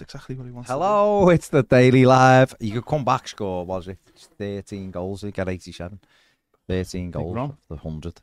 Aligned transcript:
Exactly 0.00 0.34
what 0.34 0.44
he 0.44 0.50
wants. 0.50 0.70
Hello, 0.70 1.28
it's 1.28 1.48
the 1.48 1.62
Daily 1.62 2.04
Live. 2.04 2.54
You 2.60 2.72
could 2.74 2.86
come 2.86 3.04
back 3.04 3.28
score, 3.28 3.64
was 3.64 3.88
it? 3.88 3.98
It's 4.08 4.26
13 4.38 4.90
goals. 4.90 5.22
He 5.22 5.30
got 5.30 5.48
87. 5.48 6.00
13 6.68 7.10
goals. 7.10 7.34
wrong. 7.34 7.56
The 7.68 7.76
100. 7.76 8.20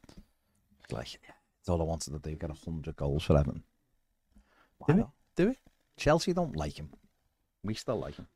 It's 0.84 0.91
like, 0.91 1.20
it's 1.59 1.70
all 1.70 1.81
I 1.81 1.85
wanted 1.85 2.11
to 2.11 2.20
do. 2.20 2.35
Get 2.35 2.49
100 2.49 2.95
goals 2.95 3.23
for 3.23 3.38
Everton. 3.38 3.63
Why 4.80 4.94
Do 4.94 4.99
not? 4.99 5.11
Do 5.35 5.47
we? 5.49 5.57
Chelsea 5.97 6.34
don't 6.34 6.55
like 6.55 6.77
him. 6.77 6.89
We 7.63 7.73
still 7.75 7.99
like 7.99 8.16
him. 8.16 8.27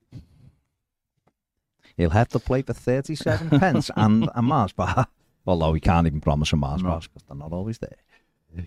He'll 1.98 2.10
have 2.12 2.30
to 2.30 2.40
play 2.40 2.62
for 2.62 2.74
37 2.74 3.50
pence 3.60 3.90
and 3.96 4.30
a 4.36 4.42
Mars 4.42 4.74
bar. 4.74 5.08
Although 5.48 5.72
we 5.72 5.80
can't 5.80 6.08
even 6.08 6.22
promise 6.22 6.52
a 6.54 6.56
Mars 6.56 6.84
No. 6.84 6.90
bars 6.90 7.08
because 7.08 7.24
they're 7.28 7.38
not 7.38 7.52
always 7.54 7.78
there. 7.80 7.98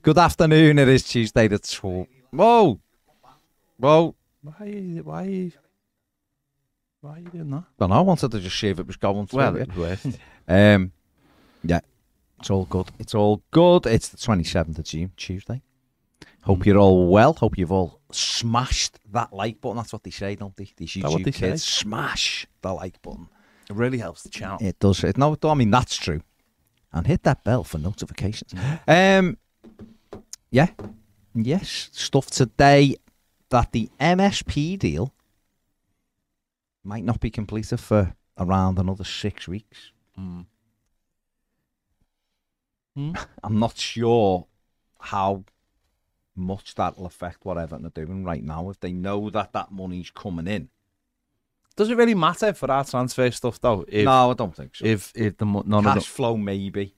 Good 0.03 0.19
afternoon. 0.19 0.78
It 0.78 0.88
is 0.88 1.05
Tuesday 1.05 1.48
the 1.48 1.58
12th. 1.58 2.08
Whoa! 2.30 2.80
Whoa! 3.78 4.14
Why? 4.56 4.66
Are 4.66 4.68
you, 4.68 5.02
why? 5.02 5.52
Why 7.00 7.10
are 7.10 7.18
you 7.18 7.28
doing 7.28 7.50
that? 7.50 7.64
Well, 7.78 7.92
I 7.92 8.00
wanted 8.00 8.30
to 8.30 8.41
just 8.41 8.58
see 8.58 8.68
if 8.68 8.78
it 8.78 8.86
was 8.86 8.96
going 8.96 9.27
through. 9.27 9.38
Well, 9.38 9.56
it. 9.56 9.68
it. 9.77 10.18
Um, 10.48 10.92
yeah, 11.62 11.80
it's 12.41 12.50
all 12.50 12.64
good. 12.64 12.88
It's 12.98 13.14
all 13.14 13.42
good. 13.50 13.84
It's 13.86 14.08
the 14.08 14.16
27th 14.16 14.78
of 14.78 14.84
June, 14.84 15.12
Tuesday. 15.16 15.62
Hope 16.44 16.64
you're 16.64 16.78
all 16.78 17.08
well. 17.08 17.34
Hope 17.34 17.58
you've 17.58 17.72
all 17.72 18.00
smashed 18.10 18.98
that 19.12 19.32
like 19.34 19.60
button. 19.60 19.76
That's 19.76 19.92
what 19.92 20.02
they 20.02 20.10
say, 20.10 20.34
don't 20.34 20.56
they? 20.56 20.70
These 20.76 20.94
that 20.94 21.10
what 21.10 21.20
YouTube 21.20 21.24
they 21.24 21.32
kids 21.32 21.62
say? 21.62 21.82
smash 21.82 22.46
the 22.62 22.72
like 22.72 23.02
button. 23.02 23.28
It 23.69 23.76
really 23.76 23.98
helps 23.98 24.22
the 24.22 24.30
channel. 24.30 24.56
It 24.60 24.78
does. 24.78 25.04
It, 25.04 25.19
no, 25.19 25.36
I 25.42 25.54
mean 25.54 25.70
that's 25.70 25.96
true. 25.96 26.22
And 26.91 27.06
hit 27.06 27.24
that 27.24 27.44
bell 27.44 27.64
for 27.64 27.76
notifications. 27.76 28.54
Um, 28.86 29.36
yeah, 30.50 30.69
yes. 31.34 31.91
Stuff 31.92 32.30
today 32.30 32.96
that 33.50 33.72
the 33.72 33.91
MSP 34.00 34.78
deal 34.78 35.12
might 36.84 37.04
not 37.04 37.20
be 37.20 37.30
completed 37.30 37.80
for 37.80 38.14
around 38.38 38.78
another 38.78 39.04
six 39.04 39.46
weeks. 39.48 39.92
Mm. 40.18 40.46
Hmm? 42.96 43.12
I'm 43.44 43.60
not 43.60 43.76
sure 43.76 44.48
how 45.00 45.44
much 46.34 46.74
that'll 46.74 47.06
affect 47.06 47.44
what 47.44 47.56
Everton 47.56 47.86
are 47.86 47.91
doing 47.91 48.24
right 48.24 48.42
now. 48.42 48.70
If 48.70 48.80
they 48.80 48.91
know 48.92 49.30
that 49.30 49.52
that 49.52 49.70
money's 49.70 50.10
coming 50.10 50.48
in, 50.48 50.69
Does 51.76 51.91
it 51.91 51.96
really 51.96 52.14
matter 52.16 52.52
for 52.54 52.69
our 52.72 52.82
transfer 52.82 53.30
stuff 53.30 53.60
though? 53.60 53.84
If, 53.86 54.04
no, 54.06 54.32
I 54.32 54.34
don't 54.34 54.52
think 54.56 54.74
so. 54.74 54.84
If 54.84 55.12
if 55.14 55.36
the 55.36 55.44
none 55.44 55.84
Cash 55.84 55.96
of 55.98 56.06
flow, 56.06 56.36
maybe, 56.36 56.94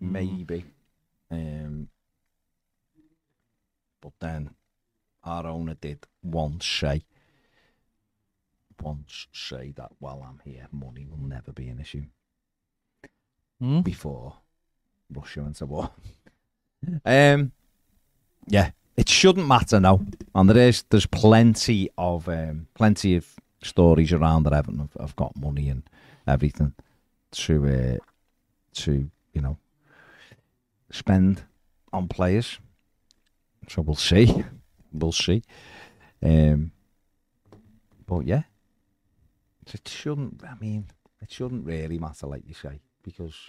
Mm. 0.00 0.10
maybe. 0.12 0.64
Um, 1.28 1.88
but 4.00 4.12
then 4.20 4.50
our 5.24 5.46
owner 5.46 5.74
did 5.74 6.06
once 6.22 6.66
say, 6.66 7.04
once 8.80 9.28
say 9.32 9.72
that 9.76 9.92
while 9.98 10.26
I'm 10.28 10.40
here, 10.44 10.66
money 10.72 11.06
will 11.06 11.26
never 11.26 11.52
be 11.52 11.68
an 11.68 11.80
issue. 11.80 12.04
Hmm? 13.62 13.80
before 13.82 14.34
Russia 15.08 15.42
went 15.42 15.54
to 15.56 15.66
war. 15.66 15.90
um, 17.06 17.52
yeah, 18.48 18.70
it 18.96 19.08
shouldn't 19.08 19.46
matter 19.46 19.78
now, 19.78 20.00
and 20.34 20.50
there 20.50 20.68
is 20.68 20.82
there's 20.90 21.06
plenty 21.06 21.88
of 21.96 22.28
um, 22.28 22.66
plenty 22.74 23.14
of 23.14 23.24
stories 23.62 24.12
around 24.12 24.42
that 24.42 24.52
Everton 24.52 24.80
have, 24.80 24.96
have 25.00 25.14
got 25.14 25.36
money 25.36 25.68
and 25.68 25.84
everything 26.26 26.74
to 27.30 27.68
uh, 27.68 28.04
to 28.72 29.08
you 29.32 29.40
know 29.40 29.56
spend 30.90 31.44
on 31.92 32.08
players. 32.08 32.58
So 33.68 33.82
we'll 33.82 33.94
see, 33.94 34.44
we'll 34.92 35.12
see. 35.12 35.42
Um, 36.22 36.72
but 38.06 38.20
yeah, 38.26 38.42
it 39.72 39.88
shouldn't. 39.88 40.42
I 40.44 40.54
mean, 40.60 40.86
it 41.20 41.30
shouldn't 41.30 41.66
really 41.66 41.98
matter, 41.98 42.26
like 42.26 42.44
you 42.46 42.54
say, 42.54 42.80
because 43.02 43.48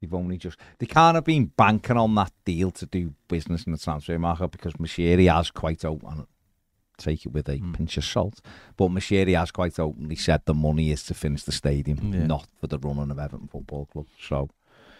they've 0.00 0.14
only 0.14 0.36
just 0.38 0.58
they 0.78 0.86
can't 0.86 1.14
have 1.14 1.24
been 1.24 1.46
banking 1.46 1.96
on 1.96 2.14
that 2.14 2.32
deal 2.44 2.70
to 2.72 2.86
do 2.86 3.14
business 3.28 3.64
in 3.64 3.72
the 3.72 3.78
transfer 3.78 4.18
market 4.18 4.50
because 4.50 4.74
Moshiri 4.74 5.32
has 5.34 5.50
quite 5.50 5.84
open. 5.84 6.26
Take 6.96 7.24
it 7.24 7.32
with 7.32 7.48
a 7.48 7.56
Mm. 7.58 7.74
pinch 7.74 7.96
of 7.96 8.04
salt, 8.04 8.42
but 8.76 8.88
Moshiri 8.90 9.34
has 9.38 9.50
quite 9.50 9.78
openly 9.78 10.16
said 10.16 10.42
the 10.44 10.52
money 10.52 10.90
is 10.90 11.02
to 11.04 11.14
finish 11.14 11.44
the 11.44 11.52
stadium, 11.52 12.12
Yeah. 12.12 12.26
not 12.26 12.46
for 12.60 12.66
the 12.66 12.78
running 12.78 13.10
of 13.10 13.18
Everton 13.18 13.48
Football 13.48 13.86
Club. 13.86 14.06
So 14.20 14.50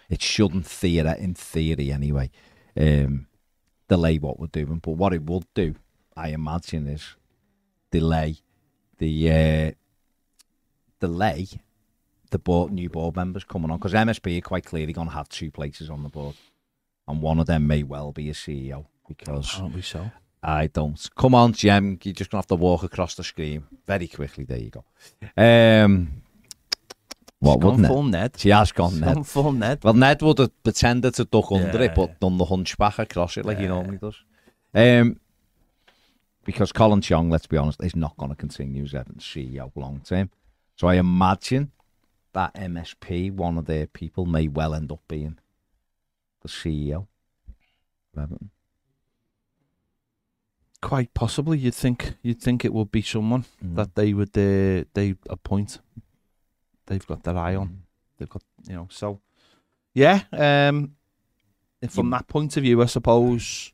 it 0.08 0.22
shouldn't 0.22 0.66
theory 0.66 1.14
in 1.18 1.34
theory 1.34 1.92
anyway. 1.92 2.30
Um, 2.74 3.26
delay 3.90 4.18
what 4.18 4.38
we're 4.38 4.46
doing, 4.46 4.78
but 4.78 4.92
what 4.92 5.12
it 5.12 5.24
would 5.24 5.44
do, 5.52 5.74
I 6.16 6.28
imagine, 6.28 6.86
is 6.86 7.16
delay 7.90 8.36
the 8.98 9.30
uh, 9.30 9.70
delay 11.00 11.48
the 12.30 12.38
board, 12.38 12.72
new 12.72 12.88
board 12.88 13.16
members 13.16 13.42
coming 13.42 13.70
on 13.70 13.78
because 13.78 13.92
MSP 13.92 14.38
are 14.38 14.42
quite 14.42 14.64
clearly 14.64 14.92
going 14.92 15.08
to 15.08 15.14
have 15.14 15.28
two 15.28 15.50
places 15.50 15.90
on 15.90 16.04
the 16.04 16.08
board, 16.08 16.36
and 17.08 17.20
one 17.20 17.40
of 17.40 17.46
them 17.46 17.66
may 17.66 17.82
well 17.82 18.12
be 18.12 18.30
a 18.30 18.32
CEO 18.32 18.86
because 19.08 19.58
Aren't 19.60 19.74
we 19.74 19.82
so? 19.82 20.10
I 20.42 20.68
don't. 20.68 21.10
Come 21.16 21.34
on, 21.34 21.52
Jem, 21.52 21.98
you're 22.02 22.14
just 22.14 22.30
gonna 22.30 22.38
have 22.38 22.46
to 22.46 22.54
walk 22.54 22.84
across 22.84 23.16
the 23.16 23.24
screen 23.24 23.64
very 23.86 24.06
quickly. 24.08 24.44
There 24.44 24.58
you 24.58 24.70
go. 24.70 24.84
Um, 25.36 26.22
what 27.40 27.54
She's 27.54 27.60
gone 27.62 27.70
wouldn't 27.70 27.84
it? 27.84 27.88
full 27.88 28.02
Ned. 28.04 28.34
She 28.38 28.48
has 28.50 28.72
gone 28.72 28.90
She's 28.92 29.00
Ned. 29.00 29.14
gone 29.14 29.24
full 29.24 29.52
Ned. 29.52 29.78
Well, 29.82 29.94
Ned 29.94 30.22
would 30.22 30.38
have 30.38 30.62
pretended 30.62 31.14
to 31.14 31.24
duck 31.24 31.50
under 31.52 31.78
Yeah, 31.78 31.84
it, 31.84 31.94
but 31.94 32.08
yeah. 32.10 32.14
done 32.20 32.38
the 32.38 32.44
hunchback 32.44 32.98
across 32.98 33.36
it 33.36 33.44
like 33.46 33.56
he 33.58 33.64
Yeah. 33.64 33.70
normally 33.70 33.98
does. 33.98 34.16
Um, 34.74 35.18
because 36.44 36.70
Colin 36.72 37.00
Chong, 37.00 37.30
let's 37.30 37.46
be 37.46 37.56
honest, 37.56 37.82
is 37.82 37.96
not 37.96 38.16
going 38.16 38.30
to 38.30 38.36
continue 38.36 38.84
as 38.84 38.94
Everton's 38.94 39.24
CEO 39.24 39.70
long 39.74 40.00
term. 40.04 40.30
So 40.76 40.86
I 40.88 40.94
imagine 40.94 41.72
that 42.32 42.54
MSP, 42.54 43.30
one 43.32 43.58
of 43.58 43.66
their 43.66 43.86
people, 43.86 44.24
may 44.26 44.46
well 44.48 44.74
end 44.74 44.92
up 44.92 45.00
being 45.08 45.38
the 46.42 46.48
CEO 46.48 47.06
of 48.14 48.22
Everton. 48.22 48.50
Quite 50.82 51.12
possibly, 51.12 51.58
you'd 51.58 51.74
think 51.74 52.14
you'd 52.22 52.40
think 52.40 52.64
it 52.64 52.72
would 52.72 52.90
be 52.90 53.02
someone 53.02 53.44
Mm. 53.62 53.74
that 53.76 53.94
they 53.96 54.14
would 54.14 54.30
uh, 54.30 54.84
they 54.94 55.14
appoint. 55.28 55.78
They've 56.90 57.06
got 57.06 57.22
their 57.22 57.38
eye 57.38 57.54
on. 57.54 57.68
Mm. 57.68 57.76
They've 58.18 58.28
got 58.28 58.42
you 58.68 58.74
know. 58.74 58.88
So 58.90 59.20
yeah, 59.94 60.22
um, 60.32 60.96
from 61.88 62.10
that 62.10 62.26
point 62.26 62.56
of 62.56 62.64
view, 62.64 62.82
I 62.82 62.86
suppose 62.86 63.72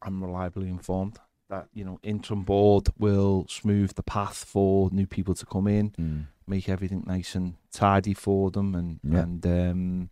I'm 0.00 0.22
reliably 0.22 0.68
informed 0.68 1.18
that 1.48 1.66
you 1.74 1.84
know 1.84 1.98
interim 2.02 2.42
board 2.42 2.88
will 2.98 3.46
smooth 3.48 3.94
the 3.94 4.02
path 4.02 4.44
for 4.44 4.90
new 4.92 5.06
people 5.06 5.34
to 5.34 5.46
come 5.46 5.66
in, 5.66 5.90
Mm. 5.90 6.26
make 6.46 6.68
everything 6.68 7.04
nice 7.06 7.34
and 7.34 7.54
tidy 7.72 8.14
for 8.14 8.50
them, 8.50 8.74
and 8.74 9.00
Yeah. 9.02 9.22
and 9.22 9.46
um, 9.46 10.10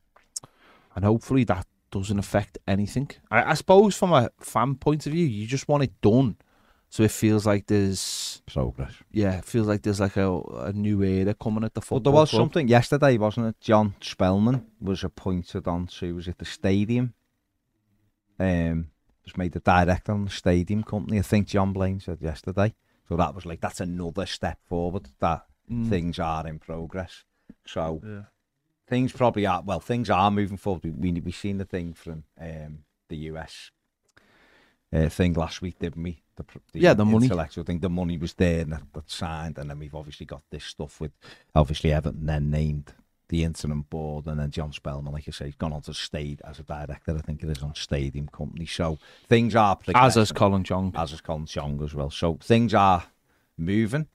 and 0.94 1.04
hopefully 1.04 1.44
that 1.44 1.66
doesn't 1.90 2.18
affect 2.18 2.58
anything. 2.66 3.10
I, 3.30 3.52
I 3.52 3.54
suppose 3.54 3.96
from 3.96 4.12
a 4.12 4.30
fan 4.40 4.74
point 4.76 5.06
of 5.06 5.12
view, 5.12 5.26
you 5.26 5.46
just 5.46 5.68
want 5.68 5.82
it 5.84 6.00
done, 6.00 6.36
so 6.88 7.02
it 7.04 7.10
feels 7.10 7.46
like 7.46 7.66
there's 7.66 8.29
Progress. 8.54 8.92
yeah, 9.12 9.38
it 9.38 9.44
feels 9.44 9.66
like 9.66 9.82
there's 9.82 10.00
like 10.00 10.16
a, 10.16 10.40
a 10.40 10.72
new 10.72 11.02
era 11.02 11.34
coming 11.34 11.64
at 11.64 11.74
the 11.74 11.80
But 11.80 11.86
football. 11.86 12.12
there 12.12 12.20
was 12.20 12.30
club. 12.30 12.40
something 12.42 12.68
yesterday, 12.68 13.16
wasn't 13.18 13.46
it? 13.48 13.60
John 13.60 13.94
Spellman 14.00 14.66
was 14.80 15.04
appointed 15.04 15.66
onto 15.68 16.14
was 16.16 16.28
it 16.28 16.38
the 16.38 16.44
stadium? 16.44 17.14
Um, 18.38 18.90
was 19.24 19.36
made 19.36 19.52
the 19.52 19.60
director 19.60 20.12
on 20.12 20.24
the 20.24 20.30
stadium 20.30 20.82
company. 20.82 21.18
I 21.18 21.22
think 21.22 21.46
John 21.48 21.72
Blain 21.72 22.00
said 22.00 22.18
yesterday. 22.22 22.74
So 23.08 23.16
that 23.16 23.34
was 23.34 23.44
like 23.44 23.60
that's 23.60 23.80
another 23.80 24.26
step 24.26 24.58
forward. 24.66 25.08
That 25.20 25.46
Mm. 25.70 25.88
things 25.88 26.18
are 26.18 26.46
in 26.48 26.58
progress. 26.58 27.24
So 27.64 28.00
Yeah. 28.04 28.22
things 28.88 29.12
probably 29.12 29.46
are 29.46 29.62
well. 29.62 29.78
Things 29.78 30.10
are 30.10 30.30
moving 30.30 30.56
forward. 30.56 30.82
We 30.84 30.90
we 31.12 31.20
we've 31.20 31.34
seen 31.34 31.58
the 31.58 31.64
thing 31.64 31.92
from 31.94 32.24
um, 32.40 32.84
the 33.08 33.16
US 33.30 33.70
uh, 34.92 35.08
thing 35.08 35.34
last 35.34 35.62
week, 35.62 35.78
didn't 35.78 36.02
we? 36.02 36.22
The, 36.36 36.44
pr- 36.44 36.58
Yeah, 36.72 36.94
the 36.94 37.04
money. 37.04 37.26
intellectual 37.26 37.64
thing. 37.64 37.80
The 37.80 37.90
money 37.90 38.16
was 38.18 38.34
there 38.34 38.60
and 38.60 38.72
that, 38.72 38.82
that 38.92 39.10
signed, 39.10 39.58
and 39.58 39.70
then 39.70 39.78
we've 39.78 39.94
obviously 39.94 40.26
got 40.26 40.42
this 40.50 40.64
stuff 40.64 41.00
with 41.00 41.12
obviously 41.54 41.92
Everton 41.92 42.26
then 42.26 42.50
named 42.50 42.92
the 43.28 43.44
incident 43.44 43.88
board, 43.90 44.26
and 44.26 44.40
then 44.40 44.50
John 44.50 44.72
Spellman, 44.72 45.12
like 45.12 45.28
I 45.28 45.30
say, 45.30 45.44
he's 45.46 45.54
gone 45.54 45.72
on 45.72 45.82
to 45.82 45.94
stayed 45.94 46.40
as 46.44 46.58
a 46.58 46.64
director. 46.64 47.16
I 47.16 47.20
think 47.20 47.42
it 47.44 47.48
is 47.50 47.62
on 47.62 47.74
Stadium 47.76 48.26
Company. 48.26 48.66
So 48.66 48.98
things 49.28 49.54
are 49.54 49.78
As 49.94 50.16
is 50.16 50.32
Colin 50.32 50.64
Chong. 50.64 50.92
as 50.96 51.12
is 51.12 51.20
Colin 51.20 51.46
Chong 51.46 51.80
as 51.84 51.94
well. 51.94 52.10
So 52.10 52.38
things 52.42 52.74
are 52.74 53.04
moving 53.56 54.08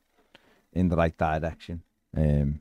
in 0.74 0.89
the 0.89 0.98
right 0.98 1.18
direction. 1.18 1.83
Um, 2.18 2.60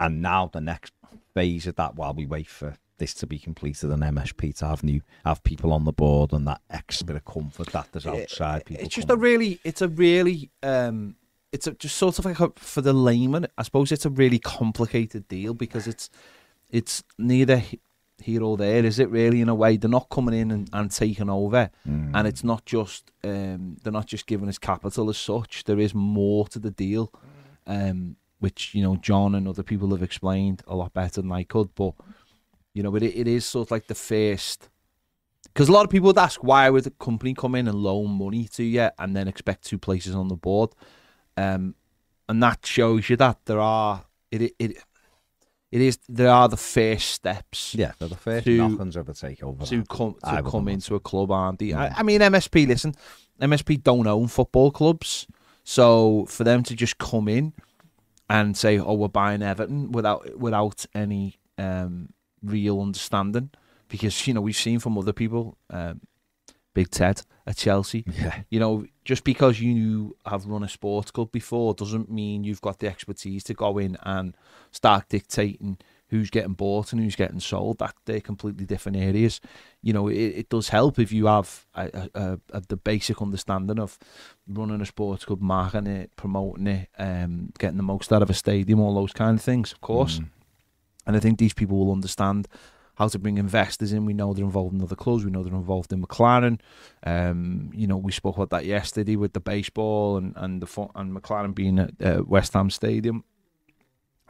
and 0.00 0.22
now 0.22 0.50
the 0.52 0.60
next 0.60 0.92
phase 1.34 1.66
of 1.68 1.76
that, 1.76 1.94
while 1.94 2.14
we 2.14 2.26
wait 2.26 2.48
for 2.48 2.76
this 2.98 3.14
to 3.14 3.26
be 3.26 3.38
completed 3.38 3.90
and 3.90 4.02
MSP 4.02 4.56
to 4.58 4.66
have 4.66 4.84
new 4.84 5.00
have 5.24 5.42
people 5.44 5.72
on 5.72 5.84
the 5.84 5.92
board 5.92 6.32
and 6.32 6.46
that 6.46 6.60
extra 6.70 7.06
bit 7.06 7.16
of 7.16 7.24
comfort 7.24 7.68
that 7.72 7.88
there's 7.92 8.06
outside 8.06 8.64
people. 8.66 8.84
It's 8.84 8.94
just 8.94 9.10
a 9.10 9.16
really, 9.16 9.60
it's 9.64 9.80
a 9.82 9.88
really, 9.88 10.50
um, 10.62 11.16
it's 11.52 11.66
a, 11.66 11.72
just 11.72 11.96
sort 11.96 12.18
of 12.18 12.24
like 12.24 12.40
a, 12.40 12.50
for 12.56 12.80
the 12.82 12.92
layman. 12.92 13.46
I 13.56 13.62
suppose 13.62 13.90
it's 13.92 14.04
a 14.04 14.10
really 14.10 14.38
complicated 14.38 15.26
deal 15.28 15.54
because 15.54 15.86
it's 15.86 16.10
it's 16.70 17.02
neither 17.18 17.62
here 18.20 18.42
or 18.42 18.56
there, 18.56 18.84
is 18.84 18.98
it? 18.98 19.08
Really, 19.10 19.40
in 19.40 19.48
a 19.48 19.54
way, 19.54 19.76
they're 19.76 19.88
not 19.88 20.08
coming 20.10 20.34
in 20.34 20.50
and, 20.50 20.68
and 20.72 20.90
taking 20.90 21.30
over, 21.30 21.70
Mm. 21.88 22.10
and 22.14 22.26
it's 22.26 22.42
not 22.44 22.66
just 22.66 23.10
um, 23.24 23.76
they're 23.82 23.92
not 23.92 24.06
just 24.06 24.26
giving 24.26 24.48
us 24.48 24.58
capital 24.58 25.08
as 25.08 25.16
such. 25.18 25.64
There 25.64 25.78
is 25.78 25.94
more 25.94 26.46
to 26.48 26.58
the 26.58 26.70
deal, 26.72 27.12
um, 27.66 28.16
which 28.40 28.74
you 28.74 28.82
know 28.82 28.96
John 28.96 29.34
and 29.34 29.46
other 29.48 29.62
people 29.62 29.90
have 29.90 30.02
explained 30.02 30.62
a 30.66 30.74
lot 30.76 30.92
better 30.92 31.22
than 31.22 31.32
I 31.32 31.44
could. 31.44 31.74
But 31.74 31.94
you 32.74 32.82
know, 32.82 32.90
but 32.90 33.02
it 33.02 33.14
it 33.16 33.26
is 33.28 33.44
sort 33.46 33.68
of 33.68 33.70
like 33.70 33.86
the 33.86 33.94
first 33.94 34.68
because 35.44 35.68
a 35.68 35.72
lot 35.72 35.84
of 35.84 35.90
people 35.90 36.06
would 36.06 36.18
ask 36.18 36.42
why 36.42 36.70
would 36.70 36.84
the 36.84 36.90
company 36.90 37.34
come 37.34 37.54
in 37.54 37.66
and 37.66 37.76
loan 37.76 38.10
money 38.10 38.44
to 38.44 38.62
you 38.62 38.88
and 38.98 39.16
then 39.16 39.26
expect 39.26 39.64
two 39.64 39.78
places 39.78 40.14
on 40.14 40.28
the 40.28 40.36
board, 40.36 40.70
um, 41.36 41.74
and 42.28 42.42
that 42.42 42.64
shows 42.64 43.10
you 43.10 43.16
that 43.16 43.38
there 43.46 43.60
are 43.60 44.04
it 44.30 44.54
it 44.58 44.76
it 45.70 45.80
is 45.80 45.98
there 46.08 46.30
are 46.30 46.48
the 46.48 46.56
first 46.56 47.10
steps 47.10 47.74
yeah, 47.74 47.92
they're 47.98 48.08
the 48.08 48.16
first 48.16 48.44
to- 48.44 48.56
knockings 48.56 48.96
of 48.96 49.08
a 49.08 49.12
takeover. 49.12 49.68
to 49.68 49.84
come 49.84 50.14
to 50.24 50.42
would 50.42 50.50
come 50.50 50.68
into 50.68 50.94
a 50.94 51.00
club, 51.00 51.30
aren't 51.30 51.58
they? 51.58 51.72
I, 51.72 51.88
I 51.88 52.02
mean, 52.02 52.20
MSP. 52.20 52.66
Listen, 52.66 52.94
MSP 53.40 53.82
don't 53.82 54.06
own 54.06 54.28
football 54.28 54.70
clubs, 54.70 55.26
so 55.64 56.24
for 56.26 56.44
them 56.44 56.62
to 56.64 56.74
just 56.74 56.98
come 56.98 57.28
in 57.28 57.52
and 58.30 58.56
say, 58.56 58.78
"Oh, 58.78 58.94
we're 58.94 59.08
buying 59.08 59.42
Everton," 59.42 59.92
without 59.92 60.38
without 60.38 60.86
any 60.94 61.38
um, 61.58 62.10
real 62.42 62.80
understanding, 62.80 63.50
because 63.88 64.26
you 64.26 64.34
know 64.34 64.40
we've 64.40 64.56
seen 64.56 64.78
from 64.78 64.98
other 64.98 65.12
people, 65.12 65.56
um, 65.70 66.00
Big 66.74 66.90
Ted 66.90 67.22
at 67.46 67.56
Chelsea, 67.56 68.04
yeah, 68.18 68.42
you 68.50 68.60
know, 68.60 68.86
just 69.04 69.24
because 69.24 69.60
you 69.60 70.16
have 70.26 70.46
run 70.46 70.62
a 70.62 70.68
sports 70.68 71.10
club 71.10 71.32
before 71.32 71.74
doesn't 71.74 72.10
mean 72.10 72.44
you've 72.44 72.60
got 72.60 72.78
the 72.78 72.88
expertise 72.88 73.44
to 73.44 73.54
go 73.54 73.78
in 73.78 73.96
and 74.02 74.36
start 74.70 75.08
dictating 75.08 75.78
who's 76.10 76.30
getting 76.30 76.54
bought 76.54 76.92
and 76.92 77.02
who's 77.02 77.16
getting 77.16 77.40
sold. 77.40 77.78
That 77.78 77.94
they're 78.04 78.20
completely 78.20 78.64
different 78.64 78.96
areas. 78.96 79.40
You 79.82 79.92
know, 79.92 80.08
it, 80.08 80.16
it 80.16 80.48
does 80.48 80.68
help 80.68 80.98
if 80.98 81.12
you 81.12 81.26
have 81.26 81.66
a, 81.74 82.08
a, 82.14 82.38
a, 82.52 82.60
the 82.60 82.76
basic 82.76 83.20
understanding 83.20 83.78
of 83.78 83.98
running 84.46 84.80
a 84.80 84.86
sports 84.86 85.24
club, 85.24 85.40
marketing 85.40 85.92
it, 85.92 86.16
promoting 86.16 86.66
it, 86.66 86.88
um, 86.98 87.52
getting 87.58 87.76
the 87.76 87.82
most 87.82 88.12
out 88.12 88.22
of 88.22 88.30
a 88.30 88.34
stadium, 88.34 88.80
all 88.80 88.94
those 88.94 89.12
kind 89.12 89.38
of 89.38 89.44
things, 89.44 89.72
of 89.72 89.80
course. 89.80 90.18
Mm. 90.18 90.28
And 91.08 91.16
I 91.16 91.20
think 91.20 91.38
these 91.38 91.54
people 91.54 91.78
will 91.78 91.90
understand 91.92 92.46
how 92.96 93.08
to 93.08 93.18
bring 93.18 93.38
investors 93.38 93.92
in. 93.92 94.04
We 94.04 94.12
know 94.12 94.34
they're 94.34 94.44
involved 94.44 94.74
in 94.74 94.82
other 94.82 94.94
clubs. 94.96 95.24
We 95.24 95.30
know 95.30 95.42
they're 95.42 95.54
involved 95.54 95.92
in 95.92 96.02
McLaren. 96.04 96.60
Um, 97.04 97.70
you 97.74 97.86
know, 97.86 97.96
we 97.96 98.12
spoke 98.12 98.36
about 98.36 98.50
that 98.50 98.66
yesterday 98.66 99.16
with 99.16 99.32
the 99.32 99.40
baseball 99.40 100.16
and 100.18 100.34
and 100.36 100.60
the 100.62 100.88
and 100.94 101.16
McLaren 101.16 101.54
being 101.54 101.78
at 101.78 101.92
uh, 102.02 102.22
West 102.26 102.52
Ham 102.52 102.70
Stadium. 102.70 103.24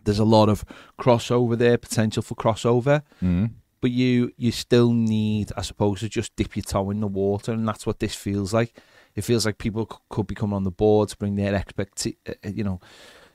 There's 0.05 0.19
a 0.21 0.25
lot 0.25 0.49
of 0.49 0.65
crossover 0.99 1.59
there, 1.59 1.77
potential 1.79 2.23
for 2.23 2.35
crossover, 2.37 3.03
Mm. 3.23 3.51
but 3.81 3.91
you 3.91 4.33
you 4.37 4.53
still 4.53 4.93
need, 4.93 5.51
I 5.57 5.63
suppose, 5.63 6.01
to 6.01 6.09
just 6.09 6.37
dip 6.37 6.55
your 6.57 6.63
toe 6.63 6.91
in 6.91 7.01
the 7.01 7.09
water, 7.09 7.53
and 7.53 7.67
that's 7.67 7.87
what 7.87 7.99
this 7.99 8.15
feels 8.15 8.53
like. 8.55 8.73
It 9.17 9.23
feels 9.25 9.45
like 9.45 9.59
people 9.59 9.87
could 10.09 10.27
be 10.29 10.35
coming 10.37 10.55
on 10.55 10.65
the 10.65 10.71
board 10.71 11.09
to 11.09 11.17
bring 11.17 11.35
their 11.37 11.55
expect, 11.55 12.07
uh, 12.07 12.33
you 12.49 12.63
know, 12.65 12.81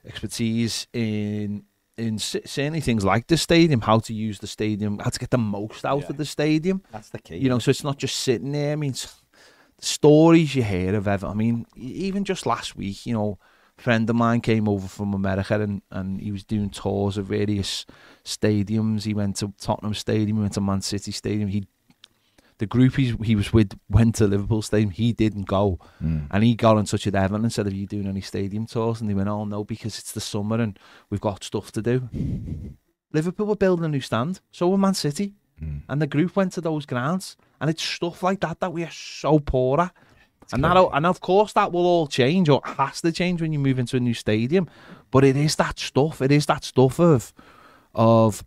expertise 0.05 0.87
in 0.93 1.63
in 1.97 2.17
certainly 2.17 2.79
things 2.81 3.05
like 3.05 3.27
the 3.27 3.37
stadium, 3.37 3.81
how 3.81 3.99
to 3.99 4.13
use 4.13 4.39
the 4.39 4.47
stadium, 4.47 4.99
how 4.99 5.09
to 5.11 5.19
get 5.19 5.29
the 5.29 5.37
most 5.37 5.85
out 5.85 6.01
Yeah. 6.01 6.07
of 6.09 6.17
the 6.17 6.25
stadium. 6.25 6.81
That's 6.91 7.09
the 7.09 7.19
key. 7.19 7.37
You 7.37 7.49
know, 7.49 7.59
so 7.59 7.69
it's 7.71 7.83
not 7.83 7.97
just 7.97 8.15
sitting 8.19 8.51
there. 8.51 8.73
I 8.73 8.75
mean, 8.75 8.93
the 8.93 9.85
stories 9.85 10.55
you 10.55 10.63
hear 10.63 10.95
of 10.95 11.07
ever. 11.07 11.27
I 11.27 11.33
mean, 11.33 11.65
even 11.75 12.23
just 12.23 12.45
last 12.45 12.75
week, 12.75 13.05
you 13.05 13.13
know, 13.13 13.37
a 13.77 13.81
friend 13.81 14.09
of 14.09 14.15
mine 14.15 14.41
came 14.41 14.67
over 14.67 14.87
from 14.87 15.13
America 15.13 15.59
and, 15.59 15.81
and 15.91 16.19
he 16.19 16.31
was 16.31 16.43
doing 16.43 16.69
tours 16.69 17.17
of 17.17 17.27
various 17.27 17.85
stadiums. 18.23 19.03
He 19.03 19.13
went 19.13 19.35
to 19.37 19.53
Tottenham 19.59 19.93
Stadium, 19.93 20.37
he 20.37 20.41
went 20.41 20.53
to 20.53 20.61
Man 20.61 20.81
City 20.81 21.11
Stadium. 21.11 21.49
He 21.49 21.65
the 22.57 22.65
group 22.65 22.95
he's, 22.95 23.15
he 23.23 23.35
was 23.35 23.51
with 23.51 23.77
went 23.89 24.15
to 24.15 24.27
Liverpool 24.27 24.61
Stadium. 24.61 24.91
He 24.91 25.13
didn't 25.13 25.47
go. 25.47 25.79
Mm. 26.03 26.27
And 26.31 26.43
he 26.43 26.55
got 26.55 26.77
in 26.77 26.85
touch 26.85 27.05
with 27.05 27.15
Everton 27.15 27.45
and 27.45 27.53
said, 27.53 27.67
Are 27.67 27.73
you 27.73 27.87
doing 27.87 28.07
any 28.07 28.21
stadium 28.21 28.65
tours? 28.65 29.01
And 29.01 29.09
they 29.09 29.13
went, 29.13 29.29
Oh, 29.29 29.45
no, 29.45 29.63
because 29.63 29.99
it's 29.99 30.11
the 30.11 30.21
summer 30.21 30.59
and 30.59 30.77
we've 31.09 31.21
got 31.21 31.43
stuff 31.43 31.71
to 31.73 31.81
do. 31.81 32.09
Liverpool 33.11 33.47
were 33.47 33.55
building 33.55 33.85
a 33.85 33.89
new 33.89 34.01
stand. 34.01 34.41
So 34.51 34.69
were 34.69 34.77
Man 34.77 34.93
City. 34.93 35.33
Mm. 35.61 35.81
And 35.89 36.01
the 36.01 36.07
group 36.07 36.35
went 36.35 36.53
to 36.53 36.61
those 36.61 36.85
grounds. 36.85 37.37
And 37.61 37.69
it's 37.69 37.83
stuff 37.83 38.23
like 38.23 38.39
that 38.41 38.59
that 38.59 38.73
we 38.73 38.83
are 38.83 38.91
so 38.91 39.39
poor 39.39 39.81
at. 39.81 39.93
And, 40.51 40.63
that, 40.63 40.77
and 40.93 41.05
of 41.05 41.21
course, 41.21 41.53
that 41.53 41.71
will 41.71 41.85
all 41.85 42.05
change 42.05 42.49
or 42.49 42.61
has 42.65 43.01
to 43.01 43.11
change 43.13 43.41
when 43.41 43.53
you 43.53 43.59
move 43.59 43.79
into 43.79 43.95
a 43.95 43.99
new 43.99 44.13
stadium. 44.13 44.69
But 45.09 45.23
it 45.23 45.37
is 45.37 45.55
that 45.55 45.79
stuff. 45.79 46.21
It 46.21 46.31
is 46.31 46.45
that 46.47 46.63
stuff 46.63 46.99
of 46.99 47.33
of 47.95 48.43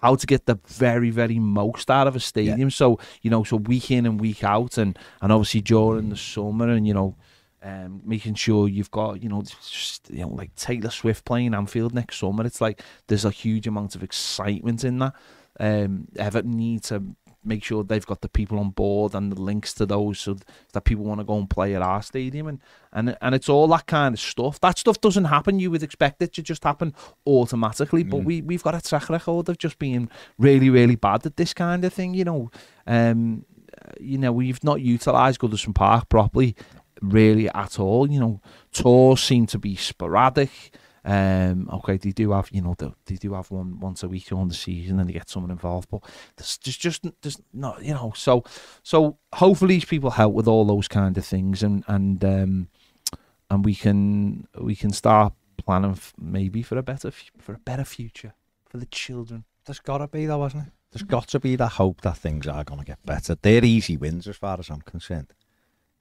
how 0.00 0.14
to 0.14 0.26
get 0.26 0.46
the 0.46 0.58
very, 0.66 1.10
very 1.10 1.38
most 1.38 1.90
out 1.90 2.06
of 2.06 2.16
a 2.16 2.20
stadium. 2.20 2.70
So, 2.70 2.98
you 3.22 3.30
know, 3.30 3.44
so 3.44 3.56
week 3.56 3.90
in 3.90 4.06
and 4.06 4.20
week 4.20 4.44
out 4.44 4.78
and, 4.78 4.98
and 5.20 5.32
obviously 5.32 5.60
during 5.60 6.08
the 6.08 6.16
summer 6.16 6.68
and, 6.68 6.86
you 6.86 6.94
know, 6.94 7.16
um, 7.62 8.00
making 8.04 8.34
sure 8.34 8.68
you've 8.68 8.90
got, 8.90 9.22
you 9.22 9.28
know, 9.28 9.42
just, 9.42 10.10
you 10.10 10.22
know, 10.22 10.28
like 10.28 10.54
Taylor 10.54 10.90
Swift 10.90 11.24
playing 11.24 11.54
Anfield 11.54 11.94
next 11.94 12.18
summer. 12.18 12.46
It's 12.46 12.60
like 12.60 12.82
there's 13.06 13.24
a 13.24 13.30
huge 13.30 13.66
amount 13.66 13.94
of 13.94 14.02
excitement 14.02 14.84
in 14.84 14.98
that. 14.98 15.14
Um, 15.58 16.08
Everton 16.16 16.52
need 16.52 16.84
to 16.84 17.02
make 17.44 17.64
sure 17.64 17.82
they've 17.82 18.06
got 18.06 18.20
the 18.20 18.28
people 18.28 18.58
on 18.58 18.70
board 18.70 19.14
and 19.14 19.32
the 19.32 19.40
links 19.40 19.72
to 19.74 19.86
those 19.86 20.20
so 20.20 20.36
that 20.72 20.82
people 20.82 21.04
want 21.04 21.20
to 21.20 21.24
go 21.24 21.38
and 21.38 21.48
play 21.48 21.74
at 21.74 21.82
our 21.82 22.02
stadium 22.02 22.46
and 22.46 22.60
and 22.92 23.16
and 23.20 23.34
it's 23.34 23.48
all 23.48 23.66
that 23.68 23.86
kind 23.86 24.14
of 24.14 24.20
stuff. 24.20 24.60
That 24.60 24.78
stuff 24.78 25.00
doesn't 25.00 25.26
happen. 25.26 25.60
You 25.60 25.70
would 25.70 25.82
expect 25.82 26.20
it 26.22 26.32
to 26.34 26.42
just 26.42 26.64
happen 26.64 26.94
automatically, 27.26 28.02
but 28.02 28.24
we 28.24 28.42
we've 28.42 28.62
got 28.62 28.74
a 28.74 28.80
track 28.80 29.08
record 29.08 29.48
of 29.48 29.58
just 29.58 29.78
being 29.78 30.10
really 30.38 30.70
really 30.70 30.96
bad 30.96 31.24
at 31.26 31.36
this 31.36 31.54
kind 31.54 31.84
of 31.84 31.92
thing. 31.92 32.14
You 32.14 32.24
know, 32.24 32.50
um, 32.86 33.44
you 33.98 34.18
know 34.18 34.32
we've 34.32 34.62
not 34.64 34.80
utilised 34.80 35.40
Goodison 35.40 35.74
Park 35.74 36.08
properly, 36.08 36.56
really 37.00 37.48
at 37.50 37.78
all. 37.78 38.10
You 38.10 38.20
know, 38.20 38.40
tours 38.72 39.22
seem 39.22 39.46
to 39.46 39.58
be 39.58 39.76
sporadic. 39.76 40.72
Um, 41.04 41.68
okay, 41.72 41.96
they 41.96 42.12
do 42.12 42.32
have, 42.32 42.50
you 42.52 42.60
know, 42.60 42.74
they, 42.76 42.92
they 43.06 43.14
do 43.16 43.34
have 43.34 43.50
one 43.50 43.80
once 43.80 44.02
a 44.02 44.08
week 44.08 44.26
during 44.26 44.48
the 44.48 44.54
season, 44.54 45.00
and 45.00 45.08
they 45.08 45.14
get 45.14 45.30
someone 45.30 45.50
involved. 45.50 45.88
But 45.90 46.02
there's 46.36 46.58
just, 46.58 46.80
just, 46.80 47.06
there's 47.22 47.40
not, 47.52 47.82
you 47.82 47.94
know. 47.94 48.12
So, 48.14 48.44
so 48.82 49.16
hopefully 49.32 49.76
these 49.76 49.84
people 49.84 50.10
help 50.10 50.34
with 50.34 50.46
all 50.46 50.64
those 50.64 50.88
kind 50.88 51.16
of 51.16 51.24
things, 51.24 51.62
and 51.62 51.84
and 51.88 52.24
um, 52.24 52.68
and 53.50 53.64
we 53.64 53.74
can 53.74 54.46
we 54.60 54.76
can 54.76 54.92
start 54.92 55.32
planning 55.56 55.98
maybe 56.18 56.62
for 56.62 56.76
a 56.76 56.82
better 56.82 57.10
for 57.38 57.54
a 57.54 57.58
better 57.58 57.84
future 57.84 58.34
for 58.68 58.78
the 58.78 58.86
children. 58.86 59.44
There's 59.66 59.80
got 59.80 59.98
to 59.98 60.08
be, 60.08 60.26
though, 60.26 60.42
hasn't 60.42 60.66
it? 60.66 60.72
There's 60.92 61.02
got 61.02 61.28
to 61.28 61.40
be 61.40 61.56
that 61.56 61.68
hope 61.72 62.00
that 62.00 62.16
things 62.18 62.46
are 62.48 62.64
going 62.64 62.80
to 62.80 62.86
get 62.86 63.04
better. 63.06 63.36
They're 63.40 63.64
easy 63.64 63.96
wins 63.96 64.26
as 64.26 64.36
far 64.36 64.58
as 64.58 64.70
I'm 64.70 64.80
concerned. 64.80 65.32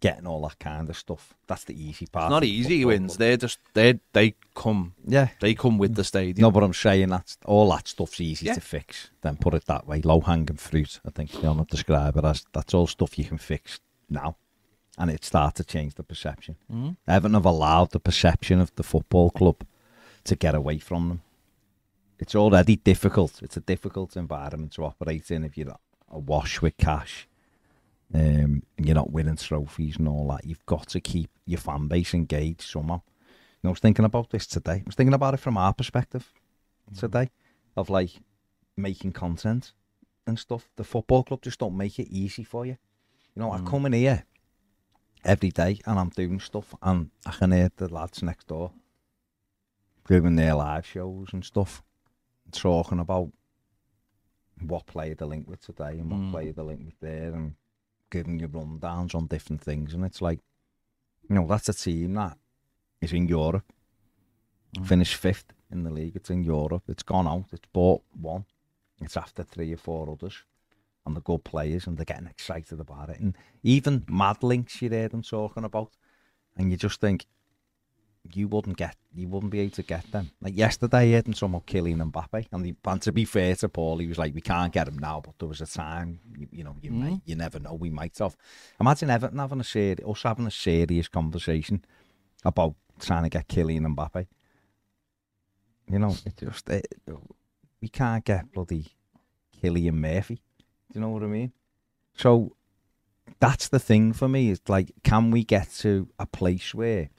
Getting 0.01 0.27
all 0.27 0.41
that 0.48 0.58
kind 0.60 0.89
of 0.89 0.98
stuff. 0.98 1.34
That's 1.48 1.65
the 1.65 1.74
easy 1.74 2.06
part. 2.08 2.25
It's 2.27 2.32
not 2.32 2.44
easy 2.46 2.86
wins. 2.86 3.18
They're 3.18 3.36
just 3.36 3.60
they 3.74 4.00
they 4.13 4.36
come 4.56 4.94
Yeah. 5.06 5.29
they 5.41 5.53
come 5.53 5.77
with 5.77 5.96
the 5.96 6.03
stadium. 6.06 6.41
No, 6.41 6.51
but 6.51 6.63
I'm 6.63 6.74
saying 6.74 7.10
that 7.10 7.36
all 7.46 7.70
that 7.72 7.88
stuff's 7.88 8.22
easy 8.22 8.46
Yeah. 8.46 8.53
to 8.53 8.62
fix. 8.62 9.10
Then 9.22 9.36
put 9.38 9.53
it 9.53 9.65
that 9.65 9.86
way. 9.88 10.01
Low 10.01 10.22
hanging 10.22 10.56
fruit, 10.58 11.01
I 11.06 11.10
think 11.12 11.34
you'll 11.44 11.56
not 11.56 11.68
describe 11.68 12.15
it 12.15 12.24
as. 12.24 12.46
That's 12.53 12.74
all 12.74 12.88
stuff 12.88 13.18
you 13.20 13.25
can 13.25 13.38
fix 13.38 13.79
now. 14.10 14.38
And 14.98 15.10
it 15.12 15.24
start 15.25 15.56
to 15.56 15.63
change 15.63 15.96
the 15.96 16.03
perception. 16.03 16.56
Mhm. 16.72 16.96
Everton 17.08 17.34
have 17.34 17.46
allowed 17.46 17.91
the 17.91 18.00
perception 18.00 18.60
of 18.62 18.74
the 18.75 18.84
football 18.84 19.29
club 19.32 19.65
to 20.25 20.36
get 20.36 20.56
away 20.56 20.79
from 20.79 21.10
them. 21.10 21.22
It's 22.20 22.36
already 22.36 22.75
difficult. 22.75 23.41
It's 23.41 23.56
a 23.56 23.62
difficult 23.62 24.18
environment 24.18 24.74
to 24.74 24.84
operate 24.84 25.32
in 25.32 25.46
if 25.46 25.58
you're 25.58 25.77
awash 26.10 26.62
with 26.62 26.75
cash. 26.77 27.28
Um, 28.13 28.63
and 28.78 28.86
you're 28.86 28.96
not 28.96 29.12
winning 29.12 29.36
trophies 29.36 29.98
and 29.98 30.08
all 30.08 30.28
that. 30.30 30.46
You've 30.46 30.66
got 30.66 30.88
to 30.89 31.00
keep 31.00 31.30
your 31.46 31.60
fan 31.60 31.88
base 31.88 32.13
engaged 32.13 32.62
somehow. 32.62 33.01
You 33.06 33.60
know, 33.66 33.70
I 33.70 33.72
was 33.72 33.80
thinking 33.80 34.06
about 34.06 34.30
this 34.32 34.48
today. 34.48 34.74
I 34.80 34.84
was 34.86 34.96
thinking 34.96 35.13
about 35.13 35.34
it 35.36 35.39
from 35.42 35.58
our 35.58 35.74
perspective 35.74 36.32
today 36.98 37.30
of 37.78 37.89
like 37.89 38.12
making 38.75 39.12
content 39.12 39.74
and 40.25 40.39
stuff. 40.39 40.70
The 40.75 40.84
football 40.84 41.24
club 41.24 41.42
just 41.44 41.60
don't 41.60 41.78
make 41.78 42.00
it 42.00 42.08
easy 42.10 42.44
for 42.44 42.66
you. 42.66 42.78
You 43.36 43.42
know, 43.44 43.51
I 43.51 43.60
come 43.60 43.86
in 43.86 43.94
here 43.94 44.24
every 45.24 45.50
day 45.51 45.80
and 45.86 46.00
I'm 46.00 46.10
doing 46.10 46.39
stuff, 46.39 46.74
and 46.82 47.12
I 47.25 47.32
can 47.32 47.51
hear 47.51 47.70
the 47.75 47.94
lads 47.94 48.24
next 48.24 48.48
door 48.48 48.72
doing 50.08 50.36
their 50.36 50.56
live 50.56 50.86
shows 50.88 51.28
and 51.34 51.46
stuff, 51.46 51.84
talking 52.51 53.00
about 53.00 53.32
what 54.62 54.88
player 54.88 55.13
they're 55.13 55.28
linked 55.28 55.48
with 55.48 55.62
today 55.62 56.00
and 56.00 56.10
what 56.10 56.20
Mm. 56.22 56.32
player 56.32 56.51
they're 56.54 56.66
linked 56.66 56.86
with 56.86 57.00
there, 57.00 57.34
and 57.34 57.54
giving 58.10 58.39
you 58.39 58.48
rundowns 58.48 59.16
on 59.16 59.28
different 59.28 59.62
things. 59.62 59.94
And 59.94 60.04
it's 60.06 60.22
like, 60.22 60.39
you 61.28 61.36
know, 61.36 61.48
that's 61.48 61.70
a 61.70 61.74
team 61.74 62.16
that 62.16 62.38
is 63.01 63.13
in 63.13 63.28
Europe, 63.28 63.72
Mm. 64.78 64.86
finished 64.86 65.16
fifth 65.16 65.51
in 65.72 65.84
the 65.84 65.89
league. 65.89 66.16
It's 66.16 66.30
in 66.30 66.44
Europe. 66.44 66.84
It's 66.88 67.04
gone 67.04 67.28
out. 67.28 67.46
It's 67.51 67.68
bought 67.74 68.04
one. 68.13 68.46
It's 69.01 69.18
after 69.18 69.44
three 69.44 69.74
or 69.74 69.78
four 69.78 70.10
others. 70.10 70.44
And 71.06 71.16
they're 71.16 71.22
good 71.22 71.44
players 71.44 71.88
and 71.88 71.98
they're 71.98 72.06
getting 72.06 72.28
excited 72.28 72.80
about 72.80 73.10
it. 73.10 73.20
And 73.20 73.36
even 73.63 74.06
mad 74.08 74.44
links 74.44 74.82
you 74.82 74.89
hear 74.89 75.08
them 75.10 75.24
talking 75.24 75.63
about. 75.63 75.98
And 76.56 76.70
you 76.70 76.78
just 76.78 77.00
think, 77.01 77.25
you 78.36 78.48
wouldn't 78.48 78.77
get, 78.77 78.95
you 79.13 79.27
wouldn't 79.27 79.51
be 79.51 79.59
able 79.59 79.75
to 79.75 79.83
get 79.83 80.12
them. 80.12 80.31
Like 80.41 80.57
yesterday, 80.57 81.09
I 81.09 81.12
heard 81.13 81.25
them 81.25 81.33
talking 81.33 81.55
about 81.55 81.67
Kylian 81.67 82.12
Mbappe. 82.12 82.48
And, 82.51 82.65
he, 82.65 82.75
and 82.86 83.01
to 83.01 83.12
be 83.12 83.25
fair 83.25 83.55
to 83.57 83.69
Paul, 83.69 83.98
he 83.98 84.07
was 84.07 84.17
like, 84.17 84.33
we 84.36 84.41
can't 84.41 84.74
get 84.74 84.88
him 84.88 84.98
now, 84.98 85.21
but 85.24 85.38
there 85.39 85.48
was 85.48 85.62
a 85.62 85.65
time, 85.65 86.19
you, 86.38 86.48
you 86.51 86.63
know, 86.63 86.75
you, 86.81 86.91
mm-hmm. 86.91 87.03
may, 87.03 87.21
you 87.25 87.36
never 87.36 87.59
know, 87.59 87.74
we 87.74 87.89
might 87.89 88.17
have. 88.19 88.36
Imagine 88.79 89.09
Everton 89.09 89.39
having 89.39 89.59
a 89.59 89.63
serious, 89.63 90.00
us 90.07 90.24
having 90.24 90.48
a 90.48 90.51
serious 90.51 91.07
conversation 91.07 91.83
about 92.45 92.75
trying 93.00 93.24
to 93.24 93.29
get 93.29 93.48
Kylian 93.48 93.95
Mbappe. 93.95 94.27
You 95.91 96.00
know, 96.00 96.15
it 96.25 96.38
just, 96.38 96.69
it, 96.69 96.88
we 97.81 97.88
can't 97.88 98.24
get 98.24 98.51
bloody 98.51 98.88
Killian 99.59 100.00
Murphy. 100.00 100.36
Do 100.36 101.00
you 101.00 101.01
know 101.01 101.09
what 101.09 101.24
I 101.24 101.27
mean? 101.27 101.51
So 102.15 102.55
that's 103.39 103.69
the 103.69 103.79
thing 103.79 104.13
for 104.13 104.27
me. 104.27 104.51
It's 104.51 104.69
like, 104.69 104.91
can 105.03 105.31
we 105.31 105.43
get 105.43 105.71
to 105.79 106.09
a 106.19 106.25
place 106.25 106.74
where 106.74 107.09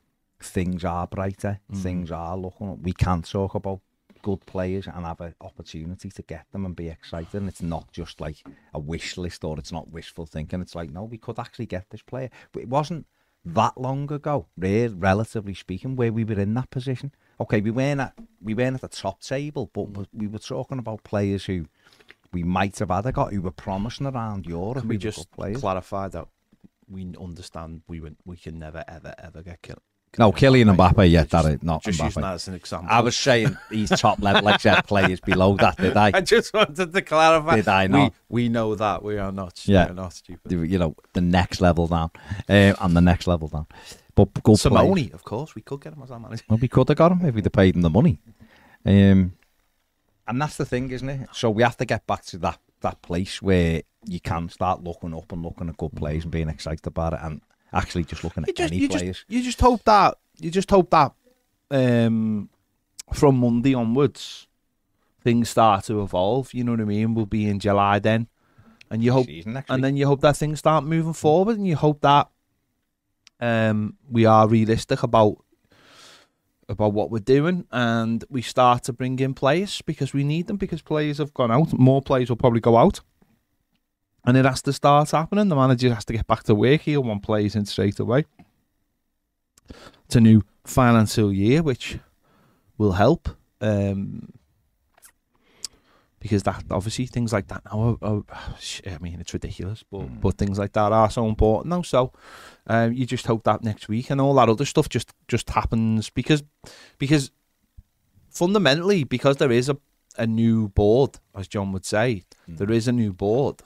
things 0.42 0.84
are 0.84 1.06
brighter, 1.06 1.60
mm-hmm. 1.70 1.82
things 1.82 2.10
are 2.10 2.36
looking 2.36 2.70
up? 2.70 2.78
We 2.80 2.92
can 2.92 3.22
talk 3.22 3.54
about 3.54 3.80
good 4.22 4.44
players 4.46 4.86
and 4.86 5.06
have 5.06 5.20
an 5.20 5.34
opportunity 5.40 6.10
to 6.10 6.22
get 6.22 6.46
them 6.52 6.66
and 6.66 6.76
be 6.76 6.88
excited. 6.88 7.34
And 7.34 7.48
it's 7.48 7.62
not 7.62 7.90
just 7.92 8.20
like 8.20 8.36
a 8.74 8.78
wish 8.78 9.16
list 9.16 9.44
or 9.44 9.58
it's 9.58 9.72
not 9.72 9.90
wishful 9.90 10.26
thinking. 10.26 10.60
It's 10.60 10.74
like, 10.74 10.90
no, 10.90 11.04
we 11.04 11.18
could 11.18 11.38
actually 11.38 11.66
get 11.66 11.88
this 11.90 12.02
player. 12.02 12.30
But 12.52 12.62
it 12.62 12.68
wasn't 12.68 13.06
that 13.44 13.80
long 13.80 14.12
ago, 14.12 14.46
re- 14.56 14.88
relatively 14.88 15.54
speaking, 15.54 15.96
where 15.96 16.12
we 16.12 16.24
were 16.24 16.38
in 16.38 16.54
that 16.54 16.70
position. 16.70 17.12
Okay, 17.40 17.60
we 17.60 17.70
weren't 17.70 18.00
at 18.00 18.14
we 18.42 18.54
weren't 18.54 18.74
at 18.74 18.82
the 18.82 18.88
top 18.88 19.22
table, 19.22 19.70
but 19.72 19.92
mm. 19.92 19.96
we- 19.96 20.26
we 20.26 20.26
were 20.26 20.38
talking 20.38 20.78
about 20.78 21.04
players 21.04 21.46
who 21.46 21.66
we 22.32 22.42
might 22.44 22.78
have 22.78 22.90
had 22.90 23.06
a 23.06 23.12
got 23.12 23.32
who 23.32 23.40
were 23.40 23.50
promising 23.50 24.06
around 24.06 24.46
Europe. 24.46 24.80
Can 24.80 24.88
we 24.88 24.98
just 24.98 25.30
clarify 25.30 26.08
that 26.08 26.28
we 26.90 27.14
understand 27.20 27.82
we 27.86 28.02
we 28.24 28.36
can 28.36 28.58
never 28.58 28.84
ever 28.88 29.14
ever 29.18 29.42
get 29.42 29.62
killed. 29.62 29.80
No, 30.18 30.32
Kylian 30.32 30.74
Mbappe, 30.74 31.08
yeah, 31.08 31.22
that 31.22 31.44
is 31.46 31.62
not 31.62 31.84
Just 31.84 32.00
using 32.00 32.20
Mbappe. 32.20 32.22
that 32.26 32.34
as 32.34 32.48
an 32.48 32.54
example. 32.54 32.88
I 32.90 33.00
was 33.00 33.16
saying 33.16 33.56
these 33.70 33.90
top 33.90 34.20
level 34.20 34.48
except 34.48 34.88
players 34.92 35.20
below 35.20 35.56
that, 35.56 35.76
did 35.76 35.96
I? 35.96 36.10
I 36.12 36.20
just 36.20 36.52
wanted 36.52 36.92
to 36.92 37.02
clarify. 37.02 37.56
Did 37.56 37.68
I 37.68 37.84
We, 37.84 37.88
not? 37.92 38.14
we 38.28 38.48
know 38.48 38.74
that 38.74 39.04
we 39.04 39.18
are 39.18 39.30
not. 39.30 39.60
Yeah. 39.68 39.84
we 39.86 39.90
are 39.92 39.94
not 39.94 40.12
stupid. 40.12 40.50
You 40.50 40.78
know, 40.78 40.96
the 41.12 41.20
next 41.20 41.60
level 41.60 41.86
down, 41.86 42.10
uh, 42.48 42.74
and 42.80 42.96
the 42.96 43.00
next 43.00 43.28
level 43.28 43.46
down. 43.46 43.66
But 44.16 44.42
good. 44.42 44.56
Simone, 44.58 45.10
of 45.14 45.22
course, 45.22 45.54
we 45.54 45.62
could 45.62 45.80
get 45.80 45.92
him 45.92 46.02
as 46.02 46.10
our 46.10 46.18
manager. 46.18 46.42
Well, 46.48 46.58
we 46.60 46.66
could 46.68 46.88
have 46.88 46.96
got 46.98 47.12
him 47.12 47.24
if 47.24 47.34
we'd 47.34 47.44
have 47.44 47.52
paid 47.52 47.76
him 47.76 47.82
the 47.82 47.90
money. 47.90 48.18
Um, 48.84 49.34
and 50.26 50.42
that's 50.42 50.56
the 50.56 50.64
thing, 50.66 50.90
isn't 50.90 51.08
it? 51.08 51.28
So 51.32 51.50
we 51.50 51.62
have 51.62 51.76
to 51.76 51.84
get 51.84 52.06
back 52.08 52.24
to 52.26 52.38
that 52.38 52.58
that 52.80 53.00
place 53.02 53.40
where 53.42 53.82
you 54.06 54.18
can 54.20 54.48
start 54.48 54.82
looking 54.82 55.14
up 55.14 55.30
and 55.32 55.42
looking 55.42 55.68
at 55.68 55.76
good 55.76 55.94
players 55.94 56.24
and 56.24 56.32
being 56.32 56.48
excited 56.48 56.86
about 56.86 57.12
it, 57.12 57.20
and 57.22 57.40
actually 57.72 58.04
just 58.04 58.24
looking 58.24 58.44
at 58.44 58.54
just, 58.56 58.72
any 58.72 58.82
you 58.82 58.88
players. 58.88 59.18
just, 59.18 59.24
you 59.28 59.42
just 59.42 59.60
hope 59.60 59.82
that 59.84 60.16
you 60.38 60.50
just 60.50 60.70
hope 60.70 60.90
that 60.90 61.12
um, 61.70 62.48
from 63.12 63.38
Monday 63.38 63.74
onwards 63.74 64.48
things 65.22 65.50
start 65.50 65.84
to 65.84 66.02
evolve. 66.02 66.52
You 66.54 66.64
know 66.64 66.72
what 66.72 66.80
I 66.80 66.84
mean? 66.84 67.14
We'll 67.14 67.26
be 67.26 67.46
in 67.46 67.58
July 67.58 67.98
then, 67.98 68.28
and 68.90 69.02
you 69.02 69.12
hope 69.12 69.26
Season 69.26 69.62
and 69.68 69.84
then 69.84 69.96
you 69.96 70.06
hope 70.06 70.20
that 70.22 70.36
things 70.36 70.58
start 70.58 70.84
moving 70.84 71.12
forward, 71.12 71.56
and 71.56 71.66
you 71.66 71.76
hope 71.76 72.00
that 72.00 72.28
um, 73.40 73.96
we 74.10 74.24
are 74.26 74.48
realistic 74.48 75.02
about 75.02 75.36
about 76.68 76.92
what 76.92 77.10
we're 77.10 77.18
doing, 77.18 77.66
and 77.72 78.24
we 78.30 78.42
start 78.42 78.84
to 78.84 78.92
bring 78.92 79.18
in 79.18 79.34
players 79.34 79.82
because 79.82 80.14
we 80.14 80.24
need 80.24 80.46
them 80.46 80.56
because 80.56 80.82
players 80.82 81.18
have 81.18 81.34
gone 81.34 81.50
out. 81.50 81.72
More 81.72 82.00
players 82.00 82.28
will 82.28 82.36
probably 82.36 82.60
go 82.60 82.76
out, 82.76 83.00
and 84.24 84.36
it 84.36 84.44
has 84.44 84.62
to 84.62 84.72
start 84.72 85.10
happening. 85.10 85.48
The 85.48 85.56
manager 85.56 85.92
has 85.94 86.04
to 86.06 86.12
get 86.12 86.26
back 86.26 86.42
to 86.44 86.54
work. 86.54 86.82
He'll 86.82 87.02
want 87.02 87.22
players 87.22 87.56
in 87.56 87.64
straight 87.66 87.98
away. 87.98 88.24
It's 90.06 90.16
a 90.16 90.20
new 90.20 90.42
financial 90.64 91.32
year, 91.32 91.62
which 91.62 91.98
will 92.78 92.92
help. 92.92 93.28
Um, 93.60 94.32
because 96.18 96.42
that 96.42 96.62
obviously 96.70 97.06
things 97.06 97.32
like 97.32 97.48
that 97.48 97.62
now 97.64 97.96
are, 98.02 98.06
are 98.06 98.22
I 98.86 98.98
mean 99.00 99.20
it's 99.20 99.32
ridiculous 99.32 99.82
but 99.90 100.00
Mm. 100.02 100.20
but 100.20 100.36
things 100.36 100.58
like 100.58 100.72
that 100.74 100.92
are 100.92 101.08
so 101.10 101.26
important 101.26 101.70
now 101.70 101.80
so 101.80 102.12
um, 102.66 102.92
you 102.92 103.06
just 103.06 103.26
hope 103.26 103.44
that 103.44 103.64
next 103.64 103.88
week 103.88 104.10
and 104.10 104.20
all 104.20 104.34
that 104.34 104.50
other 104.50 104.66
stuff 104.66 104.88
just 104.90 105.14
just 105.28 105.48
happens 105.48 106.10
because 106.10 106.42
because 106.98 107.30
fundamentally 108.30 109.02
because 109.04 109.38
there 109.38 109.50
is 109.50 109.70
a, 109.70 109.78
a 110.18 110.26
new 110.26 110.68
board 110.68 111.18
as 111.34 111.48
John 111.48 111.72
would 111.72 111.86
say 111.86 112.24
Mm. 112.48 112.58
there 112.58 112.70
is 112.70 112.86
a 112.86 112.92
new 112.92 113.12
board 113.14 113.62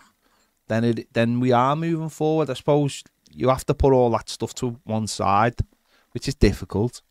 then 0.68 0.84
it 0.84 1.12
then 1.12 1.40
we 1.40 1.52
are 1.52 1.76
moving 1.76 2.08
forward 2.08 2.50
I 2.50 2.54
suppose 2.54 3.02
you 3.30 3.48
have 3.48 3.66
to 3.66 3.74
put 3.74 3.92
all 3.92 4.10
that 4.10 4.28
stuff 4.28 4.54
to 4.56 4.80
one 4.84 5.06
side 5.06 5.56
which 6.12 6.28
is 6.28 6.34
difficult 6.34 7.02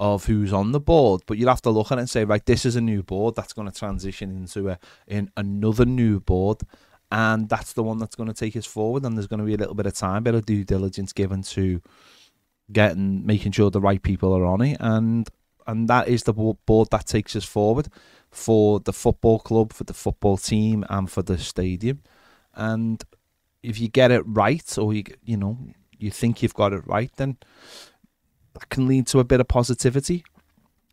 of 0.00 0.24
who's 0.24 0.52
on 0.52 0.72
the 0.72 0.80
board, 0.80 1.20
but 1.26 1.36
you'll 1.36 1.50
have 1.50 1.60
to 1.60 1.70
look 1.70 1.92
at 1.92 1.98
it 1.98 2.00
and 2.00 2.10
say, 2.10 2.24
right, 2.24 2.44
this 2.46 2.64
is 2.64 2.74
a 2.74 2.80
new 2.80 3.02
board 3.02 3.36
that's 3.36 3.52
going 3.52 3.70
to 3.70 3.78
transition 3.78 4.30
into 4.30 4.70
a 4.70 4.78
in 5.06 5.30
another 5.36 5.84
new 5.84 6.18
board, 6.18 6.62
and 7.12 7.50
that's 7.50 7.74
the 7.74 7.82
one 7.82 7.98
that's 7.98 8.16
going 8.16 8.26
to 8.26 8.34
take 8.34 8.56
us 8.56 8.64
forward. 8.64 9.04
And 9.04 9.16
there's 9.16 9.26
going 9.26 9.40
to 9.40 9.46
be 9.46 9.54
a 9.54 9.58
little 9.58 9.74
bit 9.74 9.84
of 9.84 9.92
time, 9.92 10.22
bit 10.22 10.34
of 10.34 10.46
due 10.46 10.64
diligence 10.64 11.12
given 11.12 11.42
to 11.42 11.82
getting 12.72 13.26
making 13.26 13.52
sure 13.52 13.70
the 13.70 13.80
right 13.80 14.02
people 14.02 14.34
are 14.34 14.46
on 14.46 14.62
it, 14.62 14.78
and 14.80 15.28
and 15.66 15.86
that 15.88 16.08
is 16.08 16.22
the 16.22 16.32
board 16.32 16.88
that 16.90 17.06
takes 17.06 17.36
us 17.36 17.44
forward 17.44 17.88
for 18.30 18.80
the 18.80 18.94
football 18.94 19.38
club, 19.38 19.74
for 19.74 19.84
the 19.84 19.92
football 19.94 20.38
team, 20.38 20.82
and 20.88 21.10
for 21.10 21.20
the 21.20 21.36
stadium. 21.36 22.00
And 22.54 23.02
if 23.62 23.78
you 23.80 23.88
get 23.88 24.10
it 24.10 24.22
right, 24.26 24.78
or 24.78 24.92
you 24.92 25.04
you 25.24 25.36
know 25.36 25.58
you 25.98 26.10
think 26.10 26.42
you've 26.42 26.54
got 26.54 26.72
it 26.72 26.86
right, 26.86 27.10
then 27.16 27.36
that 28.54 28.68
can 28.68 28.86
lead 28.86 29.06
to 29.08 29.20
a 29.20 29.24
bit 29.24 29.40
of 29.40 29.48
positivity 29.48 30.24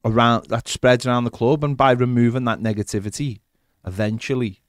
around 0.05 0.45
that 0.47 0.67
spreads 0.67 1.05
around 1.05 1.23
the 1.23 1.29
club 1.29 1.63
and 1.63 1.75
by 1.75 1.91
removing 1.91 2.45
that 2.45 2.59
negativity 2.59 3.39
eventually 3.85 4.61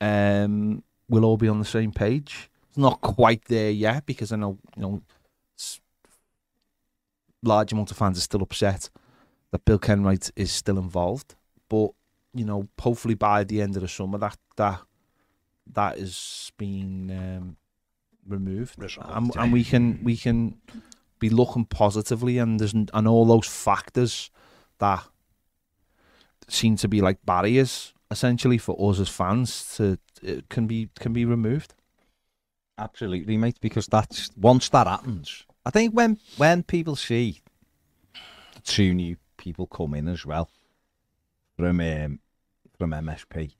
um 0.00 0.82
we'll 1.08 1.24
all 1.24 1.36
be 1.36 1.48
on 1.48 1.58
the 1.58 1.64
same 1.64 1.90
page. 1.90 2.48
It's 2.68 2.78
not 2.78 3.00
quite 3.00 3.44
there 3.46 3.70
yet 3.70 4.06
because 4.06 4.32
i 4.32 4.36
know 4.36 4.58
you 4.76 4.82
know 4.82 5.02
large 7.42 7.72
amount 7.72 7.90
of 7.90 7.96
fans 7.96 8.18
are 8.18 8.22
still 8.22 8.42
upset 8.42 8.90
that 9.50 9.64
bill 9.64 9.78
kenwright 9.78 10.30
is 10.36 10.52
still 10.52 10.78
involved. 10.78 11.34
But 11.68 11.90
you 12.32 12.44
know 12.44 12.68
hopefully 12.78 13.14
by 13.14 13.44
the 13.44 13.60
end 13.60 13.76
of 13.76 13.82
the 13.82 13.88
summer 13.88 14.18
that 14.18 14.38
that 14.56 14.80
that 15.74 15.98
is 15.98 16.52
being 16.56 17.10
um 17.10 17.56
removed 18.26 18.76
and, 18.78 19.34
and 19.36 19.52
we 19.52 19.64
can 19.64 19.98
we 20.02 20.16
can 20.16 20.56
be 21.18 21.30
looking 21.30 21.64
positively 21.64 22.38
and 22.38 22.60
there's 22.60 22.74
and 22.74 23.08
all 23.08 23.24
those 23.24 23.46
factors 23.46 24.30
that 24.78 25.04
seem 26.48 26.76
to 26.76 26.88
be 26.88 27.00
like 27.00 27.18
barriers 27.24 27.94
essentially 28.10 28.58
for 28.58 28.76
us 28.90 29.00
as 29.00 29.08
fans 29.08 29.74
to 29.76 29.98
it 30.22 30.48
can 30.48 30.66
be 30.66 30.88
can 30.98 31.12
be 31.12 31.24
removed 31.24 31.74
Absolutely, 32.80 33.36
mate. 33.36 33.58
Because 33.60 33.86
that's 33.86 34.30
once 34.36 34.70
that 34.70 34.86
happens, 34.86 35.44
I 35.66 35.70
think 35.70 35.94
when 35.94 36.18
when 36.38 36.62
people 36.62 36.96
see 36.96 37.42
the 38.54 38.60
two 38.62 38.94
new 38.94 39.16
people 39.36 39.66
come 39.66 39.94
in 39.94 40.08
as 40.08 40.24
well 40.24 40.48
from 41.56 41.80
um, 41.80 42.20
from 42.78 42.92
MSP, 42.92 43.52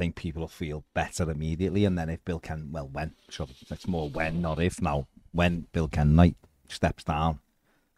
think 0.00 0.16
people 0.16 0.40
will 0.40 0.48
feel 0.48 0.82
better 0.94 1.30
immediately. 1.30 1.84
And 1.84 1.98
then 1.98 2.08
if 2.08 2.24
Bill 2.24 2.40
Ken, 2.40 2.70
well, 2.72 2.88
when 2.88 3.12
sorry, 3.28 3.50
it's 3.70 3.86
more 3.86 4.08
when 4.08 4.40
not 4.40 4.58
if 4.58 4.80
now. 4.80 5.06
When 5.32 5.66
Bill 5.72 5.88
Kenwright 5.88 6.36
steps 6.68 7.04
down 7.04 7.40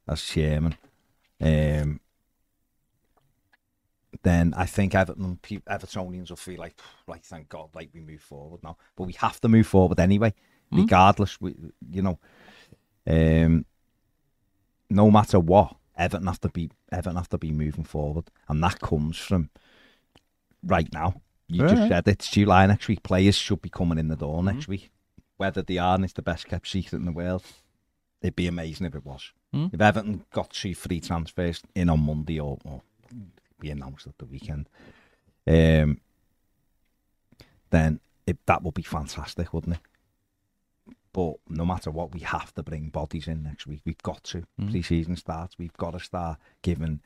as 0.08 0.20
chairman, 0.20 0.74
um, 1.40 2.00
then 4.24 4.52
I 4.56 4.66
think 4.66 4.96
Everton 4.96 5.38
Evertonians 5.44 6.30
will 6.30 6.36
feel 6.36 6.58
like, 6.58 6.74
like 7.06 7.22
thank 7.22 7.48
God, 7.48 7.68
like 7.72 7.90
we 7.94 8.00
move 8.00 8.20
forward 8.20 8.64
now. 8.64 8.76
But 8.96 9.04
we 9.04 9.12
have 9.12 9.40
to 9.40 9.48
move 9.48 9.68
forward 9.68 10.00
anyway, 10.00 10.34
regardless. 10.72 11.40
We, 11.40 11.54
you 11.88 12.02
know, 12.02 12.18
um, 13.06 13.64
no 14.90 15.08
matter 15.08 15.38
what, 15.38 15.76
Everton 15.96 16.26
have 16.26 16.40
to 16.40 16.48
be 16.48 16.70
Everton 16.90 17.16
have 17.16 17.28
to 17.28 17.38
be 17.38 17.52
moving 17.52 17.84
forward, 17.84 18.24
and 18.48 18.60
that 18.64 18.80
comes 18.80 19.18
from 19.18 19.50
right 20.64 20.92
now. 20.92 21.22
You 21.52 21.68
just 21.68 21.88
said 21.88 22.08
it's 22.08 22.28
July 22.28 22.66
next 22.66 22.88
week. 22.88 23.02
Players 23.02 23.36
should 23.36 23.62
be 23.62 23.68
coming 23.68 23.98
in 23.98 24.08
the 24.08 24.16
door 24.16 24.42
next 24.42 24.68
week. 24.68 24.90
whether 25.36 25.62
they 25.62 25.78
are, 25.78 25.96
and 25.96 26.04
it's 26.04 26.12
the 26.12 26.22
best 26.22 26.46
kept 26.46 26.68
secret 26.68 26.98
in 26.98 27.04
the 27.04 27.12
world. 27.12 27.42
It'd 28.20 28.36
be 28.36 28.46
amazing 28.46 28.86
if 28.86 28.94
it 28.94 29.04
was. 29.04 29.32
Hmm. 29.52 29.66
If 29.72 29.80
Everton 29.80 30.24
got 30.32 30.54
three 30.54 30.72
free 30.74 31.00
transfers 31.00 31.62
in 31.74 31.90
on 31.90 32.00
Monday 32.00 32.38
or, 32.38 32.58
or 32.64 32.82
be 33.58 33.70
announced 33.70 34.06
at 34.06 34.18
the 34.18 34.26
weekend, 34.26 34.68
um, 35.46 36.00
then 37.70 38.00
it, 38.26 38.38
that 38.46 38.62
would 38.62 38.74
be 38.74 38.82
fantastic, 38.82 39.52
wouldn't 39.52 39.76
it? 39.76 40.94
But 41.12 41.34
no 41.48 41.66
matter 41.66 41.90
what, 41.90 42.14
we 42.14 42.20
have 42.20 42.54
to 42.54 42.62
bring 42.62 42.88
bodies 42.88 43.26
in 43.26 43.42
next 43.42 43.66
week. 43.66 43.82
We've 43.84 44.02
got 44.02 44.22
to. 44.24 44.44
Mm. 44.60 44.70
Pre-season 44.70 45.16
starts. 45.16 45.58
We've 45.58 45.76
got 45.76 45.90
to 45.90 46.00
start 46.00 46.38
giving 46.62 47.00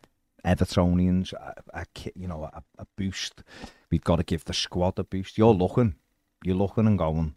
Evertonians 0.44 1.32
a, 1.32 1.54
a 1.72 1.86
you 2.14 2.28
know 2.28 2.44
a, 2.44 2.62
a 2.78 2.86
boost. 2.96 3.42
We've 3.90 4.04
got 4.04 4.16
to 4.16 4.22
give 4.24 4.44
the 4.44 4.54
squad 4.54 4.98
a 4.98 5.04
boost. 5.04 5.38
You're 5.38 5.54
looking, 5.54 5.96
you're 6.44 6.56
looking 6.56 6.86
and 6.86 6.98
going. 6.98 7.34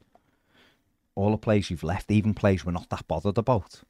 All 1.15 1.31
the 1.31 1.37
players 1.37 1.69
you've 1.69 1.83
left, 1.83 2.11
even 2.11 2.33
players 2.33 2.65
we're 2.65 2.71
not 2.71 2.89
that 2.89 3.07
bothered 3.07 3.37
about, 3.37 3.81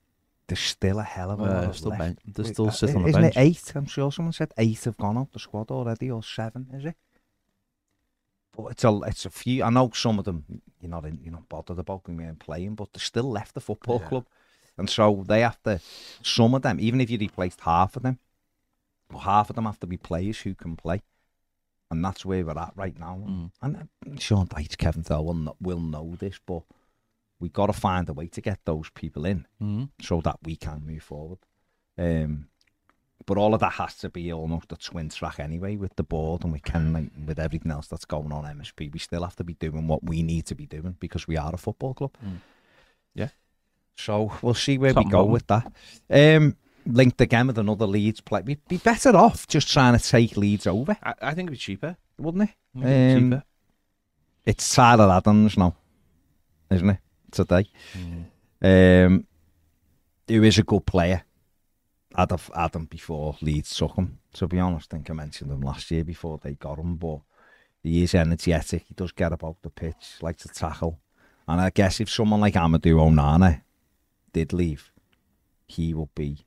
there's 0.48 0.60
still 0.60 1.00
a 1.00 1.04
hell 1.04 1.32
of 1.32 1.42
a 1.42 1.44
Uh, 1.44 1.66
lot 1.68 1.76
still 1.76 1.90
left. 1.92 2.00
ben- 2.00 2.18
they're 2.26 2.46
Wait, 2.46 2.54
still 2.54 2.68
uh, 2.68 2.72
sitting 2.72 2.96
on 2.98 3.04
the 3.04 3.10
Isn't 3.10 3.22
bench. 3.22 3.36
it 3.38 3.40
eight? 3.40 3.72
I'm 3.76 3.86
sure 3.86 4.12
someone 4.12 4.34
said 4.34 4.52
eight 4.58 4.84
have 4.86 4.98
gone 4.98 5.18
out 5.18 5.32
the 5.32 5.40
squad 5.40 5.70
already, 5.72 6.10
or 6.10 6.24
seven, 6.24 6.68
is 6.74 6.86
it? 6.86 6.96
But 8.56 8.72
it's 8.72 8.84
a 8.84 9.00
it's 9.06 9.26
a 9.26 9.30
few. 9.30 9.64
I 9.64 9.70
know 9.70 9.92
some 9.94 10.18
of 10.20 10.26
them 10.26 10.44
you're 10.82 10.90
not 10.90 11.06
in, 11.06 11.20
you're 11.24 11.34
not 11.34 11.48
bothered 11.50 11.80
about 11.80 12.04
them 12.06 12.18
being 12.18 12.36
playing, 12.36 12.76
but 12.76 12.92
they're 12.94 13.00
still 13.00 13.30
left 13.30 13.54
the 13.54 13.62
football 13.62 14.00
Yeah. 14.02 14.08
club, 14.10 14.26
and 14.78 14.90
so 14.90 15.24
they 15.28 15.42
have 15.42 15.62
to. 15.64 15.80
Some 16.24 16.56
of 16.56 16.62
them, 16.64 16.80
even 16.80 17.00
if 17.00 17.10
you 17.10 17.18
replaced 17.20 17.62
half 17.62 17.96
of 17.96 18.04
them, 18.04 18.20
half 19.22 19.50
of 19.50 19.56
them 19.56 19.66
have 19.66 19.80
to 19.80 19.88
be 19.88 19.98
players 19.98 20.40
who 20.42 20.54
can 20.56 20.76
play, 20.76 21.02
and 21.92 22.04
that's 22.04 22.26
where 22.26 22.46
we're 22.46 22.58
at 22.58 22.74
right 22.76 22.98
now. 23.00 23.24
Mm. 23.28 23.52
And 23.62 23.76
uh, 23.78 24.20
Sean 24.20 24.48
Dyche, 24.48 24.78
Kevin 24.78 25.04
Thel 25.04 25.26
will 25.26 25.34
know, 25.34 25.56
will 25.62 25.80
know 25.80 26.16
this, 26.20 26.40
but 26.46 26.64
we've 27.40 27.54
got 27.54 27.68
to 27.68 27.74
find 27.74 28.08
a 28.10 28.14
way 28.14 28.28
to 28.28 28.42
get 28.42 28.60
those 28.66 28.90
people 28.90 29.26
in 29.26 29.46
Mm. 29.62 29.90
so 30.02 30.22
that 30.22 30.38
we 30.44 30.56
can 30.56 30.84
move 30.86 31.04
forward. 31.04 31.40
Um, 31.98 32.48
but 33.26 33.38
all 33.38 33.54
of 33.54 33.60
that 33.60 33.74
has 33.74 33.96
to 33.98 34.10
be 34.10 34.32
almost 34.32 34.72
a 34.72 34.76
twin 34.78 35.10
track 35.10 35.40
anyway 35.40 35.76
with 35.76 35.96
the 35.98 36.04
board 36.04 36.44
and 36.44 36.54
with 36.54 36.64
Ken, 36.64 36.94
like, 36.94 37.12
with 37.28 37.38
everything 37.38 37.72
else 37.72 37.88
that's 37.88 38.06
going 38.06 38.32
on 38.32 38.46
MSP. 38.46 38.92
We 38.92 39.00
still 39.00 39.24
have 39.24 39.36
to 39.36 39.44
be 39.44 39.54
doing 39.56 39.88
what 39.88 40.04
we 40.04 40.24
need 40.24 40.46
to 40.48 40.56
be 40.56 40.66
doing 40.66 40.96
because 41.00 41.28
we 41.28 41.38
are 41.38 41.54
a 41.54 41.58
football 41.58 41.94
club. 41.94 42.12
Mm. 42.26 42.38
Yeah. 43.14 43.30
So 43.98 44.32
we'll 44.42 44.54
see 44.54 44.78
where 44.78 44.94
Something 44.94 45.10
we 45.10 45.12
go 45.12 45.20
wrong. 45.20 45.32
with 45.32 45.48
that. 45.48 45.72
Um, 46.10 46.56
linked 46.86 47.22
again 47.22 47.48
with 47.48 47.58
another 47.58 47.86
Leeds 47.86 48.22
play. 48.22 48.42
We'd 48.42 48.68
be 48.68 48.78
better 48.78 49.16
off 49.16 49.48
just 49.48 49.72
trying 49.72 49.98
to 49.98 50.04
take 50.04 50.38
Leeds 50.38 50.68
over, 50.68 50.98
I, 51.04 51.14
I 51.22 51.34
think 51.34 51.48
it'd 51.48 51.52
be 51.52 51.58
cheaper. 51.58 51.98
wouldn't 52.18 52.50
it? 52.50 52.56
It'd 52.76 52.86
be 52.88 53.16
Um, 53.16 53.32
cheaper. 53.32 53.44
It's 54.46 54.74
Tyler 54.76 55.12
Adams 55.12 55.58
now, 55.58 55.76
isn't 56.72 56.90
it? 56.90 57.00
Today. 57.32 57.66
Mm. 58.62 59.06
Um, 59.06 59.28
who 60.28 60.44
is 60.44 60.58
a 60.58 60.64
good 60.64 60.86
player. 60.86 61.24
I'd 62.16 62.32
have 62.32 62.50
had 62.56 62.76
him 62.76 62.86
before 62.86 63.36
Leeds 63.42 63.76
took 63.76 63.96
him, 63.96 64.18
to 64.34 64.48
be 64.48 64.60
honest. 64.60 64.92
I 64.94 64.98
think 64.98 65.10
I 65.10 65.14
mentioned 65.14 65.52
him 65.52 65.62
last 65.62 65.92
year 65.92 66.04
before 66.04 66.40
they 66.42 66.56
got 66.56 66.80
him, 66.80 66.96
but 66.96 67.20
he 67.84 68.02
is 68.04 68.16
energetic. 68.16 68.86
He 68.88 68.94
does 68.96 69.12
get 69.12 69.32
about 69.32 69.62
the 69.62 69.70
pitch, 69.70 70.18
likes 70.22 70.42
to 70.44 70.50
tackle. 70.50 71.00
And 71.48 71.62
I 71.62 71.70
guess 71.70 72.00
if 72.00 72.10
someone 72.10 72.42
like 72.42 72.56
Amadou 72.56 72.96
Onana 72.96 73.62
did 74.34 74.54
leave, 74.54 74.92
he 75.68 75.94
would 75.94 76.14
be 76.16 76.46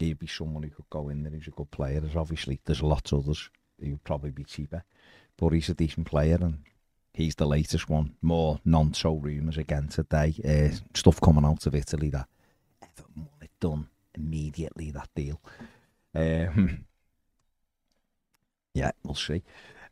he'd 0.00 0.18
be 0.18 0.26
someone 0.26 0.62
who 0.62 0.70
could 0.70 0.90
go 0.90 1.08
in 1.08 1.22
there 1.22 1.32
who's 1.32 1.48
a 1.48 1.52
good 1.52 1.70
player. 1.70 2.00
There's 2.00 2.16
obviously 2.16 2.60
there's 2.64 2.82
lots 2.82 3.12
of 3.12 3.20
others 3.20 3.50
who 3.80 3.90
would 3.90 4.04
probably 4.04 4.30
be 4.30 4.44
cheaper. 4.44 4.84
But 5.36 5.50
he's 5.50 5.68
a 5.68 5.74
decent 5.74 6.06
player 6.06 6.38
and 6.40 6.58
he's 7.12 7.34
the 7.34 7.46
latest 7.46 7.88
one. 7.88 8.14
More 8.22 8.60
non 8.64 8.94
so 8.94 9.14
rumours 9.14 9.58
again 9.58 9.88
today. 9.88 10.34
Uh, 10.44 10.76
stuff 10.94 11.20
coming 11.20 11.44
out 11.44 11.66
of 11.66 11.74
Italy 11.74 12.10
that 12.10 12.28
Everton 12.82 13.28
done 13.60 13.88
immediately, 14.14 14.90
that 14.90 15.08
deal. 15.14 15.40
Um, 16.14 16.84
yeah, 18.74 18.90
we'll 19.04 19.14
see. 19.14 19.42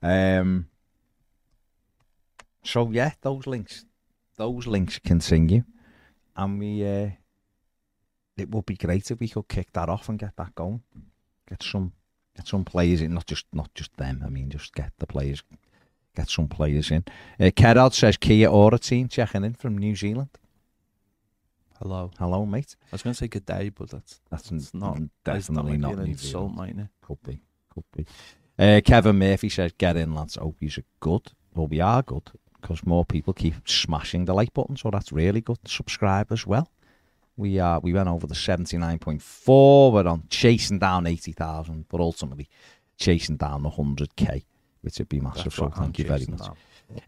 Um, 0.02 0.68
so 2.62 2.90
yeah, 2.90 3.12
those 3.22 3.46
links 3.46 3.85
those 4.38 4.66
links 4.66 4.98
continue. 4.98 5.64
And 6.35 6.59
we 6.59 6.87
uh, 6.87 7.11
it 8.40 8.51
would 8.51 8.66
be 8.66 8.77
great 8.77 9.11
if 9.11 9.20
we 9.20 9.29
could 9.29 9.48
kick 9.48 9.72
that 9.72 9.88
off 9.88 10.09
and 10.09 10.18
get 10.18 10.37
that 10.37 10.55
going. 10.55 10.83
Get 11.48 11.62
some 11.62 11.92
get 12.37 12.46
some 12.46 12.64
players 12.64 13.01
in, 13.01 13.14
not 13.14 13.27
just 13.27 13.46
not 13.53 13.72
just 13.74 13.96
them. 13.96 14.22
I 14.24 14.29
mean, 14.29 14.51
just 14.51 14.74
get 14.74 14.92
the 14.98 15.07
players, 15.07 15.42
get 16.14 16.29
some 16.29 16.48
players 16.48 16.90
in. 16.90 17.05
Uh, 17.40 17.51
Gerard 17.55 17.94
says 17.94 18.16
Kia 18.16 18.48
Ora 18.48 18.79
team 18.79 19.09
checking 19.09 19.44
in 19.44 19.55
from 19.55 19.79
New 19.79 19.96
Zealand. 19.96 20.31
Hello. 21.81 22.11
Hello, 22.18 22.44
mate. 22.44 22.74
I 22.87 22.88
was 22.92 23.03
going 23.03 23.14
to 23.14 23.18
say 23.18 23.29
good 23.29 23.46
day, 23.46 23.68
but 23.68 23.90
that's 23.90 24.20
That's 24.31 24.51
n- 24.51 24.61
not 24.74 24.98
that's 25.24 25.46
definitely 25.46 25.79
not 25.79 25.92
an 25.94 26.05
New 26.05 26.11
insult, 26.11 26.53
Zealand. 26.53 26.88
Could 27.03 27.22
be, 27.22 27.40
could 27.72 27.85
be. 27.96 28.07
Uh, 28.59 28.81
Kevin 28.85 29.16
Murphy 29.18 29.48
says, 29.48 29.72
"Get 29.79 29.96
in, 29.96 30.12
lads. 30.14 30.35
Hope 30.35 30.57
you're 30.61 30.72
good. 30.98 31.31
Well, 31.55 31.68
we 31.68 31.81
are 31.81 32.03
good 32.03 32.31
because 32.61 32.85
more 32.85 33.05
people 33.05 33.33
keep 33.33 33.55
smashing 33.68 34.24
the 34.24 34.35
like 34.35 34.53
button, 34.53 34.77
so 34.77 34.90
that's 34.90 35.12
really 35.12 35.40
good. 35.40 35.59
Subscribe 35.66 36.33
as 36.33 36.44
well. 36.46 36.68
We 37.38 37.59
are. 37.61 37.79
We 37.81 37.92
went 37.92 38.09
over 38.09 38.27
the 38.27 38.35
seventy 38.35 38.77
nine 38.79 38.98
point 38.98 39.22
four. 39.22 39.92
We're 39.92 40.07
on 40.09 40.24
chasing 40.29 40.79
down 40.81 41.07
eighty 41.07 41.33
thousand, 41.33 41.87
but 41.88 42.01
ultimately 42.01 42.48
chasing 42.98 43.37
down 43.37 43.62
the 43.62 43.70
hundred 43.70 44.14
k, 44.16 44.44
which 44.83 44.98
would 44.98 45.09
be 45.09 45.20
massive. 45.20 45.44
That's 45.44 45.57
So 45.57 45.62
what 45.64 45.77
I'm 45.77 45.83
thank 45.85 45.98
you 46.01 46.05
very 46.05 46.27
much. 46.29 46.40
down. 46.40 46.57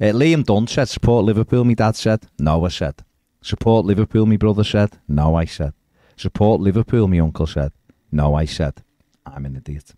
Uh, 0.00 0.12
Liam 0.12 0.44
Dunn 0.44 0.66
said, 0.68 0.88
support 0.88 1.24
Liverpool, 1.24 1.64
my 1.64 1.74
dad 1.74 1.96
said. 1.96 2.26
No, 2.38 2.64
I 2.64 2.68
said. 2.68 2.96
Support 3.42 3.86
Liverpool, 3.86 4.24
my 4.26 4.36
brother 4.36 4.62
said. 4.62 4.90
No, 5.08 5.34
I 5.34 5.46
said. 5.46 5.72
Support 6.16 6.60
Liverpool, 6.60 7.08
my 7.08 7.18
uncle 7.18 7.46
said. 7.46 7.72
No, 8.12 8.34
I 8.34 8.44
said. 8.44 8.82
I'm 9.26 9.46
an 9.46 9.56
idiot. 9.56 9.94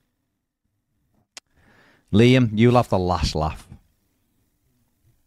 Liam, 2.12 2.50
you'll 2.54 2.76
have 2.76 2.88
the 2.88 2.98
last 2.98 3.34
laugh. 3.34 3.66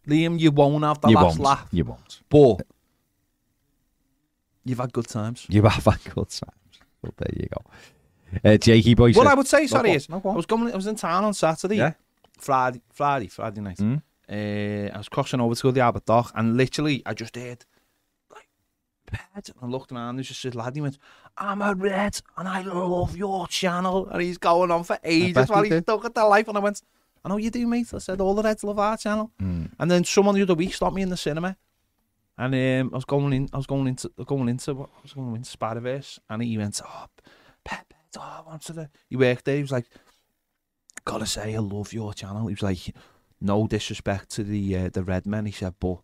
Liam, 0.08 0.39
you 0.39 0.52
won't 0.52 0.84
have 0.84 1.02
the 1.02 1.10
you 1.10 1.15
last 1.15 1.26
won't. 1.26 1.39
laugh, 1.41 1.68
You 1.72 1.84
won't. 1.86 2.22
but 2.30 2.62
you've 4.65 4.80
had 4.80 4.91
good 4.91 5.08
times. 5.08 5.45
You 5.49 5.62
have 5.63 5.86
had 5.86 6.04
good 6.15 6.30
times. 6.30 6.80
Well, 7.01 7.13
there 7.17 7.34
you 7.36 7.47
go. 7.54 8.49
Uh, 8.49 8.58
Jakey 8.58 8.95
boy 8.95 9.12
What 9.12 9.15
says, 9.15 9.28
I 9.28 9.34
would 9.36 9.47
say, 9.47 9.67
sorry, 9.67 9.91
on. 9.91 9.95
is 9.95 10.10
No, 10.10 10.21
I 10.25 10.34
was 10.34 10.45
going. 10.45 10.71
I 10.71 10.75
was 10.75 10.88
in 10.88 10.95
town 10.95 11.23
on 11.23 11.34
Saturday, 11.34 11.78
Yeah. 11.78 11.93
Friday, 12.38 12.82
Friday, 12.91 13.28
Friday 13.28 13.62
night. 13.62 13.78
Mm. 13.78 14.01
Uh, 14.28 14.91
I 14.93 14.97
was 14.97 15.08
crossing 15.08 15.39
over 15.39 15.54
to 15.56 15.62
go 15.62 15.69
to 15.69 15.73
the 15.73 15.82
Albert 15.82 16.06
Dock, 16.06 16.32
and 16.36 16.58
literally, 16.58 17.04
I 17.06 17.13
just 17.13 17.36
heard 17.36 17.63
like 18.34 18.49
pet, 19.06 19.49
and 19.49 19.56
I 19.62 19.67
looked 19.67 19.91
around. 19.91 20.17
There's 20.17 20.28
just 20.30 20.41
this 20.43 20.56
lad. 20.56 20.75
He 20.75 20.82
went, 20.82 20.97
"I'm 21.38 21.62
a 21.62 21.75
red, 21.75 22.19
and 22.36 22.47
I 22.47 22.62
love 22.63 23.15
your 23.15 23.47
channel." 23.47 24.08
And 24.08 24.21
he's 24.21 24.39
going 24.39 24.71
on 24.71 24.84
for 24.84 24.97
ages 25.04 25.47
while 25.47 25.63
he's 25.63 25.82
stuck 25.84 26.04
at 26.06 26.15
the 26.15 26.25
life. 26.25 26.47
And 26.47 26.58
I 26.58 26.62
went, 26.62 26.82
"I 27.23 27.30
know 27.30 27.38
you 27.38 27.51
do, 27.51 27.65
mate." 27.67 27.93
I 27.93 27.99
said, 27.99 28.19
"All 28.19 28.34
the 28.34 28.41
reds 28.43 28.63
love 28.63 28.80
our 28.80 28.97
channel." 28.97 29.32
Mm. 29.41 29.69
And 29.80 29.91
then 29.91 30.04
someone 30.04 30.34
the 30.36 30.41
other 30.41 30.56
week 30.56 30.73
stopped 30.73 30.95
me 30.95 31.04
in 31.04 31.10
the 31.10 31.17
cinema, 31.17 31.56
and 32.38 32.54
um, 32.54 32.89
I 32.93 32.98
was 32.98 33.06
going 33.06 33.34
in. 33.34 33.50
I 33.54 33.58
was 33.58 33.65
going 33.65 33.88
into 33.88 34.10
going 34.26 34.50
into 34.50 34.74
what 34.74 34.89
I 34.98 35.02
was 35.02 35.13
going 35.13 35.36
into 35.36 35.50
Spider-Verse, 35.50 36.19
and 36.30 36.43
he 36.43 36.58
went, 36.58 36.82
"Oh, 36.86 37.06
Pep, 37.63 37.93
oh, 38.17 38.43
I 38.45 38.50
want 38.50 38.62
to 38.63 38.74
the." 38.74 38.89
He 39.10 39.15
worked 39.15 39.45
there. 39.45 39.56
He 39.56 39.62
was 39.62 39.71
like, 39.71 39.88
"Gotta 41.06 41.26
say, 41.26 41.56
I 41.56 41.60
love 41.60 41.93
your 41.93 42.13
channel." 42.13 42.48
He 42.48 42.54
was 42.54 42.63
like, 42.63 42.93
"No 43.39 43.67
disrespect 43.67 44.30
to 44.32 44.43
the 44.43 44.78
uh, 44.78 44.89
the 44.89 45.04
red 45.04 45.26
men," 45.26 45.45
he 45.45 45.52
said, 45.52 45.76
"but," 45.80 46.00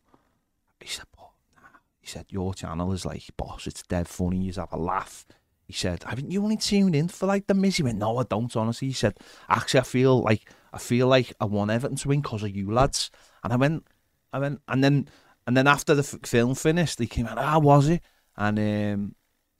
he 0.79 0.87
said, 0.87 1.05
"but," 1.15 1.31
nah." 1.55 1.79
he 1.99 2.07
said, 2.07 2.27
"Your 2.29 2.53
channel 2.53 2.93
is 2.93 3.05
like, 3.05 3.23
boss, 3.35 3.67
it's 3.67 3.83
dead 3.83 4.07
funny. 4.07 4.37
You 4.37 4.53
have 4.53 4.71
a 4.71 4.77
laugh." 4.77 5.25
He 5.65 5.73
said, 5.73 6.03
"Haven't 6.03 6.31
you 6.31 6.43
only 6.43 6.57
tuned 6.57 6.95
in 6.95 7.09
for 7.09 7.25
like 7.25 7.47
the 7.47 7.53
miss?" 7.53 7.77
He 7.77 7.83
went, 7.83 7.97
"No, 7.97 8.17
I 8.17 8.23
don't." 8.23 8.55
Honestly, 8.55 8.87
he 8.87 8.93
said, 8.93 9.17
"Actually, 9.49 9.81
I 9.81 9.83
feel 9.83 10.21
like 10.21 10.49
I 10.71 10.77
feel 10.77 11.07
like 11.07 11.33
I 11.41 11.45
want 11.45 11.71
Everton 11.71 11.97
to 11.97 12.07
win 12.07 12.21
because 12.21 12.43
of 12.43 12.55
you 12.55 12.71
lads." 12.71 13.11
And 13.43 13.51
I 13.51 13.57
went, 13.57 13.85
I 14.31 14.39
went, 14.39 14.61
and 14.67 14.83
then 14.83 15.09
and 15.51 15.57
then 15.57 15.67
after 15.67 15.93
the 15.93 15.99
f- 16.01 16.29
film 16.29 16.55
finished, 16.55 16.97
he 16.97 17.07
came 17.07 17.27
out, 17.27 17.37
"Ah, 17.37 17.59
was 17.59 17.89
it?" 17.89 18.01
And 18.37 18.57
um, 18.57 19.15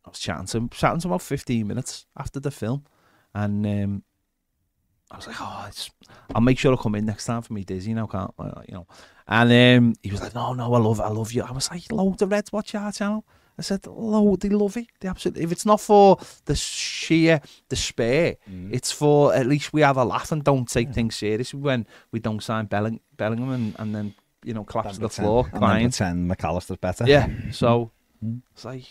I 0.06 0.10
was 0.12 0.20
chatting 0.20 0.46
to 0.46 0.58
him, 0.60 0.70
chatting 0.70 1.02
to 1.02 1.08
him 1.10 1.12
about 1.12 1.22
fifteen 1.22 1.68
minutes 1.68 2.06
after 2.16 2.40
the 2.40 2.50
film, 2.50 2.86
and 3.36 3.68
um, 3.68 4.04
I 5.12 5.18
was 5.18 5.28
like, 5.28 5.36
"Oh, 5.42 5.66
it's, 5.68 5.92
I'll 6.34 6.40
make 6.40 6.58
sure 6.58 6.72
I 6.72 6.78
come 6.78 6.96
in 6.96 7.06
next 7.06 7.26
time 7.26 7.42
for 7.42 7.52
me 7.52 7.66
dizzy 7.66 7.94
now, 7.94 8.08
can't 8.08 8.34
I?" 8.40 8.64
You 8.70 8.76
know. 8.76 8.88
And 9.28 9.52
um, 9.52 9.96
he 10.02 10.12
was 10.12 10.22
like, 10.22 10.34
"No, 10.34 10.54
no, 10.54 10.74
I 10.74 10.80
love, 10.80 11.02
I 11.02 11.10
love 11.10 11.34
you." 11.34 11.44
I 11.44 11.52
was 11.52 11.70
like, 11.70 11.92
"Loads 11.92 12.22
of 12.22 12.32
Reds 12.32 12.54
watch 12.54 12.74
our 12.74 12.94
channel." 12.94 13.26
I 13.60 13.62
said, 13.62 13.86
"Load, 13.86 14.40
they 14.40 14.48
love 14.48 14.78
it. 14.78 14.88
They 15.02 15.10
absolutely. 15.10 15.44
If 15.44 15.52
it's 15.52 15.66
not 15.66 15.82
for 15.82 16.20
the 16.46 16.56
sheer 16.56 17.42
despair, 17.68 18.38
it's 18.72 18.94
for 18.94 19.36
at 19.36 19.46
least 19.46 19.74
we 19.74 19.82
have 19.82 19.98
a 19.98 20.06
laugh 20.06 20.32
and 20.32 20.42
don't 20.42 20.70
take 20.70 20.94
things 20.94 21.18
seriously 21.18 21.60
when 21.60 21.86
we 22.14 22.22
don't 22.22 22.42
sign 22.42 22.68
Belling, 22.68 23.02
Bellingham 23.18 23.52
and, 23.52 23.76
and 23.78 23.94
then 23.94 24.16
you 24.44 24.54
know 24.54 24.64
collapse 24.64 24.96
to 24.96 25.02
the 25.02 25.10
floor 25.10 25.50
And 25.52 25.60
crying." 25.60 25.88
pretend 25.90 26.30
McAllister's 26.32 26.78
better. 26.78 27.06
Yeah. 27.08 27.28
So 27.52 27.92
it's 28.54 28.66
like 28.66 28.84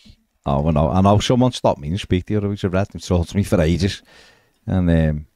Oh, 0.47 0.67
I 0.67 0.71
know. 0.71 0.89
I 0.89 1.01
know 1.03 1.19
someone 1.19 1.53
stopped 1.53 1.81
me 1.81 1.89
and 1.89 2.01
speak 2.01 2.25
to 2.27 2.33
you 2.35 2.41
who's 2.41 2.65
a 2.65 2.71
red 2.71 2.89
and 2.93 3.03
talked 3.07 3.31
to 3.31 3.37
me 3.37 3.43
for 3.45 3.61
ages. 3.61 4.03
And 4.67 4.89
um, 4.91 5.27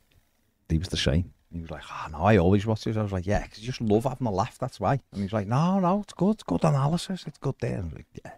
he 0.68 0.79
was 0.79 0.88
the 0.88 0.96
same. 0.96 1.33
he 1.53 1.61
was 1.61 1.70
like, 1.70 1.83
oh, 1.90 2.07
no, 2.11 2.18
I 2.24 2.38
always 2.38 2.64
watch 2.64 2.85
this. 2.85 2.96
I 2.96 3.03
was 3.03 3.12
like, 3.12 3.27
yeah, 3.27 3.42
because 3.42 3.61
you 3.61 3.66
just 3.66 3.83
love 3.83 4.05
having 4.05 4.27
a 4.27 4.31
laugh, 4.31 4.57
that's 4.59 4.81
why. 4.81 4.92
And 4.94 5.18
he 5.18 5.22
was 5.22 5.33
like, 5.35 5.46
no, 5.46 5.79
no, 5.79 6.00
it's 6.00 6.14
good, 6.14 6.35
it's 6.37 6.42
good 6.42 6.64
analysis, 6.64 7.24
it's 7.27 7.37
good 7.38 7.55
there. 7.61 7.79
I 7.79 7.85
was 7.85 7.92
like, 7.92 8.07
yeah, 8.24 8.33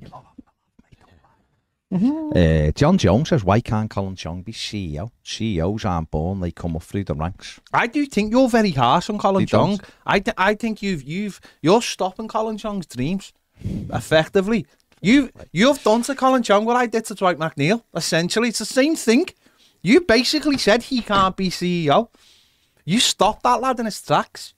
you 0.00 0.08
love 0.08 0.24
having 1.90 2.32
Uh, 2.36 2.70
John 2.72 2.98
Jones 2.98 3.28
says, 3.30 3.44
why 3.44 3.60
can't 3.60 3.88
Colin 3.90 4.14
Chong 4.16 4.42
be 4.42 4.52
CEO? 4.52 5.10
CEOs 5.22 5.84
aren't 5.84 6.10
born, 6.10 6.40
they 6.40 6.50
come 6.50 6.76
up 6.76 6.82
through 6.82 7.04
the 7.04 7.14
ranks. 7.14 7.60
I 7.72 7.86
do 7.86 8.04
think 8.06 8.30
you're 8.30 8.48
very 8.48 8.70
harsh 8.72 9.08
on 9.10 9.18
Colin 9.18 9.40
You 9.42 9.46
Chong. 9.46 9.68
don't? 9.76 9.82
I 10.06 10.20
th- 10.20 10.34
I 10.36 10.54
think 10.54 10.82
you've 10.82 11.02
you've 11.02 11.40
you're 11.62 11.82
stopping 11.82 12.28
Colin 12.28 12.58
Chong's 12.58 12.86
dreams 12.86 13.32
effectively. 13.92 14.66
You 15.00 15.30
you've 15.52 15.82
done 15.82 16.02
to 16.02 16.14
Colin 16.14 16.42
Chong 16.42 16.64
what 16.64 16.76
I 16.76 16.86
did 16.86 17.04
to 17.06 17.14
Dwight 17.14 17.38
McNeil. 17.38 17.82
Essentially, 17.94 18.48
it's 18.48 18.58
the 18.58 18.64
same 18.66 18.96
thing. 18.96 19.26
You 19.82 20.00
basically 20.00 20.58
said 20.58 20.82
he 20.82 21.00
can't 21.02 21.36
be 21.36 21.50
CEO. 21.50 22.08
You 22.84 22.98
stopped 23.00 23.42
that 23.44 23.60
lad 23.60 23.78
in 23.78 23.84
his 23.86 24.02
tracks. 24.02 24.54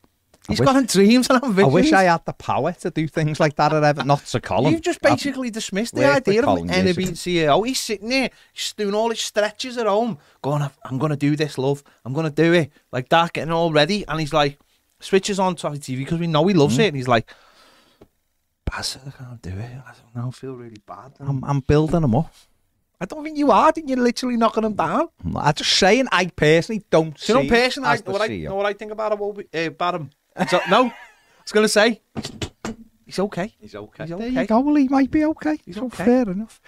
He's 0.51 0.61
wish- 0.61 0.67
got 0.67 0.87
dreams 0.87 1.29
and 1.31 1.39
I 1.43 1.47
ambitions. 1.47 1.73
wish 1.75 1.93
I 1.93 2.03
had 2.05 2.25
the 2.25 2.33
power 2.33 2.73
to 2.73 2.91
do 2.91 3.07
things 3.09 3.41
like 3.41 3.57
that 3.57 3.73
at 3.73 3.83
Everton, 3.83 4.07
not 4.09 4.25
to 4.27 4.41
Colin. 4.41 4.73
You've 4.73 4.83
just 4.83 4.99
I've- 5.05 5.15
basically 5.15 5.51
dismissed 5.51 5.95
the 5.95 6.05
idea 6.05 6.43
of 6.45 6.71
any 6.71 6.93
being 6.93 7.13
CEO. 7.15 7.67
He's 7.67 7.81
sitting 7.81 8.09
there, 8.09 8.31
he's 8.53 8.73
doing 8.75 8.95
all 8.95 9.11
his 9.11 9.21
stretches 9.21 9.79
at 9.79 9.87
home, 9.87 10.19
going, 10.43 10.69
I'm 10.85 10.99
going 10.99 11.11
to 11.11 11.17
do 11.17 11.37
this, 11.37 11.57
love. 11.59 11.83
I'm 12.05 12.13
going 12.13 12.27
to 12.27 12.33
do 12.33 12.53
it. 12.53 12.71
Like 12.93 13.09
that, 13.09 13.33
getting 13.33 13.53
all 13.53 13.73
ready. 13.73 14.05
And 14.07 14.21
he's 14.21 14.33
like, 14.33 14.59
switches 15.01 15.39
on 15.39 15.57
to 15.57 15.69
TV 15.69 15.99
because 15.99 16.19
we 16.19 16.27
know 16.27 16.47
he 16.47 16.55
loves 16.55 16.77
Mm. 16.77 16.81
it. 16.81 16.87
And 16.89 16.97
he's 16.97 17.09
like, 17.09 17.31
Baz, 18.65 18.99
I 19.07 19.11
can't 19.11 19.43
do 19.43 19.51
it. 19.51 19.57
I 19.87 19.93
don't 19.93 20.15
know, 20.17 20.29
I 20.29 20.31
feel 20.31 20.55
really 20.55 20.81
bad. 20.87 21.13
I'm, 21.19 21.43
I'm 21.45 21.61
building 21.61 22.03
him 22.05 22.15
up. 22.15 22.33
I 23.03 23.07
don't 23.07 23.25
think 23.25 23.39
you 23.39 23.51
are. 23.51 23.69
I 23.75 23.83
you're 23.87 23.97
literally 23.97 24.37
knocking 24.37 24.63
him 24.63 24.75
down. 24.75 25.09
I'm 25.35 25.55
just 25.55 25.73
saying, 25.73 26.07
I 26.13 26.27
personally 26.27 26.85
don't 26.91 27.17
Do 27.17 27.33
you 27.33 27.35
know, 27.39 27.43
see 27.45 27.49
person, 27.49 27.85
I, 27.85 27.95
as 27.95 28.03
the 28.03 28.11
know, 28.11 28.13
what 28.13 28.21
I, 28.23 28.29
CEO. 28.29 28.45
know 28.45 28.55
what 28.57 28.67
I 28.67 28.73
think 28.75 28.93
about 28.93 29.13
him? 29.13 29.23
Uh, 29.23 29.59
about 29.69 29.95
him. 29.95 30.11
So, 30.49 30.61
no, 30.71 30.87
I 30.87 30.93
was 31.43 31.53
going 31.53 31.64
to 31.64 31.69
say, 31.69 32.01
he's 33.07 33.19
okay. 33.19 33.53
He's 33.59 33.75
okay. 33.75 34.07
He's 34.07 34.16
There 34.16 34.29
you 34.29 34.47
go. 34.47 34.61
Well, 34.61 34.75
he 34.77 34.88
might 34.88 35.11
be 35.11 35.25
okay. 35.25 35.59
He's 35.64 35.77
so 35.77 35.87
okay. 35.87 36.05
fair 36.05 36.23
enough. 36.31 36.61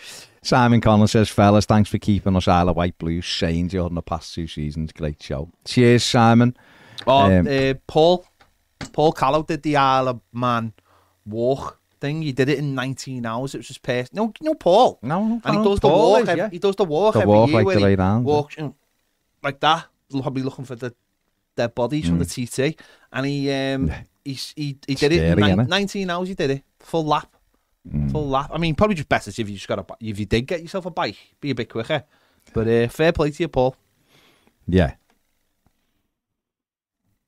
Simon 0.42 0.80
Connell 0.80 1.06
says, 1.08 1.28
fellas, 1.28 1.64
thanks 1.66 1.88
for 1.88 1.98
keeping 1.98 2.36
us 2.36 2.48
Isle 2.48 2.70
of 2.70 2.76
Wight 2.76 2.98
Blues 2.98 3.26
sane 3.26 3.68
during 3.68 3.94
the 3.94 4.02
past 4.02 4.34
two 4.34 4.46
seasons. 4.46 4.92
Great 4.92 5.22
show. 5.22 5.50
Cheers, 5.64 6.02
Simon. 6.04 6.56
Oh, 7.06 7.32
Um, 7.38 7.46
uh, 7.46 7.74
Paul, 7.86 8.24
Paul 8.92 9.12
Callow 9.12 9.42
did 9.44 9.62
the 9.62 9.76
Isle 9.76 10.08
of 10.08 10.20
Man 10.32 10.72
walk 11.24 11.78
thing. 12.00 12.22
He 12.22 12.32
did 12.32 12.48
it 12.48 12.58
in 12.58 12.74
19 12.74 13.24
hours. 13.24 13.54
It 13.54 13.58
was 13.58 13.68
just 13.68 13.82
past. 13.82 14.12
No, 14.12 14.32
no, 14.40 14.54
Paul. 14.54 14.98
No, 15.02 15.24
no, 15.26 15.40
And 15.44 15.56
he 15.56 15.62
Paul 15.62 15.64
does 15.64 15.80
the 15.80 15.88
is, 15.88 15.92
walk. 15.94 16.20
every, 16.28 16.36
yeah. 16.36 16.50
He 16.50 16.58
does 16.58 16.76
the 16.76 16.84
walk 16.84 17.14
The 17.14 17.20
every 17.20 17.32
walk 17.32 17.48
year 17.48 17.56
like 17.58 17.66
where 17.66 17.74
the 17.76 17.80
he 17.80 17.84
way 17.86 17.94
round, 17.94 18.26
yeah. 18.26 18.32
walks 18.32 18.56
like 19.42 19.60
that. 19.60 19.86
Probably 20.10 20.42
looking 20.42 20.64
for 20.64 20.74
the 20.74 20.94
dead 21.56 21.74
bodies 21.74 22.08
from 22.08 22.18
the 22.18 22.24
TT. 22.24 22.80
And 23.12 23.26
he 23.26 23.52
um 23.52 23.90
he's, 24.24 24.52
he 24.56 24.78
he 24.86 24.94
did 24.94 25.12
it 25.12 25.36
Scary, 25.36 25.54
nine, 25.54 25.66
19 25.68 26.10
hours. 26.10 26.28
He 26.28 26.34
did 26.34 26.50
it 26.50 26.64
full 26.80 27.04
lap. 27.04 27.34
Full 28.10 28.28
lap. 28.28 28.50
I 28.52 28.58
mean, 28.58 28.74
probably 28.74 28.94
just 28.94 29.08
better 29.08 29.30
if 29.30 29.38
you 29.38 29.54
just 29.56 29.66
got 29.66 29.78
a 29.78 29.86
if 30.00 30.18
you 30.18 30.26
did 30.26 30.42
get 30.42 30.62
yourself 30.62 30.86
a 30.86 30.90
bike, 30.90 31.16
be 31.40 31.50
a 31.50 31.54
bit 31.54 31.68
quicker. 31.68 32.04
But 32.52 32.68
uh, 32.68 32.88
fair 32.88 33.12
play 33.12 33.30
to 33.30 33.42
you, 33.42 33.48
Paul. 33.48 33.76
Yeah. 34.66 34.94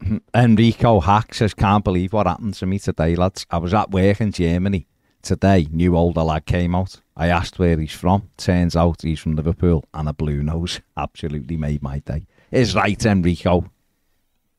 Enrico 0.34 1.00
Hack 1.00 1.34
says, 1.34 1.54
can't 1.54 1.84
believe 1.84 2.12
what 2.12 2.26
happened 2.26 2.54
to 2.54 2.66
me 2.66 2.78
today, 2.78 3.16
lads. 3.16 3.46
I 3.50 3.58
was 3.58 3.74
at 3.74 3.90
work 3.90 4.20
in 4.20 4.32
Germany 4.32 4.86
today. 5.22 5.66
New 5.70 5.96
older 5.96 6.22
lad 6.22 6.46
came 6.46 6.74
out. 6.74 7.00
I 7.16 7.28
asked 7.28 7.58
where 7.58 7.78
he's 7.78 7.92
from. 7.92 8.30
Turns 8.36 8.76
out 8.76 9.02
he's 9.02 9.20
from 9.20 9.36
Liverpool 9.36 9.84
and 9.94 10.08
a 10.08 10.12
blue 10.12 10.42
nose. 10.42 10.80
Absolutely 10.96 11.56
made 11.56 11.82
my 11.82 12.00
day. 12.00 12.26
Is 12.50 12.74
right, 12.74 13.04
Enrico. 13.04 13.70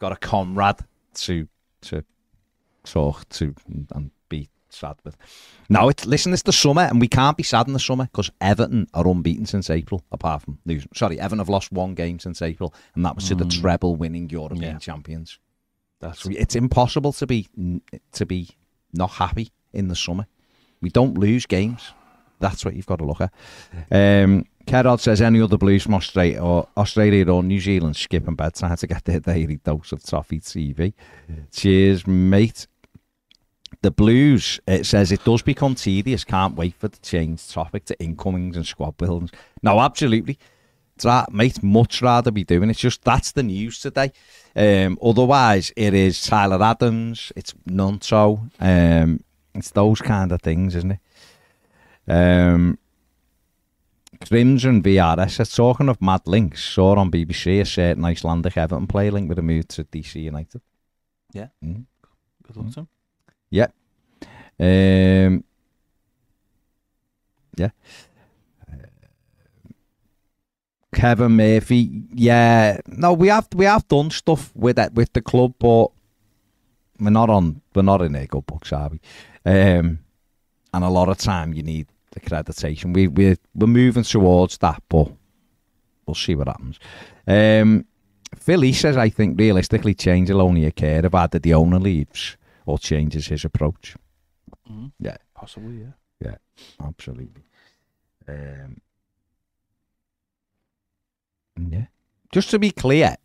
Got 0.06 0.12
a 0.12 0.18
comrade 0.18 0.76
to 1.16 1.48
to 1.82 2.04
talk 2.84 3.28
to 3.30 3.56
and 3.96 4.12
be 4.30 4.50
sad 4.70 4.98
with. 5.04 5.18
No, 5.68 5.90
it's 5.90 6.06
listen, 6.06 6.32
it's 6.32 6.44
the 6.44 6.54
summer, 6.54 6.84
and 6.84 7.02
we 7.02 7.08
can't 7.08 7.36
be 7.36 7.42
sad 7.42 7.66
in 7.66 7.74
the 7.74 7.80
summer 7.80 8.04
because 8.06 8.30
Everton 8.40 8.88
are 8.94 9.08
unbeaten 9.08 9.48
since 9.48 9.68
April, 9.72 10.04
apart 10.12 10.44
from 10.44 10.60
losing. 10.64 10.90
Sorry, 10.94 11.20
Everton 11.20 11.40
have 11.40 11.50
lost 11.50 11.72
one 11.72 11.96
game 11.96 12.20
since 12.20 12.44
April, 12.44 12.72
and 12.94 13.04
that 13.04 13.16
was 13.16 13.28
to 13.30 13.34
the 13.36 13.46
treble 13.46 13.96
winning 13.96 14.30
European 14.30 14.62
Yeah. 14.74 14.78
champions. 14.78 15.40
That's 16.02 16.22
So 16.22 16.30
it's 16.30 16.56
impossible 16.56 17.12
to 17.14 17.26
be 17.26 17.48
to 18.12 18.26
be 18.28 18.50
not 18.94 19.10
happy 19.10 19.50
in 19.74 19.88
the 19.88 19.96
summer. 19.96 20.28
We 20.82 20.92
don't 20.92 21.18
lose 21.18 21.48
games. 21.48 21.94
That's 22.40 22.64
what 22.64 22.76
you've 22.76 22.86
got 22.86 23.00
to 23.00 23.06
look 23.06 23.22
at. 23.22 23.34
Um, 23.90 24.46
Kerrod 24.76 25.00
says 25.00 25.22
any 25.22 25.40
other 25.40 25.58
blues 25.58 25.84
from 25.84 25.94
Australia 25.94 26.42
or 26.42 26.68
Australia 26.76 27.32
or 27.32 27.42
New 27.42 27.62
Zealand 27.62 27.96
skipping 27.96 28.36
bedtime 28.36 28.76
to 28.76 28.88
get 28.88 29.06
their 29.06 29.22
daily 29.22 29.56
dose 29.56 29.94
of 29.94 30.04
toffee 30.04 30.42
TV. 30.42 30.92
Cheers, 31.54 32.06
mate. 32.06 32.68
The 33.82 33.92
blues, 33.92 34.60
it 34.68 34.86
says 34.86 35.14
it 35.14 35.24
does 35.24 35.42
become 35.42 35.76
tedious. 35.76 36.26
Can't 36.26 36.58
wait 36.58 36.76
for 36.76 36.90
the 36.90 36.98
change 36.98 37.48
topic 37.48 37.86
to 37.86 37.98
incomings 38.02 38.58
and 38.58 38.68
squad 38.68 38.98
buildings. 38.98 39.32
No, 39.64 39.80
absolutely. 39.80 40.38
It's 40.96 41.06
that, 41.06 41.32
mate, 41.32 41.64
much 41.64 42.02
rather 42.02 42.32
be 42.32 42.44
doing 42.44 42.70
it. 42.70 42.76
Just 42.76 43.02
that's 43.06 43.32
the 43.32 43.44
news 43.44 43.80
today. 43.80 44.12
Um, 44.58 44.98
otherwise, 45.02 45.72
it 45.78 45.94
is 45.94 46.22
Tyler 46.22 46.62
Adams, 46.62 47.32
it's 47.38 47.54
Gnonto, 47.66 48.50
um, 48.60 49.24
it's 49.54 49.72
those 49.72 50.02
kind 50.02 50.34
of 50.34 50.42
things, 50.42 50.76
isn't 50.76 50.92
it? 50.92 52.12
Um, 52.12 52.78
Crimson 54.20 54.82
VRS 54.82 55.32
says, 55.32 55.52
talking 55.52 55.90
of 55.90 56.02
mad 56.02 56.22
links, 56.26 56.64
saw 56.64 56.96
on 56.96 57.12
BBC 57.12 57.62
a 57.62 57.66
certain 57.66 58.06
Icelandic 58.06 58.58
Everton 58.58 58.88
player 58.88 59.12
link 59.12 59.30
with 59.30 59.40
a 59.40 59.42
move 59.42 59.68
to 59.70 59.84
DC 59.84 60.22
United. 60.22 60.62
Yeah. 61.34 61.48
Mm. 61.64 61.86
good 62.44 62.58
luck 62.58 62.72
to 62.74 62.80
him. 62.82 62.88
Yeah. 63.50 63.68
Um, 64.60 65.44
yeah. 67.58 67.70
Kevin 70.94 71.34
Murphy, 71.34 72.04
yeah. 72.14 72.80
No, 72.88 73.14
we 73.14 73.28
have 73.28 73.50
we 73.54 73.66
have 73.66 73.88
done 73.90 74.10
stuff 74.12 74.56
with 74.56 74.78
that 74.78 74.94
with 74.94 75.12
the 75.12 75.22
club, 75.22 75.54
but 75.60 75.88
we're 77.00 77.10
not 77.10 77.30
on 77.30 77.62
we're 77.76 77.82
not 77.82 78.02
in 78.02 78.14
their 78.14 78.28
good 78.28 78.46
books, 78.46 78.72
are 78.72 78.90
we? 78.90 79.00
Um, 79.46 80.00
and 80.74 80.84
a 80.84 80.90
lot 80.90 81.10
of 81.10 81.18
time 81.18 81.54
you 81.54 81.64
need 81.64 81.88
accreditation. 82.20 82.94
We 82.94 83.08
we 83.08 83.36
we're 83.54 83.68
moving 83.68 84.04
towards 84.04 84.58
that, 84.60 84.82
but 84.90 85.12
we'll 86.06 86.16
see 86.16 86.36
what 86.36 86.48
happens. 86.48 86.80
Um, 87.28 87.86
Philly 88.38 88.74
says, 88.74 88.98
I 88.98 89.10
think 89.10 89.40
realistically 89.40 89.94
change 89.94 90.30
will 90.30 90.42
only 90.42 90.66
occur 90.66 91.02
if 91.06 91.14
either 91.16 91.40
the 91.40 91.54
owner 91.54 91.80
leaves 91.80 92.38
or 92.66 92.78
changes 92.78 93.28
his 93.28 93.46
approach. 93.46 93.96
Mhm. 94.70 94.92
Yeah, 95.00 95.18
Possibly, 95.34 95.78
yeah. 95.78 95.92
yeah, 96.22 96.36
absolutely. 96.86 97.44
Um, 98.28 98.82
yeah. 101.70 101.86
Just 102.32 102.50
to 102.52 102.60
be 102.60 102.72
clear, 102.72 103.16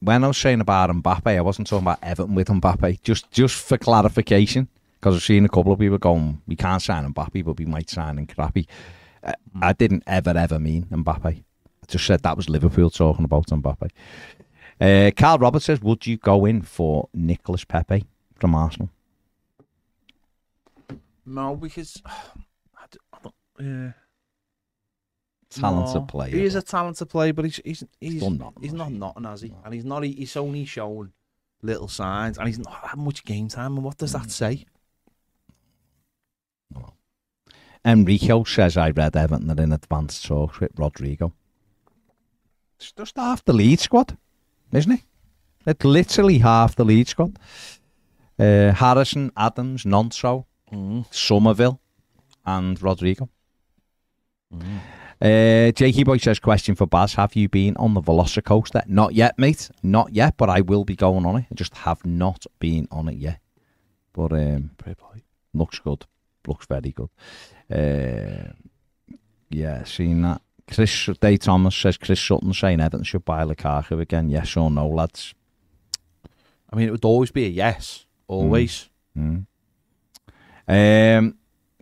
when 0.00 0.22
I 0.24 0.28
was 0.28 0.38
saying 0.38 0.60
about 0.60 0.90
Mbappe, 0.90 1.26
I 1.36 1.40
wasn't 1.40 1.66
talking 1.68 1.84
about 1.84 1.98
Everton 2.02 2.34
with 2.34 2.48
Mbappe. 2.48 3.02
Just, 3.02 3.30
just 3.30 3.54
for 3.56 3.78
clarification, 3.78 4.68
because 5.04 5.16
I've 5.16 5.22
seen 5.22 5.44
a 5.44 5.50
couple 5.50 5.70
of 5.70 5.78
people 5.78 5.98
going, 5.98 6.40
"We 6.46 6.56
can't 6.56 6.80
sign 6.80 7.12
Mbappe, 7.12 7.44
but 7.44 7.58
we 7.58 7.66
might 7.66 7.90
sign 7.90 8.16
him 8.18 8.26
crappy." 8.26 8.66
I 9.60 9.74
didn't 9.74 10.02
ever, 10.06 10.30
ever 10.36 10.58
mean 10.58 10.84
Mbappe. 10.86 11.26
I 11.26 11.86
just 11.86 12.06
said 12.06 12.22
that 12.22 12.38
was 12.38 12.48
Liverpool 12.48 12.88
talking 12.88 13.26
about 13.26 13.48
Mbappe. 13.48 13.90
Uh, 14.80 15.10
Carl 15.14 15.38
Roberts 15.38 15.66
says, 15.66 15.82
"Would 15.82 16.06
you 16.06 16.16
go 16.16 16.46
in 16.46 16.62
for 16.62 17.10
Nicholas 17.12 17.64
Pepe 17.64 18.06
from 18.34 18.54
Arsenal?" 18.54 18.88
No, 21.26 21.54
because 21.54 22.02
I 22.06 22.86
don't, 23.22 23.34
yeah. 23.60 23.92
Talented 25.50 25.94
No, 25.94 26.00
player. 26.06 26.30
He 26.30 26.44
is 26.44 26.54
a 26.54 26.62
talented 26.62 27.10
player, 27.10 27.34
but 27.34 27.44
he's 27.44 27.60
he's 27.62 27.84
he's, 28.00 28.22
done 28.22 28.38
nothing, 28.38 28.62
he's 28.62 28.72
not 28.72 28.90
nothing, 28.90 29.24
has 29.24 29.42
he? 29.42 29.52
And 29.64 29.74
he's 29.74 29.84
not. 29.84 30.02
He's 30.02 30.34
only 30.36 30.64
shown 30.64 31.12
little 31.62 31.88
signs, 31.88 32.38
and 32.38 32.46
he's 32.46 32.58
not 32.58 32.72
had 32.88 32.98
much 32.98 33.22
game 33.24 33.48
time. 33.48 33.74
And 33.74 33.84
what 33.84 33.98
does 33.98 34.14
Mm. 34.14 34.22
that 34.22 34.30
say? 34.30 34.64
Enrico 37.84 38.44
says 38.44 38.76
I 38.76 38.90
read 38.90 39.16
Everton 39.16 39.50
are 39.50 39.62
in 39.62 39.72
advanced 39.72 40.24
talks 40.24 40.58
with 40.60 40.72
Rodrigo. 40.76 41.32
It's 42.76 42.92
just 42.92 43.16
half 43.16 43.44
the 43.44 43.52
lead 43.52 43.80
squad, 43.80 44.16
isn't 44.72 44.92
it? 44.92 45.00
It's 45.66 45.84
literally 45.84 46.38
half 46.38 46.76
the 46.76 46.84
lead 46.84 47.08
squad. 47.08 47.38
Uh, 48.38 48.72
Harrison, 48.72 49.30
Adams, 49.36 49.84
Nonso, 49.84 50.46
Mm. 50.72 51.06
Summerville, 51.12 51.78
and 52.44 52.82
Rodrigo. 52.82 53.28
Uh, 54.52 55.70
Jakey 55.72 56.04
Boy 56.04 56.16
says, 56.18 56.38
question 56.40 56.74
for 56.74 56.86
Baz. 56.86 57.14
Have 57.14 57.36
you 57.36 57.48
been 57.48 57.76
on 57.76 57.94
the 57.94 58.00
Velocicoaster? 58.02 58.86
Not 58.88 59.14
yet, 59.14 59.38
mate. 59.38 59.70
Not 59.82 60.12
yet, 60.12 60.36
but 60.36 60.50
I 60.50 60.60
will 60.62 60.84
be 60.84 60.96
going 60.96 61.24
on 61.26 61.36
it. 61.36 61.46
I 61.50 61.54
just 61.54 61.74
have 61.76 62.04
not 62.04 62.44
been 62.58 62.88
on 62.90 63.08
it 63.08 63.16
yet. 63.18 63.38
But 64.12 64.32
um, 64.32 64.70
looks 65.52 65.78
good. 65.78 66.06
Looks 66.46 66.66
very 66.66 66.92
good. 66.92 67.10
Uh, 67.70 68.52
yeah, 69.50 69.84
seen 69.84 70.22
that. 70.22 70.42
Chris 70.66 71.10
Day 71.20 71.36
Thomas 71.36 71.76
says 71.76 71.96
Chris 71.96 72.20
Sutton 72.20 72.52
saying 72.54 72.80
Everton 72.80 73.04
should 73.04 73.24
buy 73.24 73.44
Lukaku 73.44 74.00
again. 74.00 74.30
Yes 74.30 74.56
or 74.56 74.70
no, 74.70 74.88
lads? 74.88 75.34
I 76.72 76.76
mean, 76.76 76.88
it 76.88 76.90
would 76.90 77.04
always 77.04 77.30
be 77.30 77.44
a 77.44 77.48
yes. 77.48 78.06
Always. 78.26 78.88
Mm. 79.16 79.46
Um, 80.66 81.36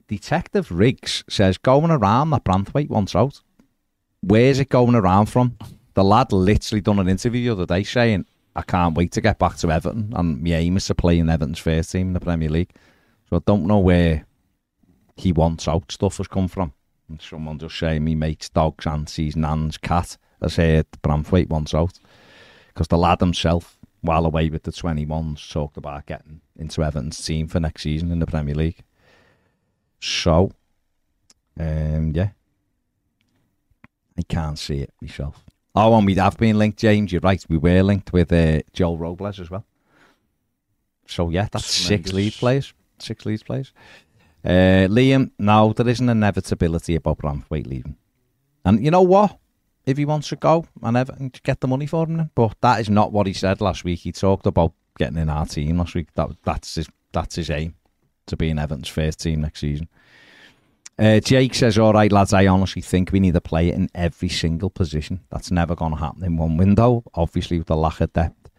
Detective 0.08 0.70
Riggs 0.70 1.24
says 1.28 1.56
going 1.56 1.90
around 1.90 2.30
that 2.30 2.44
Branthwaite 2.44 2.90
wants 2.90 3.14
out. 3.14 3.40
Where's 4.20 4.60
it 4.60 4.68
going 4.68 4.94
around 4.94 5.26
from? 5.26 5.56
The 5.94 6.04
lad 6.04 6.32
literally 6.32 6.80
done 6.80 6.98
an 6.98 7.08
interview 7.08 7.44
the 7.44 7.62
other 7.62 7.66
day 7.66 7.84
saying, 7.84 8.26
I 8.54 8.62
can't 8.62 8.96
wait 8.96 9.12
to 9.12 9.20
get 9.20 9.38
back 9.38 9.56
to 9.58 9.70
Everton 9.70 10.12
and 10.14 10.42
my 10.42 10.50
aim 10.50 10.76
is 10.76 10.86
to 10.86 10.94
play 10.94 11.18
in 11.18 11.30
Everton's 11.30 11.58
first 11.58 11.92
team 11.92 12.08
in 12.08 12.12
the 12.12 12.20
Premier 12.20 12.50
League. 12.50 12.72
So 13.30 13.36
I 13.36 13.40
don't 13.46 13.66
know 13.66 13.78
where 13.78 14.26
he 15.16 15.32
wants 15.32 15.68
out 15.68 15.92
stuff 15.92 16.18
has 16.18 16.28
come 16.28 16.48
from. 16.48 16.72
And 17.08 17.20
someone 17.20 17.58
just 17.58 17.78
saying 17.78 18.06
he 18.06 18.14
mates, 18.14 18.48
dogs, 18.48 18.86
and 18.86 19.08
sees 19.08 19.36
nan's 19.36 19.76
cat 19.76 20.16
has 20.40 20.56
heard 20.56 20.86
Branthwaite 21.02 21.48
wants 21.48 21.74
out. 21.74 21.98
Because 22.68 22.88
the 22.88 22.98
lad 22.98 23.20
himself, 23.20 23.78
while 24.00 24.24
away 24.24 24.48
with 24.48 24.62
the 24.62 24.72
21s, 24.72 25.50
talked 25.50 25.76
about 25.76 26.06
getting 26.06 26.40
into 26.56 26.82
Everton's 26.82 27.22
team 27.22 27.48
for 27.48 27.60
next 27.60 27.82
season 27.82 28.10
in 28.10 28.18
the 28.18 28.26
Premier 28.26 28.54
League. 28.54 28.82
So, 30.00 30.52
um, 31.58 32.12
yeah. 32.14 32.30
I 34.18 34.22
can't 34.22 34.58
see 34.58 34.80
it 34.80 34.92
myself. 35.00 35.44
Oh, 35.74 35.96
and 35.96 36.06
we 36.06 36.14
have 36.16 36.36
been 36.36 36.58
linked, 36.58 36.78
James. 36.78 37.12
You're 37.12 37.20
right. 37.22 37.44
We 37.48 37.56
were 37.56 37.82
linked 37.82 38.12
with 38.12 38.32
uh, 38.32 38.60
Joel 38.72 38.98
Robles 38.98 39.40
as 39.40 39.50
well. 39.50 39.64
So, 41.06 41.30
yeah, 41.30 41.48
that's 41.50 41.66
six 41.66 42.12
lead 42.12 42.34
players. 42.34 42.74
Six 42.98 43.24
lead 43.24 43.44
players. 43.44 43.72
Uh, 44.44 44.88
Liam, 44.88 45.30
no, 45.38 45.72
there 45.72 45.88
is 45.88 46.00
an 46.00 46.08
inevitability 46.08 46.96
about 46.96 47.18
Branthwaite 47.18 47.66
leaving. 47.66 47.96
And 48.64 48.84
you 48.84 48.90
know 48.90 49.02
what? 49.02 49.38
If 49.84 49.98
he 49.98 50.04
wants 50.04 50.28
to 50.28 50.36
go 50.36 50.66
and 50.82 50.96
Everton 50.96 51.32
get 51.42 51.60
the 51.60 51.68
money 51.68 51.86
for 51.86 52.06
him, 52.06 52.16
then. 52.16 52.30
but 52.34 52.54
that 52.60 52.80
is 52.80 52.88
not 52.88 53.12
what 53.12 53.26
he 53.26 53.32
said 53.32 53.60
last 53.60 53.82
week. 53.84 54.00
He 54.00 54.12
talked 54.12 54.46
about 54.46 54.72
getting 54.96 55.18
in 55.18 55.28
our 55.28 55.46
team 55.46 55.78
last 55.78 55.94
week. 55.94 56.12
That 56.14 56.30
that's 56.44 56.76
his 56.76 56.88
that's 57.12 57.34
his 57.34 57.50
aim 57.50 57.74
to 58.26 58.36
be 58.36 58.50
in 58.50 58.58
Everton's 58.58 58.88
first 58.88 59.20
team 59.20 59.40
next 59.40 59.60
season. 59.60 59.88
Uh, 60.98 61.18
Jake 61.18 61.54
says, 61.54 61.78
"All 61.78 61.92
right, 61.92 62.12
lads. 62.12 62.32
I 62.32 62.46
honestly 62.46 62.82
think 62.82 63.10
we 63.10 63.18
need 63.18 63.34
a 63.34 63.40
player 63.40 63.74
in 63.74 63.88
every 63.92 64.28
single 64.28 64.70
position. 64.70 65.20
That's 65.30 65.50
never 65.50 65.74
going 65.74 65.92
to 65.92 65.98
happen 65.98 66.22
in 66.22 66.36
one 66.36 66.56
window. 66.56 67.02
Obviously, 67.14 67.58
with 67.58 67.66
the 67.66 67.76
lack 67.76 68.00
of 68.00 68.12
depth, 68.12 68.50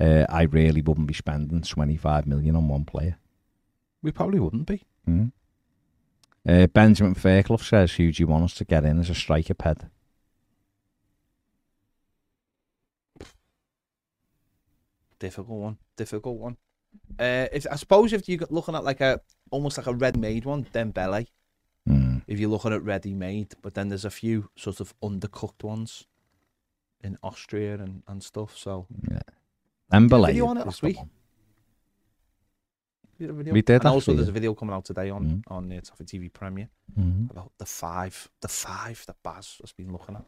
uh, 0.00 0.26
I 0.28 0.42
really 0.42 0.82
wouldn't 0.82 1.06
be 1.06 1.14
spending 1.14 1.62
twenty 1.62 1.96
five 1.96 2.26
million 2.26 2.56
on 2.56 2.66
one 2.66 2.84
player." 2.84 3.18
We 4.02 4.10
probably 4.10 4.40
wouldn't 4.40 4.66
be. 4.66 4.82
Mm. 5.08 5.32
Uh, 6.48 6.66
Benjamin 6.68 7.14
Fairclough 7.14 7.58
says, 7.58 7.92
"Who 7.92 8.12
do 8.12 8.22
you 8.22 8.26
want 8.26 8.44
us 8.44 8.54
to 8.54 8.64
get 8.64 8.84
in 8.84 8.98
as 8.98 9.10
a 9.10 9.14
striker 9.14 9.54
ped?" 9.54 9.86
Difficult 15.18 15.58
one. 15.58 15.78
Difficult 15.96 16.38
one. 16.38 16.56
Uh, 17.18 17.46
if 17.52 17.66
I 17.70 17.76
suppose 17.76 18.12
if 18.12 18.28
you're 18.28 18.40
looking 18.48 18.74
at 18.74 18.84
like 18.84 19.00
a 19.00 19.20
almost 19.50 19.76
like 19.76 19.86
a 19.86 19.94
ready-made 19.94 20.44
one, 20.44 20.66
then 20.72 20.90
Belly. 20.90 21.28
Mm. 21.88 22.22
If 22.26 22.38
you're 22.38 22.50
looking 22.50 22.72
at 22.72 22.82
ready-made, 22.82 23.54
but 23.62 23.74
then 23.74 23.88
there's 23.88 24.04
a 24.04 24.10
few 24.10 24.50
sort 24.56 24.80
of 24.80 24.94
undercooked 25.02 25.62
ones 25.62 26.06
in 27.02 27.18
Austria 27.22 27.74
and, 27.74 28.02
and 28.08 28.22
stuff. 28.22 28.56
So 28.56 28.86
on 30.46 30.56
it 30.56 30.60
is 30.60 30.66
last 30.66 30.82
week? 30.82 30.96
one. 30.96 31.10
You 33.20 33.26
did 33.26 33.34
a 33.34 33.36
video? 33.36 33.52
We 33.52 33.60
did, 33.62 33.80
And 33.82 33.88
also, 33.88 34.14
there's 34.14 34.28
a 34.28 34.32
video 34.32 34.54
coming 34.54 34.74
out 34.74 34.86
today 34.86 35.10
on 35.10 35.24
Mhm. 35.24 35.42
on 35.48 35.70
uh, 35.72 35.80
Toffee 35.82 36.04
TV 36.06 36.28
Premier 36.32 36.68
Mhm. 36.98 37.30
about 37.30 37.52
the 37.58 37.66
five, 37.66 38.30
the 38.40 38.48
five 38.48 39.04
that 39.06 39.16
Baz 39.22 39.58
has 39.60 39.72
been 39.72 39.92
looking 39.92 40.16
at 40.16 40.24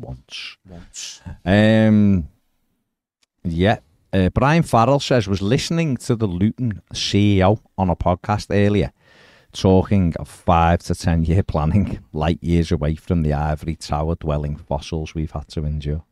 Once. 0.00 0.56
once. 0.66 1.20
Um, 1.44 2.28
yeah. 3.44 3.80
Uh, 4.14 4.30
Brian 4.30 4.62
Farrell 4.62 4.98
says 5.00 5.28
was 5.28 5.42
listening 5.42 5.98
to 5.98 6.16
the 6.16 6.26
Luton 6.26 6.80
CEO 6.94 7.60
on 7.76 7.90
a 7.90 7.96
podcast 7.96 8.46
earlier, 8.50 8.92
talking 9.52 10.14
of 10.16 10.26
five 10.28 10.78
to 10.84 10.94
ten 10.94 11.22
year 11.24 11.42
planning, 11.42 11.98
light 12.14 12.42
years 12.42 12.72
away 12.72 12.94
from 12.94 13.22
the 13.22 13.34
ivory 13.34 13.76
tower 13.76 14.14
dwelling 14.14 14.56
fossils 14.56 15.14
we've 15.14 15.32
had 15.32 15.48
to 15.48 15.64
endure. 15.66 16.02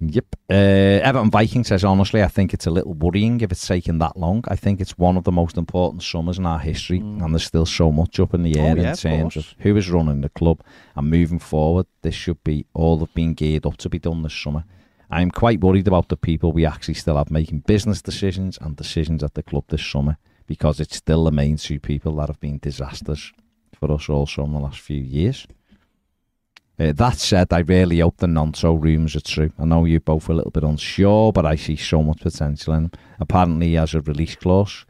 Yep. 0.00 0.24
Uh, 0.50 0.54
Everton 0.54 1.30
Viking 1.30 1.62
says, 1.62 1.84
honestly, 1.84 2.22
I 2.22 2.28
think 2.28 2.54
it's 2.54 2.66
a 2.66 2.70
little 2.70 2.94
worrying 2.94 3.40
if 3.42 3.52
it's 3.52 3.66
taken 3.66 3.98
that 3.98 4.16
long. 4.16 4.42
I 4.48 4.56
think 4.56 4.80
it's 4.80 4.96
one 4.96 5.18
of 5.18 5.24
the 5.24 5.32
most 5.32 5.58
important 5.58 6.02
summers 6.02 6.38
in 6.38 6.46
our 6.46 6.58
history, 6.58 7.00
Mm. 7.00 7.22
and 7.22 7.34
there's 7.34 7.44
still 7.44 7.66
so 7.66 7.92
much 7.92 8.18
up 8.18 8.32
in 8.32 8.42
the 8.42 8.56
Oh, 8.58 8.62
air 8.64 8.76
yeah, 8.78 8.90
in 8.90 8.96
terms 8.96 9.34
course. 9.34 9.36
of 9.36 9.54
who 9.58 9.76
is 9.76 9.90
running 9.90 10.22
the 10.22 10.30
club 10.30 10.62
and 10.96 11.10
moving 11.10 11.38
forward. 11.38 11.86
This 12.00 12.14
should 12.14 12.42
be 12.44 12.64
all 12.72 12.98
have 13.00 13.12
been 13.12 13.34
geared 13.34 13.66
up 13.66 13.76
to 13.78 13.90
be 13.90 13.98
done 13.98 14.22
this 14.22 14.32
summer. 14.34 14.64
I'm 15.10 15.30
quite 15.30 15.60
worried 15.60 15.86
about 15.88 16.08
the 16.08 16.16
people 16.16 16.52
we 16.52 16.64
actually 16.64 16.94
still 16.94 17.16
have 17.16 17.30
making 17.30 17.60
business 17.66 18.00
decisions 18.00 18.56
and 18.60 18.76
decisions 18.76 19.22
at 19.22 19.34
the 19.34 19.42
club 19.42 19.64
this 19.68 19.84
summer 19.84 20.16
because 20.46 20.80
it's 20.80 20.96
still 20.96 21.24
the 21.24 21.30
main 21.32 21.56
two 21.58 21.78
people 21.78 22.14
that 22.16 22.28
have 22.28 22.40
been 22.40 22.58
disasters 22.58 23.32
for 23.74 23.90
us 23.92 24.08
also 24.08 24.44
in 24.44 24.52
the 24.52 24.58
last 24.60 24.78
few 24.80 25.00
years. 25.02 25.46
Uh, 26.80 26.92
that 26.92 27.18
said, 27.18 27.52
I 27.52 27.58
really 27.58 27.98
hope 27.98 28.16
the 28.16 28.26
Gnonto 28.26 28.74
rumours 28.82 29.14
are 29.14 29.20
true. 29.20 29.52
I 29.58 29.66
know 29.66 29.84
you're 29.84 30.00
both 30.00 30.30
a 30.30 30.32
little 30.32 30.50
bit 30.50 30.62
unsure, 30.62 31.30
but 31.30 31.44
I 31.44 31.54
see 31.56 31.76
so 31.76 32.02
much 32.02 32.20
potential 32.20 32.72
in 32.72 32.84
him. 32.84 32.92
Apparently, 33.18 33.66
he 33.66 33.74
has 33.74 33.92
a 33.92 34.00
release 34.00 34.34
clause, 34.34 34.86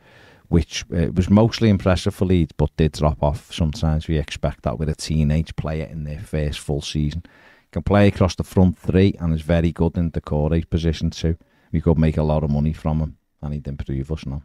which 0.46 0.84
uh, 0.94 1.10
was 1.12 1.28
mostly 1.28 1.68
impressive 1.68 2.14
for 2.14 2.26
Leeds, 2.26 2.52
but 2.56 2.76
did 2.76 2.92
drop 2.92 3.20
off. 3.24 3.52
Sometimes 3.52 4.06
we 4.06 4.18
expect 4.18 4.62
that 4.62 4.78
with 4.78 4.88
a 4.88 4.94
teenage 4.94 5.56
player 5.56 5.86
in 5.86 6.04
their 6.04 6.20
first 6.20 6.60
full 6.60 6.80
season. 6.80 7.24
Can 7.72 7.82
play 7.82 8.06
across 8.06 8.36
the 8.36 8.44
front 8.44 8.78
three 8.78 9.16
and 9.18 9.34
is 9.34 9.42
very 9.42 9.72
good 9.72 9.96
in 9.96 10.10
the 10.10 10.20
core 10.20 10.54
eight 10.54 10.70
position 10.70 11.10
too. 11.10 11.36
We 11.72 11.80
could 11.80 11.98
make 11.98 12.16
a 12.16 12.22
lot 12.22 12.44
of 12.44 12.50
money 12.50 12.72
from 12.72 13.00
him, 13.00 13.16
and 13.42 13.52
he'd 13.52 13.66
improve 13.66 14.12
us 14.12 14.26
now. 14.26 14.42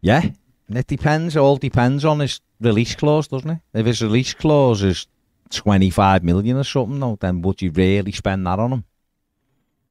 Yeah, 0.00 0.30
it 0.78 0.86
depends. 0.86 1.36
All 1.36 1.56
depends 1.56 2.04
on 2.04 2.20
his 2.20 2.40
release 2.60 2.94
clause, 2.94 3.28
doesn't 3.28 3.50
it? 3.50 3.58
If 3.74 3.86
his 3.86 4.02
release 4.02 4.34
clause 4.34 4.82
is 4.82 5.06
25 5.50 6.22
million 6.22 6.56
or 6.58 6.64
something, 6.64 6.98
no, 6.98 7.16
then 7.20 7.42
would 7.42 7.60
you 7.60 7.70
really 7.70 8.12
spend 8.12 8.46
that 8.46 8.58
on 8.58 8.72
him? 8.72 8.84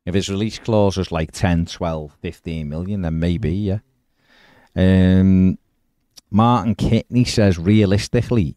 If 0.06 0.16
his 0.16 0.30
release 0.30 0.58
clause 0.60 0.98
is 0.98 1.12
like 1.12 1.32
10, 1.32 1.66
12, 1.66 2.18
15 2.22 2.70
million, 2.70 3.02
then 3.02 3.20
maybe, 3.20 3.52
yeah. 3.52 3.80
Um, 4.76 5.58
Martin 6.32 6.76
Kitney 6.76 7.28
says, 7.28 7.58
realistically, 7.58 8.56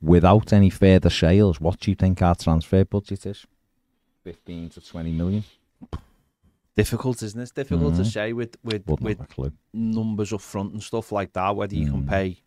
without 0.00 0.52
any 0.52 0.70
further 0.70 1.10
sales, 1.10 1.60
what 1.60 1.80
do 1.80 1.90
you 1.90 1.94
think 1.94 2.20
our 2.20 2.34
transfer 2.34 2.84
budget 2.84 3.26
is? 3.26 3.46
15 4.24 4.70
to 4.70 4.80
20 4.80 5.12
million? 5.12 5.44
Difficult, 6.76 7.22
isn't 7.22 7.40
it? 7.40 7.44
It's 7.44 7.52
difficult 7.52 7.94
to 7.96 8.02
Mhm. 8.02 8.12
say 8.12 8.32
with 8.34 8.56
with 8.62 8.86
Wouldn't 8.86 9.00
with 9.02 9.18
have 9.18 9.30
a 9.30 9.32
clue. 9.32 9.52
numbers 9.72 10.32
up 10.32 10.42
front 10.42 10.72
and 10.72 10.82
stuff 10.82 11.10
like 11.10 11.32
that, 11.32 11.56
whether 11.56 11.74
you 11.74 11.86
can 11.90 12.02
Mm. 12.04 12.08
pay 12.08 12.42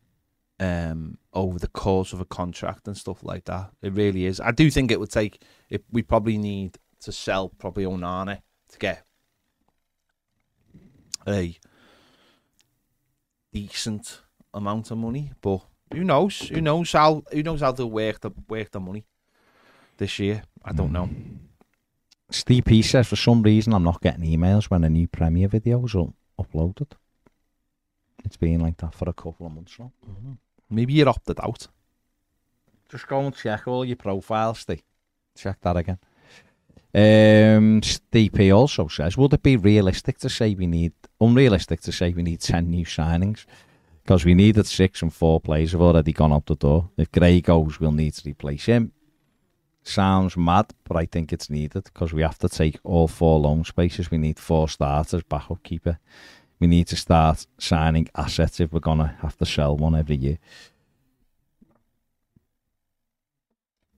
um 0.61 1.17
over 1.33 1.57
the 1.57 1.67
course 1.69 2.13
of 2.13 2.19
a 2.19 2.25
contract 2.25 2.87
and 2.87 2.95
stuff 2.97 3.23
like 3.23 3.45
that. 3.45 3.71
It 3.81 3.93
really 3.93 4.25
is. 4.25 4.39
I 4.39 4.51
do 4.51 4.69
think 4.69 4.91
it 4.91 4.99
would 4.99 5.09
take 5.11 5.43
it 5.69 5.83
we 5.91 6.03
probably 6.03 6.37
need 6.37 6.77
to 7.01 7.11
sell 7.11 7.49
probably 7.49 7.85
Onana 7.85 8.41
to 8.69 8.77
get 8.77 9.05
a 11.27 11.57
decent 13.51 14.21
amount 14.53 14.91
of 14.91 14.97
money. 14.97 15.31
But 15.41 15.61
who 15.93 16.03
knows? 16.03 16.39
Who 16.49 16.61
knows 16.61 16.91
how 16.91 17.23
who 17.31 17.41
knows 17.41 17.61
how 17.61 17.71
to 17.71 17.87
work 17.87 18.19
the 18.21 18.31
work 18.47 18.69
the 18.71 18.79
money 18.79 19.05
this 19.97 20.19
year? 20.19 20.43
I 20.63 20.73
don't 20.73 20.91
know. 20.91 21.09
Steve 22.31 22.65
P 22.65 22.81
says, 22.81 23.07
for 23.07 23.15
some 23.15 23.41
reason, 23.41 23.73
I'm 23.73 23.83
not 23.83 24.01
getting 24.01 24.23
emails 24.23 24.65
when 24.65 24.83
a 24.83 24.89
new 24.89 25.07
Premiere 25.07 25.47
video 25.47 25.83
is 25.85 25.95
uploaded. 26.39 26.91
It's 28.23 28.37
been 28.37 28.59
like 28.59 28.77
that 28.77 28.93
for 28.93 29.09
a 29.09 29.13
couple 29.13 29.47
of 29.47 29.53
months 29.53 29.79
now. 29.79 29.91
Maybe 30.69 30.93
you're 30.93 31.09
opted 31.09 31.39
out. 31.41 31.67
Just 32.89 33.07
go 33.07 33.19
and 33.21 33.35
check 33.35 33.67
all 33.67 33.85
your 33.85 33.95
profiles, 33.95 34.59
Steve. 34.59 34.83
Check 35.35 35.57
that 35.61 35.77
again. 35.77 35.97
Um, 36.93 37.81
Steve 37.83 38.33
P 38.33 38.51
also 38.51 38.87
says, 38.87 39.17
would 39.17 39.33
it 39.33 39.43
be 39.43 39.57
realistic 39.57 40.17
to 40.19 40.29
say 40.29 40.53
we 40.55 40.67
need, 40.67 40.93
unrealistic 41.21 41.81
to 41.81 41.91
say 41.91 42.11
we 42.13 42.23
need 42.23 42.41
10 42.41 42.69
new 42.69 42.85
signings? 42.85 43.45
Because 44.03 44.25
we 44.25 44.33
needed 44.33 44.65
six 44.65 45.01
and 45.01 45.13
four 45.13 45.39
players 45.39 45.71
have 45.71 45.81
already 45.81 46.13
gone 46.13 46.33
out 46.33 46.47
the 46.47 46.55
door. 46.55 46.89
If 46.97 47.11
Gray 47.11 47.41
goes, 47.41 47.79
we'll 47.79 47.91
need 47.91 48.13
to 48.15 48.29
replace 48.29 48.65
him. 48.65 48.91
Sounds 49.89 50.37
mad, 50.37 50.67
but 50.83 50.97
I 50.97 51.07
think 51.07 51.33
it's 51.33 51.49
needed 51.49 51.83
because 51.85 52.13
we 52.13 52.21
have 52.21 52.37
to 52.39 52.47
take 52.47 52.77
all 52.83 53.07
four 53.07 53.39
loan 53.39 53.63
spaces. 53.63 54.11
We 54.11 54.19
need 54.19 54.37
four 54.37 54.69
starters, 54.69 55.23
backup 55.23 55.63
keeper. 55.63 55.97
We 56.59 56.67
need 56.67 56.85
to 56.89 56.95
start 56.95 57.47
signing 57.57 58.07
assets 58.15 58.59
if 58.59 58.71
we're 58.71 58.81
going 58.81 58.99
to 58.99 59.15
have 59.23 59.35
to 59.37 59.47
sell 59.47 59.75
one 59.75 59.95
every 59.95 60.17
year. 60.17 60.37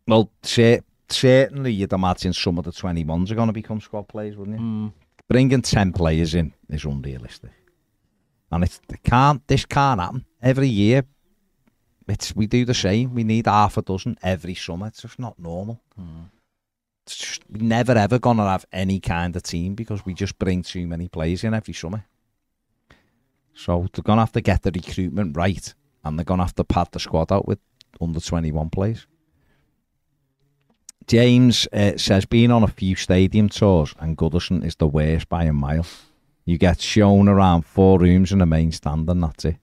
Well, 0.07 0.31
cer- 0.43 0.85
certainly 1.09 1.73
you'd 1.73 1.91
imagine 1.91 2.31
some 2.31 2.57
of 2.57 2.63
the 2.63 2.71
21s 2.71 3.29
are 3.29 3.35
going 3.35 3.47
to 3.47 3.53
become 3.53 3.81
squad 3.81 4.07
players, 4.07 4.37
wouldn't 4.37 4.61
you? 4.61 4.65
Mm. 4.65 4.93
Bringing 5.27 5.61
10 5.61 5.91
players 5.91 6.35
in 6.35 6.53
is 6.69 6.85
unrealistic. 6.85 7.51
And 8.49 8.63
it's, 8.63 8.79
it 8.87 9.03
can't, 9.03 9.45
this 9.45 9.65
can't 9.65 9.99
happen. 9.99 10.23
Every 10.41 10.69
year, 10.69 11.03
It's 12.11 12.35
we 12.35 12.45
do 12.45 12.65
the 12.65 12.73
same. 12.73 13.13
We 13.13 13.23
need 13.23 13.47
half 13.47 13.77
a 13.77 13.81
dozen 13.81 14.17
every 14.21 14.55
summer. 14.55 14.87
It's 14.87 15.01
just 15.01 15.17
not 15.17 15.39
normal. 15.39 15.79
It's 17.05 17.15
just, 17.17 17.43
we're 17.49 17.63
never 17.63 17.93
ever 17.93 18.19
gonna 18.19 18.47
have 18.47 18.65
any 18.71 18.99
kind 18.99 19.35
of 19.35 19.43
team 19.43 19.75
because 19.75 20.05
we 20.05 20.13
just 20.13 20.37
bring 20.37 20.61
too 20.61 20.85
many 20.87 21.07
players 21.07 21.43
in 21.43 21.53
every 21.53 21.73
summer. 21.73 22.03
So 23.53 23.87
they're 23.93 24.03
gonna 24.03 24.21
have 24.21 24.33
to 24.33 24.41
get 24.41 24.61
the 24.63 24.71
recruitment 24.71 25.37
right, 25.37 25.73
and 26.03 26.17
they're 26.17 26.25
gonna 26.25 26.43
have 26.43 26.55
to 26.55 26.63
pad 26.63 26.89
the 26.91 26.99
squad 26.99 27.31
out 27.31 27.47
with 27.47 27.59
under 27.99 28.19
twenty 28.19 28.51
one 28.51 28.69
players. 28.69 29.07
James 31.07 31.67
uh, 31.73 31.97
says 31.97 32.25
being 32.25 32.51
on 32.51 32.63
a 32.63 32.67
few 32.67 32.95
stadium 32.95 33.49
tours 33.49 33.95
and 33.99 34.17
Goodison 34.17 34.63
is 34.63 34.75
the 34.75 34.87
worst 34.87 35.29
by 35.29 35.45
a 35.45 35.53
mile. 35.53 35.85
You 36.45 36.57
get 36.57 36.81
shown 36.81 37.27
around 37.27 37.65
four 37.65 37.99
rooms 37.99 38.31
in 38.31 38.39
the 38.39 38.45
main 38.45 38.71
stand 38.71 39.09
and 39.09 39.23
that's 39.23 39.45
it. 39.45 39.57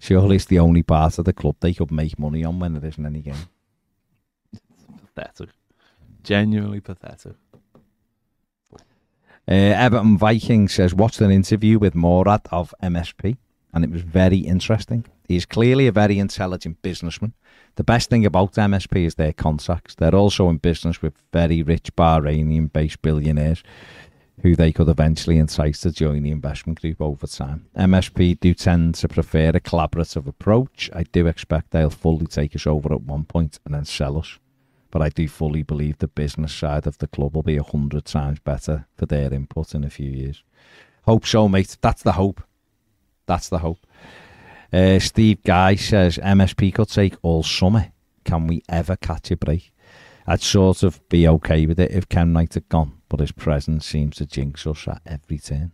Surely 0.00 0.36
it's 0.36 0.46
the 0.46 0.58
only 0.58 0.82
part 0.82 1.18
of 1.18 1.26
the 1.26 1.32
club 1.32 1.56
they 1.60 1.74
could 1.74 1.92
make 1.92 2.18
money 2.18 2.42
on 2.42 2.58
when 2.58 2.72
there 2.72 2.88
isn't 2.88 3.04
any 3.04 3.20
game. 3.20 3.34
Pathetic. 5.14 5.50
Genuinely 6.24 6.80
pathetic. 6.80 7.34
Uh, 8.72 8.78
Everton 9.46 10.16
Viking 10.16 10.68
says, 10.68 10.94
watched 10.94 11.20
an 11.20 11.30
interview 11.30 11.78
with 11.78 11.94
Morad 11.94 12.42
of 12.50 12.74
MSP, 12.82 13.36
and 13.74 13.84
it 13.84 13.90
was 13.90 14.00
very 14.00 14.38
interesting. 14.38 15.04
He's 15.28 15.44
clearly 15.44 15.86
a 15.86 15.92
very 15.92 16.18
intelligent 16.18 16.80
businessman. 16.80 17.34
The 17.76 17.84
best 17.84 18.08
thing 18.08 18.24
about 18.24 18.54
MSP 18.54 19.04
is 19.04 19.16
their 19.16 19.34
contacts. 19.34 19.94
They're 19.94 20.14
also 20.14 20.48
in 20.48 20.56
business 20.56 21.02
with 21.02 21.14
very 21.32 21.62
rich 21.62 21.94
Bahrainian 21.94 22.72
based 22.72 23.02
billionaires 23.02 23.62
who 24.42 24.56
they 24.56 24.72
could 24.72 24.88
eventually 24.88 25.38
entice 25.38 25.80
to 25.80 25.92
join 25.92 26.22
the 26.22 26.30
investment 26.30 26.80
group 26.80 27.00
over 27.00 27.26
time. 27.26 27.66
MSP 27.76 28.40
do 28.40 28.54
tend 28.54 28.94
to 28.96 29.08
prefer 29.08 29.50
a 29.50 29.60
collaborative 29.60 30.26
approach. 30.26 30.90
I 30.94 31.02
do 31.04 31.26
expect 31.26 31.70
they'll 31.70 31.90
fully 31.90 32.26
take 32.26 32.56
us 32.56 32.66
over 32.66 32.92
at 32.92 33.02
one 33.02 33.24
point 33.24 33.58
and 33.64 33.74
then 33.74 33.84
sell 33.84 34.18
us. 34.18 34.38
But 34.90 35.02
I 35.02 35.08
do 35.10 35.28
fully 35.28 35.62
believe 35.62 35.98
the 35.98 36.08
business 36.08 36.52
side 36.52 36.86
of 36.86 36.98
the 36.98 37.06
club 37.06 37.34
will 37.34 37.42
be 37.42 37.56
a 37.56 37.62
hundred 37.62 38.06
times 38.06 38.40
better 38.40 38.86
for 38.96 39.06
their 39.06 39.32
input 39.32 39.74
in 39.74 39.84
a 39.84 39.90
few 39.90 40.10
years. 40.10 40.42
Hope 41.04 41.26
so, 41.26 41.48
mate. 41.48 41.76
That's 41.80 42.02
the 42.02 42.12
hope. 42.12 42.42
That's 43.26 43.48
the 43.48 43.58
hope. 43.58 43.86
Uh, 44.72 44.98
Steve 44.98 45.42
Guy 45.42 45.74
says 45.76 46.18
MSP 46.18 46.74
could 46.74 46.88
take 46.88 47.16
all 47.22 47.42
summer. 47.42 47.92
Can 48.24 48.46
we 48.46 48.62
ever 48.68 48.96
catch 48.96 49.30
a 49.30 49.36
break? 49.36 49.72
I'd 50.30 50.40
sort 50.40 50.84
of 50.84 51.06
be 51.08 51.26
okay 51.26 51.66
with 51.66 51.80
it 51.80 51.90
if 51.90 52.08
Kenwright 52.08 52.54
had 52.54 52.68
gone, 52.68 52.92
but 53.08 53.18
his 53.18 53.32
presence 53.32 53.84
seems 53.84 54.14
to 54.18 54.26
jinx 54.26 54.64
us 54.64 54.86
at 54.86 55.02
every 55.04 55.38
turn. 55.38 55.72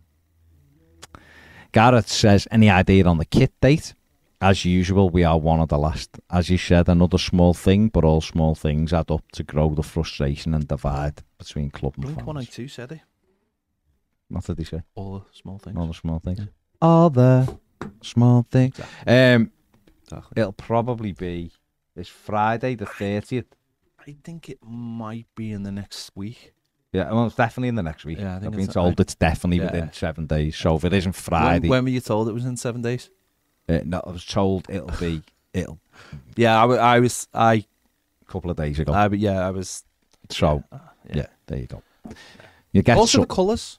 Gareth 1.72 2.08
says, 2.08 2.48
any 2.50 2.70
idea 2.70 3.04
on 3.04 3.18
the 3.18 3.26
kit 3.26 3.52
date? 3.60 3.92
As 4.40 4.64
usual, 4.64 5.10
we 5.10 5.24
are 5.24 5.36
one 5.38 5.60
of 5.60 5.68
the 5.68 5.76
last. 5.76 6.18
As 6.30 6.48
you 6.48 6.56
said, 6.56 6.88
another 6.88 7.18
small 7.18 7.52
thing, 7.52 7.88
but 7.88 8.02
all 8.02 8.22
small 8.22 8.54
things 8.54 8.94
add 8.94 9.10
up 9.10 9.30
to 9.32 9.42
grow 9.42 9.74
the 9.74 9.82
frustration 9.82 10.54
and 10.54 10.66
divide 10.66 11.22
between 11.36 11.68
club 11.68 11.92
and 11.96 12.04
Blink 12.04 12.16
fans. 12.20 12.26
182 12.26 12.68
said 12.68 12.92
it. 12.92 13.00
What 14.28 14.44
did 14.44 14.56
he 14.58 14.64
say? 14.64 14.80
All 14.94 15.18
the 15.18 15.24
small 15.38 15.58
things. 15.58 15.76
All 15.76 15.86
the 15.86 15.92
small 15.94 16.18
things. 16.18 16.38
Yeah. 16.38 16.46
All 16.80 17.10
the 17.10 17.58
small 18.00 18.46
things. 18.50 18.80
Um, 19.06 19.50
Exactly. 20.04 20.40
it'll 20.40 20.52
probably 20.52 21.12
be 21.12 21.52
this 21.94 22.08
Friday, 22.08 22.74
the 22.74 22.86
30th. 22.86 23.44
I 24.08 24.16
think 24.22 24.48
it 24.48 24.58
might 24.62 25.26
be 25.34 25.52
in 25.52 25.62
the 25.64 25.72
next 25.72 26.10
week. 26.14 26.52
Yeah, 26.92 27.10
well, 27.12 27.26
it's 27.26 27.34
definitely 27.34 27.68
in 27.68 27.74
the 27.74 27.82
next 27.82 28.04
week. 28.04 28.18
Yeah, 28.18 28.36
I 28.36 28.38
think 28.38 28.46
I've 28.54 28.60
it's- 28.60 28.66
been 28.68 28.72
told 28.72 29.00
I- 29.00 29.02
it's 29.02 29.14
definitely 29.14 29.58
Yeah. 29.58 29.64
within 29.72 29.92
seven 29.92 30.26
days. 30.26 30.56
So 30.56 30.76
if 30.76 30.84
it 30.84 30.92
isn't 30.92 31.12
Friday, 31.12 31.68
when 31.68 31.84
were 31.84 31.90
you 31.90 32.00
told 32.00 32.28
it 32.28 32.32
was 32.32 32.44
in 32.44 32.56
seven 32.56 32.82
days? 32.82 33.10
uh, 33.68 33.80
no, 33.84 34.00
I 34.06 34.10
was 34.10 34.24
told 34.24 34.66
it'll 34.70 34.92
be 35.00 35.22
it'll 35.52 35.80
Yeah, 36.36 36.60
I, 36.62 36.64
wa- 36.66 36.74
I 36.76 37.00
was. 37.00 37.26
I. 37.34 37.54
a 38.22 38.24
couple 38.32 38.50
of 38.50 38.56
days 38.56 38.78
ago. 38.78 38.92
I. 38.92 39.08
Yeah, 39.08 39.46
I 39.46 39.50
was. 39.50 39.84
so 40.30 40.62
uh, 40.70 40.78
yeah. 41.12 41.26
there 41.46 41.58
you 41.58 41.66
go. 41.66 41.82
You 42.72 42.82
get 42.82 42.96
Also, 42.96 43.18
the 43.18 43.22
some, 43.22 43.34
colours. 43.36 43.78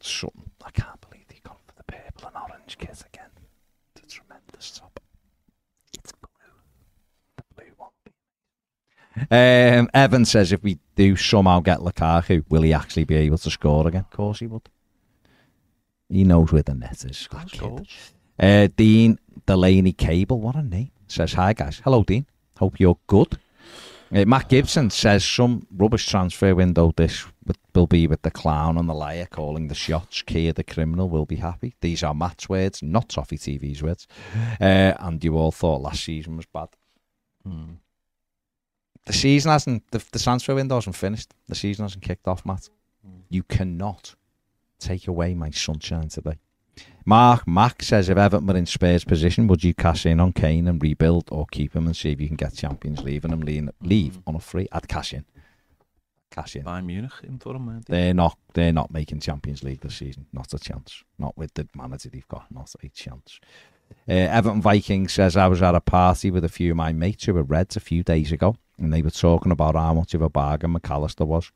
something. 0.00 0.50
I 0.64 0.70
can't 0.70 1.00
believe 1.00 1.26
they 1.28 1.40
gone 1.42 1.56
for 1.66 1.74
the 1.76 1.84
purple 1.84 2.28
and 2.28 2.36
orange 2.36 2.76
kit 2.78 3.02
again. 3.06 3.30
It's 3.96 4.14
a 4.14 4.18
tremendous 4.20 4.78
top. 4.78 5.00
It's 5.94 6.12
blue. 6.12 6.28
The 7.36 7.44
blue 7.54 7.72
one. 7.78 7.90
Um, 9.30 9.90
Evan 9.94 10.24
says 10.24 10.52
if 10.52 10.62
we 10.62 10.78
do 10.96 11.16
somehow 11.16 11.60
get 11.60 11.78
Lukaku, 11.80 12.44
will 12.48 12.62
he 12.62 12.72
actually 12.72 13.04
be 13.04 13.16
able 13.16 13.38
to 13.38 13.50
score 13.50 13.86
again? 13.88 14.02
Of 14.02 14.10
course 14.10 14.40
he 14.40 14.46
would. 14.46 14.68
He 16.08 16.24
knows 16.24 16.52
where 16.52 16.62
the 16.62 16.74
net 16.74 16.92
is. 16.92 17.02
that 17.04 17.14
Scores 17.14 17.50
kid. 17.52 17.60
goals. 17.60 18.12
Uh, 18.38 18.68
Dean 18.76 19.18
Delaney 19.46 19.92
Cable, 19.92 20.40
what 20.40 20.56
a 20.56 20.62
name. 20.62 20.90
Says, 21.08 21.32
Hi 21.34 21.52
guys. 21.52 21.80
Hello, 21.84 22.02
Dean. 22.02 22.26
Hope 22.58 22.78
you're 22.80 22.98
good. 23.06 23.38
Uh, 24.14 24.24
Matt 24.26 24.48
Gibson 24.50 24.90
says, 24.90 25.24
Some 25.24 25.66
rubbish 25.74 26.06
transfer 26.06 26.54
window 26.54 26.92
this 26.96 27.24
will 27.74 27.86
be 27.86 28.06
with 28.06 28.20
the 28.22 28.30
clown 28.30 28.76
and 28.76 28.88
the 28.88 28.94
liar 28.94 29.26
calling 29.30 29.68
the 29.68 29.74
shots. 29.74 30.20
Keir 30.22 30.52
the 30.52 30.64
criminal 30.64 31.08
will 31.08 31.24
be 31.26 31.36
happy. 31.36 31.74
These 31.80 32.02
are 32.02 32.14
Matt's 32.14 32.48
words, 32.48 32.82
not 32.82 33.08
Toffee 33.08 33.38
TV's 33.38 33.82
words. 33.82 34.06
Uh, 34.60 34.92
and 34.98 35.22
you 35.24 35.36
all 35.36 35.50
thought 35.52 35.80
last 35.80 36.04
season 36.04 36.36
was 36.36 36.46
bad. 36.46 36.68
Hmm. 37.42 37.72
The 39.04 39.12
season 39.12 39.50
hasn't, 39.50 39.90
the, 39.90 40.04
the 40.12 40.18
transfer 40.18 40.54
window 40.54 40.76
hasn't 40.76 40.96
finished. 40.96 41.34
The 41.48 41.54
season 41.54 41.84
hasn't 41.84 42.04
kicked 42.04 42.28
off, 42.28 42.46
Matt. 42.46 42.68
Mm. 43.06 43.22
You 43.30 43.42
cannot 43.42 44.14
take 44.78 45.08
away 45.08 45.34
my 45.34 45.50
sunshine 45.50 46.08
today. 46.08 46.38
Mark 47.04 47.46
Mack 47.48 47.82
says 47.82 48.08
if 48.08 48.16
Everton 48.16 48.46
were 48.46 48.56
in 48.56 48.66
Spurs' 48.66 49.04
position, 49.04 49.46
would 49.48 49.64
you 49.64 49.74
cash 49.74 50.06
in 50.06 50.20
on 50.20 50.32
Kane 50.32 50.68
and 50.68 50.82
rebuild 50.82 51.28
or 51.32 51.46
keep 51.50 51.74
him 51.74 51.86
and 51.86 51.96
see 51.96 52.12
if 52.12 52.20
you 52.20 52.28
can 52.28 52.36
get 52.36 52.54
Champions 52.54 53.02
League 53.02 53.24
and 53.24 53.32
him 53.32 53.40
leave, 53.40 53.68
leave 53.80 54.20
on 54.26 54.36
a 54.36 54.40
free? 54.40 54.68
I'd 54.70 54.88
cash 54.88 55.12
in. 55.12 55.24
Cash 56.30 56.56
in. 56.56 56.64
Bayern 56.64 56.86
Munich 56.86 57.12
in 57.24 57.38
for 57.38 57.54
him? 57.54 57.82
They're 57.86 58.14
not 58.14 58.38
they're 58.54 58.72
not 58.72 58.90
making 58.90 59.20
Champions 59.20 59.62
League 59.62 59.80
this 59.80 59.96
season. 59.96 60.26
Not 60.32 60.54
a 60.54 60.58
chance. 60.58 61.02
Not 61.18 61.36
with 61.36 61.52
the 61.54 61.68
manager 61.74 62.08
they've 62.08 62.26
got. 62.28 62.46
Not 62.50 62.72
a 62.82 62.88
chance. 62.88 63.38
Uh, 64.08 64.12
Everton 64.12 64.62
Viking 64.62 65.08
says 65.08 65.36
I 65.36 65.46
was 65.48 65.62
at 65.62 65.74
a 65.74 65.80
party 65.80 66.30
with 66.30 66.44
a 66.44 66.48
few 66.48 66.72
of 66.72 66.76
my 66.76 66.92
mates 66.92 67.24
who 67.24 67.34
were 67.34 67.42
Reds 67.42 67.76
a 67.76 67.80
few 67.80 68.02
days 68.02 68.32
ago, 68.32 68.56
and 68.78 68.92
they 68.92 69.02
were 69.02 69.10
talking 69.10 69.52
about 69.52 69.74
how 69.74 69.94
much 69.94 70.14
of 70.14 70.22
a 70.22 70.28
bargain 70.28 70.74
McAllister 70.74 71.26
was. 71.26 71.50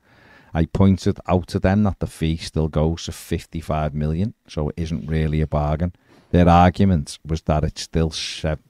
I 0.54 0.64
pointed 0.66 1.18
out 1.28 1.48
to 1.48 1.58
them 1.58 1.82
that 1.82 1.98
the 2.00 2.06
fee 2.06 2.36
still 2.36 2.68
goes 2.68 3.04
to 3.04 3.12
55 3.12 3.94
million, 3.94 4.34
so 4.48 4.70
it 4.70 4.74
isn't 4.78 5.06
really 5.06 5.40
a 5.40 5.46
bargain. 5.46 5.92
Their 6.30 6.48
argument 6.48 7.18
was 7.26 7.42
that 7.42 7.62
it's 7.64 7.82
still 7.82 8.12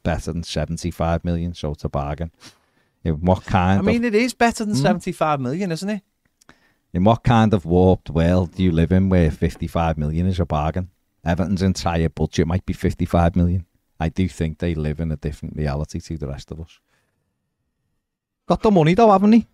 better 0.03 0.33
than 0.33 0.43
75 0.43 1.25
million, 1.25 1.55
so 1.55 1.73
it's 1.73 1.85
a 1.85 1.89
bargain. 1.89 2.31
In 3.05 3.21
what 3.25 3.45
kind 3.45 3.79
I 3.79 3.83
mean, 3.83 4.05
of 4.05 4.15
it 4.15 4.15
is 4.17 4.35
better 4.35 4.65
than 4.65 4.75
Hmm? 4.75 4.83
75 4.83 5.41
million, 5.41 5.71
isn't 5.73 5.89
it? 5.89 6.03
in 6.93 7.05
what 7.05 7.23
kind 7.23 7.53
of 7.53 7.67
warped 7.67 8.09
world 8.09 8.55
do 8.55 8.63
you 8.63 8.73
live 8.73 8.91
in 8.91 9.11
where 9.11 9.31
55 9.31 9.99
million 9.99 10.27
is 10.27 10.41
a 10.41 10.47
bargain? 10.47 10.89
Everton's 11.27 11.63
entire 11.63 12.09
budget 12.09 12.47
might 12.47 12.65
be 12.65 12.73
55 12.73 13.37
million. 13.37 13.67
I 13.99 14.09
do 14.09 14.29
think 14.29 14.59
they 14.59 14.75
live 14.75 15.01
in 15.01 15.11
a 15.11 15.17
different 15.17 15.57
reality 15.57 16.01
to 16.01 16.17
the 16.17 16.29
rest 16.29 16.51
of 16.51 16.61
us. 16.61 16.79
Got 18.47 18.63
the 18.63 18.71
money 18.71 18.95
though, 18.95 19.11
haven't 19.11 19.31
they? 19.31 19.47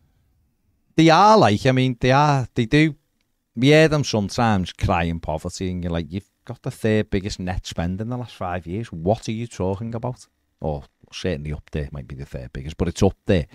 They 0.96 1.08
are 1.08 1.38
like, 1.38 1.64
I 1.64 1.72
mean, 1.72 1.96
they 1.98 2.10
are, 2.10 2.46
they 2.54 2.66
do. 2.66 2.94
We 3.56 3.68
hear 3.68 3.88
them 3.88 4.04
sometimes 4.04 4.72
crying 4.72 5.20
poverty, 5.20 5.70
and 5.70 5.82
you're 5.82 5.92
like, 5.92 6.06
you've 6.10 6.28
got 6.44 6.62
the 6.62 6.70
third 6.70 7.10
biggest 7.10 7.40
net 7.40 7.66
spend 7.66 8.00
in 8.00 8.10
the 8.10 8.16
last 8.16 8.34
five 8.34 8.66
years. 8.66 8.92
What 8.92 9.28
are 9.28 9.32
you 9.32 9.46
talking 9.46 9.94
about? 9.94 10.26
Or 10.60 10.84
certainly 11.12 11.52
up 11.52 11.70
there, 11.70 11.88
might 11.92 12.08
be 12.08 12.14
the 12.14 12.26
third 12.26 12.52
biggest, 12.52 12.76
but 12.76 12.88
it's 12.88 13.02
up 13.02 13.16
there. 13.26 13.46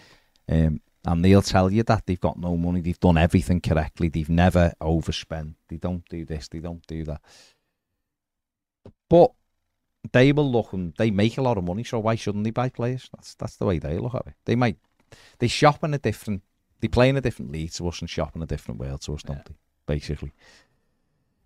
Um, 0.49 0.81
and 1.05 1.23
they'll 1.23 1.41
tell 1.41 1.71
you 1.71 1.83
that 1.83 2.05
they've 2.05 2.19
got 2.19 2.39
no 2.39 2.57
money, 2.57 2.81
they've 2.81 2.99
done 2.99 3.17
everything 3.17 3.61
correctly, 3.61 4.09
they've 4.09 4.29
never 4.29 4.73
overspent, 4.81 5.55
they 5.69 5.77
don't 5.77 6.07
do 6.09 6.25
this, 6.25 6.47
they 6.47 6.59
don't 6.59 6.85
do 6.87 7.03
that. 7.05 7.21
But 9.09 9.31
they 10.11 10.31
will 10.31 10.49
look 10.51 10.73
and 10.73 10.93
they 10.97 11.11
make 11.11 11.37
a 11.37 11.41
lot 11.41 11.57
of 11.57 11.63
money, 11.63 11.83
so 11.83 11.99
why 11.99 12.15
shouldn't 12.15 12.43
they 12.43 12.51
buy 12.51 12.69
players? 12.69 13.09
That's 13.15 13.35
that's 13.35 13.55
the 13.57 13.65
way 13.65 13.79
they 13.79 13.97
look 13.97 14.15
at 14.15 14.27
it. 14.27 14.33
They 14.45 14.55
might 14.55 14.77
they 15.39 15.47
shop 15.47 15.83
in 15.83 15.93
a 15.93 15.97
different 15.97 16.43
they 16.79 16.87
play 16.87 17.09
in 17.09 17.17
a 17.17 17.21
different 17.21 17.51
league 17.51 17.71
to 17.73 17.87
us 17.87 18.01
and 18.01 18.09
shop 18.09 18.35
in 18.35 18.43
a 18.43 18.45
different 18.45 18.79
world 18.79 19.01
to 19.01 19.13
us, 19.15 19.23
don't 19.23 19.37
Yeah. 19.37 19.43
they? 19.47 19.55
Basically. 19.95 20.31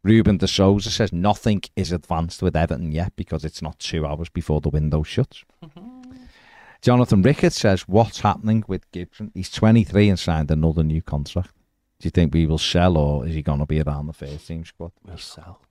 Ruben 0.04 0.38
de 0.38 0.48
Souza 0.48 0.90
says 0.90 1.14
nothing 1.14 1.62
is 1.76 1.92
advanced 1.92 2.42
with 2.42 2.56
Everton 2.56 2.92
yet 2.92 3.16
because 3.16 3.46
it's 3.46 3.62
not 3.62 3.78
two 3.78 4.04
hours 4.06 4.30
before 4.30 4.60
the 4.60 4.70
window 4.70 5.04
shuts. 5.04 5.46
Jonathan 6.82 7.22
Ricketts 7.22 7.60
says, 7.60 7.88
What's 7.88 8.22
happening 8.22 8.64
with 8.68 8.90
Gibson? 8.92 9.32
He's 9.36 9.52
23 9.52 10.10
and 10.10 10.20
signed 10.20 10.50
another 10.50 10.84
new 10.84 11.04
contract. 11.04 11.52
Do 12.00 12.08
you 12.08 12.10
think 12.10 12.34
we 12.34 12.48
will 12.48 12.58
sell 12.58 12.98
or 12.98 13.28
is 13.28 13.36
he 13.36 13.44
going 13.44 13.60
to 13.60 13.68
be 13.68 13.80
around 13.80 14.08
the 14.08 14.14
first 14.14 14.48
team 14.48 14.66
squad? 14.66 14.92
We'll 15.06 15.18
sell. 15.20 15.62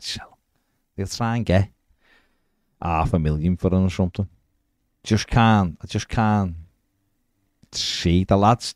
Sell. 0.00 0.33
They'll 0.96 1.06
try 1.06 1.36
and 1.36 1.46
get 1.46 1.70
half 2.80 3.14
a 3.14 3.18
million 3.18 3.56
for 3.56 3.68
him 3.68 3.86
or 3.86 3.90
something. 3.90 4.28
Just 5.02 5.26
can't. 5.26 5.76
I 5.82 5.86
just 5.86 6.08
can't 6.08 6.54
see 7.72 8.24
the 8.24 8.36
lads 8.36 8.74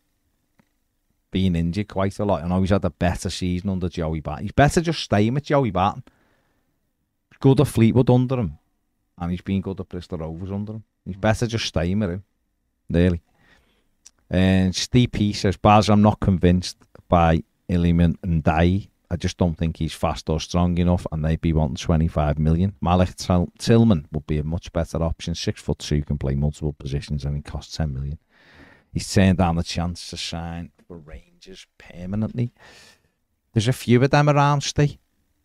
being 1.31 1.55
injured 1.55 1.89
quite 1.89 2.19
a 2.19 2.25
lot. 2.25 2.43
I 2.43 2.49
know 2.49 2.61
he's 2.61 2.71
had 2.71 2.85
a 2.85 2.91
better 2.91 3.31
season 3.31 3.71
under 3.71 3.89
Joey 3.89 4.21
Barton. 4.21 4.45
He's 4.45 4.53
better 4.53 4.81
just 4.81 5.03
staying 5.03 5.35
with 5.35 5.45
Joey 5.45 5.71
Barton. 5.71 6.05
Good 7.41 7.61
at 7.61 7.69
Fleetwood 7.69 8.11
under 8.11 8.41
him. 8.41 8.59
And 9.17 9.31
he's 9.31 9.41
been 9.41 9.61
good 9.61 9.81
at 9.81 9.89
Bristol 9.89 10.19
Rovers 10.19 10.51
under 10.51 10.75
him. 10.75 10.85
He's 11.05 11.17
mm. 11.17 11.21
better 11.21 11.47
just 11.47 11.67
staying 11.67 12.01
with 12.01 12.11
him. 12.11 12.25
Really. 12.91 13.23
And 14.31 14.75
Steve 14.75 15.13
P 15.13 15.33
says, 15.33 15.57
Baz, 15.57 15.89
I'm 15.89 16.03
not 16.03 16.21
convinced 16.21 16.77
by 17.09 17.43
Iliman 17.69 18.17
Ndiaye. 18.19 18.89
I 19.11 19.17
just 19.17 19.39
don't 19.39 19.57
think 19.57 19.79
he's 19.79 19.95
fast 19.95 20.29
or 20.29 20.39
strong 20.39 20.77
enough, 20.79 21.07
and 21.11 21.25
they'd 21.25 21.41
be 21.41 21.53
wanting 21.55 21.77
25 21.77 22.39
million. 22.39 22.75
Malik 22.81 23.15
Til- 23.17 23.51
Tillman 23.59 24.07
would 24.13 24.27
be 24.27 24.39
a 24.39 24.45
much 24.45 24.71
better 24.73 25.03
option. 25.03 25.35
Six 25.35 25.63
foot 25.63 25.79
two, 25.79 26.03
can 26.03 26.19
play 26.19 26.35
multiple 26.35 26.75
positions, 26.75 27.25
and 27.25 27.35
he 27.35 27.43
costs 27.43 27.77
10 27.77 27.95
million. 27.95 28.19
He's 28.93 29.13
turned 29.13 29.39
down 29.39 29.57
the 29.57 29.63
chance 29.63 30.09
to 30.11 30.17
sign 30.17 30.73
for 30.87 30.99
Rangers 30.99 31.67
permanently. 31.79 32.53
There's 33.53 33.69
a 33.69 33.73
few 33.73 34.03
of 34.03 34.11
them 34.11 34.29
around, 34.29 34.63
Steve. 34.63 34.99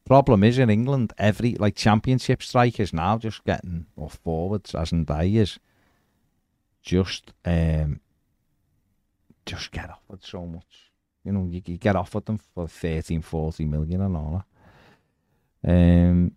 Problem 0.06 0.44
is 0.44 0.58
in 0.60 0.70
England, 0.70 1.14
every 1.18 1.56
like 1.56 1.76
championship 1.76 2.44
strikers 2.44 2.92
now 2.92 3.18
just 3.18 3.44
getting 3.46 3.86
or 3.96 4.10
forwards 4.10 4.76
as 4.76 4.92
Ndiaye 4.92 5.36
is 5.36 5.60
just 6.82 7.32
um 7.46 8.02
just 9.46 9.72
get 9.72 9.90
offered 9.90 10.24
so 10.24 10.46
much. 10.46 10.83
You 11.24 11.32
know, 11.32 11.46
you, 11.50 11.62
you 11.66 11.78
get 11.78 11.96
offered 11.96 12.26
them 12.26 12.38
for 12.38 12.68
13, 12.68 13.22
40 13.22 13.66
million 13.66 14.02
and 14.02 14.18
all 14.18 14.44
that. 15.64 15.72
Um, 15.72 16.32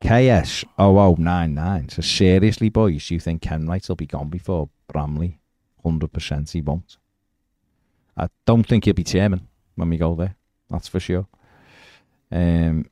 KS0099 0.00 1.90
says, 1.90 2.06
seriously, 2.06 2.68
boys, 2.68 3.10
you 3.10 3.18
think 3.18 3.42
Kenwright 3.42 3.88
will 3.88 3.96
be 3.96 4.06
gone 4.06 4.28
before 4.28 4.68
Bramley? 4.86 5.40
100% 5.84 6.52
he 6.52 6.60
won't. 6.60 6.98
I 8.16 8.28
don't 8.46 8.66
think 8.66 8.84
he'll 8.84 8.94
be 8.94 9.02
chairman 9.02 9.48
when 9.74 9.90
we 9.90 9.96
go 9.96 10.14
there. 10.14 10.36
That's 10.70 10.88
for 10.88 11.00
sure. 11.00 11.26
Um, 12.30 12.86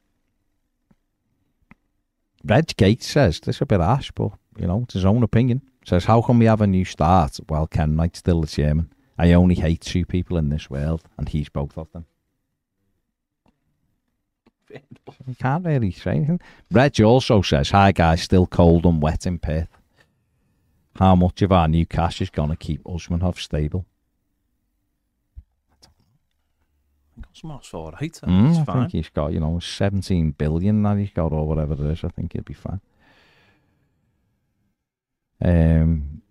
Reg 2.45 2.77
Gates 2.77 3.07
says, 3.07 3.41
this 3.41 3.57
is 3.57 3.63
a 3.63 3.67
bit 3.67 3.81
harsh, 3.81 4.11
but, 4.15 4.33
you 4.59 4.67
know, 4.67 4.83
it's 4.83 4.95
his 4.95 5.05
own 5.05 5.23
opinion. 5.23 5.63
Says, 5.85 6.05
how 6.05 6.23
can 6.23 6.39
we 6.39 6.45
have 6.47 6.61
a 6.61 6.67
new 6.67 6.85
start 6.85 7.39
while 7.49 7.67
Kenwright's 7.67 8.21
still 8.21 8.41
the 8.41 8.47
chairman? 8.47 8.93
I 9.19 9.33
only 9.33 9.57
hate 9.57 9.81
two 9.81 10.05
people 10.05 10.37
in 10.37 10.49
this 10.49 10.71
world, 10.71 11.03
and 11.19 11.29
he's 11.29 11.49
both 11.49 11.77
of 11.77 11.91
them. 11.93 12.07
You 15.27 15.35
can't 15.39 15.67
really 15.67 15.91
say 15.91 16.13
anything. 16.13 16.41
Reg 16.71 17.01
also 17.03 17.43
says, 17.43 17.71
hi 17.71 17.93
guys, 17.93 18.23
still 18.23 18.47
cold 18.47 18.87
and 18.87 19.03
wet 19.03 19.27
in 19.27 19.39
Perth. 19.39 19.69
How 20.97 21.15
much 21.15 21.43
of 21.43 21.53
our 21.53 21.69
new 21.69 21.85
cash 21.85 22.23
is 22.23 22.31
going 22.31 22.49
to 22.51 22.57
keep 22.57 22.83
Usmanov 22.85 23.39
stable? 23.39 23.85
Osmar's 27.35 27.73
all 27.75 27.91
right. 27.93 28.13
Mm, 28.25 28.51
It's 28.51 28.59
I 28.61 28.65
fine. 28.65 28.77
think 28.83 28.93
he's 28.93 29.09
got, 29.11 29.33
you 29.33 29.41
know, 29.41 29.59
17 29.59 30.31
billion 30.33 30.83
that 30.85 30.97
he's 30.99 31.11
got 31.11 31.33
or 31.33 31.47
whatever 31.47 31.75
it 31.75 31.81
is. 31.81 32.05
I 32.05 32.09
think 32.09 32.33
he'll 32.33 32.43
be 32.43 32.55
fine. 32.55 32.81
Um, 35.45 36.23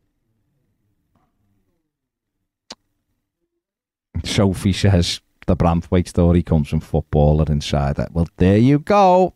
Sophie 4.24 4.74
says 4.74 5.22
the 5.48 5.56
Braithwaite 5.56 6.08
story 6.08 6.44
comes 6.44 6.70
from 6.70 6.80
Footballer 6.80 7.46
Insider. 7.50 8.08
Well, 8.12 8.28
there 8.38 8.58
you 8.58 8.80
go. 8.80 9.34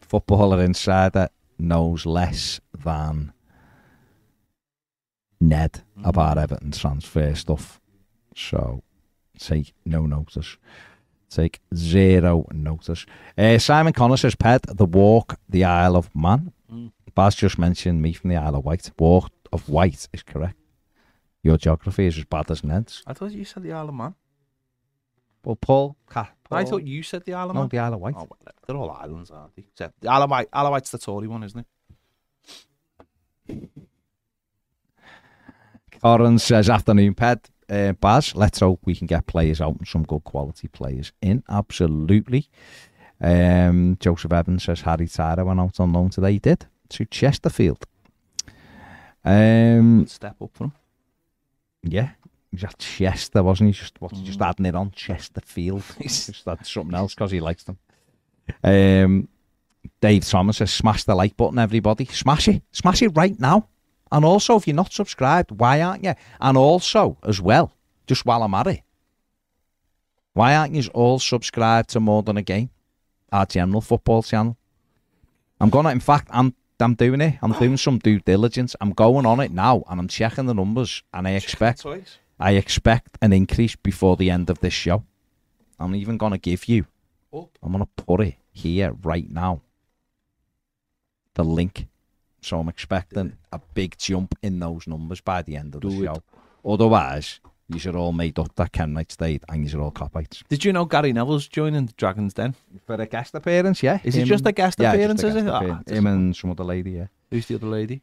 Footballer 0.00 0.62
Insider 0.62 1.28
knows 1.58 2.04
less 2.04 2.60
than 2.76 3.32
Ned 5.40 5.82
about 6.04 6.38
Everton 6.38 6.72
transfer 6.72 7.34
stuff. 7.34 7.80
So 8.34 8.82
take 9.38 9.72
no 9.84 10.06
notice. 10.06 10.56
Take 11.30 11.60
zero 11.74 12.46
notice. 12.52 13.04
Uh, 13.36 13.58
Simon 13.58 13.92
Connor 13.92 14.16
says, 14.16 14.34
Ped, 14.34 14.76
the 14.76 14.86
walk, 14.86 15.38
the 15.48 15.64
Isle 15.64 15.96
of 15.96 16.14
Man. 16.14 16.52
Mm. 16.72 16.92
Baz 17.16 17.34
just 17.34 17.58
mentioned 17.58 18.02
me 18.02 18.12
from 18.12 18.30
the 18.30 18.36
Isle 18.36 18.56
of 18.56 18.64
Wight. 18.64 18.90
Walk 18.98 19.32
of 19.52 19.68
Wight 19.68 20.06
is 20.12 20.22
correct. 20.22 20.58
Your 21.42 21.56
geography 21.56 22.06
is 22.06 22.18
as 22.18 22.24
bad 22.24 22.50
as 22.50 22.62
Ned's. 22.62 23.02
I 23.06 23.14
thought 23.14 23.32
you 23.32 23.44
said 23.44 23.62
the 23.62 23.72
Isle 23.72 23.88
of 23.88 23.94
Man. 23.94 24.14
Well, 25.42 25.56
Paul, 25.56 25.96
Ca- 26.08 26.30
I 26.50 26.64
thought 26.64 26.82
you 26.84 27.02
said 27.02 27.24
the 27.24 27.32
Isle 27.34 27.50
of 27.50 27.54
Man. 27.56 27.64
no, 27.64 27.68
the 27.68 27.78
Isle 27.78 27.94
of 27.94 28.00
Wight. 28.00 28.14
Oh, 28.18 28.28
well, 28.28 28.54
they're 28.66 28.76
all 28.76 28.90
islands, 28.90 29.30
aren't 29.30 29.56
they? 29.56 29.62
Except 29.72 29.98
the 30.00 30.08
Isle 30.10 30.24
of 30.24 30.30
Wight. 30.30 30.48
Isle 30.52 30.66
of 30.66 30.70
Wight's 30.72 30.90
the 30.90 30.98
Tory 30.98 31.26
one, 31.26 31.42
isn't 31.42 31.66
it? 33.48 33.70
Corin 36.02 36.38
says, 36.38 36.68
afternoon, 36.68 37.14
Ped. 37.14 37.50
Uh, 37.68 37.92
Baz, 37.92 38.36
let's 38.36 38.60
hope 38.60 38.80
we 38.84 38.94
can 38.94 39.06
get 39.06 39.26
players 39.26 39.60
out 39.60 39.76
and 39.78 39.88
some 39.88 40.04
good 40.04 40.22
quality 40.24 40.68
players 40.68 41.12
in. 41.22 41.42
Absolutely. 41.48 42.48
Um, 43.20 43.96
Joseph 43.98 44.32
Evans 44.32 44.64
says, 44.64 44.82
Harry 44.82 45.08
Tyler 45.08 45.44
went 45.46 45.58
out 45.60 45.80
on 45.80 45.92
loan 45.92 46.10
today. 46.10 46.32
He 46.32 46.38
did. 46.38 46.66
To 46.90 47.04
Chesterfield. 47.04 47.84
Um, 49.24 50.06
step 50.06 50.36
up 50.40 50.50
for 50.54 50.64
him. 50.64 50.72
yeah. 51.82 52.10
He's 52.52 52.64
at 52.64 52.78
Chester, 52.78 53.42
wasn't 53.42 53.68
he? 53.68 53.72
Just 53.72 54.00
what's 54.00 54.18
he 54.18 54.24
just 54.24 54.38
Mm. 54.38 54.46
adding 54.48 54.66
it 54.66 54.74
on 54.74 54.90
Chesterfield. 54.92 55.82
He's 55.98 56.26
just 56.28 56.44
something 56.64 56.94
else 56.94 57.14
because 57.14 57.30
he 57.32 57.40
likes 57.40 57.64
them. 57.64 57.78
Um, 58.62 59.28
Dave 60.00 60.24
Thomas 60.24 60.58
says, 60.58 60.72
"Smash 60.72 61.04
the 61.04 61.14
like 61.14 61.36
button, 61.36 61.58
everybody! 61.58 62.06
Smash 62.06 62.48
it, 62.48 62.62
smash 62.72 63.02
it 63.02 63.08
right 63.08 63.38
now!" 63.38 63.68
And 64.10 64.24
also, 64.24 64.56
if 64.56 64.66
you're 64.66 64.76
not 64.76 64.92
subscribed, 64.92 65.50
why 65.50 65.82
aren't 65.82 66.04
you? 66.04 66.14
And 66.40 66.56
also, 66.56 67.18
as 67.24 67.40
well, 67.42 67.72
just 68.06 68.24
while 68.24 68.42
I'm 68.44 68.54
at 68.54 68.68
it, 68.68 68.82
why 70.32 70.54
aren't 70.54 70.74
you 70.74 70.88
all 70.94 71.18
subscribed 71.18 71.90
to 71.90 72.00
More 72.00 72.22
Than 72.22 72.36
a 72.36 72.42
Game, 72.42 72.70
our 73.32 73.44
general 73.44 73.80
football 73.80 74.22
channel? 74.22 74.56
I'm 75.60 75.68
gonna, 75.70 75.90
in 75.90 76.00
fact, 76.00 76.28
I'm 76.30 76.54
I'm 76.80 76.94
doing 76.94 77.20
it. 77.20 77.38
I'm 77.42 77.52
doing 77.52 77.76
some 77.76 77.98
due 77.98 78.20
diligence. 78.20 78.76
I'm 78.80 78.90
going 78.90 79.24
on 79.26 79.40
it 79.40 79.50
now, 79.50 79.82
and 79.88 79.98
I'm 80.00 80.08
checking 80.08 80.46
the 80.46 80.54
numbers, 80.54 81.02
and 81.12 81.26
I 81.26 81.32
expect 81.32 81.84
I 82.38 82.52
expect 82.52 83.16
an 83.22 83.32
increase 83.32 83.76
before 83.76 84.16
the 84.16 84.30
end 84.30 84.50
of 84.50 84.60
this 84.60 84.74
show. 84.74 85.04
I'm 85.78 85.94
even 85.94 86.18
going 86.18 86.32
to 86.32 86.38
give 86.38 86.68
you, 86.68 86.86
Up. 87.32 87.48
I'm 87.62 87.72
going 87.72 87.84
to 87.84 88.04
put 88.04 88.20
it 88.20 88.34
here 88.52 88.92
right 89.02 89.28
now, 89.30 89.62
the 91.34 91.44
link. 91.44 91.86
So 92.42 92.60
I'm 92.60 92.68
expecting 92.68 93.36
a 93.50 93.60
big 93.74 93.96
jump 93.98 94.34
in 94.42 94.60
those 94.60 94.86
numbers 94.86 95.20
by 95.20 95.42
the 95.42 95.56
end 95.56 95.74
of 95.74 95.80
the 95.80 95.88
Do 95.88 96.02
it. 96.02 96.06
show. 96.06 96.22
Otherwise, 96.64 97.40
you 97.68 97.78
should 97.78 97.96
all 97.96 98.12
made 98.12 98.38
up 98.38 98.54
that 98.56 98.72
Ken 98.72 98.92
Knight 98.92 99.10
stayed 99.12 99.42
and 99.48 99.62
you 99.62 99.68
should 99.68 99.80
all 99.80 99.90
copites. 99.90 100.42
Did 100.48 100.64
you 100.64 100.72
know 100.72 100.84
Gary 100.84 101.12
Neville's 101.12 101.48
joining 101.48 101.86
the 101.86 101.92
Dragons 101.94 102.34
Den? 102.34 102.54
For 102.86 102.94
a 102.94 103.06
guest 103.06 103.34
appearance, 103.34 103.82
yeah. 103.82 103.98
Is 104.04 104.16
it 104.16 104.24
just 104.24 104.46
a 104.46 104.52
guest 104.52 104.78
yeah, 104.80 104.92
appearance, 104.92 105.22
just 105.22 105.36
a 105.36 105.38
is 105.40 105.44
guest 105.44 105.46
it? 105.46 105.50
Ah, 105.52 105.58
appearance. 105.58 105.84
just- 105.86 105.96
Him 105.96 106.06
and 106.06 106.36
some 106.36 106.50
other 106.50 106.64
lady, 106.64 106.92
yeah. 106.92 107.06
Who's 107.30 107.46
the 107.46 107.56
other 107.56 107.66
lady? 107.66 108.02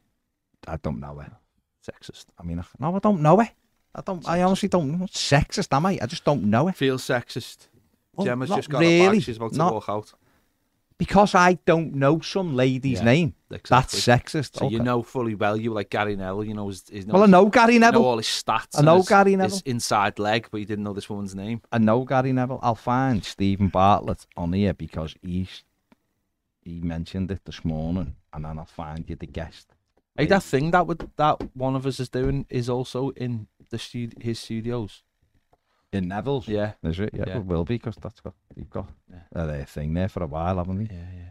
I 0.68 0.78
don't 0.78 1.00
know 1.00 1.16
her. 1.16 1.32
Sexist. 1.86 2.26
I 2.40 2.44
mean, 2.44 2.64
no, 2.80 2.96
I 2.96 3.00
don't 3.00 3.22
know 3.22 3.38
her. 3.38 3.50
I 3.96 4.02
don't. 4.02 4.28
I 4.28 4.42
honestly 4.42 4.70
don't 4.70 5.00
know. 5.00 5.06
Sexist, 5.06 5.76
am 5.76 5.86
I? 5.86 6.00
I 6.02 6.06
just 6.08 6.24
don't 6.26 6.44
know 6.46 6.68
her. 6.68 6.74
Feels 6.74 7.04
sexist. 7.04 7.68
Well, 8.16 8.26
Gemma's 8.26 8.50
just 8.50 8.70
got 8.70 8.82
a 8.84 9.08
bag. 9.08 9.22
She's 9.22 9.38
about 9.38 9.52
to 9.52 9.58
Not- 9.58 9.74
walk 9.74 9.90
out. 9.90 10.14
Because 11.06 11.36
I 11.36 11.54
don't 11.66 11.94
know 11.96 12.20
some 12.22 12.56
lady's 12.56 13.00
Yeah, 13.00 13.06
name. 13.06 13.34
Exactly. 13.52 14.00
That's 14.00 14.08
sexist. 14.08 14.58
So 14.60 14.70
you 14.70 14.80
know 14.80 15.04
fully 15.04 15.36
well 15.36 15.58
you 15.58 15.72
like 15.74 15.90
Gary 15.90 16.16
Neville. 16.16 16.44
You 16.46 16.54
know 16.54 16.68
his. 16.70 16.84
his 16.90 17.06
Well, 17.06 17.24
I 17.24 17.26
know 17.28 17.46
Gary 17.48 17.74
You 17.76 17.80
know 17.80 17.88
Neville. 17.88 18.06
all 18.06 18.18
his 18.18 18.28
stats. 18.28 18.78
I 18.78 18.82
know 18.82 18.98
his, 18.98 19.10
Gary 19.10 19.34
his 19.34 19.62
inside 19.62 20.18
leg, 20.20 20.48
but 20.52 20.60
you 20.62 20.66
didn't 20.66 20.84
know 20.86 20.94
this 20.94 21.10
woman's 21.10 21.36
name. 21.36 21.62
I 21.72 21.78
know 21.78 22.04
Gary 22.06 22.32
Neville. 22.34 22.60
I'll 22.64 22.76
find 22.76 23.24
Steven 23.24 23.68
Bartlett 23.68 24.26
on 24.38 24.54
here 24.54 24.74
because 24.74 25.16
he's 25.22 25.64
he 26.62 26.80
mentioned 26.80 27.30
it 27.32 27.42
this 27.46 27.64
morning, 27.66 28.16
and 28.34 28.46
then 28.46 28.58
I'll 28.58 28.66
find 28.66 29.04
you 29.10 29.16
the 29.16 29.28
guest. 29.28 29.68
Hey, 30.16 30.28
that 30.28 30.44
thing 30.44 30.72
that 30.72 30.88
would 30.88 31.10
that 31.18 31.42
one 31.56 31.76
of 31.76 31.86
us 31.86 32.00
is 32.00 32.10
doing 32.10 32.46
is 32.50 32.70
also 32.70 33.10
in 33.12 33.48
the 33.70 33.78
stud- 33.80 34.22
his 34.22 34.40
studios. 34.40 35.04
In 35.94 36.08
Neville's, 36.08 36.48
Yeah. 36.48 36.74
is 36.84 37.00
it? 37.00 37.12
Yeah, 37.14 37.26
Yeah. 37.28 37.38
it 37.38 37.46
will 37.46 37.64
be 37.66 37.76
because 37.76 37.96
that's 37.98 38.20
got 38.20 38.34
you've 38.56 38.70
got 38.70 38.90
Yeah. 39.12 39.20
uh, 39.36 39.46
their 39.46 39.66
thing 39.66 39.94
there 39.94 40.10
for 40.10 40.24
a 40.24 40.28
while, 40.28 40.58
haven't 40.58 40.78
they? 40.88 40.94
Yeah, 40.96 41.12
yeah. 41.16 41.30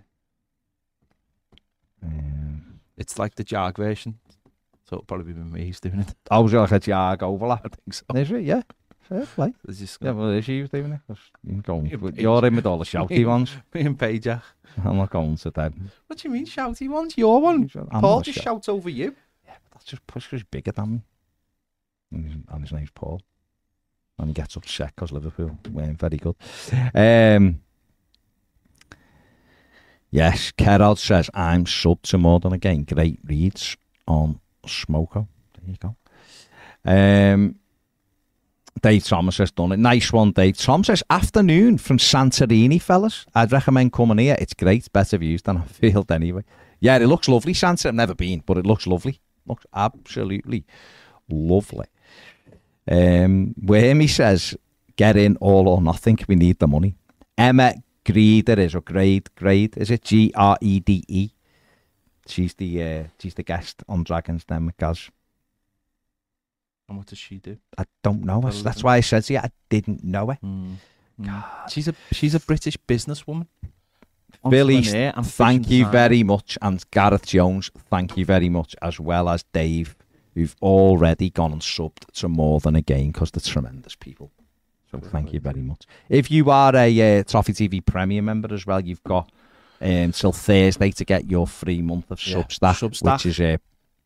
Um, 2.03 2.81
It's 2.97 3.19
like 3.19 3.35
the 3.35 3.45
Jag 3.45 3.77
version. 3.77 4.19
So 4.85 4.97
it'll 4.97 5.05
probably 5.05 5.33
be 5.33 5.41
me 5.41 5.67
who's 5.67 5.81
doing 5.81 6.01
it. 6.01 6.15
I 6.31 6.39
was 6.39 6.53
like 6.53 6.71
a 6.73 6.79
jag 6.79 7.23
overlap. 7.23 7.65
I 7.67 7.69
think 7.69 7.95
so. 7.95 8.05
Is 8.15 8.31
it? 8.31 8.45
Yeah. 8.45 8.63
Fair 9.01 9.27
play. 9.27 9.55
There's 9.65 9.79
just 9.81 9.99
Yeah, 10.03 10.13
well, 10.13 10.31
is 10.31 10.47
you 10.49 10.69
doing 10.69 10.93
it? 10.93 11.01
'Cause 11.09 11.19
You're, 11.43 11.63
going, 11.63 11.87
Yeah, 11.87 11.97
you're 12.15 12.45
in 12.47 12.57
with 12.57 12.67
all 12.67 12.79
the 12.79 12.85
shouty 12.93 13.25
ones. 13.27 13.57
me 13.75 13.81
and 13.83 13.99
Pajak. 13.99 14.43
I'm 14.85 14.97
not 14.97 15.11
going 15.11 15.37
to 15.37 15.51
them. 15.51 15.91
What 16.07 16.19
do 16.19 16.29
you 16.29 16.35
mean 16.35 16.47
shouty 16.47 16.89
ones? 16.89 17.17
Your 17.19 17.41
one. 17.41 17.69
I'm 17.91 18.01
Paul 18.01 18.17
not 18.17 18.25
just 18.25 18.37
shout- 18.37 18.45
shouts 18.45 18.69
over 18.69 18.89
you. 18.91 19.15
Yeah, 19.45 19.55
but 19.65 19.73
that's 19.73 19.85
just 19.85 20.07
push 20.07 20.27
'cause 20.29 20.41
he's 20.41 20.49
bigger 20.49 20.73
than 20.73 20.93
me. 20.93 21.03
And 22.13 22.25
his, 22.27 22.35
and 22.49 22.63
his 22.63 22.73
name's 22.73 22.91
Paul. 22.91 23.21
And 24.19 24.29
he 24.29 24.35
gets 24.35 24.57
upset 24.57 24.95
because 24.95 25.13
Liverpool 25.13 25.59
weren't 25.71 25.99
very 25.99 26.17
good. 26.17 26.37
Um, 26.95 27.61
yes, 30.11 30.53
Kerrod 30.53 30.99
says, 30.99 31.29
I'm 31.35 31.67
sub 31.67 32.03
to 32.03 32.19
more 32.19 32.39
than 32.41 32.53
a 32.53 32.59
game. 32.59 32.85
Great 32.85 33.19
reads 33.25 33.77
on 34.07 34.41
Smoko. 34.67 35.27
There 35.59 35.71
you 35.71 35.77
go. 35.81 35.97
Um, 36.85 37.57
Dave 38.81 39.05
Thomas 39.05 39.39
has 39.39 39.51
done 39.51 39.73
it. 39.73 39.79
Nice 39.79 40.13
one, 40.13 40.33
Dave. 40.33 40.57
Tom 40.57 40.83
says, 40.83 41.03
afternoon 41.11 41.79
from 41.79 41.99
Santorini, 41.99 42.81
fellas. 42.81 43.27
I'd 43.35 43.53
recommend 43.53 43.93
coming 43.93 44.19
here. 44.19 44.37
It's 44.39 44.55
great. 44.55 44.93
Better 44.93 45.19
views 45.19 45.43
than 45.43 45.59
a 45.59 45.63
Field 45.67 46.11
anyway. 46.11 46.45
Yeah, 46.81 46.97
it 46.99 47.07
looks 47.07 47.29
lovely, 47.29 47.53
Santorini. 47.55 47.87
I've 47.87 47.95
never 47.95 48.15
been, 48.15 48.43
but 48.45 48.59
it 48.59 48.67
looks 48.67 48.87
lovely. 48.87 49.21
Looks 49.47 49.67
absolutely 49.75 50.65
lovely. 51.29 51.87
Um, 52.91 53.55
Whammy 53.61 54.09
says, 54.09 54.57
get 54.97 55.17
in 55.17 55.37
all 55.37 55.69
or 55.69 55.81
nothing. 55.81 56.19
We 56.29 56.35
need 56.35 56.59
the 56.59 56.67
money. 56.67 56.97
Emma 57.39 57.75
Greeder 58.05 58.59
is, 58.59 58.75
or 58.75 58.81
Grade, 58.81 59.35
Grade, 59.37 59.77
is 59.77 59.91
it? 59.91 60.03
G 60.03 60.33
R 60.35 60.57
E 60.61 60.81
D 60.81 61.05
E. 61.09 61.31
She's 62.27 62.55
the 62.55 62.83
uh, 62.83 63.05
she's 63.19 63.35
the 63.35 63.43
guest 63.43 63.83
on 63.89 64.05
Dragon's 64.05 64.45
Den, 64.45 64.73
Gaz. 64.79 65.11
And 66.89 66.99
what 66.99 67.07
does 67.07 67.19
she 67.19 67.39
do? 67.39 67.57
I 67.79 67.85
don't 68.03 68.25
know. 68.25 68.41
That's, 68.41 68.63
that's 68.63 68.85
why 68.85 68.97
I 68.97 69.01
said 69.01 69.25
to 69.25 69.33
you, 69.33 69.39
I 69.39 69.51
didn't 69.69 70.05
know 70.05 70.31
it. 70.31 70.39
Mm. 70.45 70.75
Mm. 71.21 71.45
She's 71.71 71.89
a 71.89 71.95
she's 72.13 72.35
a 72.35 72.41
British 72.41 72.77
businesswoman. 72.89 73.47
Billy, 74.49 74.79
and 74.95 75.25
thank 75.25 75.71
you 75.71 75.85
designer. 75.85 75.93
very 75.93 76.23
much. 76.25 76.59
And 76.61 76.85
Gareth 76.91 77.27
Jones, 77.27 77.71
thank 77.91 78.17
you 78.17 78.25
very 78.25 78.49
much, 78.49 78.75
as 78.83 78.99
well 78.99 79.29
as 79.29 79.45
Dave, 79.53 79.95
who've 80.35 80.57
already 80.63 81.31
gone 81.31 81.53
and 81.53 81.61
subbed 81.61 82.11
to 82.15 82.29
more 82.29 82.61
than 82.61 82.75
a 82.77 82.83
game 82.83 83.11
because 83.13 83.31
they're 83.31 83.53
tremendous 83.53 83.95
people. 83.95 84.31
So 84.91 84.99
thank 84.99 85.33
you 85.33 85.41
very 85.41 85.63
much. 85.63 85.87
If 86.09 86.31
you 86.31 86.51
are 86.51 86.75
a 86.77 87.21
uh, 87.21 87.23
Toffee 87.25 87.53
TV 87.55 87.85
Premium 87.85 88.27
member 88.27 88.53
as 88.53 88.67
well, 88.67 88.81
you've 88.81 89.03
got 89.05 89.31
um, 89.81 90.13
Thursday 90.13 90.91
to 90.91 91.05
get 91.05 91.31
your 91.31 91.47
free 91.47 91.81
month 91.83 92.11
of 92.11 92.27
Yeah, 92.27 92.37
Substack, 92.43 92.89
Substack. 92.91 93.13
which 93.13 93.27
is 93.27 93.41
uh, 93.41 93.57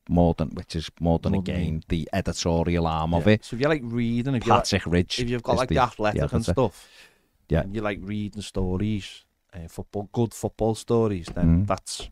more 0.09 0.35
than 0.35 0.51
which 0.51 0.77
is 0.77 0.89
more 1.01 1.18
than 1.18 1.33
More 1.33 1.41
a 1.43 1.45
than 1.45 1.55
game. 1.57 1.83
The 1.89 2.09
editorial 2.12 2.87
arm 2.87 3.14
of 3.14 3.27
it, 3.27 3.45
So 3.45 3.57
if 3.57 3.62
you 3.62 3.68
like 3.68 3.83
reading, 3.85 4.37
if 4.37 4.47
you 4.47 4.53
like, 4.53 4.62
Patrick 4.62 4.87
Ridge. 4.87 5.18
if 5.20 5.29
you've 5.29 5.43
got 5.43 5.57
like 5.57 5.68
the, 5.68 5.79
athletic 5.79 6.33
and 6.33 6.45
stuff, 6.45 6.89
Yeah. 7.49 7.62
and 7.62 7.74
you 7.74 7.81
like 7.83 7.99
reading 8.03 8.43
stories, 8.43 9.24
uh, 9.53 9.66
football, 9.68 10.09
good 10.12 10.33
football 10.35 10.74
stories, 10.77 11.27
then 11.35 11.64
Mhm. 11.64 11.66
that's 11.66 12.09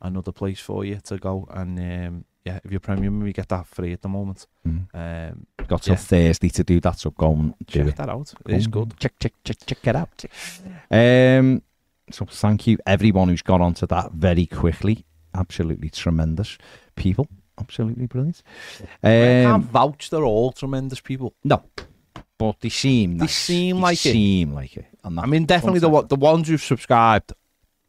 another 0.00 0.32
place 0.32 0.60
for 0.60 0.84
you 0.86 0.98
to 1.04 1.18
go. 1.18 1.46
And 1.50 1.78
um, 1.78 2.24
yeah, 2.46 2.60
if 2.64 2.70
you're 2.70 2.80
premium, 2.80 3.26
you 3.26 3.32
get 3.32 3.48
that 3.48 3.66
free 3.66 3.92
at 3.92 4.02
the 4.02 4.08
moment. 4.08 4.46
Mhm. 4.66 4.86
Um, 4.94 5.46
Got 5.66 5.82
till 5.82 5.94
Yeah. 5.94 5.98
Thursday 5.98 6.48
to 6.50 6.62
do 6.64 6.80
that, 6.80 6.98
so 7.00 7.10
go 7.10 7.32
and 7.32 7.54
do 7.58 7.64
check 7.80 7.86
it. 7.88 7.96
that 7.96 8.08
out. 8.08 8.32
It 8.46 8.54
is 8.56 8.66
Go 8.68 8.84
good. 8.84 8.98
Check, 9.00 9.14
check, 9.18 9.32
check, 9.44 9.56
check 9.66 9.86
it 9.88 9.96
out. 9.96 10.24
Um, 10.90 11.62
so 12.10 12.24
thank 12.24 12.66
you 12.68 12.78
everyone 12.86 13.28
who's 13.28 13.42
got 13.42 13.60
onto 13.60 13.86
that 13.88 14.12
very 14.12 14.46
quickly. 14.46 15.04
Absolutely 15.34 15.90
tremendous 15.90 16.56
people. 16.94 17.26
Absolutely 17.58 18.06
brilliant. 18.06 18.42
I 19.02 19.08
can't 19.08 19.54
Um, 19.54 19.62
vouch 19.62 20.10
they're 20.10 20.24
all 20.24 20.52
tremendous 20.52 21.00
people. 21.00 21.34
no, 21.42 21.64
but 22.38 22.60
they 22.60 22.68
seem 22.68 23.12
They 23.18 23.24
nice. 23.24 23.34
seem 23.36 23.80
like 23.80 23.94
it. 24.06 24.12
seem 24.12 24.52
like 24.52 24.76
it. 24.76 24.86
I 25.02 25.26
mean, 25.26 25.46
definitely 25.46 25.80
the 25.80 26.02
the 26.02 26.16
ones 26.16 26.48
who've 26.48 26.62
subscribed, 26.62 27.32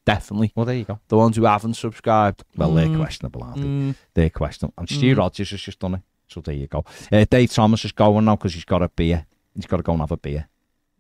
definitely. 0.08 0.52
Well, 0.56 0.66
there 0.66 0.76
you 0.76 0.86
go. 0.86 1.00
The 1.10 1.18
ones 1.18 1.36
who 1.38 1.44
haven't 1.46 1.76
subscribed, 1.76 2.44
Well, 2.56 2.74
they're 2.74 2.88
mm, 2.88 2.98
questionable, 2.98 3.44
aren't 3.44 3.58
they? 3.58 3.64
mm, 3.64 3.96
They're 4.16 4.30
questionable. 4.32 4.74
And 4.78 4.90
Stu 4.90 5.14
Mm. 5.14 5.18
Rogers 5.18 5.50
has 5.52 5.62
just 5.62 5.80
done 5.80 5.96
it. 5.96 6.02
So 6.28 6.42
there 6.42 6.56
you 6.56 6.68
go. 6.68 6.84
Uh, 7.12 7.26
Dave 7.30 7.52
Thomas 7.52 7.84
is 7.86 7.92
going 7.92 8.26
now 8.26 8.36
because 8.38 8.54
he's 8.54 8.66
got 8.66 8.82
a 8.82 8.90
beer. 8.90 9.26
He's 9.56 9.66
got 9.66 9.78
to 9.78 9.84
go 9.84 9.92
and 9.94 10.02
have 10.02 10.12
a 10.12 10.18
beer. 10.18 10.48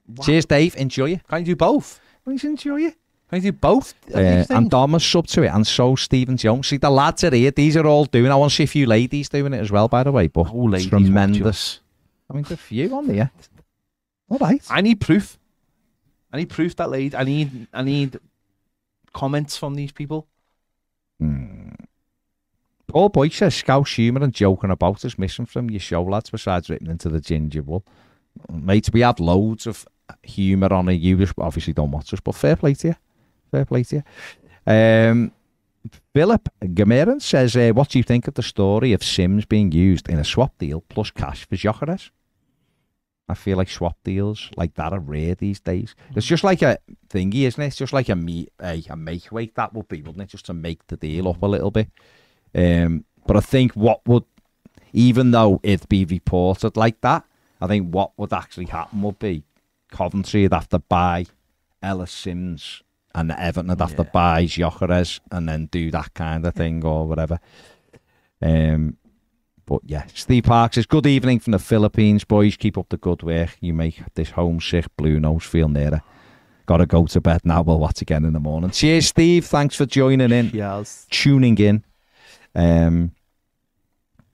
wow. 0.07 0.23
Cheers, 0.25 0.45
Dave. 0.45 0.75
Enjoy 0.75 1.11
it. 1.13 1.27
Can 1.27 1.39
you 1.39 1.45
do 1.45 1.55
both? 1.55 1.99
Please 2.23 2.43
enjoy 2.43 2.81
it. 2.83 2.95
Can 3.29 3.41
you 3.43 3.51
do 3.51 3.57
both? 3.57 3.93
Uh, 4.13 4.19
and 4.49 4.71
has 4.71 5.05
sub 5.05 5.27
to 5.27 5.43
it, 5.43 5.47
and 5.47 5.65
so 5.67 5.95
Stephen 5.95 6.37
Jones. 6.37 6.67
See, 6.67 6.77
the 6.77 6.89
lads 6.89 7.23
are 7.25 7.35
here. 7.35 7.51
These 7.51 7.75
are 7.75 7.85
all 7.85 8.05
doing. 8.05 8.31
I 8.31 8.35
want 8.35 8.51
to 8.51 8.55
see 8.55 8.63
a 8.63 8.67
few 8.67 8.85
ladies 8.85 9.27
doing 9.29 9.53
it 9.53 9.59
as 9.59 9.69
well, 9.71 9.87
by 9.89 10.03
the 10.03 10.11
way. 10.13 10.27
But 10.27 10.47
Oh, 10.53 10.63
ladies, 10.63 10.87
tremendous. 10.87 11.81
I 12.29 12.33
mean, 12.33 12.43
there's 12.43 12.51
a 12.51 12.57
few 12.57 12.95
on 12.95 13.07
there. 13.07 13.31
All 14.29 14.37
right. 14.37 14.63
I 14.69 14.79
need 14.81 15.01
proof. 15.01 15.37
I 16.31 16.37
need 16.37 16.49
proof 16.49 16.75
that 16.77 16.89
lady. 16.89 17.15
I 17.17 17.23
need. 17.23 17.67
I 17.73 17.81
need 17.83 18.17
comments 19.17 19.57
from 19.57 19.73
these 19.73 19.91
people. 19.91 20.27
Hmm. 21.19 21.71
Paul 22.85 23.09
Boyd 23.09 23.33
says 23.33 23.55
scouse 23.55 23.93
humour 23.93 24.23
and 24.23 24.31
joking 24.31 24.69
about 24.69 25.03
is 25.03 25.17
missing 25.17 25.47
from 25.47 25.71
your 25.71 25.79
show, 25.79 26.03
lads, 26.03 26.29
besides 26.29 26.69
written 26.69 26.91
into 26.91 27.09
the 27.09 27.19
ginger 27.19 27.63
wool. 27.63 27.83
Mate, 28.49 28.91
we 28.93 29.01
had 29.01 29.19
loads 29.19 29.65
of 29.65 29.87
humour 30.21 30.71
on 30.71 30.89
it. 30.89 31.01
You 31.01 31.17
just 31.17 31.33
obviously 31.39 31.73
don't 31.73 31.91
watch 31.91 32.13
us, 32.13 32.19
but 32.19 32.35
fair 32.35 32.55
play 32.55 32.75
to 32.75 32.89
you. 32.89 32.95
Fair 33.49 33.65
play 33.65 33.83
to 33.85 33.95
you. 33.95 34.03
Um, 34.71 35.31
Philip 36.13 36.47
Gameran 36.61 37.19
says, 37.19 37.57
uh, 37.57 37.71
what 37.73 37.89
do 37.89 37.97
you 37.97 38.03
think 38.03 38.27
of 38.27 38.35
the 38.35 38.43
story 38.43 38.93
of 38.93 39.03
Sims 39.03 39.45
being 39.45 39.71
used 39.71 40.07
in 40.09 40.19
a 40.19 40.23
swap 40.23 40.55
deal 40.59 40.81
plus 40.89 41.09
cash 41.09 41.47
for 41.47 41.55
Gyökeres? 41.55 42.11
I 43.29 43.33
feel 43.33 43.57
like 43.57 43.69
swap 43.69 43.97
deals 44.03 44.49
like 44.55 44.75
that 44.75 44.93
are 44.93 44.99
rare 44.99 45.35
these 45.35 45.59
days. 45.59 45.95
It's 46.15 46.25
just 46.25 46.45
like 46.45 46.61
a 46.61 46.77
thingy, 47.09 47.41
isn't 47.41 47.61
it? 47.61 47.67
It's 47.67 47.75
just 47.75 47.91
like 47.91 48.07
a 48.07 48.15
me 48.15 48.47
a, 48.61 48.81
a 48.89 48.95
make 48.95 49.31
weight 49.31 49.55
that 49.55 49.73
would 49.73 49.89
be, 49.89 50.01
wouldn't 50.01 50.21
it? 50.21 50.29
Just 50.29 50.45
to 50.45 50.53
make 50.53 50.87
the 50.87 50.95
deal 50.95 51.27
up 51.27 51.41
a 51.41 51.47
little 51.47 51.71
bit. 51.71 51.89
Um, 52.55 53.03
but 53.25 53.35
I 53.35 53.41
think 53.41 53.73
what 53.73 54.07
would, 54.07 54.23
even 54.93 55.31
though 55.31 55.59
it'd 55.61 55.89
be 55.89 56.05
reported 56.05 56.77
like 56.77 57.01
that, 57.01 57.25
I 57.59 57.67
think 57.67 57.93
what 57.93 58.11
would 58.17 58.31
actually 58.31 58.65
happen 58.65 59.01
would 59.01 59.19
be 59.19 59.43
Coventry 59.91 60.43
would 60.43 60.53
have 60.53 60.69
to 60.69 60.79
buy 60.79 61.25
Ellis 61.81 62.11
Sims 62.11 62.83
and 63.13 63.31
Everton 63.31 63.67
would 63.67 63.81
have 63.81 63.95
to 63.95 64.03
buy 64.05 64.45
Gyökeres 64.45 65.19
and 65.31 65.49
then 65.49 65.65
do 65.65 65.91
that 65.91 66.13
kind 66.13 66.45
of 66.45 66.53
thing 66.55 66.85
or 66.85 67.07
whatever. 67.07 67.39
Um, 68.41 68.97
but 69.67 69.81
yeah, 69.85 70.05
Steve 70.15 70.45
Parks 70.45 70.75
says, 70.75 70.87
Good 70.87 71.05
evening 71.05 71.39
from 71.39 71.51
the 71.51 71.59
Philippines, 71.59 72.23
boys. 72.23 72.57
Keep 72.57 72.77
up 72.79 72.89
the 72.89 72.97
good 72.97 73.21
work. 73.21 73.55
You 73.61 73.73
make 73.75 74.01
this 74.15 74.31
homesick 74.31 74.85
blue 74.97 75.19
nose 75.19 75.43
feel 75.43 75.69
nearer. 75.69 76.01
Gotta 76.65 76.85
go 76.87 77.05
to 77.05 77.21
bed 77.21 77.41
now. 77.43 77.61
We'll 77.61 77.79
watch 77.79 78.01
again 78.01 78.25
in 78.25 78.33
the 78.33 78.39
morning. 78.39 78.71
Cheers, 78.71 79.07
Steve. 79.07 79.45
Thanks 79.45 79.75
for 79.75 79.85
joining 79.85 80.31
in, 80.31 80.49
Yes. 80.53 81.05
tuning 81.09 81.57
in. 81.59 81.83
Um, 82.55 83.11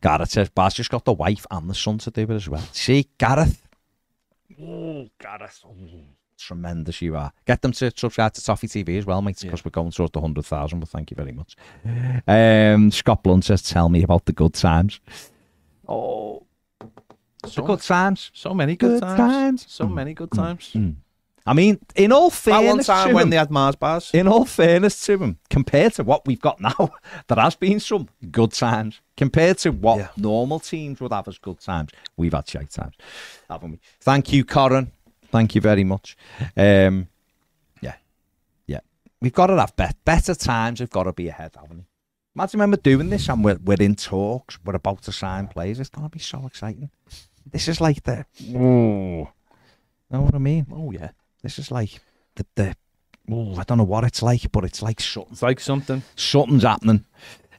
Gareth 0.02 0.30
says, 0.32 0.50
Baz 0.50 0.74
just 0.76 0.90
got 0.90 1.06
the 1.06 1.14
wife 1.14 1.46
and 1.52 1.70
the 1.70 1.76
son 1.76 1.98
to 2.00 2.12
do 2.12 2.22
it 2.24 2.30
as 2.32 2.48
well. 2.50 2.64
See, 2.72 3.08
Gareth. 3.18 3.68
Oh, 4.62 5.08
Gareth. 5.20 5.62
Oh, 5.66 5.76
tremendous 6.38 7.02
you 7.02 7.16
are. 7.16 7.32
Get 7.46 7.62
them 7.62 7.72
to 7.74 7.92
subscribe 7.96 8.34
to 8.34 8.44
Toffee 8.44 8.68
TV 8.68 8.98
as 8.98 9.06
well, 9.06 9.22
mate, 9.22 9.38
because 9.42 9.60
Yeah. 9.60 9.64
we're 9.66 9.72
going 9.72 9.92
towards 9.92 10.12
the 10.12 10.20
100,000, 10.20 10.80
but 10.80 10.90
thank 10.90 11.12
you 11.12 11.16
very 11.16 11.32
much. 11.32 11.56
Um, 12.28 12.92
Scott 12.92 13.24
Blunt 13.24 13.46
says, 13.46 13.62
tell 13.62 13.90
me 13.90 14.04
about 14.04 14.26
the 14.26 14.34
good 14.34 14.54
times. 14.54 15.00
Oh, 15.88 16.44
the 17.56 17.62
good 17.62 17.82
times. 17.82 18.32
so 18.34 18.54
many 18.54 18.76
good, 18.76 19.02
Good 19.02 19.02
times. 19.02 19.18
times. 19.18 19.66
So 19.68 19.88
many 19.88 20.14
good 20.14 20.32
times. 20.32 20.72
Mm. 20.74 20.96
I 21.46 21.52
mean, 21.54 21.78
in 21.96 22.14
all 22.14 22.30
That 22.30 22.52
one 22.64 22.64
fairness 22.64 22.86
time 22.88 23.14
when 23.14 23.24
him, 23.24 23.30
they 23.32 23.36
had 23.36 23.52
Mars 23.52 23.76
bars. 23.76 24.12
in 24.14 24.30
all 24.30 24.46
fairness 24.46 25.06
to 25.08 25.18
them, 25.18 25.40
compared 25.50 25.94
to 25.96 26.04
what 26.06 26.26
we've 26.26 26.40
got 26.40 26.62
now, 26.62 26.92
there 27.28 27.38
has 27.38 27.56
been 27.58 27.82
some 27.82 28.08
good 28.32 28.54
times. 28.54 29.02
Compared 29.18 29.58
to 29.60 29.72
what 29.72 29.98
Yeah. 29.98 30.08
normal 30.16 30.62
teams 30.62 31.02
would 31.02 31.12
have 31.12 31.28
as 31.28 31.38
good 31.38 31.60
times, 31.60 31.90
we've 32.16 32.32
had 32.34 32.48
shite 32.48 32.70
times, 32.70 32.96
haven't 33.50 33.72
we? 33.72 33.80
Thank 34.00 34.32
you, 34.32 34.46
Corin. 34.46 34.92
Thank 35.34 35.56
you 35.56 35.62
very 35.62 35.84
much. 35.84 36.16
Um, 36.56 37.08
yeah, 37.82 37.96
yeah. 38.68 38.82
We've 39.20 39.34
got 39.34 39.48
to 39.48 39.58
have 39.58 39.76
bet- 39.76 39.98
better 40.06 40.36
times. 40.36 40.80
We've 40.80 40.92
got 40.92 41.06
to 41.06 41.12
be 41.14 41.28
ahead, 41.28 41.56
haven't 41.60 41.78
we? 41.78 41.84
Imagine 42.36 42.60
when 42.60 42.70
we're 42.70 42.78
doing 42.78 43.10
this 43.10 43.28
and 43.30 43.44
we're, 43.44 43.58
we're 43.64 43.82
in 43.82 43.96
talks, 43.96 44.60
we're 44.64 44.76
about 44.76 45.02
to 45.04 45.12
sign 45.12 45.48
players. 45.48 45.80
It's 45.80 45.90
going 45.90 46.06
to 46.08 46.12
be 46.12 46.20
so 46.20 46.46
exciting. 46.46 46.92
This 47.52 47.68
is 47.68 47.82
like 47.82 48.04
the. 48.04 48.26
Ooh. 48.56 49.28
Know 50.12 50.22
what 50.22 50.36
I 50.36 50.38
mean? 50.38 50.68
Oh 50.72 50.92
yeah, 50.92 51.10
This 51.42 51.58
is 51.58 51.72
like 51.72 52.00
the, 52.36 52.46
the 52.54 52.76
oh, 53.32 53.56
I 53.58 53.64
don't 53.64 53.80
know 53.80 53.84
what 53.84 54.04
it's 54.04 54.22
like, 54.22 54.52
but 54.52 54.64
it's 54.64 54.84
like 54.84 55.02
something, 55.02 55.34
it's 55.34 55.42
like 55.42 55.60
something. 55.60 56.04
something's 56.16 56.62
happening. 56.64 57.06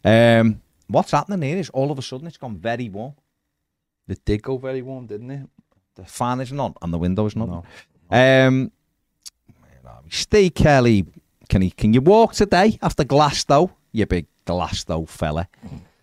Um, 0.05 0.61
what's 0.87 1.11
happening 1.11 1.43
here 1.43 1.59
is 1.59 1.71
all 1.71 1.91
of 1.91 1.99
a 1.99 2.03
sudden 2.03 2.29
it's 2.29 2.37
gone 2.37 2.57
very 2.57 2.89
warm. 2.89 3.15
It 4.07 4.25
did 4.25 4.43
go 4.43 4.59
very 4.59 4.83
warm, 4.83 5.07
didn't 5.07 5.31
it? 5.33 5.49
The 5.97 6.05
fan 6.05 6.41
isn't 6.41 6.59
on 6.59 6.75
and 6.83 6.93
the 6.93 6.99
window 6.99 7.27
isn't 7.27 7.41
on. 7.41 7.65
No. 8.11 8.45
Um? 8.49 8.73
Steve 10.11 10.55
Kelly, 10.55 11.07
can 11.49 11.63
he? 11.63 11.71
Can 11.71 11.93
you 11.93 12.01
walk 12.01 12.35
today 12.35 12.79
after 12.83 13.05
Glasto? 13.05 13.71
You 13.93 14.07
big 14.07 14.27
Glasto 14.47 15.09
fella. 15.09 15.49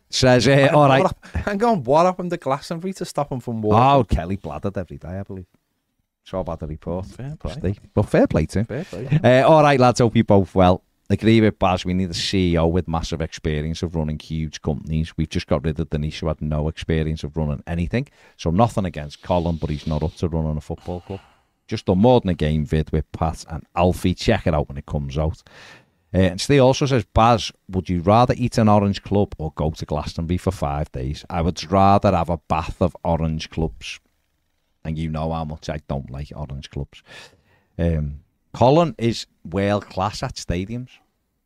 Says, 0.09 0.47
uh, 0.47 0.69
all 0.73 0.89
right. 0.89 1.05
Hang 1.33 1.63
on, 1.63 1.83
what 1.83 2.05
happened 2.05 2.31
to 2.31 2.37
Glastonbury 2.37 2.93
to 2.93 3.05
stop 3.05 3.31
him 3.31 3.39
from 3.39 3.61
walking? 3.61 3.81
Oh, 3.81 4.03
Kelly 4.03 4.35
bladdered 4.35 4.77
every 4.77 4.97
day, 4.97 5.07
I 5.19 5.23
believe. 5.23 5.45
So 6.25 6.39
about 6.39 6.59
the 6.59 6.67
report. 6.67 7.05
fair 7.05 7.35
play. 7.39 7.53
Steve. 7.53 7.79
But 7.93 8.03
fair 8.03 8.27
play 8.27 8.45
to 8.47 8.59
him. 8.59 8.65
Fair 8.65 8.83
play. 8.83 9.19
Uh, 9.23 9.47
all 9.47 9.63
right, 9.63 9.79
lads. 9.79 9.99
Hope 9.99 10.15
you 10.15 10.23
both 10.23 10.53
well. 10.53 10.83
Agree 11.11 11.41
with 11.41 11.59
Baz. 11.59 11.83
We 11.83 11.93
need 11.93 12.09
a 12.09 12.13
CEO 12.13 12.71
with 12.71 12.87
massive 12.87 13.19
experience 13.19 13.83
of 13.83 13.95
running 13.95 14.17
huge 14.17 14.61
companies. 14.61 15.17
We've 15.17 15.27
just 15.27 15.45
got 15.45 15.65
rid 15.65 15.77
of 15.77 15.89
Denise, 15.89 16.19
who 16.19 16.27
had 16.27 16.41
no 16.41 16.69
experience 16.69 17.25
of 17.25 17.35
running 17.35 17.61
anything. 17.67 18.07
So 18.37 18.49
nothing 18.49 18.85
against 18.85 19.21
Colin, 19.21 19.57
but 19.57 19.69
he's 19.69 19.85
not 19.85 20.03
up 20.03 20.15
to 20.15 20.29
running 20.29 20.55
a 20.55 20.61
football 20.61 21.01
club. 21.01 21.19
Just 21.67 21.87
done 21.87 21.97
more 21.99 22.21
than 22.21 22.29
a 22.29 22.33
game 22.33 22.65
vid 22.65 22.91
with 22.91 23.11
Pat 23.11 23.43
and 23.49 23.65
Alfie. 23.75 24.13
Check 24.13 24.47
it 24.47 24.53
out 24.53 24.69
when 24.69 24.77
it 24.77 24.85
comes 24.85 25.17
out. 25.17 25.43
Uh, 26.13 26.19
and 26.19 26.39
Steve 26.39 26.61
also 26.61 26.85
says, 26.85 27.03
Baz, 27.13 27.51
would 27.67 27.89
you 27.89 27.99
rather 28.01 28.33
eat 28.37 28.57
an 28.57 28.69
orange 28.69 29.03
club 29.03 29.35
or 29.37 29.51
go 29.55 29.71
to 29.71 29.85
Glastonbury 29.85 30.37
for 30.37 30.51
five 30.51 30.89
days? 30.93 31.25
I 31.29 31.41
would 31.41 31.69
rather 31.69 32.11
have 32.11 32.29
a 32.29 32.37
bath 32.37 32.81
of 32.81 32.95
orange 33.03 33.49
clubs. 33.49 33.99
and 34.85 34.97
you 34.97 35.09
know 35.09 35.33
how 35.33 35.43
much 35.43 35.69
I 35.69 35.79
don't 35.89 36.09
like 36.09 36.31
orange 36.33 36.69
clubs. 36.69 37.03
Um, 37.77 38.21
Colin 38.53 38.95
is 38.97 39.27
world 39.49 39.87
class 39.87 40.23
at 40.23 40.35
stadiums. 40.35 40.89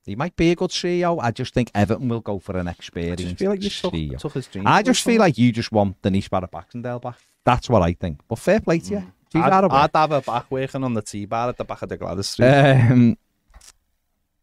He 0.05 0.15
might 0.15 0.35
be 0.35 0.51
a 0.51 0.55
good 0.55 0.69
CEO. 0.69 1.19
I 1.21 1.31
just 1.31 1.53
think 1.53 1.71
Everton 1.73 2.07
will 2.07 2.19
go 2.19 2.37
for 2.37 2.55
an 2.57 2.67
experience. 2.67 3.21
I 3.21 3.23
just 3.25 3.37
feel 3.37 3.49
like 3.49 3.63
you 3.63 3.69
CEO. 3.69 4.19
took. 4.19 4.65
I 4.65 4.83
just 4.83 5.03
feel 5.03 5.19
like 5.19 5.37
you 5.37 5.51
just 5.51 5.71
want 5.71 5.99
Denise 6.01 6.27
Barrett 6.27 6.51
Baxendale 6.51 6.99
back. 6.99 7.17
That's 7.43 7.69
what 7.69 7.81
I 7.81 7.93
think. 7.93 8.19
But 8.27 8.37
fair 8.37 8.59
play 8.59 8.79
to 8.79 8.91
you. 8.91 9.11
She's 9.33 9.41
I'd. 9.41 9.51
I'd 9.51 9.89
have 9.93 10.09
her 10.11 10.21
back 10.21 10.51
working 10.51 10.83
on 10.83 10.93
the 10.93 11.01
T 11.01 11.25
bar 11.25 11.49
at 11.49 11.57
the 11.57 11.63
back 11.63 11.81
of 11.81 11.89
the 11.89 11.97
Gladys 11.97 12.27
Street. 12.27 12.47
Um, 12.47 13.17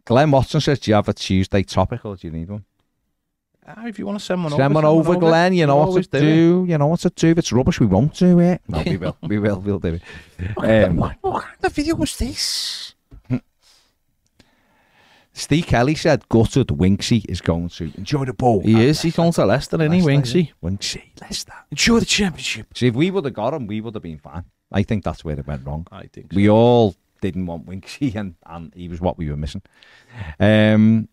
Glenn 0.04 0.30
Watson 0.32 0.60
says, 0.60 0.80
"Do 0.80 0.90
you 0.90 0.96
have 0.96 1.08
a 1.08 1.12
Tuesday 1.12 1.62
topic 1.62 2.04
or 2.04 2.16
do 2.16 2.26
you 2.26 2.32
need 2.32 2.50
one?" 2.50 2.64
Ah, 3.64 3.86
if 3.86 3.98
you 3.98 4.06
want 4.06 4.18
to 4.18 4.24
send 4.24 4.42
one 4.42 4.50
Send 4.52 4.62
over, 4.62 4.74
one 4.74 4.84
over, 4.84 5.16
Glenn. 5.16 5.54
You 5.54 5.66
know 5.66 5.76
what 5.76 6.02
to 6.02 6.20
do. 6.20 6.66
You 6.68 6.78
know 6.78 6.88
what 6.88 7.00
to 7.00 7.10
do. 7.10 7.28
If 7.28 7.38
it's 7.38 7.52
rubbish, 7.52 7.78
we 7.78 7.86
won't 7.86 8.14
do 8.14 8.40
it. 8.40 8.60
No, 8.66 8.82
we 8.84 8.96
will. 8.96 9.16
We 9.22 9.38
will. 9.38 9.60
We'll 9.60 9.78
do 9.78 9.94
it. 9.94 10.02
Um, 10.56 10.96
what, 10.96 11.22
kind 11.22 11.44
of 11.62 11.72
video 11.72 11.94
was 11.94 12.16
this? 12.16 12.94
Steve 15.32 15.66
Kelly 15.66 15.94
said, 15.94 16.28
"Gutted 16.28 16.66
Winksy 16.68 17.24
is 17.28 17.40
going 17.40 17.68
to 17.68 17.92
enjoy 17.96 18.24
the 18.24 18.32
ball." 18.32 18.60
He 18.60 18.84
is. 18.84 19.00
He's 19.02 19.14
going 19.14 19.30
to 19.32 19.46
Leicester, 19.46 19.76
isn't 19.76 19.92
he, 19.92 20.02
Leicester, 20.02 20.38
Winksy? 20.38 20.48
yeah. 20.48 20.68
Winksy, 20.68 21.02
Leicester. 21.20 21.52
Enjoy 21.70 22.00
the 22.00 22.06
championship. 22.06 22.76
See, 22.76 22.88
if 22.88 22.94
we 22.94 23.12
would 23.12 23.24
have 23.24 23.34
got 23.34 23.54
him, 23.54 23.68
we 23.68 23.80
would 23.80 23.94
have 23.94 24.02
been 24.02 24.18
fine. 24.18 24.44
I 24.72 24.82
think 24.82 25.04
that's 25.04 25.24
where 25.24 25.38
it 25.38 25.46
went 25.46 25.64
wrong. 25.64 25.86
I 25.92 26.06
think 26.06 26.32
so. 26.32 26.36
We 26.36 26.50
all 26.50 26.96
didn't 27.20 27.46
want 27.46 27.66
Winksy, 27.66 28.14
and, 28.16 28.34
and 28.44 28.74
he 28.74 28.88
was 28.88 29.00
what 29.00 29.16
we 29.16 29.30
were 29.30 29.36
missing. 29.36 29.62
Um, 30.40 31.08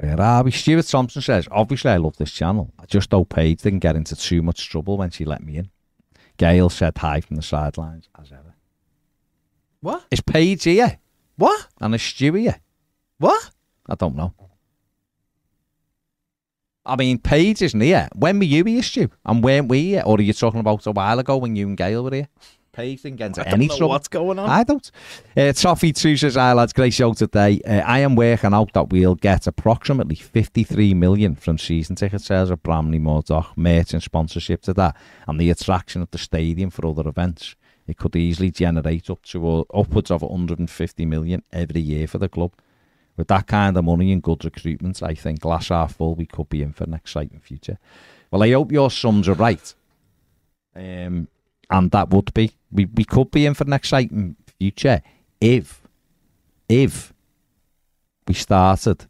where 0.00 0.20
are 0.20 0.42
we? 0.42 0.50
Stuart 0.50 0.86
Thompson 0.86 1.22
says, 1.22 1.48
obviously 1.50 1.90
I 1.90 1.96
love 1.96 2.16
this 2.16 2.32
channel. 2.32 2.72
I 2.78 2.86
just 2.86 3.10
hope 3.10 3.30
Paige 3.30 3.62
didn't 3.62 3.78
get 3.80 3.96
into 3.96 4.14
too 4.14 4.42
much 4.42 4.68
trouble 4.68 4.98
when 4.98 5.10
she 5.10 5.24
let 5.24 5.42
me 5.42 5.56
in. 5.56 5.70
Gail 6.36 6.68
said 6.68 6.98
hi 6.98 7.20
from 7.20 7.36
the 7.36 7.42
sidelines, 7.42 8.08
as 8.20 8.30
ever. 8.30 8.54
What? 9.80 10.04
Is 10.10 10.20
Paige 10.20 10.64
here? 10.64 10.98
What? 11.36 11.68
And 11.80 11.94
is 11.94 12.02
Stu 12.02 12.34
here? 12.34 12.60
What? 13.18 13.50
I 13.88 13.94
don't 13.94 14.16
know. 14.16 14.34
I 16.84 16.96
mean, 16.96 17.18
Paige 17.18 17.62
isn't 17.62 17.80
here. 17.80 18.08
When 18.14 18.38
were 18.38 18.44
you 18.44 18.64
here, 18.64 18.82
Stu? 18.82 19.08
And 19.24 19.42
weren't 19.42 19.68
we 19.68 19.82
here? 19.82 20.02
Or 20.06 20.18
are 20.18 20.22
you 20.22 20.32
talking 20.32 20.60
about 20.60 20.86
a 20.86 20.92
while 20.92 21.18
ago 21.18 21.36
when 21.36 21.56
you 21.56 21.66
and 21.66 21.76
Gail 21.76 22.04
were 22.04 22.14
here? 22.14 22.28
Paige 22.76 23.00
didn't 23.02 23.20
into 23.22 23.40
I 23.40 23.44
don't 23.44 23.54
any 23.54 23.66
know 23.68 23.76
trouble. 23.78 23.88
what's 23.88 24.08
going 24.08 24.38
on. 24.38 24.50
I 24.50 24.62
don't. 24.62 24.90
Uh, 25.34 25.50
Toffee 25.54 25.94
2 25.94 26.18
says, 26.18 26.34
Hi 26.34 26.52
lads, 26.52 26.74
great 26.74 26.92
show 26.92 27.14
today. 27.14 27.58
Uh, 27.66 27.80
I 27.86 28.00
am 28.00 28.16
working 28.16 28.52
out 28.52 28.74
that 28.74 28.90
we'll 28.90 29.14
get 29.14 29.46
approximately 29.46 30.14
53 30.14 30.92
million 30.92 31.36
from 31.36 31.56
season 31.56 31.96
ticket 31.96 32.20
sales 32.20 32.50
at 32.50 32.62
Bramley-Moore 32.62 33.22
Dock, 33.22 33.56
merch 33.56 33.94
and 33.94 34.02
sponsorship 34.02 34.60
to 34.62 34.74
that, 34.74 34.94
and 35.26 35.40
the 35.40 35.48
attraction 35.48 36.02
of 36.02 36.10
the 36.10 36.18
stadium 36.18 36.68
for 36.68 36.86
other 36.86 37.08
events. 37.08 37.56
It 37.86 37.96
could 37.96 38.14
easily 38.14 38.50
generate 38.50 39.08
up 39.08 39.22
to 39.26 39.48
uh, 39.48 39.64
upwards 39.72 40.10
of 40.10 40.20
150 40.20 41.06
million 41.06 41.42
every 41.52 41.80
year 41.80 42.06
for 42.06 42.18
the 42.18 42.28
club. 42.28 42.52
With 43.16 43.28
that 43.28 43.46
kind 43.46 43.74
of 43.78 43.84
money 43.84 44.12
and 44.12 44.22
good 44.22 44.44
recruitment, 44.44 45.02
I 45.02 45.14
think 45.14 45.40
glass 45.40 45.68
half 45.70 45.94
full, 45.96 46.14
we 46.14 46.26
could 46.26 46.50
be 46.50 46.60
in 46.60 46.74
for 46.74 46.84
an 46.84 46.92
exciting 46.92 47.40
future. 47.40 47.78
Well, 48.30 48.42
I 48.42 48.52
hope 48.52 48.70
your 48.70 48.90
sums 48.90 49.30
are 49.30 49.34
right. 49.34 49.74
Um, 50.74 51.28
and 51.70 51.90
that 51.90 52.10
would 52.10 52.32
be 52.34 52.52
we, 52.70 52.86
we 52.86 53.04
could 53.04 53.30
be 53.30 53.46
in 53.46 53.54
for 53.54 53.64
an 53.64 53.72
exciting 53.72 54.36
future 54.58 55.02
if 55.40 55.82
if 56.68 57.12
we 58.26 58.34
started 58.34 59.06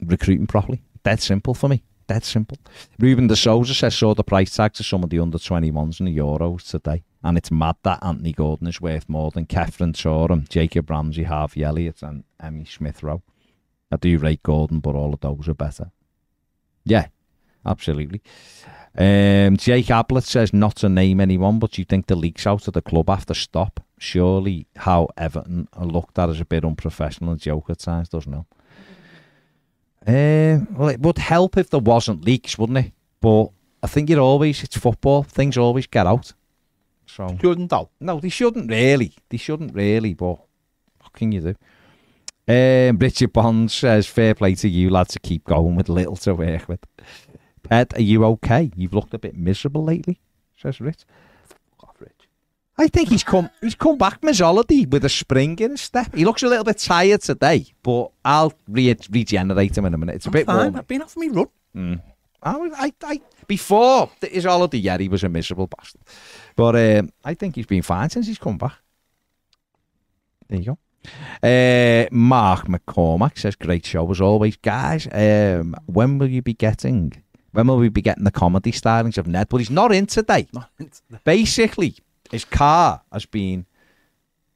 recruiting 0.00 0.46
properly. 0.46 0.82
Dead 1.04 1.20
simple 1.20 1.54
for 1.54 1.68
me. 1.68 1.82
Dead 2.08 2.24
simple. 2.24 2.58
Ruben 2.98 3.28
de 3.28 3.36
Souza 3.36 3.74
says 3.74 3.94
saw 3.94 4.14
the 4.14 4.24
price 4.24 4.54
tags 4.54 4.80
of 4.80 4.86
some 4.86 5.04
of 5.04 5.10
the 5.10 5.20
under 5.20 5.38
21s 5.38 6.00
in 6.00 6.06
the 6.06 6.16
Euros 6.16 6.68
today. 6.68 7.04
And 7.22 7.38
it's 7.38 7.52
mad 7.52 7.76
that 7.84 8.04
Anthony 8.04 8.32
Gordon 8.32 8.66
is 8.66 8.80
worth 8.80 9.08
more 9.08 9.30
than 9.30 9.46
Khéphren 9.46 9.94
Thuram, 9.94 10.48
Jacob 10.48 10.90
Ramsey, 10.90 11.22
Harvey 11.22 11.62
Elliott, 11.62 12.02
and 12.02 12.24
Emile 12.42 12.66
Smith 12.66 13.02
Rowe. 13.02 13.22
I 13.92 13.96
do 13.96 14.18
rate 14.18 14.42
Gordon, 14.42 14.80
but 14.80 14.96
all 14.96 15.14
of 15.14 15.20
those 15.20 15.48
are 15.48 15.54
better. 15.54 15.92
Yeah, 16.84 17.06
absolutely. 17.64 18.22
Um, 18.96 19.56
Jake 19.56 19.90
Ablett 19.90 20.24
says 20.24 20.52
not 20.52 20.76
to 20.76 20.88
name 20.88 21.20
anyone, 21.20 21.58
but 21.58 21.78
you 21.78 21.84
think 21.84 22.06
the 22.06 22.14
leaks 22.16 22.46
out 22.46 22.68
of 22.68 22.74
the 22.74 22.82
club 22.82 23.08
have 23.08 23.26
to 23.26 23.34
stop? 23.34 23.80
Surely 23.98 24.66
how 24.76 25.08
Everton 25.16 25.68
are 25.72 25.86
looked 25.86 26.18
at 26.18 26.28
as 26.28 26.40
a 26.40 26.44
bit 26.44 26.64
unprofessional 26.64 27.32
and 27.32 27.40
joke 27.40 27.70
at 27.70 27.78
times, 27.78 28.10
doesn't 28.10 28.34
it? 28.34 28.44
Uh, 30.06 30.64
well, 30.72 30.88
it 30.88 31.00
would 31.00 31.18
help 31.18 31.56
if 31.56 31.70
there 31.70 31.80
wasn't 31.80 32.24
leaks, 32.24 32.58
wouldn't 32.58 32.78
it? 32.78 32.92
But 33.20 33.46
I 33.82 33.86
think 33.86 34.10
it 34.10 34.18
always, 34.18 34.62
it's 34.62 34.76
football, 34.76 35.22
things 35.22 35.56
always 35.56 35.86
get 35.86 36.06
out. 36.06 36.32
So 37.06 37.36
Shouldn't 37.40 37.70
though. 37.70 37.90
no, 38.00 38.20
they 38.20 38.28
shouldn't 38.28 38.70
really. 38.70 39.14
They 39.28 39.36
shouldn't 39.36 39.74
really, 39.74 40.14
but 40.14 40.38
what 41.00 41.12
can 41.12 41.32
you 41.32 41.40
do? 41.40 41.54
Um, 42.48 42.98
Richard 42.98 43.32
Bond 43.32 43.70
says, 43.70 44.06
fair 44.06 44.34
play 44.34 44.54
to 44.56 44.68
you, 44.68 44.90
lads, 44.90 45.12
to 45.12 45.20
keep 45.20 45.44
going 45.44 45.76
with 45.76 45.88
little 45.88 46.16
to 46.16 46.34
work 46.34 46.68
with. 46.68 46.80
Ped, 47.62 47.96
are 47.96 48.02
you 48.02 48.24
okay? 48.24 48.70
You've 48.76 48.94
looked 48.94 49.14
a 49.14 49.18
bit 49.18 49.36
miserable 49.36 49.84
lately, 49.84 50.20
says 50.56 50.80
Rich. 50.80 51.04
Off, 51.80 51.96
Rich. 52.00 52.28
I 52.78 52.88
think 52.88 53.08
he's 53.10 53.22
come 53.24 53.50
he's 53.60 53.74
come 53.74 53.98
back 53.98 54.20
from 54.20 54.28
with 54.90 55.04
a 55.04 55.08
spring 55.08 55.58
in 55.58 55.72
his 55.72 55.80
step. 55.80 56.14
He 56.14 56.24
looks 56.24 56.42
a 56.42 56.48
little 56.48 56.64
bit 56.64 56.78
tired 56.78 57.20
today, 57.22 57.66
but 57.82 58.10
I'll 58.24 58.52
re- 58.68 58.96
regenerate 59.10 59.76
him 59.76 59.84
in 59.84 59.94
a 59.94 59.98
minute. 59.98 60.16
It's 60.16 60.26
a 60.26 60.28
I'm 60.28 60.32
bit 60.32 60.46
fine. 60.46 60.56
warm. 60.56 60.76
I've 60.76 60.88
been 60.88 61.02
off 61.02 61.16
me 61.16 61.28
run. 61.28 62.00
I, 62.44 62.70
I, 62.76 62.92
I, 63.04 63.20
before 63.46 64.10
his 64.20 64.44
holiday, 64.44 64.78
yeah, 64.78 64.98
he 64.98 65.08
was 65.08 65.22
a 65.22 65.28
miserable 65.28 65.68
bastard. 65.68 66.00
But 66.56 66.74
um, 66.74 67.10
I 67.24 67.34
think 67.34 67.54
he's 67.54 67.66
been 67.66 67.82
fine 67.82 68.10
since 68.10 68.26
he's 68.26 68.38
come 68.38 68.58
back. 68.58 68.74
There 70.48 70.58
you 70.58 70.64
go. 70.64 70.78
Uh, 71.42 72.06
Mark 72.12 72.66
McCormack 72.66 73.38
says, 73.38 73.56
"Great 73.56 73.84
show 73.86 74.10
as 74.10 74.20
always, 74.20 74.56
guys. 74.56 75.08
Um, 75.12 75.74
when 75.86 76.18
will 76.18 76.28
you 76.30 76.42
be 76.42 76.54
getting? 76.54 77.21
When 77.52 77.66
will 77.66 77.76
we 77.78 77.88
be 77.88 78.02
getting 78.02 78.24
the 78.24 78.30
comedy 78.30 78.72
stylings 78.72 79.18
of 79.18 79.26
Ned? 79.26 79.48
But 79.48 79.58
he's 79.58 79.70
not 79.70 79.92
in 79.92 80.06
today. 80.06 80.48
Not 80.52 80.70
in 80.78 80.88
today. 80.88 81.20
Basically, 81.24 81.94
his 82.30 82.44
car 82.44 83.02
has 83.12 83.26
been 83.26 83.66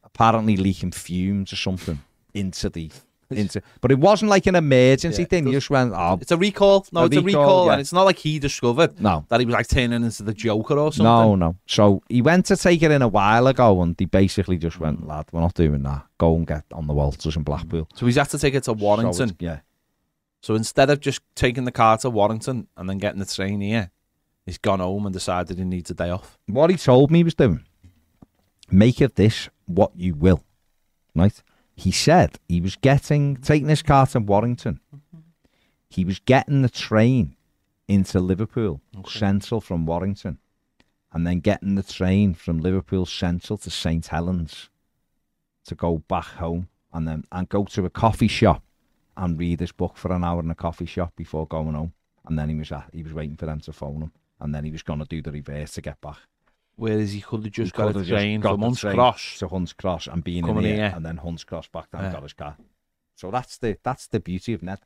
apparently 0.02 0.56
leaking 0.56 0.92
fumes 0.92 1.52
or 1.52 1.56
something 1.56 2.00
into 2.34 2.70
the 2.70 2.90
into. 3.30 3.60
But 3.80 3.90
it 3.90 3.98
wasn't 3.98 4.30
like 4.30 4.46
an 4.46 4.54
emergency 4.54 5.22
Yeah, 5.22 5.28
thing. 5.28 5.46
He 5.46 5.52
just 5.52 5.68
went, 5.68 5.92
oh, 5.94 6.16
It's 6.20 6.30
a 6.30 6.36
recall. 6.36 6.86
No, 6.92 7.02
A 7.02 7.06
it's 7.06 7.16
a 7.16 7.20
recall, 7.20 7.42
recall, 7.42 7.66
yeah. 7.66 7.72
and 7.72 7.80
it's 7.80 7.92
not 7.92 8.04
like 8.04 8.18
he 8.18 8.38
discovered 8.38 9.00
no. 9.00 9.26
that 9.28 9.40
he 9.40 9.46
was 9.46 9.52
like 9.54 9.66
turning 9.68 10.04
into 10.04 10.22
the 10.22 10.32
Joker 10.32 10.78
or 10.78 10.92
something. 10.92 11.04
No, 11.04 11.34
no. 11.34 11.56
So 11.66 12.02
he 12.08 12.22
went 12.22 12.46
to 12.46 12.56
take 12.56 12.82
it 12.82 12.90
in 12.92 13.02
a 13.02 13.08
while 13.08 13.48
ago, 13.48 13.82
and 13.82 13.96
he 13.98 14.04
basically 14.04 14.58
just 14.58 14.78
went, 14.78 15.06
"Lad, 15.06 15.26
we're 15.32 15.40
not 15.40 15.54
doing 15.54 15.82
that. 15.82 16.06
Go 16.18 16.36
and 16.36 16.46
get 16.46 16.64
on 16.72 16.86
the 16.86 16.94
Walters 16.94 17.36
in 17.36 17.42
Blackpool." 17.42 17.88
So 17.94 18.06
he's 18.06 18.14
had 18.16 18.30
to 18.30 18.38
take 18.38 18.54
it 18.54 18.62
to 18.64 18.72
Warrington. 18.74 19.30
it's- 19.30 19.36
yeah, 19.40 19.58
So 20.46 20.54
instead 20.54 20.90
of 20.90 21.00
just 21.00 21.22
taking 21.34 21.64
the 21.64 21.72
car 21.72 21.98
to 21.98 22.08
Warrington 22.08 22.68
and 22.76 22.88
then 22.88 22.98
getting 22.98 23.18
the 23.18 23.26
train 23.26 23.60
here, 23.60 23.90
he's 24.44 24.58
gone 24.58 24.78
home 24.78 25.04
and 25.04 25.12
decided 25.12 25.58
he 25.58 25.64
needs 25.64 25.90
a 25.90 25.94
day 25.94 26.08
off. 26.08 26.38
what 26.46 26.70
he 26.70 26.76
told 26.76 27.10
me 27.10 27.18
he 27.18 27.24
was 27.24 27.34
doing. 27.34 27.64
Make 28.70 29.00
of 29.00 29.16
this 29.16 29.48
what 29.64 29.90
you 29.96 30.14
will, 30.14 30.44
right? 31.16 31.42
He 31.74 31.90
said 31.90 32.38
he 32.46 32.60
was 32.60 32.76
getting 32.76 33.38
taking 33.38 33.68
his 33.68 33.82
car 33.82 34.06
to 34.06 34.20
Warrington. 34.20 34.78
He 35.88 36.04
was 36.04 36.20
getting 36.20 36.62
the 36.62 36.68
train 36.68 37.34
into 37.88 38.20
Liverpool 38.20 38.80
Central 39.04 39.60
from 39.60 39.84
Warrington, 39.84 40.38
and 41.12 41.26
then 41.26 41.40
getting 41.40 41.74
the 41.74 41.82
train 41.82 42.34
from 42.34 42.60
Liverpool 42.60 43.04
Central 43.04 43.58
to 43.58 43.68
St 43.68 44.06
Helens 44.06 44.70
to 45.64 45.74
go 45.74 45.98
back 46.06 46.36
home, 46.38 46.68
and 46.92 47.08
then 47.08 47.24
and 47.32 47.48
go 47.48 47.64
to 47.64 47.84
a 47.84 47.90
coffee 47.90 48.28
shop 48.28 48.62
and 49.16 49.38
read 49.38 49.60
his 49.60 49.72
book 49.72 49.96
for 49.96 50.12
an 50.12 50.24
hour 50.24 50.40
in 50.40 50.50
a 50.50 50.54
coffee 50.54 50.86
shop 50.86 51.12
before 51.16 51.46
going 51.46 51.74
home. 51.74 51.92
And 52.26 52.38
then 52.38 52.48
he 52.48 52.54
was 52.56 52.72
at, 52.72 52.88
he 52.92 53.02
was 53.02 53.12
waiting 53.12 53.36
for 53.36 53.46
them 53.46 53.60
to 53.60 53.72
phone 53.72 54.02
him, 54.02 54.12
and 54.40 54.54
then 54.54 54.64
he 54.64 54.70
was 54.70 54.82
going 54.82 54.98
to 54.98 55.04
do 55.04 55.22
the 55.22 55.30
reverse 55.30 55.72
to 55.74 55.80
get 55.80 56.00
back. 56.00 56.18
Whereas 56.74 57.12
he 57.12 57.20
could 57.20 57.44
have 57.44 57.52
just 57.52 57.74
He 57.74 57.82
got 57.82 57.96
a 57.96 58.04
train 58.04 58.40
got 58.40 58.50
from 58.52 58.62
Hunts 58.62 58.82
Cross. 58.82 59.38
to 59.38 59.48
Hunts 59.48 59.72
Cross 59.72 60.08
and 60.08 60.22
being 60.22 60.38
in 60.38 60.44
Coming 60.46 60.64
here, 60.64 60.74
here. 60.74 60.92
and 60.94 61.06
then 61.06 61.16
Hunts 61.18 61.44
Cross 61.44 61.68
back 61.68 61.90
down 61.90 62.02
Yeah. 62.02 62.12
got 62.12 62.22
his 62.22 62.32
car. 62.32 62.56
So 63.14 63.30
that's 63.30 63.56
the 63.58 63.78
that's 63.82 64.08
the 64.08 64.20
beauty 64.20 64.52
of 64.52 64.62
Ned. 64.62 64.80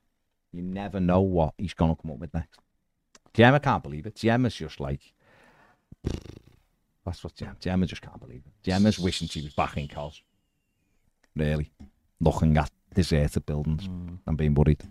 You 0.53 0.63
never 0.63 1.01
know 1.01 1.21
what 1.21 1.55
he's 1.59 1.75
going 1.75 1.97
to 1.97 2.01
come 2.01 2.13
up 2.13 2.19
with 2.19 2.33
next. 2.35 2.61
Gemma 3.35 3.59
can't 3.59 3.83
believe 3.83 4.07
it. 4.07 4.17
Gemma's 4.17 4.55
just 4.55 4.79
like 4.81 5.13
that's 7.05 7.25
what 7.25 7.35
Gemma. 7.35 7.57
Gemma 7.59 7.87
just 7.87 8.03
can't 8.03 8.21
believe 8.21 8.43
it. 8.47 8.53
Gemma's 8.63 8.99
wishing 8.99 9.27
she 9.29 9.43
was 9.43 9.55
back 9.55 9.77
in 9.77 9.89
Kos. 9.89 10.23
Really, 11.35 11.73
looking 12.21 12.57
at 12.57 12.71
deserted 12.95 13.47
buildings 13.47 13.89
and 14.27 14.37
being 14.37 14.55
worried. 14.55 14.83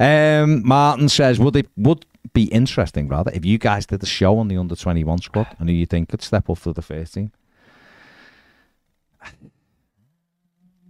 Um, 0.00 0.66
Martin 0.66 1.08
says, 1.08 1.38
would 1.38 1.56
it 1.56 1.68
would 1.76 2.06
be 2.32 2.44
interesting 2.44 3.08
rather 3.08 3.30
if 3.34 3.44
you 3.44 3.58
guys 3.58 3.84
did 3.84 4.02
a 4.02 4.06
show 4.06 4.38
on 4.38 4.48
the 4.48 4.56
under 4.56 4.74
twenty 4.76 5.04
one 5.04 5.18
squad 5.18 5.48
and 5.58 5.68
who 5.68 5.74
you 5.74 5.86
think 5.86 6.08
could 6.08 6.22
step 6.22 6.48
up 6.48 6.58
for 6.58 6.72
the 6.72 6.82
first 6.82 7.14
team? 7.14 7.32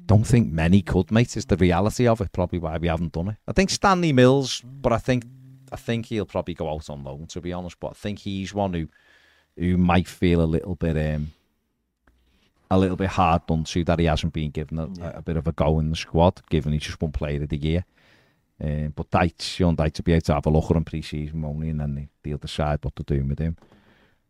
Don't 0.07 0.26
think 0.26 0.53
many 0.53 0.83
could, 0.83 1.11
mate. 1.11 1.37
Is 1.37 1.47
the 1.47 1.57
reality 1.57 2.07
of 2.07 2.20
it 2.20 2.33
probably 2.33 2.59
why 2.59 2.76
we 2.76 2.89
haven't 2.89 3.12
done 3.12 3.28
it. 3.28 3.37
I 3.49 3.53
think 3.53 3.70
Stanley 3.70 4.12
Mills, 4.12 4.62
but 4.64 4.93
I 4.93 4.99
think 4.99 5.24
I 5.70 5.76
think 5.76 6.07
he'll 6.07 6.26
probably 6.26 6.55
go 6.55 6.68
out 6.68 6.91
on 6.91 7.03
loan, 7.03 7.26
to 7.28 7.41
be 7.41 7.53
honest. 7.53 7.80
But 7.80 7.93
I 7.93 7.95
think 7.95 8.18
he's 8.18 8.53
one 8.53 8.74
who 8.74 8.89
who 9.57 9.76
might 9.76 10.09
feel 10.09 10.43
a 10.43 10.45
little 10.45 10.74
bit 10.74 10.97
um, 10.97 11.33
a 12.73 12.79
little 12.79 12.97
bit 12.97 13.09
hard 13.11 13.47
done 13.47 13.64
to 13.64 13.85
that 13.85 13.99
he 13.99 14.07
hasn't 14.07 14.33
been 14.33 14.51
given 14.51 14.79
a, 14.79 14.89
Yeah. 14.89 15.12
a 15.14 15.23
bit 15.23 15.37
of 15.37 15.47
a 15.47 15.53
go 15.53 15.79
in 15.79 15.91
the 15.91 15.97
squad, 15.97 16.41
given 16.49 16.73
he's 16.73 16.83
just 16.83 17.01
one 17.03 17.12
player 17.12 17.43
of 17.43 17.49
the 17.51 17.57
year. 17.59 17.85
Um, 18.61 18.93
but 18.97 19.11
Dyche, 19.11 19.43
Sean 19.43 19.77
Dyche 19.77 19.93
to 19.95 20.03
be 20.03 20.12
able 20.12 20.23
to 20.23 20.35
have 20.35 20.47
a 20.47 20.51
look 20.51 20.70
at 20.70 20.77
him 20.77 20.85
pre-season 20.85 21.45
only, 21.45 21.68
and 21.68 21.81
then 21.81 21.95
they, 21.95 22.09
they'll 22.23 22.39
decide 22.39 22.79
what 22.83 22.97
to 22.97 23.03
do 23.03 23.25
with 23.25 23.39
him. 23.39 23.57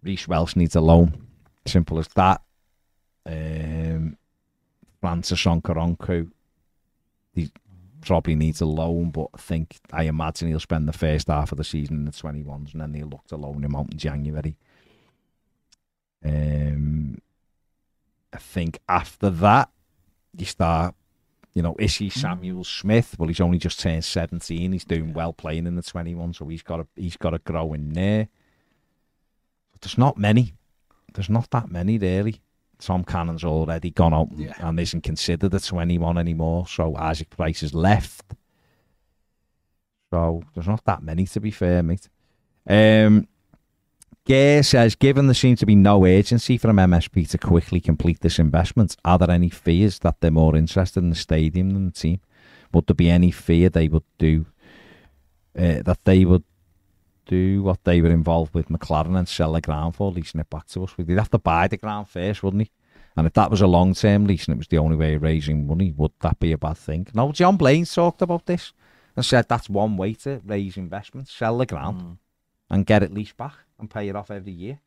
Reece 0.02 0.26
Welch 0.26 0.56
needs 0.56 0.74
a 0.74 0.80
loan, 0.80 1.26
simple 1.66 1.98
as 1.98 2.08
that. 2.08 2.40
Um, 3.24 4.16
Francis 5.00 5.44
Okoronkwo, 5.44 6.30
he 7.34 7.50
probably 8.00 8.34
needs 8.34 8.60
a 8.60 8.66
loan, 8.66 9.10
but 9.10 9.28
I 9.34 9.38
think 9.38 9.76
I 9.92 10.04
imagine 10.04 10.48
he'll 10.48 10.58
spend 10.60 10.88
the 10.88 10.92
first 10.92 11.28
half 11.28 11.52
of 11.52 11.58
the 11.58 11.64
season 11.64 11.96
in 11.98 12.04
the 12.06 12.10
21s, 12.10 12.72
and 12.72 12.80
then 12.80 12.90
they'll 12.92 13.06
look 13.06 13.26
to 13.28 13.36
loan 13.36 13.62
him 13.64 13.76
out 13.76 13.92
in 13.92 13.98
January. 13.98 14.56
Um, 16.24 17.18
I 18.32 18.38
think 18.38 18.78
after 18.88 19.28
that, 19.30 19.70
you 20.36 20.46
start, 20.46 20.94
you 21.54 21.62
know, 21.62 21.76
is 21.78 21.96
he 21.96 22.08
Samuel 22.08 22.64
Smith? 22.64 23.16
Well, 23.18 23.28
he's 23.28 23.40
only 23.40 23.58
just 23.58 23.78
turned 23.80 24.04
17. 24.04 24.72
He's 24.72 24.84
doing 24.84 25.12
well 25.12 25.32
playing 25.32 25.66
in 25.66 25.76
the 25.76 25.82
21, 25.82 26.32
so 26.34 26.46
he's 26.48 26.62
got 26.62 26.76
to 26.78 26.86
he's 26.96 27.16
got 27.16 27.30
to 27.30 27.38
grow 27.38 27.72
in 27.74 27.92
there. 27.92 28.28
But 29.72 29.82
there's 29.82 29.98
not 29.98 30.16
many. 30.16 30.54
There's 31.12 31.28
not 31.30 31.50
that 31.50 31.70
many 31.70 31.98
really. 31.98 32.40
Tom 32.78 33.04
Cannon's 33.04 33.44
already 33.44 33.90
gone 33.90 34.14
out 34.14 34.30
and- 34.30 34.40
Yeah. 34.40 34.54
and 34.58 34.80
isn't 34.80 35.02
considered 35.02 35.54
a 35.54 35.60
21 35.60 36.16
anymore. 36.18 36.66
So 36.66 36.96
Isaac 36.96 37.30
Price 37.30 37.60
has 37.60 37.74
left. 37.74 38.34
So 40.10 40.42
there's 40.54 40.66
not 40.68 40.84
that 40.84 41.02
many 41.02 41.26
to 41.26 41.40
be 41.40 41.50
fair, 41.50 41.82
mate. 41.82 42.08
Um, 42.66 43.28
Gare 44.24 44.62
says, 44.62 44.94
given 44.94 45.26
there 45.26 45.34
seems 45.34 45.58
to 45.60 45.66
be 45.66 45.74
no 45.74 46.04
urgency 46.06 46.56
from 46.56 46.76
MSP 46.76 47.28
to 47.30 47.38
quickly 47.38 47.80
complete 47.80 48.20
this 48.20 48.38
investment, 48.38 48.96
are 49.04 49.18
there 49.18 49.30
any 49.30 49.50
fears 49.50 49.98
that 50.00 50.20
they're 50.20 50.30
more 50.30 50.54
interested 50.54 51.02
in 51.02 51.10
the 51.10 51.16
stadium 51.16 51.70
than 51.70 51.86
the 51.86 51.92
team? 51.92 52.20
Would 52.72 52.86
there 52.86 52.94
be 52.94 53.10
any 53.10 53.32
fear 53.32 53.68
they 53.68 53.88
would 53.88 54.04
do 54.18 54.46
uh, 55.58 55.82
that 55.82 55.98
they 56.04 56.24
would 56.24 56.44
do 57.26 57.64
what 57.64 57.82
they 57.82 58.00
were 58.00 58.10
involved 58.10 58.54
with 58.54 58.68
McLaren 58.68 59.18
and 59.18 59.28
sell 59.28 59.52
the 59.52 59.60
ground 59.60 59.96
for, 59.96 60.12
leasing 60.12 60.40
it 60.40 60.48
back 60.50 60.68
to 60.68 60.84
us? 60.84 60.94
They'd 60.96 61.18
have 61.18 61.30
to 61.30 61.38
buy 61.38 61.66
the 61.66 61.76
ground 61.76 62.08
first, 62.08 62.44
wouldn't 62.44 62.62
he? 62.62 62.70
And 63.16 63.26
if 63.26 63.32
that 63.34 63.50
was 63.50 63.60
a 63.60 63.66
long 63.66 63.92
term 63.92 64.26
lease 64.26 64.46
and 64.46 64.54
it 64.54 64.58
was 64.58 64.68
the 64.68 64.78
only 64.78 64.96
way 64.96 65.14
of 65.14 65.22
raising 65.22 65.66
money, 65.66 65.92
would 65.96 66.12
that 66.20 66.38
be 66.38 66.52
a 66.52 66.58
bad 66.58 66.78
thing? 66.78 67.08
No, 67.12 67.32
John 67.32 67.56
Blain's 67.56 67.92
talked 67.92 68.22
about 68.22 68.46
this 68.46 68.72
and 69.16 69.24
said 69.24 69.48
that's 69.48 69.68
one 69.68 69.96
way 69.96 70.14
to 70.14 70.40
raise 70.46 70.76
investment, 70.76 71.28
sell 71.28 71.58
the 71.58 71.66
ground 71.66 72.00
Mm. 72.00 72.18
And 72.72 72.84
get 72.86 73.04
it 73.04 73.14
leased 73.14 73.36
back 73.36 73.52
and 73.78 73.88
pay 73.88 74.08
it 74.08 74.16
off 74.16 74.30
every 74.32 74.50
year. 74.52 74.80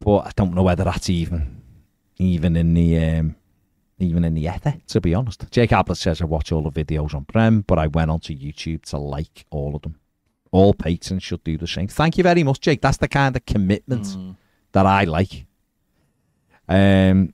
But 0.00 0.18
I 0.26 0.30
don't 0.34 0.54
know 0.54 0.62
whether 0.64 0.82
that's 0.84 1.08
even 1.08 1.62
even 2.18 2.56
in 2.56 2.74
the 2.74 2.98
um, 2.98 3.36
even 3.98 4.24
in 4.24 4.34
the 4.34 4.46
ether, 4.48 4.74
to 4.88 5.00
be 5.00 5.14
honest. 5.14 5.48
Jake 5.50 5.72
Ablett 5.72 5.98
says 5.98 6.20
I 6.20 6.24
watch 6.24 6.52
all 6.52 6.62
the 6.68 6.70
videos 6.84 7.14
on 7.14 7.24
Prem, 7.24 7.62
but 7.62 7.78
I 7.78 7.86
went 7.86 8.10
onto 8.10 8.34
YouTube 8.36 8.82
to 8.86 8.98
like 8.98 9.46
all 9.50 9.74
of 9.76 9.82
them. 9.82 9.98
All 10.50 10.74
patrons 10.74 11.22
should 11.22 11.44
do 11.44 11.56
the 11.56 11.66
same. 11.66 11.88
Thank 11.88 12.16
you 12.18 12.22
very 12.24 12.42
much, 12.42 12.60
Jake. 12.60 12.80
That's 12.80 12.96
the 12.98 13.08
kind 13.08 13.36
of 13.36 13.44
commitment 13.46 14.04
Mm. 14.04 14.36
that 14.72 14.86
I 14.86 15.04
like. 15.04 15.46
Um, 16.68 17.32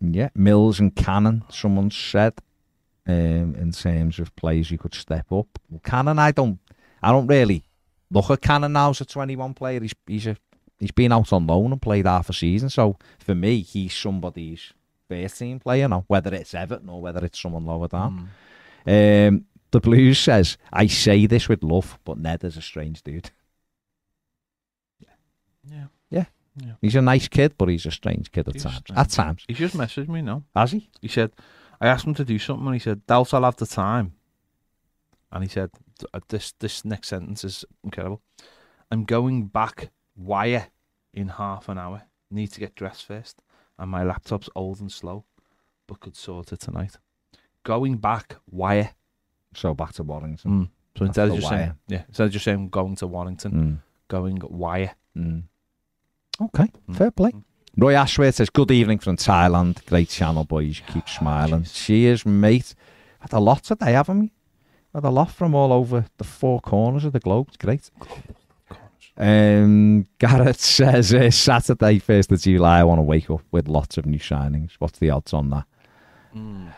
yeah, 0.00 0.28
Mills 0.34 0.80
and 0.80 0.94
Cannon. 0.94 1.44
Someone 1.50 1.90
said, 1.90 2.34
um, 3.10 3.54
in 3.56 3.72
terms 3.72 4.18
of 4.18 4.34
players 4.36 4.70
you 4.70 4.78
could 4.78 4.94
step 4.94 5.32
up. 5.32 5.46
Well, 5.68 5.80
Cannon, 5.84 6.18
I 6.18 6.30
don't, 6.32 6.58
I 7.02 7.10
don't 7.10 7.26
really 7.26 7.64
look 8.10 8.30
at 8.30 8.40
Cannon 8.40 8.72
now 8.72 8.90
as 8.90 9.00
a 9.00 9.04
twenty-one 9.04 9.54
player. 9.54 9.80
He's 9.80 9.94
he's 10.06 10.26
a 10.26 10.36
he's 10.78 10.92
been 10.92 11.12
out 11.12 11.32
on 11.32 11.46
loan 11.46 11.72
and 11.72 11.82
played 11.82 12.06
half 12.06 12.30
a 12.30 12.32
season. 12.32 12.70
So 12.70 12.96
for 13.18 13.34
me, 13.34 13.60
he's 13.62 13.94
somebody's 13.94 14.72
first 15.08 15.38
team 15.38 15.58
player 15.58 15.88
now, 15.88 16.04
whether 16.06 16.34
it's 16.34 16.54
Everton 16.54 16.88
or 16.88 17.02
whether 17.02 17.24
it's 17.24 17.40
someone 17.40 17.66
lower 17.66 17.88
down. 17.88 18.30
Mm. 18.86 19.28
Um, 19.28 19.44
the 19.72 19.80
Blues 19.80 20.18
says, 20.18 20.56
I 20.72 20.86
say 20.88 21.26
this 21.26 21.48
with 21.48 21.62
love, 21.62 21.98
but 22.04 22.18
Ned 22.18 22.44
is 22.44 22.56
a 22.56 22.62
strange 22.62 23.02
dude. 23.02 23.30
Yeah. 26.10 26.24
Yeah. 26.56 26.72
He's 26.82 26.96
a 26.96 27.00
nice 27.00 27.28
kid, 27.28 27.54
but 27.56 27.68
he's 27.68 27.86
a 27.86 27.90
strange 27.90 28.30
kid 28.32 28.48
at 28.48 28.54
He's 28.54 28.64
times. 28.64 28.76
strange. 28.78 28.98
At 28.98 29.10
times. 29.10 29.44
He 29.46 29.54
just 29.54 29.76
messaged 29.76 30.08
me 30.08 30.20
now. 30.20 30.42
Has 30.54 30.72
he? 30.72 30.90
He 31.00 31.08
said, 31.08 31.30
I 31.80 31.88
asked 31.88 32.06
him 32.06 32.14
to 32.14 32.24
do 32.24 32.38
something, 32.38 32.66
and 32.66 32.74
he 32.74 32.80
said, 32.80 33.06
"Doubt 33.06 33.32
I'll 33.34 33.44
have 33.44 33.56
the 33.56 33.66
time." 33.66 34.12
And 35.32 35.42
he 35.44 35.48
said, 35.48 35.70
uh, 36.12 36.20
"This 36.28 36.52
this 36.58 36.84
next 36.84 37.08
sentence 37.08 37.44
is 37.44 37.64
incredible. 37.84 38.20
I'm 38.90 39.04
going 39.04 39.46
back 39.46 39.90
wire 40.16 40.66
in 41.14 41.28
half 41.28 41.68
an 41.68 41.78
hour. 41.78 42.02
Need 42.30 42.48
to 42.52 42.60
get 42.60 42.74
dressed 42.74 43.06
first, 43.06 43.40
and 43.78 43.90
my 43.90 44.02
laptop's 44.04 44.48
old 44.54 44.80
and 44.80 44.90
slow, 44.92 45.24
but 45.86 46.00
could 46.00 46.16
sort 46.16 46.52
it 46.52 46.60
tonight. 46.60 46.96
Going 47.64 47.96
back 47.96 48.36
wire. 48.50 48.90
So 49.54 49.74
back 49.74 49.92
to 49.94 50.02
Warrington. 50.04 50.50
Mm. 50.50 50.68
So 50.98 51.04
instead 51.06 51.28
of 51.28 51.34
just 51.36 51.48
saying, 51.48 51.74
yeah, 51.88 52.04
instead 52.08 52.26
of 52.26 52.32
just 52.32 52.44
saying 52.44 52.68
going 52.68 52.96
to 52.96 53.06
Warrington, 53.06 53.52
Mm. 53.52 53.78
going 54.08 54.38
wire. 54.48 54.94
Mm. 55.16 55.42
Okay, 56.40 56.68
Mm. 56.88 56.96
fair 56.96 57.10
play. 57.10 57.32
Roy 57.76 57.94
Ashworth 57.94 58.34
says, 58.34 58.50
Good 58.50 58.70
evening 58.70 58.98
from 58.98 59.16
Thailand. 59.16 59.84
Great 59.86 60.08
channel, 60.08 60.44
boys. 60.44 60.82
Keep 60.92 61.08
smiling. 61.08 61.64
Cheers, 61.64 62.26
mate. 62.26 62.74
Had 63.20 63.32
a 63.32 63.38
lot 63.38 63.64
today, 63.64 63.92
haven't 63.92 64.20
we? 64.20 64.32
Had 64.94 65.04
a 65.04 65.10
lot 65.10 65.30
from 65.30 65.54
all 65.54 65.72
over 65.72 66.06
the 66.18 66.24
four 66.24 66.60
corners 66.60 67.04
of 67.04 67.12
the 67.12 67.20
globe. 67.20 67.48
It's 67.48 67.56
great. 67.56 67.90
Um, 69.16 70.06
Garrett 70.18 70.58
says, 70.60 71.14
uh, 71.14 71.30
Saturday, 71.30 72.00
1st 72.00 72.32
of 72.32 72.40
July, 72.40 72.80
I 72.80 72.84
want 72.84 72.98
to 72.98 73.02
wake 73.02 73.30
up 73.30 73.42
with 73.52 73.68
lots 73.68 73.98
of 73.98 74.06
new 74.06 74.18
signings. 74.18 74.72
What's 74.78 74.98
the 74.98 75.10
odds 75.10 75.32
on 75.32 75.50
that? 75.50 75.64
Mm. 76.34 76.72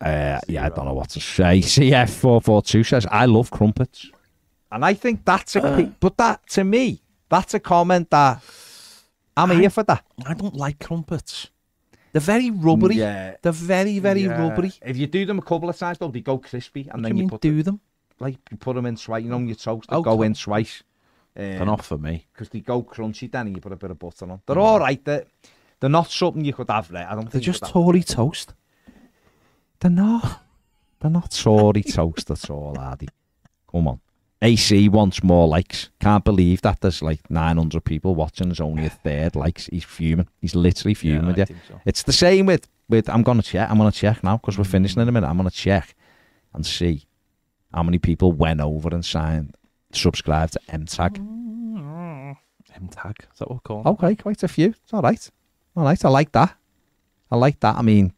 Uh, 0.00 0.40
yeah, 0.48 0.66
I 0.66 0.68
don't 0.70 0.86
know 0.86 0.94
what 0.94 1.10
to 1.10 1.20
say. 1.20 1.58
CF442 1.60 2.86
says, 2.86 3.06
I 3.10 3.26
love 3.26 3.50
crumpets. 3.50 4.10
And 4.72 4.84
I 4.84 4.94
think 4.94 5.24
that's 5.24 5.54
a, 5.54 5.92
but 6.00 6.16
that, 6.16 6.48
to 6.50 6.64
me, 6.64 7.02
that's 7.28 7.54
a 7.54 7.60
comment 7.60 8.10
that 8.10 8.42
I'm 9.36 9.50
I- 9.50 9.54
here 9.54 9.70
for 9.70 9.82
that. 9.84 10.04
I 10.26 10.34
don't 10.34 10.54
like 10.54 10.78
crumpets. 10.78 11.48
They're 12.12 12.20
very 12.20 12.50
rubbery. 12.50 12.96
Yeah. 12.96 13.36
They're 13.40 13.52
very, 13.52 13.98
very 13.98 14.24
Yeah. 14.24 14.38
rubbery. 14.38 14.72
If 14.82 14.96
you 14.98 15.06
do 15.06 15.24
them 15.24 15.38
a 15.38 15.42
couple 15.42 15.70
of 15.70 15.78
times, 15.78 15.96
though, 15.98 16.08
they 16.08 16.20
go 16.20 16.36
crispy, 16.38 16.82
and 16.82 17.00
What 17.00 17.02
then 17.02 17.12
do 17.12 17.16
you 17.16 17.22
you 17.24 17.28
put 17.28 17.40
do 17.40 17.62
them? 17.62 17.80
like 18.20 18.38
you 18.50 18.56
put 18.58 18.76
them 18.76 18.84
in 18.86 18.96
twice. 18.96 19.22
You 19.24 19.30
know, 19.30 19.36
on 19.36 19.46
your 19.46 19.56
toast, 19.56 19.88
they 19.88 19.96
Oh, 19.96 20.02
go 20.02 20.20
in 20.22 20.34
twice. 20.34 20.82
They're 21.34 21.64
not 21.64 21.82
for 21.82 21.96
me. 21.96 22.14
Um, 22.14 22.20
because 22.32 22.50
they 22.50 22.60
go 22.60 22.82
crunchy. 22.82 23.32
Then 23.32 23.46
and 23.46 23.56
you 23.56 23.62
put 23.62 23.72
a 23.72 23.76
bit 23.76 23.90
of 23.90 23.98
butter 23.98 24.30
on. 24.30 24.42
They're 24.46 24.56
mm. 24.56 24.60
all 24.62 24.78
right. 24.78 25.02
They're, 25.02 25.24
they're 25.80 25.88
not 25.88 26.10
something 26.10 26.44
you 26.44 26.52
could 26.52 26.68
have. 26.68 26.88
There, 26.90 27.06
I 27.08 27.14
don't. 27.14 27.22
They're 27.24 27.30
think 27.40 27.44
just 27.44 27.60
could 27.62 27.68
have- 27.68 27.72
Tory 27.72 28.02
toast. 28.02 28.52
They're 29.80 29.90
not. 29.90 30.42
They're 31.00 31.10
not 31.10 31.30
Tory 31.32 31.82
toast 31.82 32.30
at 32.30 32.48
all, 32.50 32.76
Hardy. 32.78 33.08
Come 33.68 33.88
on. 33.88 34.00
AC 34.42 34.88
wants 34.88 35.22
more 35.22 35.46
likes. 35.46 35.88
Can't 36.00 36.24
believe 36.24 36.62
that 36.62 36.80
there's 36.80 37.00
like 37.00 37.30
900 37.30 37.84
people 37.84 38.14
watching. 38.14 38.48
There's 38.48 38.60
only 38.60 38.86
a 38.86 38.90
third 39.04 39.36
likes. 39.36 39.66
He's 39.66 39.84
fuming. 39.84 40.28
He's 40.40 40.54
literally 40.54 40.94
fuming 40.94 41.26
with 41.26 41.38
you. 41.38 41.46
so. 41.68 41.80
It's 41.86 42.02
the 42.02 42.12
same 42.12 42.46
with 42.46 42.68
with. 42.88 43.08
I'm 43.08 43.22
gonna 43.22 43.42
check. 43.42 43.70
I'm 43.70 43.78
gonna 43.78 43.92
check 43.92 44.22
now 44.24 44.36
because 44.38 44.58
we're 44.58 44.64
finishing 44.64 45.00
in 45.00 45.08
a 45.08 45.12
minute. 45.12 45.28
I'm 45.28 45.36
gonna 45.36 45.50
check 45.50 45.94
and 46.54 46.66
see 46.66 47.04
how 47.72 47.82
many 47.82 47.98
people 47.98 48.32
went 48.32 48.60
over 48.60 48.88
and 48.90 49.04
signed, 49.04 49.56
subscribed 49.92 50.54
to 50.54 50.60
MTag. 50.70 51.16
M 51.18 52.88
tag. 52.88 53.16
Is 53.32 53.38
that 53.38 53.48
what 53.48 53.56
we're 53.56 53.60
calling? 53.60 53.86
Okay, 53.86 54.16
quite 54.16 54.42
a 54.42 54.48
few. 54.48 54.68
It's 54.70 54.92
all 54.92 55.02
right. 55.02 55.30
All 55.76 55.84
right. 55.84 56.04
I 56.04 56.08
like 56.08 56.32
that. 56.32 56.56
I 57.30 57.36
like 57.36 57.60
that. 57.60 57.76
I 57.76 57.82
mean, 57.82 58.12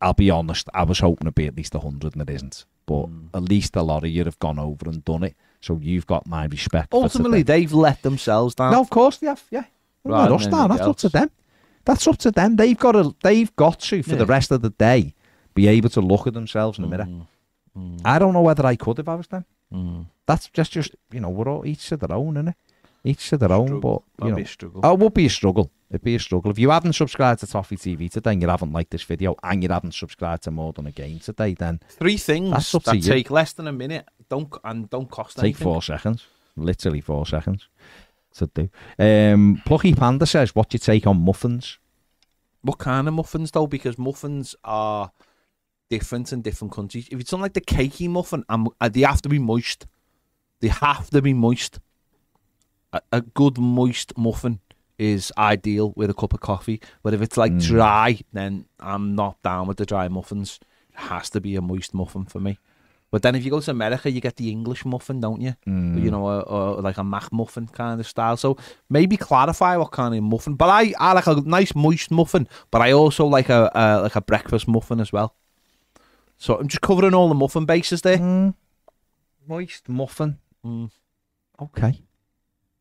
I'll 0.00 0.12
be 0.14 0.30
honest. 0.30 0.68
I 0.74 0.82
was 0.82 0.98
hoping 1.00 1.26
to 1.26 1.32
be 1.32 1.46
at 1.46 1.56
least 1.56 1.74
hundred, 1.74 2.14
and 2.14 2.22
it 2.28 2.30
isn't. 2.34 2.64
But 2.86 3.06
Mm. 3.06 3.28
at 3.34 3.42
least 3.42 3.76
a 3.76 3.82
lot 3.82 4.02
of 4.04 4.10
you 4.10 4.24
have 4.24 4.38
gone 4.38 4.58
over 4.58 4.88
and 4.88 5.04
done 5.04 5.22
it. 5.24 5.36
So 5.60 5.78
you've 5.82 6.06
got 6.06 6.26
my 6.26 6.44
respect. 6.46 6.92
Ultimately, 6.92 7.40
today. 7.40 7.60
they've 7.60 7.72
let 7.72 8.02
themselves 8.02 8.54
down. 8.54 8.72
no, 8.72 8.80
of 8.80 8.90
course 8.90 9.18
they 9.18 9.26
have. 9.26 9.42
Yeah, 9.50 9.64
well, 10.04 10.18
Rather 10.18 10.30
not 10.30 10.40
us 10.40 10.46
down. 10.46 10.68
That's 10.68 10.80
anybody 10.80 10.90
up 10.90 10.96
to 10.98 11.08
them. 11.08 11.30
That's 11.84 12.06
up 12.06 12.18
to 12.18 12.30
them. 12.30 12.56
They've 12.56 12.78
got 12.78 12.92
to. 12.92 13.14
They've 13.22 13.54
got 13.56 13.80
to 13.80 14.02
for 14.02 14.10
Yeah. 14.12 14.16
the 14.18 14.26
rest 14.26 14.50
of 14.52 14.62
the 14.62 14.70
day 14.70 15.14
be 15.54 15.66
able 15.68 15.88
to 15.90 16.00
look 16.00 16.26
at 16.26 16.34
themselves 16.34 16.78
in 16.78 16.82
the 16.82 16.88
mirror. 16.88 17.04
Mm, 17.06 17.26
mm, 17.76 18.00
I 18.04 18.18
don't 18.18 18.32
know 18.32 18.42
whether 18.42 18.64
I 18.66 18.76
could 18.76 18.98
if 19.00 19.08
I 19.08 19.14
was 19.16 19.26
them. 19.26 19.44
mm. 19.72 20.06
That's 20.26 20.48
just 20.50 20.72
just 20.72 20.94
you 21.10 21.20
know 21.20 21.30
we're 21.30 21.48
all 21.48 21.66
each 21.66 21.88
to 21.88 21.96
their 21.96 22.12
own, 22.16 22.34
innit? 22.34 22.54
Each 23.04 23.28
to 23.30 23.36
their 23.38 23.52
own. 23.52 23.80
But 23.80 23.88
you 23.88 24.02
That'd 24.18 24.30
know, 24.32 24.36
be 24.36 24.42
a 24.42 24.46
struggle. 24.46 24.80
Oh, 24.84 24.92
it 24.92 24.98
would 25.00 25.14
be 25.14 25.26
a 25.26 25.30
struggle. 25.30 25.70
It'd 25.90 26.02
be 26.04 26.14
a 26.16 26.18
struggle. 26.20 26.50
If 26.50 26.58
you 26.58 26.68
haven't 26.70 26.92
subscribed 26.92 27.40
to 27.40 27.46
Toffee 27.46 27.76
TV 27.78 28.10
today 28.10 28.32
and 28.32 28.42
you 28.42 28.48
haven't 28.48 28.72
liked 28.72 28.90
this 28.90 29.04
video 29.04 29.34
and 29.42 29.62
you 29.62 29.70
haven't 29.70 29.94
subscribed 29.94 30.42
to 30.42 30.50
More 30.50 30.72
Than 30.74 30.86
a 30.86 30.90
Game 30.92 31.18
today, 31.18 31.54
then 31.54 31.80
Three 31.88 32.18
things 32.18 32.50
That's 32.50 32.74
up 32.74 32.82
to 32.84 32.90
that 32.90 32.96
you. 32.98 33.02
take 33.02 33.30
less 33.30 33.54
than 33.54 33.66
a 33.68 33.72
minute 33.72 34.06
don't 34.28 34.52
and 34.64 34.88
don't 34.90 35.10
cost 35.10 35.38
anything 35.38 35.54
take 35.54 35.60
anything. 35.60 35.72
four 35.74 35.82
seconds. 35.82 36.26
Literally 36.56 37.00
four 37.00 37.24
seconds 37.26 37.68
to 38.34 38.46
do. 38.54 38.68
Um, 38.98 39.62
Plucky 39.64 39.94
Panda 39.94 40.26
says, 40.26 40.54
what's 40.54 40.72
your 40.74 40.78
take 40.80 41.06
on 41.06 41.20
muffins? 41.24 41.78
What 42.62 42.78
kind 42.78 43.08
of 43.08 43.14
muffins 43.14 43.50
though? 43.50 43.66
Because 43.66 43.98
muffins 43.98 44.54
are 44.64 45.10
different 45.90 46.32
in 46.32 46.42
different 46.42 46.72
countries. 46.72 47.08
If 47.10 47.20
it's 47.20 47.30
something 47.30 47.42
like 47.42 47.54
the 47.54 47.60
cakey 47.60 48.08
muffin, 48.08 48.44
um, 48.48 48.68
uh, 48.80 48.88
they 48.88 49.00
have 49.00 49.22
to 49.22 49.28
be 49.28 49.38
moist. 49.38 49.86
They 50.60 50.68
have 50.68 51.08
to 51.10 51.22
be 51.22 51.32
moist. 51.34 51.78
A, 52.92 53.00
a 53.12 53.20
good 53.20 53.58
moist 53.58 54.16
muffin 54.16 54.60
is 54.98 55.30
ideal 55.38 55.92
with 55.96 56.10
a 56.10 56.14
cup 56.14 56.32
of 56.32 56.40
coffee. 56.40 56.80
But 57.02 57.14
if 57.14 57.22
it's 57.22 57.36
like 57.36 57.52
Mm. 57.52 57.62
dry, 57.62 58.20
then 58.32 58.66
I'm 58.80 59.14
not 59.14 59.40
down 59.42 59.68
with 59.68 59.76
the 59.76 59.86
dry 59.86 60.08
muffins. 60.08 60.58
It 60.92 60.98
has 60.98 61.30
to 61.30 61.40
be 61.40 61.54
a 61.54 61.60
moist 61.62 61.94
muffin 61.94 62.24
for 62.24 62.40
me. 62.40 62.58
But 63.10 63.22
then 63.22 63.34
if 63.34 63.44
you 63.44 63.50
go 63.50 63.60
to 63.60 63.70
America, 63.70 64.10
you 64.10 64.20
get 64.20 64.36
the 64.36 64.50
English 64.50 64.84
muffin, 64.84 65.20
don't 65.20 65.40
you? 65.40 65.54
Mm. 65.66 66.02
You 66.02 66.10
know, 66.10 66.26
or, 66.26 66.42
or 66.42 66.82
like 66.82 66.98
a 66.98 67.02
McMuffin 67.02 67.72
kind 67.72 67.98
of 67.98 68.06
style. 68.06 68.36
So 68.36 68.58
maybe 68.90 69.16
clarify 69.16 69.76
what 69.76 69.92
kind 69.92 70.14
of 70.14 70.22
muffin. 70.22 70.54
But 70.54 70.68
I, 70.68 70.92
I 70.98 71.12
like 71.14 71.26
a 71.26 71.40
nice 71.40 71.74
moist 71.74 72.10
muffin. 72.10 72.46
But 72.70 72.82
I 72.82 72.92
also 72.92 73.26
like 73.26 73.48
a, 73.48 73.70
a 73.74 74.02
like 74.02 74.16
a 74.16 74.20
breakfast 74.20 74.68
muffin 74.68 75.00
as 75.00 75.10
well. 75.12 75.34
So 76.36 76.58
I'm 76.58 76.68
just 76.68 76.82
covering 76.82 77.14
all 77.14 77.28
the 77.28 77.34
muffin 77.34 77.64
bases 77.64 78.02
there. 78.02 78.18
Mm. 78.18 78.54
Moist 79.46 79.88
muffin. 79.88 80.38
Mm. 80.64 80.90
Okay. 81.60 82.02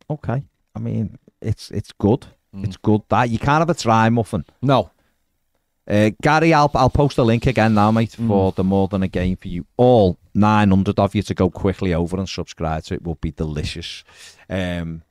Okay. 0.10 0.44
I 0.76 0.80
mean, 0.80 1.18
it's 1.42 1.72
it's 1.72 1.94
good. 1.94 2.28
Mm. 2.54 2.66
It's 2.66 2.78
good 2.78 3.02
that 3.10 3.30
you 3.30 3.40
can't 3.40 3.60
have 3.60 3.70
a 3.70 3.74
dry 3.74 4.10
muffin. 4.10 4.44
No, 4.62 4.92
Uh, 5.88 6.12
Gary, 6.22 6.54
I'll 6.54 6.70
I'll 6.76 6.90
post 6.90 7.18
a 7.18 7.24
link 7.24 7.48
again 7.48 7.74
now, 7.74 7.92
mate, 7.92 8.12
for 8.12 8.52
the 8.52 8.64
more 8.64 8.88
than 8.90 9.04
a 9.04 9.08
game 9.08 9.38
for 9.38 9.48
you. 9.48 9.66
All 9.78 10.18
nine 10.34 10.70
hundred 10.70 11.00
of 11.00 11.16
you 11.16 11.22
to 11.24 11.34
go 11.34 11.50
quickly 11.50 11.94
over 11.94 12.18
and 12.18 12.28
subscribe 12.28 12.84
to 12.86 12.96
it 12.96 13.04
will 13.04 13.16
be 13.16 13.32
delicious. 13.32 14.04
Um, 14.50 15.04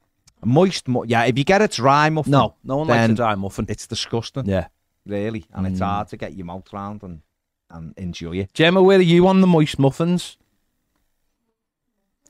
moist, 0.45 0.87
mu- 0.87 1.05
yeah. 1.07 1.25
If 1.25 1.39
you 1.39 1.45
get 1.45 1.63
a 1.63 1.69
dry 1.69 2.11
muffin, 2.11 2.33
no, 2.33 2.55
no 2.63 2.77
one 2.79 2.89
likes 2.89 3.11
a 3.13 3.15
dry 3.15 3.35
muffin. 3.37 3.65
it's 3.71 3.87
disgusting, 3.87 4.45
Yeah, 4.47 4.67
really, 5.07 5.47
and 5.55 5.67
it's 5.67 5.81
Mm. 5.81 5.85
hard 5.87 6.09
to 6.09 6.17
get 6.19 6.35
your 6.35 6.45
mouth 6.47 6.71
round 6.73 7.03
and 7.03 7.23
and 7.71 7.95
enjoy 7.97 8.37
it. 8.37 8.53
Gemma, 8.53 8.83
where 8.83 8.99
are 8.99 9.03
you 9.03 9.27
on 9.27 9.41
the 9.41 9.47
moist 9.47 9.79
muffins? 9.79 10.37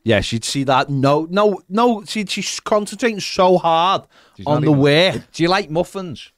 Yeah, 0.05 0.21
she'd 0.21 0.45
see 0.45 0.63
that. 0.65 0.89
No, 0.89 1.27
no, 1.31 1.61
no. 1.69 2.05
She, 2.05 2.25
she's 2.27 2.61
concentrating 2.61 3.19
so 3.19 3.59
hard 3.59 4.03
She's 4.37 4.47
on 4.47 4.63
the 4.63 4.71
even- 4.71 4.81
way. 4.81 5.23
Do 5.33 5.43
you 5.43 5.49
like 5.49 5.69
muffins? 5.69 6.31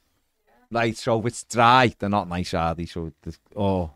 Right, 0.71 0.95
so 0.95 1.25
it's 1.25 1.43
dry, 1.43 1.93
they're 1.97 2.09
not 2.09 2.27
nice, 2.27 2.53
are 2.53 2.75
they? 2.75 2.85
So, 2.85 3.11
oh, 3.55 3.91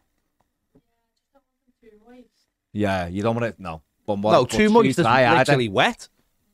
yeah, 2.72 3.08
you 3.08 3.22
don't 3.22 3.36
want 3.36 3.46
it. 3.46 3.60
No, 3.60 3.84
but 4.08 4.18
what, 4.18 4.32
No, 4.32 4.46
too 4.46 4.70
much 4.70 4.88
is 4.88 4.98
literally 4.98 5.70
wet, 5.70 6.10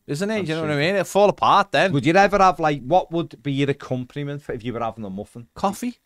isn't 0.08 0.30
it? 0.30 0.34
Oh, 0.34 0.38
That's 0.38 0.50
you 0.50 0.56
know 0.56 0.62
what 0.64 0.72
I 0.72 0.76
mean? 0.76 0.96
It'll 0.96 1.06
fall 1.06 1.30
apart 1.30 1.72
then. 1.72 1.94
Would 1.94 2.06
you 2.06 2.14
ever 2.14 2.38
have 2.38 2.60
like 2.60 2.82
what 2.84 3.12
would 3.12 3.42
be 3.42 3.54
your 3.54 3.70
accompaniment 3.70 4.42
for 4.42 4.52
if 4.52 4.64
you 4.64 4.74
were 4.74 4.82
having 4.82 5.06
a 5.06 5.10
muffin? 5.10 5.48
Coffee? 5.56 5.98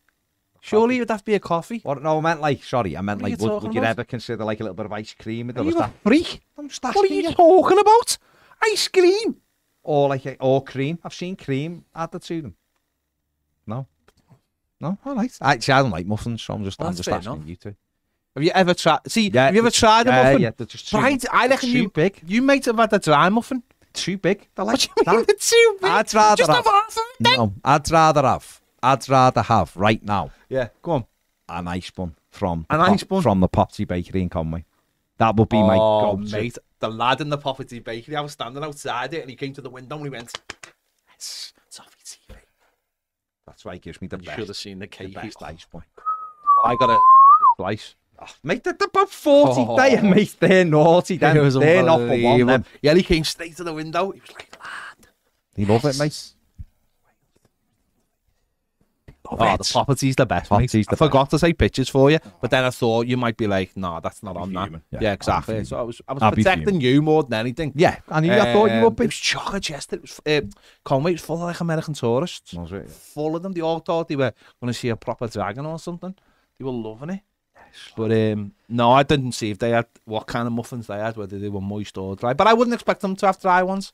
Surely 0.62 0.98
it 0.98 1.00
would 1.00 1.10
have 1.10 1.22
to 1.22 1.26
be 1.26 1.34
a 1.34 1.40
coffee. 1.40 1.82
Or 1.84 1.96
no, 2.00 2.20
I 2.20 2.22
meant 2.22 2.40
like 2.42 2.64
sorry, 2.64 2.96
I 2.96 3.02
meant 3.02 3.22
What 3.22 3.28
are 3.28 3.32
like 3.32 3.40
you 3.40 3.44
would, 3.46 3.50
talking 3.50 3.68
would 3.70 3.76
you 3.76 3.82
about? 3.82 3.90
ever 3.90 4.04
consider 4.04 4.44
like 4.46 4.60
a 4.60 4.64
little 4.64 4.76
bit 4.76 4.86
of 4.86 4.94
ice 4.94 5.14
cream 5.14 5.48
with 5.48 5.58
it? 5.58 5.62
Are 5.62 5.64
you 5.64 5.72
a 5.72 5.80
that, 5.80 5.94
freak? 6.04 6.42
I'm 6.58 6.70
just 6.70 6.84
What 6.84 6.96
are 6.98 7.08
you 7.08 7.24
you. 7.24 7.32
talking 7.34 7.80
about? 7.80 8.18
Ice 8.72 8.88
cream? 8.88 9.38
Or 9.82 10.08
like 10.10 10.26
a, 10.28 10.38
or 10.40 10.64
cream. 10.64 11.00
I've 11.04 11.14
seen 11.14 11.36
cream 11.36 11.84
added 11.94 12.22
to 12.22 12.42
them. 12.44 12.56
No, 13.66 13.88
no, 14.84 14.98
all 15.06 15.16
right. 15.16 15.32
Actually, 15.42 15.74
I 15.74 15.82
don't 15.82 15.92
like 15.92 16.06
muffins, 16.06 16.42
so 16.44 16.54
I'm 16.54 16.64
just 16.64 16.80
I'm 16.82 16.88
that's 16.88 16.98
just 16.98 17.10
fair 17.10 17.18
asking 17.18 17.34
enough. 17.34 17.48
you 17.48 17.56
to. 17.58 17.76
Have 18.36 18.44
you 18.44 18.52
ever 18.54 18.74
tried? 18.74 19.00
See, 19.08 19.30
Yeah, 19.30 19.46
have 19.46 19.56
you 19.56 19.62
ever 19.62 19.72
tried 19.72 20.08
a 20.08 20.10
yeah, 20.12 20.24
muffin? 20.24 20.42
yeah, 20.42 20.52
they're 20.58 20.68
just 20.68 20.90
too, 20.90 20.98
Right, 20.98 21.24
I 21.32 21.48
reckon 21.48 21.70
too 21.70 21.78
you 21.78 21.90
big. 21.90 22.22
you 22.26 22.42
might 22.42 22.66
have 22.66 22.78
had 22.78 22.94
a 22.94 23.00
dry 23.00 23.30
muffin. 23.30 23.64
Too 23.94 24.18
big. 24.18 24.48
They're 24.56 24.66
What 24.66 24.72
like 24.74 24.80
do 24.80 24.88
you 25.12 25.14
mean 25.18 25.26
that. 25.28 25.40
too 25.40 25.78
big? 25.82 25.92
I'd 25.92 26.14
rather 26.14 26.36
Just 26.38 26.50
have, 26.52 26.66
have 26.66 26.74
half 26.74 26.88
of 26.90 26.96
them. 27.20 27.34
no. 27.38 27.54
I'd 27.64 27.92
rather 27.92 28.22
have. 28.24 28.62
I'd 28.82 29.08
rather 29.08 29.42
have 29.44 29.76
right 29.78 30.04
now 30.04 30.32
Yeah, 30.50 30.70
go 30.82 30.92
on. 30.94 31.06
an 31.48 31.68
ice 31.68 31.92
bun 31.92 32.16
from 32.32 32.66
An 32.72 32.80
the 32.80 32.86
ice 32.86 33.04
bun? 33.04 33.22
from 33.22 33.40
the 33.40 33.48
Popsy 33.48 33.86
Bakery 33.86 34.24
in 34.24 34.30
Conway. 34.30 34.66
That 35.20 35.36
would 35.36 35.48
be 35.50 35.62
my 35.62 35.78
oh, 35.80 36.18
go-to. 36.18 36.32
mate, 36.36 36.58
the 36.80 36.90
lad 36.90 37.22
in 37.22 37.30
the 37.30 37.38
property 37.38 37.78
bakery. 37.80 38.16
I 38.16 38.22
was 38.22 38.32
standing 38.32 38.64
outside 38.64 39.14
it, 39.14 39.22
and 39.22 39.30
he 39.30 39.36
came 39.36 39.54
to 39.54 39.62
the 39.62 39.70
window 39.70 39.96
and 39.98 40.06
he 40.06 40.10
went, 40.10 40.34
"Yes, 41.12 41.54
it's 41.54 41.54
off 41.54 41.54
TV." 41.54 41.63
That's 43.64 43.72
why 43.72 43.76
it 43.76 43.82
gives 43.82 44.02
me 44.02 44.08
the 44.10 44.18
You 44.18 44.24
best, 44.26 44.38
should 44.40 44.48
have 44.50 44.58
seen 44.58 44.80
the 44.80 44.86
the 44.86 44.88
cake. 44.88 45.14
best 45.16 45.38
oh. 45.42 45.46
ice 45.46 45.66
bun. 45.72 45.84
I 46.66 46.76
got 46.76 46.90
a 46.90 47.00
slice. 47.56 47.96
Oh, 48.22 48.28
mate, 48.44 48.62
they're, 48.62 48.74
they're 48.74 48.88
about 48.90 49.10
40 49.10 49.54
Oh. 49.58 49.78
there, 49.78 50.04
mate. 50.04 50.36
They're 50.38 50.66
naughty. 50.66 51.18
Was 51.18 51.54
They're 51.54 51.84
not 51.84 52.00
for 52.00 52.18
one. 52.22 52.46
Then. 52.46 52.66
Yeah, 52.82 52.94
he 52.94 53.04
came 53.04 53.24
straight 53.24 53.56
to 53.58 53.64
the 53.64 53.74
window. 53.74 54.12
He 54.12 54.20
was 54.20 54.30
like, 54.32 54.58
"Lad, 54.60 55.08
They 55.56 55.64
love 55.66 55.86
it, 55.86 55.98
mate. 55.98 56.34
Love 59.40 59.50
oh, 59.50 59.54
it. 59.54 59.58
the 59.60 59.70
property's 59.72 60.16
the 60.16 60.26
best." 60.26 60.46
mate. 60.46 60.58
Property's 60.58 60.88
the 60.88 60.94
I 60.94 60.96
forgot 60.96 61.30
to 61.32 61.40
take 61.40 61.58
pictures 61.58 61.90
for 61.90 62.12
you, 62.12 62.20
but 62.42 62.52
then 62.52 62.64
I 62.64 62.70
thought 62.70 63.08
you 63.08 63.18
might 63.18 63.38
be 63.38 63.48
like, 63.48 63.76
"No, 63.76 64.00
that's 64.02 64.24
not 64.24 64.38
I'll 64.38 64.46
be 64.46 64.48
on 64.48 64.54
that." 64.54 64.66
fuming. 64.66 64.82
Yeah, 64.92 65.00
Yeah, 65.02 65.08
I'll 65.10 65.14
exactly. 65.16 65.64
So 65.66 65.78
I 65.78 65.82
was, 65.82 66.02
I 66.08 66.14
was 66.14 66.24
I'll 66.24 66.32
protecting 66.32 66.82
you 66.82 67.02
more 67.02 67.24
than 67.24 67.34
anything. 67.34 67.74
Yeah, 67.76 68.00
and 68.10 68.26
knew. 68.26 68.34
I 68.34 68.54
thought 68.54 68.72
you 68.72 68.78
were. 68.78 68.84
would 68.86 68.96
be. 68.96 69.06
It 69.06 69.08
was 69.08 69.16
chocolate 69.16 69.70
yesterday. 69.70 70.02
It 70.02 70.02
was, 70.02 70.22
uh, 70.26 70.60
Conway 70.84 71.14
was 71.14 71.22
full 71.22 71.38
of 71.38 71.44
like 71.44 71.60
American 71.60 71.94
tourists. 71.94 72.54
Was 72.54 72.72
it? 72.72 72.90
Full 72.90 73.36
of 73.36 73.44
them. 73.44 73.54
They 73.54 73.62
all 73.62 73.80
thought 73.80 74.08
they 74.08 74.16
were 74.16 74.34
going 74.62 74.72
to 74.72 74.78
see 74.78 74.90
a 74.90 74.96
proper 74.96 75.28
dragon 75.28 75.66
or 75.66 75.80
something. 75.80 76.16
They 76.58 76.66
were 76.66 76.72
loving 76.72 77.10
it. 77.10 77.22
But 77.96 78.12
um, 78.12 78.54
no, 78.70 78.92
I 78.92 79.04
didn't 79.04 79.34
see 79.34 79.52
if 79.52 79.60
they 79.60 79.72
had 79.72 79.88
what 80.06 80.28
kind 80.28 80.48
of 80.48 80.54
muffins 80.54 80.88
they 80.88 80.98
had, 80.98 81.18
whether 81.18 81.40
they 81.40 81.50
were 81.50 81.62
moist 81.62 81.98
or 81.98 82.16
dry. 82.16 82.34
But 82.34 82.48
I 82.48 82.54
wouldn't 82.54 82.74
expect 82.74 83.02
them 83.02 83.16
to 83.18 83.26
have 83.26 83.42
dry 83.42 83.64
ones. 83.64 83.94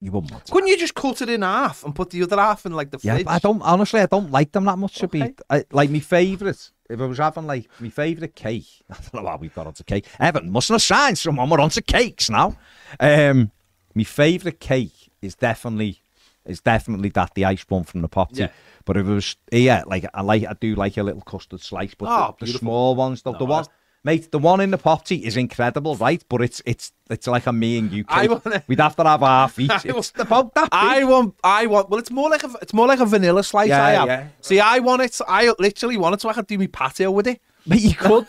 You 0.00 0.12
wouldn't 0.12 0.30
want 0.32 0.46
to. 0.46 0.52
Couldn't 0.52 0.68
you 0.68 0.78
just 0.78 0.94
cut 0.94 1.20
it 1.22 1.28
in 1.28 1.42
half 1.42 1.84
and 1.84 1.94
put 1.94 2.10
the 2.10 2.22
other 2.22 2.36
half 2.36 2.64
in 2.66 2.72
like 2.72 2.90
the 2.90 2.98
Yeah, 3.02 3.14
fridge? 3.14 3.26
I 3.28 3.38
don't. 3.40 3.60
Honestly, 3.62 4.00
I 4.00 4.06
don't 4.06 4.30
like 4.30 4.52
them 4.52 4.64
that 4.66 4.78
much. 4.78 4.94
To 4.96 5.06
Okay. 5.06 5.28
be 5.28 5.34
I, 5.50 5.64
like 5.72 5.90
my 5.90 5.98
favourite. 5.98 6.70
If 6.88 7.00
I 7.00 7.04
was 7.04 7.18
having 7.18 7.46
like 7.46 7.68
my 7.80 7.88
favourite 7.90 8.34
cake, 8.36 8.66
I 8.90 8.94
don't 8.94 9.14
know 9.14 9.22
why 9.22 9.36
we've 9.36 9.54
got 9.54 9.66
onto 9.66 9.84
cake. 9.84 10.06
Evan 10.20 10.50
mustn't 10.50 10.74
have 10.74 10.82
signed 10.82 11.18
someone. 11.18 11.50
We're 11.50 11.60
onto 11.60 11.80
cakes 11.82 12.30
now. 12.30 12.56
Um, 13.00 13.50
my 13.94 14.04
favourite 14.04 14.60
cake 14.60 15.10
is 15.20 15.34
definitely 15.34 16.00
is 16.46 16.60
definitely 16.60 17.10
that 17.10 17.34
the 17.34 17.44
ice 17.44 17.64
one 17.68 17.84
from 17.84 18.00
the 18.02 18.08
pop 18.08 18.32
tea. 18.32 18.42
Yeah. 18.42 18.48
But 18.84 18.96
if 18.96 19.06
it 19.06 19.10
was 19.12 19.36
yeah, 19.50 19.82
like 19.86 20.06
I 20.14 20.22
like 20.22 20.46
I 20.46 20.54
do 20.54 20.76
like 20.76 20.96
a 20.96 21.02
little 21.02 21.22
custard 21.22 21.60
slice, 21.60 21.94
but 21.94 22.08
Oh, 22.08 22.36
the, 22.38 22.46
the 22.46 22.52
small 22.52 22.94
ones, 22.94 23.22
the, 23.22 23.32
No, 23.32 23.38
the 23.38 23.44
one. 23.44 23.64
Mate, 24.04 24.30
the 24.30 24.38
one 24.38 24.60
in 24.60 24.70
the 24.70 24.78
pop 24.78 25.04
tea 25.04 25.16
is 25.26 25.36
incredible, 25.36 25.96
right? 25.96 26.22
But 26.28 26.40
it's 26.42 26.62
it's 26.64 26.92
it's 27.10 27.26
like 27.26 27.46
a 27.46 27.52
me 27.52 27.78
and 27.78 27.90
you 27.92 28.04
I 28.08 28.26
wanna- 28.28 28.62
We'd 28.68 28.80
have 28.80 28.94
to 28.96 29.04
have 29.04 29.20
half 29.20 29.58
each. 29.64 29.70
I 29.70 29.74
It's 29.84 29.92
want- 29.92 30.12
about 30.18 30.54
that. 30.54 30.68
I 30.72 31.04
want, 31.04 31.34
I 31.42 31.66
want. 31.66 31.90
Well, 31.90 31.98
it's 31.98 32.10
more 32.10 32.30
like 32.30 32.44
a, 32.44 32.50
it's 32.62 32.72
more 32.72 32.86
like 32.86 33.00
a 33.00 33.06
vanilla 33.06 33.42
slice. 33.42 33.68
Yeah, 33.68 33.84
I 33.84 33.90
have. 33.90 34.06
yeah. 34.08 34.28
See, 34.40 34.60
I 34.60 34.78
want 34.78 35.02
it. 35.02 35.18
I 35.26 35.52
literally 35.58 35.96
want 35.96 36.14
it 36.14 36.20
so 36.20 36.28
I 36.28 36.32
can 36.32 36.44
do 36.44 36.56
my 36.58 36.68
patio 36.68 37.10
with 37.10 37.26
it. 37.26 37.40
But 37.66 37.80
you 37.80 37.94
could. 37.94 38.26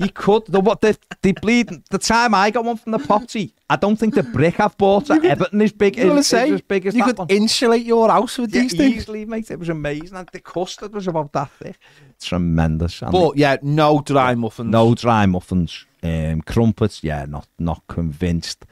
You 0.00 0.10
could. 0.10 0.46
The 0.46 0.60
what 0.60 0.80
the 0.80 0.96
the 1.22 1.32
bleed 1.32 1.68
the 1.90 1.98
time 1.98 2.34
I 2.34 2.50
got 2.50 2.64
one 2.64 2.76
from 2.76 2.92
the 2.92 2.98
Popsy, 2.98 3.54
I 3.68 3.76
don't 3.76 3.96
think 3.96 4.14
the 4.14 4.22
brick 4.22 4.58
I've 4.58 4.76
bought 4.76 5.10
at 5.10 5.24
Everton 5.24 5.60
is 5.60 5.72
big 5.72 5.98
is, 5.98 6.26
say 6.26 6.48
is 6.48 6.54
as 6.54 6.60
big 6.62 6.86
as 6.86 6.94
you 6.94 7.00
that 7.02 7.06
could 7.08 7.18
one. 7.18 7.28
insulate 7.28 7.84
your 7.84 8.08
house 8.08 8.38
with 8.38 8.54
Yeah, 8.54 8.62
these 8.62 8.74
things? 8.74 8.96
easily, 8.96 9.24
mate. 9.26 9.50
It 9.50 9.58
was 9.58 9.68
amazing. 9.68 10.16
And 10.16 10.28
the 10.32 10.40
custard 10.40 10.92
was 10.94 11.06
about 11.06 11.32
that 11.34 11.50
thick. 11.52 11.78
Tremendous. 12.20 13.00
But 13.00 13.36
yeah, 13.36 13.56
no 13.62 14.00
dry 14.00 14.34
muffins. 14.34 14.70
no 14.70 14.94
dry 14.94 15.26
muffins. 15.26 15.86
Um, 16.02 16.40
crumpets, 16.42 17.04
yeah, 17.04 17.26
not 17.28 17.46
not 17.58 17.82
convinced 17.86 18.64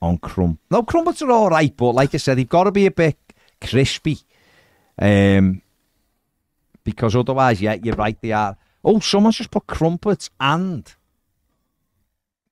on 0.00 0.18
crump. 0.18 0.58
No, 0.70 0.82
crumpets 0.82 1.22
are 1.22 1.30
all 1.30 1.50
right, 1.50 1.76
but 1.76 1.92
like 1.94 2.14
I 2.14 2.18
said, 2.18 2.38
they've 2.38 2.48
got 2.48 2.64
to 2.64 2.72
be 2.72 2.86
a 2.86 2.90
bit 2.90 3.18
crispy. 3.60 4.18
Um, 4.98 5.62
because 6.84 7.14
otherwise, 7.14 7.60
yeah, 7.62 7.74
you're 7.74 7.94
right. 7.94 8.18
They 8.20 8.32
are. 8.32 8.56
Oh, 8.84 8.98
someone's 9.00 9.36
just 9.36 9.50
put 9.50 9.66
crumpets 9.66 10.30
and 10.40 10.92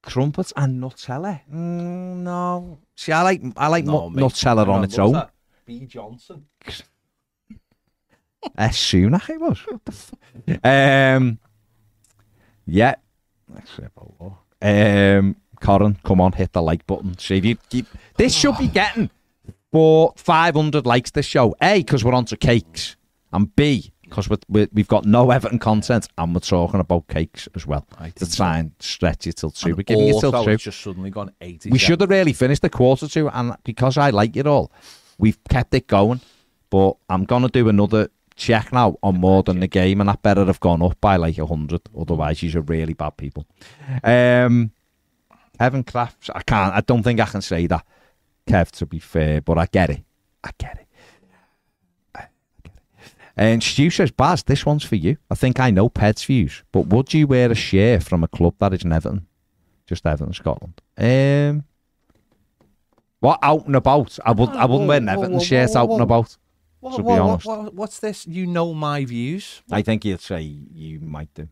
crumpets 0.02 0.52
and 0.56 0.82
Nutella. 0.82 1.40
Mm, 1.52 2.16
no, 2.22 2.78
see, 2.94 3.12
I 3.12 3.22
like 3.22 3.42
I 3.56 3.66
like 3.68 3.84
No, 3.84 4.08
mate. 4.10 4.22
Nutella 4.22 4.66
on 4.68 4.84
its 4.84 4.98
own. 4.98 5.12
that? 5.12 5.30
B 5.66 5.86
Johnson. 5.86 6.46
As 8.56 8.76
soon 8.78 9.14
as 9.14 9.28
it 9.28 9.38
was. 9.40 9.58
What 9.66 9.84
the 9.84 9.92
f- 9.92 11.16
um, 11.18 11.38
yeah. 12.66 12.94
Let's 13.52 13.70
see 13.76 13.82
about 13.82 14.14
what. 14.18 14.32
Um, 14.62 15.36
Corin, 15.60 15.98
come 16.04 16.20
on, 16.22 16.32
hit 16.32 16.52
the 16.52 16.62
like 16.62 16.86
button. 16.86 17.18
See 17.18 17.36
if 17.36 17.44
you 17.44 17.56
keep. 17.68 17.86
This 18.16 18.34
should 18.34 18.56
be 18.56 18.68
getting 18.68 19.10
for 19.72 20.14
500 20.16 20.86
likes. 20.86 21.10
This 21.10 21.26
show, 21.26 21.54
a 21.60 21.78
because 21.80 22.02
we're 22.02 22.14
onto 22.14 22.36
cakes, 22.36 22.96
and 23.32 23.54
b 23.54 23.92
because 24.10 24.28
we 24.48 24.68
we've 24.72 24.88
got 24.88 25.04
no 25.06 25.30
Everton 25.30 25.58
content, 25.58 26.08
and 26.18 26.34
we're 26.34 26.40
talking 26.40 26.80
about 26.80 27.08
cakes 27.08 27.48
as 27.54 27.66
well. 27.66 27.86
To 28.16 28.30
try 28.30 28.58
and 28.58 28.72
stretch 28.80 29.26
it 29.26 29.36
till 29.36 29.50
two. 29.50 29.74
We're 29.74 29.84
giving 29.84 30.08
it 30.08 30.20
till 30.20 30.44
two. 30.44 30.56
just 30.56 30.80
suddenly 30.80 31.10
gone 31.10 31.32
80. 31.40 31.70
We 31.70 31.78
should 31.78 32.00
have 32.00 32.10
really 32.10 32.32
finished 32.32 32.62
the 32.62 32.70
quarter 32.70 33.08
two, 33.08 33.28
and 33.30 33.56
because 33.64 33.96
I 33.96 34.10
like 34.10 34.36
it 34.36 34.46
all, 34.46 34.70
we've 35.18 35.38
kept 35.48 35.72
it 35.74 35.86
going. 35.86 36.20
But 36.68 36.96
I'm 37.08 37.24
gonna 37.24 37.48
do 37.48 37.68
another 37.68 38.10
check 38.36 38.72
now 38.72 38.96
on 39.02 39.20
more 39.20 39.42
than 39.42 39.60
the 39.60 39.68
game, 39.68 40.00
and 40.00 40.08
that 40.08 40.22
better 40.22 40.44
have 40.44 40.60
gone 40.60 40.82
up 40.82 41.00
by 41.00 41.16
like 41.16 41.38
a 41.38 41.46
hundred. 41.46 41.82
Otherwise, 41.98 42.42
you're 42.42 42.62
really 42.62 42.94
bad 42.94 43.16
people. 43.16 43.46
Um, 44.04 44.72
Evan 45.58 45.84
Crafts, 45.84 46.30
I 46.34 46.42
can't. 46.42 46.74
I 46.74 46.80
don't 46.80 47.02
think 47.02 47.20
I 47.20 47.26
can 47.26 47.42
say 47.42 47.66
that, 47.66 47.86
Kev. 48.46 48.70
To 48.72 48.86
be 48.86 48.98
fair, 48.98 49.40
but 49.40 49.58
I 49.58 49.66
get 49.66 49.90
it. 49.90 50.02
I 50.42 50.50
get 50.58 50.78
it. 50.80 50.86
I. 53.40 53.44
And 53.44 53.62
Stu 53.62 53.90
says, 53.90 54.10
Baz, 54.10 54.42
this 54.42 54.66
one's 54.66 54.84
for 54.84 54.96
you. 54.96 55.16
I 55.30 55.34
think 55.34 55.58
I 55.58 55.70
know 55.70 55.88
Ped's 55.88 56.22
views, 56.24 56.62
but 56.72 56.86
would 56.88 57.12
you 57.14 57.26
wear 57.26 57.50
a 57.50 57.54
share 57.54 58.00
from 58.00 58.22
a 58.22 58.28
club 58.28 58.54
that 58.58 58.72
is 58.74 58.84
in 58.84 58.92
Everton? 58.92 59.26
Just 59.86 60.06
Everton, 60.06 60.32
Scotland. 60.34 60.80
Um, 60.98 61.64
what 63.20 63.38
out 63.42 63.66
and 63.66 63.76
about? 63.76 64.18
I 64.24 64.32
would. 64.32 64.50
I 64.50 64.64
wouldn't 64.64 64.88
wear 64.88 64.98
an 64.98 65.08
Everton 65.08 65.40
shirt 65.40 65.74
out 65.76 65.90
and 65.90 66.00
about. 66.02 66.36
What, 66.80 66.96
To 66.96 67.02
be 67.02 67.10
honest. 67.10 67.46
what- 67.46 67.74
what's 67.74 67.98
this? 67.98 68.26
You 68.26 68.46
know 68.46 68.72
my 68.72 69.04
views. 69.04 69.62
I 69.70 69.82
think 69.82 70.04
you'd 70.04 70.20
say 70.20 70.40
you 70.40 71.00
might 71.00 71.32
do. 71.34 71.46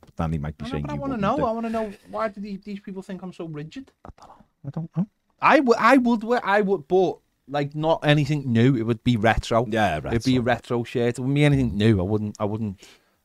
But 0.00 0.16
then 0.16 0.32
he 0.32 0.38
might 0.38 0.56
be 0.56 0.64
I, 0.64 0.68
know, 0.68 0.72
saying 0.72 0.84
but 0.84 0.92
I 0.92 0.94
want 0.94 1.12
to 1.12 1.18
know. 1.18 1.36
do. 1.36 1.44
I 1.44 1.52
want 1.52 1.66
to 1.66 1.70
know 1.70 1.92
why 2.10 2.28
do 2.28 2.40
these, 2.40 2.60
these 2.62 2.80
people 2.80 3.02
think 3.02 3.20
I'm 3.22 3.32
so 3.34 3.44
rigid? 3.46 3.90
I 4.06 4.70
don't 4.70 4.90
know. 4.96 5.06
I 5.40 5.60
would. 5.60 5.76
I 5.78 5.96
would 5.98 6.24
wear. 6.24 6.40
I 6.44 6.60
would, 6.62 6.88
but 6.88 7.18
like 7.48 7.74
not 7.74 8.00
anything 8.04 8.52
new. 8.52 8.76
It 8.76 8.82
would 8.84 9.02
be 9.04 9.16
retro. 9.16 9.66
Yeah, 9.68 9.98
It'd 10.06 10.24
be 10.24 10.36
a 10.36 10.40
retro 10.40 10.84
shirt. 10.84 11.18
It 11.18 11.20
wouldn't 11.20 11.34
be 11.34 11.44
anything 11.44 11.76
new. 11.76 12.00
I 12.00 12.02
wouldn't. 12.04 12.36
I 12.38 12.44
wouldn't. 12.44 12.80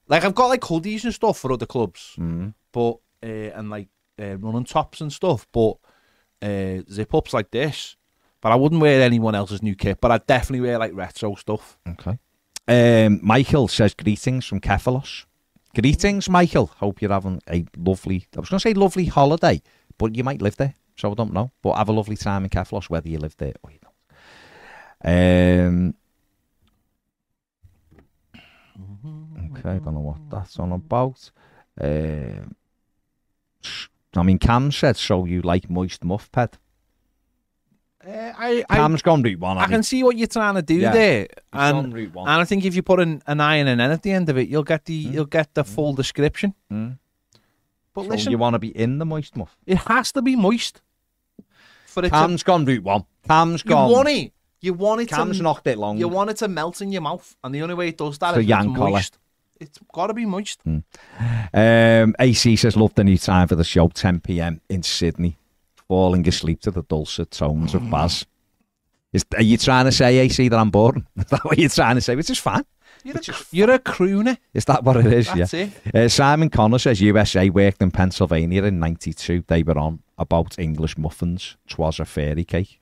Like 0.07 0.23
I've 0.23 0.35
got 0.35 0.47
like 0.47 0.61
hoodies 0.61 1.03
and 1.03 1.13
stuff 1.13 1.37
for 1.39 1.51
other 1.51 1.65
clubs, 1.65 2.15
Mm. 2.17 2.53
but 2.71 2.97
uh, 3.23 3.27
and 3.55 3.69
like 3.69 3.89
uh, 4.21 4.37
running 4.37 4.63
tops 4.63 5.01
and 5.01 5.11
stuff, 5.11 5.47
but 5.51 5.73
uh, 6.41 6.81
zip 6.91 7.13
ups 7.13 7.33
like 7.33 7.51
this. 7.51 7.95
But 8.41 8.51
I 8.51 8.55
wouldn't 8.55 8.81
wear 8.81 9.01
anyone 9.01 9.35
else's 9.35 9.63
new 9.63 9.75
kit. 9.75 9.99
But 9.99 10.11
I'd 10.11 10.27
definitely 10.27 10.61
wear 10.67 10.77
like 10.77 10.93
retro 10.93 11.35
stuff. 11.35 11.77
Okay. 11.87 12.17
Um, 12.67 13.19
Michael 13.23 13.67
says 13.67 13.93
greetings 13.93 14.45
from 14.45 14.59
Kefalos. 14.61 15.25
Greetings, 15.75 16.29
Michael. 16.29 16.67
Hope 16.77 17.01
you're 17.01 17.11
having 17.11 17.41
a 17.49 17.65
lovely. 17.77 18.27
I 18.35 18.39
was 18.39 18.49
going 18.49 18.59
to 18.59 18.63
say 18.67 18.73
lovely 18.73 19.05
holiday, 19.05 19.61
but 19.97 20.15
you 20.15 20.23
might 20.23 20.41
live 20.41 20.55
there, 20.57 20.75
so 20.95 21.11
I 21.11 21.13
don't 21.13 21.33
know. 21.33 21.51
But 21.61 21.75
have 21.77 21.89
a 21.89 21.93
lovely 21.93 22.15
time 22.17 22.43
in 22.43 22.49
Kefalos, 22.49 22.89
whether 22.89 23.09
you 23.09 23.19
live 23.19 23.35
there 23.37 23.53
or 23.63 23.71
you. 23.71 23.79
Um. 25.03 25.93
Okay, 29.57 29.69
I 29.71 29.77
don't 29.79 29.93
know 29.93 29.99
what 30.01 30.17
that's 30.29 30.59
on 30.59 30.71
about. 30.71 31.31
Um, 31.79 32.55
I 34.15 34.23
mean, 34.23 34.39
Cam 34.39 34.71
said, 34.71 34.97
so 34.97 35.25
you 35.25 35.41
like 35.41 35.69
moist 35.69 36.03
muff 36.03 36.31
pet. 36.31 36.57
Uh, 38.05 38.09
I, 38.37 38.63
I, 38.69 38.75
Cam's 38.77 39.01
gone 39.01 39.21
route 39.21 39.39
one. 39.39 39.57
I 39.57 39.61
hasn't 39.61 39.73
can 39.75 39.83
see 39.83 40.03
what 40.03 40.17
you're 40.17 40.27
trying 40.27 40.55
to 40.55 40.61
do 40.61 40.75
Yeah. 40.75 40.91
there, 40.91 41.27
and 41.51 41.93
and 41.93 42.17
I 42.27 42.43
think 42.45 42.63
if 42.65 42.75
you 42.75 42.81
put 42.83 42.99
an, 42.99 43.21
an 43.27 43.41
I 43.41 43.55
and 43.57 43.67
an 43.67 43.79
N 43.81 43.91
at 43.91 44.01
the 44.03 44.11
end 44.11 44.29
of 44.29 44.37
it, 44.37 44.47
you'll 44.47 44.63
get 44.63 44.85
the 44.85 44.93
you'll 44.93 45.25
get 45.25 45.53
the 45.53 45.63
full 45.63 45.93
description. 45.93 46.53
Mm. 46.71 46.97
But 47.93 48.03
So 48.03 48.09
listen, 48.09 48.31
you 48.31 48.37
want 48.37 48.53
to 48.53 48.59
be 48.59 48.69
in 48.69 48.99
the 48.99 49.05
moist 49.05 49.35
muff? 49.35 49.57
it 49.65 49.77
has 49.79 50.11
to 50.13 50.21
be 50.21 50.35
moist 50.35 50.81
for 51.87 52.01
it 52.01 52.03
to 52.03 52.09
Cam's 52.11 52.43
gone 52.43 52.63
route 52.65 52.83
one. 52.83 53.05
Cam's 53.27 53.63
gone. 53.63 53.89
You 53.89 53.95
want 53.95 54.09
it. 54.09 54.31
You 54.59 54.73
want 54.73 55.01
it 55.01 55.09
Cam's 55.09 55.37
to. 55.37 55.43
knocked 55.43 55.67
it 55.67 55.77
long. 55.77 55.97
You 55.97 56.07
want 56.07 56.29
it 56.29 56.37
to 56.37 56.47
melt 56.47 56.81
in 56.81 56.91
your 56.91 57.01
mouth, 57.01 57.35
and 57.43 57.53
the 57.53 57.61
only 57.61 57.75
way 57.75 57.89
it 57.89 57.97
does 57.97 58.17
that 58.19 58.33
So 58.33 58.39
is 58.39 58.45
yank 58.47 58.71
it's 58.71 58.79
moist. 58.79 59.17
It's 59.59 59.79
got 59.93 60.07
to 60.07 60.13
be 60.13 60.25
moist. 60.25 60.61
Um, 61.53 62.15
AC 62.19 62.55
says, 62.55 62.77
love 62.77 62.93
the 62.95 63.03
new 63.03 63.17
time 63.17 63.47
for 63.47 63.55
the 63.55 63.63
show, 63.63 63.87
10 63.87 64.19
p.m. 64.21 64.61
in 64.69 64.83
Sydney. 64.83 65.37
Falling 65.87 66.27
asleep 66.27 66.61
to 66.61 66.71
the 66.71 66.83
dulcet 66.83 67.31
tones 67.31 67.73
of 67.73 67.89
Baz. 67.89 68.25
Is, 69.13 69.25
are 69.35 69.41
you 69.41 69.57
trying 69.57 69.85
to 69.85 69.91
say, 69.91 70.17
AC, 70.19 70.49
that 70.49 70.59
I'm 70.59 70.69
boring? 70.69 71.07
Is 71.15 71.25
that 71.27 71.45
what 71.45 71.57
you're 71.57 71.69
trying 71.69 71.95
to 71.95 72.01
say? 72.01 72.15
Which 72.15 72.29
is 72.29 72.37
fine. 72.37 72.65
You're 73.03 73.15
a, 73.15 73.21
you're 73.51 73.71
a 73.71 73.79
crooner. 73.79 74.37
Is 74.53 74.65
that 74.65 74.83
what 74.83 74.97
it 74.97 75.05
is? 75.05 75.27
That's 75.33 75.53
yeah. 75.53 75.69
it. 75.85 75.95
Uh, 75.95 76.09
Simon 76.09 76.49
Connor 76.49 76.77
says 76.77 76.99
USA 76.99 77.49
worked 77.49 77.81
in 77.81 77.89
Pennsylvania 77.89 78.63
in 78.63 78.79
92. 78.79 79.45
They 79.47 79.63
were 79.63 79.77
on 79.77 80.03
about 80.17 80.59
English 80.59 80.97
muffins. 80.97 81.55
Twas 81.67 81.99
a 81.99 82.05
fairy 82.05 82.43
cake. 82.43 82.79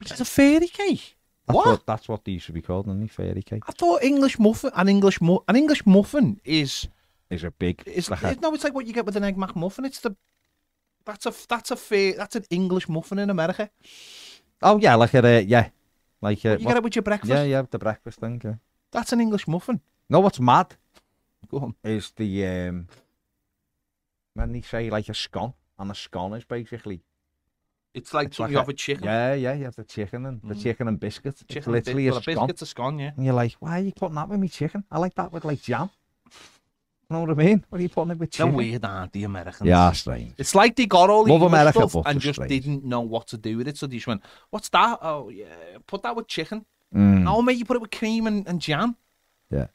It's 0.00 0.20
a 0.20 0.24
fairy 0.24 0.68
cake. 0.68 1.16
That's 1.46 1.56
what? 1.56 1.86
That's 1.86 2.08
what 2.08 2.24
they 2.24 2.32
used 2.32 2.46
to 2.46 2.52
be 2.52 2.62
called, 2.62 2.86
isn't 2.88 3.02
it? 3.02 3.10
Fairy 3.10 3.42
cake. 3.42 3.62
I 3.68 3.72
thought 3.72 4.02
English 4.02 4.38
muffin, 4.38 4.70
an 4.74 4.88
English 4.88 5.20
mu- 5.20 5.40
an 5.46 5.56
English 5.56 5.84
muffin 5.86 6.40
is 6.44 6.88
Is 7.30 7.44
a 7.44 7.50
big. 7.50 7.82
is 7.86 8.10
like 8.10 8.22
a- 8.22 8.40
no, 8.40 8.54
it's 8.54 8.64
like 8.64 8.74
what 8.74 8.86
you 8.86 8.92
get 8.94 9.04
with 9.06 9.16
an 9.16 9.24
egg 9.24 9.36
McMuffin. 9.36 9.84
It's 9.86 10.00
the 10.00 10.16
that's 11.04 11.26
a 11.26 11.32
that's 11.48 11.70
a 11.70 11.76
fair 11.76 12.14
that's 12.14 12.36
an 12.36 12.44
English 12.50 12.88
muffin 12.88 13.18
in 13.18 13.28
America. 13.30 13.68
oh, 14.62 14.78
yeah, 14.78 14.94
like 14.94 15.12
a. 15.14 15.36
Uh, 15.36 15.40
yeah. 15.40 15.68
Like 16.22 16.42
a. 16.46 16.52
You 16.58 16.66
get 16.66 16.76
it 16.78 16.82
with 16.82 16.96
your 16.96 17.02
breakfast. 17.02 17.30
yeah, 17.30 17.42
yeah, 17.44 17.62
the 17.70 17.78
breakfast 17.78 18.20
thing. 18.20 18.40
Yeah. 18.42 18.54
That's 18.90 19.12
an 19.12 19.20
English 19.20 19.46
muffin. 19.46 19.80
No, 20.08 20.20
what's 20.20 20.40
mad 20.40 20.76
Go 21.50 21.58
on. 21.58 21.74
is 21.84 22.12
the 22.16 22.46
um 22.46 22.86
when 24.34 24.52
they 24.52 24.62
say 24.62 24.88
like 24.90 25.08
a 25.10 25.14
scone, 25.14 25.52
and 25.78 25.90
a 25.90 25.94
scone 25.94 26.32
is 26.34 26.44
basically 26.44 27.02
It's 27.94 28.12
like 28.12 28.28
It's 28.28 28.36
something 28.36 28.48
like 28.48 28.50
you 28.52 28.58
have 28.58 28.66
with 28.66 28.76
chicken. 28.76 29.04
yeah, 29.04 29.34
yeah, 29.34 29.54
you 29.54 29.64
have 29.64 29.76
the 29.76 29.84
chicken 29.84 30.26
and 30.26 30.40
the 30.42 30.54
Mm. 30.54 30.62
chicken 30.62 30.88
and 30.88 30.98
biscuits. 30.98 31.42
it's 31.42 31.54
Chicken 31.54 31.72
literally 31.72 32.04
bis- 32.06 32.10
a 32.10 32.14
well, 32.14 32.22
scone, 32.22 32.34
biscuit's 32.34 32.62
a 32.62 32.66
scone, 32.66 32.98
yeah. 32.98 33.10
and 33.16 33.24
you're 33.24 33.34
like, 33.34 33.52
why 33.60 33.78
are 33.78 33.82
you 33.82 33.92
putting 33.92 34.16
that 34.16 34.28
with 34.28 34.40
me 34.40 34.48
chicken? 34.48 34.84
I 34.90 34.98
like 34.98 35.14
that 35.14 35.32
with 35.32 35.44
like 35.44 35.62
jam. 35.62 35.90
You 37.10 37.16
know 37.16 37.20
what 37.20 37.30
I 37.30 37.34
mean? 37.34 37.64
What 37.68 37.78
are 37.78 37.82
you 37.82 37.88
putting 37.90 38.12
it 38.12 38.18
with 38.18 38.30
They're 38.32 38.46
chicken? 38.46 38.56
weird, 38.56 38.84
aren't 38.84 39.12
the 39.12 39.24
Americans? 39.24 39.68
Yeah, 39.68 39.92
strange. 39.92 40.32
It's 40.38 40.54
like 40.54 40.74
they 40.74 40.86
got 40.86 41.10
all 41.10 41.26
Love 41.26 41.42
America, 41.42 41.86
stuff 41.88 41.94
and 42.06 42.14
they're 42.16 42.20
just 42.20 42.36
strange. 42.36 42.48
didn't 42.64 42.84
know 42.84 43.00
what 43.02 43.28
to 43.28 43.36
do 43.36 43.58
with 43.58 43.68
it. 43.68 43.76
So 43.76 43.86
they 43.86 43.96
just 43.96 44.06
went, 44.06 44.22
"What's 44.50 44.68
that? 44.70 44.98
Oh 45.02 45.28
yeah, 45.28 45.46
put 45.86 46.02
that 46.02 46.16
with 46.16 46.26
chicken. 46.26 46.64
Mm, 46.94 47.28
Oh 47.28 47.42
mate, 47.42 47.58
you 47.58 47.64
put 47.64 47.76
it 47.76 47.80
with 47.82 47.90
cream 47.90 48.26
and, 48.26 48.46
and 48.48 48.60
jam. 48.60 48.96
yeah. 49.50 49.66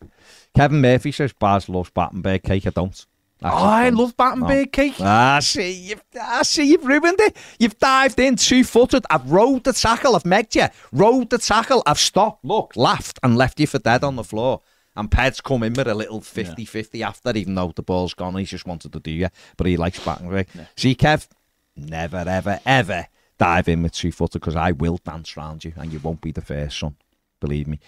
Kevin 0.56 0.82
Murphy 0.82 1.12
says 1.12 1.32
Baz 1.32 1.70
loves 1.70 1.92
Battenberg 1.92 2.44
cake. 2.44 2.66
I 2.66 2.72
don't. 2.72 3.06
Oh, 3.42 3.48
I 3.48 3.90
love 3.90 4.18
Battenberg 4.18 4.72
cake. 4.74 4.96
Ah, 5.00 5.40
see, 5.42 5.72
you've, 5.72 6.04
ah, 6.20 6.42
see, 6.44 6.64
you've 6.72 6.86
ruined 6.86 7.20
it. 7.22 7.38
You've 7.58 7.78
dived 7.80 8.20
in 8.20 8.36
two 8.36 8.66
footed. 8.66 9.06
I've 9.10 9.32
rode 9.32 9.64
the 9.64 9.72
tackle. 9.72 10.16
I've 10.16 10.24
megged 10.24 10.56
you. 10.56 10.68
Rode 10.92 11.30
the 11.30 11.38
tackle. 11.38 11.82
I've 11.86 12.00
stopped, 12.00 12.44
looked, 12.44 12.76
laughed, 12.76 13.18
and 13.24 13.38
left 13.38 13.60
you 13.60 13.68
for 13.68 13.80
dead 13.80 14.04
on 14.04 14.18
the 14.18 14.26
floor. 14.26 14.62
And 14.96 15.10
Ped's 15.10 15.40
come 15.40 15.64
in 15.64 15.72
with 15.74 15.88
a 15.88 15.94
little 15.96 16.20
50 16.20 16.66
50 16.66 17.02
after, 17.04 17.32
even 17.38 17.56
though 17.56 17.72
the 17.74 17.82
ball's 17.82 18.14
gone. 18.14 18.36
He 18.36 18.44
just 18.44 18.66
wanted 18.68 18.92
to 18.92 19.00
do 19.00 19.12
you. 19.12 19.30
But 19.56 19.68
he 19.68 19.78
likes 19.78 20.04
Battenberg. 20.04 20.48
See, 20.76 20.96
Kev, 20.96 21.30
never, 21.78 22.26
ever, 22.28 22.60
ever 22.66 23.08
dive 23.38 23.70
in 23.70 23.84
with 23.84 23.94
two 23.94 24.12
footed 24.12 24.42
because 24.42 24.58
I 24.58 24.72
will 24.74 25.00
dance 25.06 25.38
round 25.38 25.64
you 25.64 25.72
and 25.78 25.94
you 25.94 26.00
won't 26.00 26.20
be 26.20 26.32
the 26.34 26.42
first 26.42 26.78
son. 26.78 26.98
Believe 27.40 27.68
me. 27.68 27.80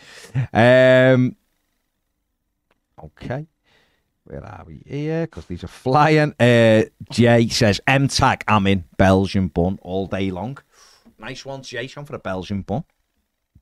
Um, 0.54 1.36
okay. 3.04 3.48
Where 4.26 4.44
are 4.46 4.64
we 4.66 4.84
here? 4.86 5.26
Because 5.26 5.46
these 5.46 5.64
are 5.64 5.68
flying. 5.68 6.34
Uh, 6.40 6.84
Jay 7.10 7.48
says, 7.50 7.82
M 7.88 8.08
tag, 8.08 8.44
I'm 8.48 8.68
in 8.68 8.84
Belgian 8.98 9.48
bun 9.48 9.80
all 9.82 10.08
day 10.08 10.30
long. 10.32 10.58
Nice 11.18 11.44
one, 11.46 11.64
Jay. 11.64 11.88
Some 11.88 12.06
for 12.06 12.16
a 12.16 12.20
Belgian 12.20 12.62
bun. 12.62 12.84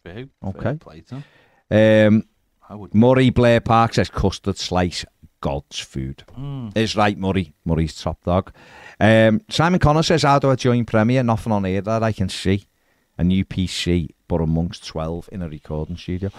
Fair- 0.03 0.27
Okay. 0.45 0.59
fair 0.61 0.75
play 0.75 1.01
to 1.01 1.15
him. 1.15 2.15
Um, 2.15 2.23
I 2.69 2.75
would. 2.75 2.93
Murray 2.93 3.29
Blair 3.29 3.61
Park 3.61 3.93
says, 3.93 4.09
custard 4.09 4.57
slice, 4.57 5.05
God's 5.41 5.79
food. 5.79 6.23
Mm. 6.37 6.75
Is 6.77 6.95
right, 6.95 7.17
Murray. 7.17 7.53
Murray's 7.65 7.95
top 7.99 8.23
dog. 8.23 8.51
Um, 8.99 9.41
Simon 9.49 9.79
Connor 9.79 10.03
says, 10.03 10.23
How 10.23 10.39
do 10.39 10.51
I 10.51 10.55
join 10.55 10.85
Premiere? 10.85 11.23
Nothing 11.23 11.53
on 11.53 11.63
here 11.63 11.81
that 11.81 12.03
I 12.03 12.11
can 12.11 12.29
see. 12.29 12.65
A 13.17 13.23
new 13.23 13.43
PC, 13.45 14.09
but 14.27 14.41
amongst 14.41 14.85
12 14.87 15.29
in 15.31 15.41
a 15.41 15.49
recording 15.49 15.97
studio. 15.97 16.29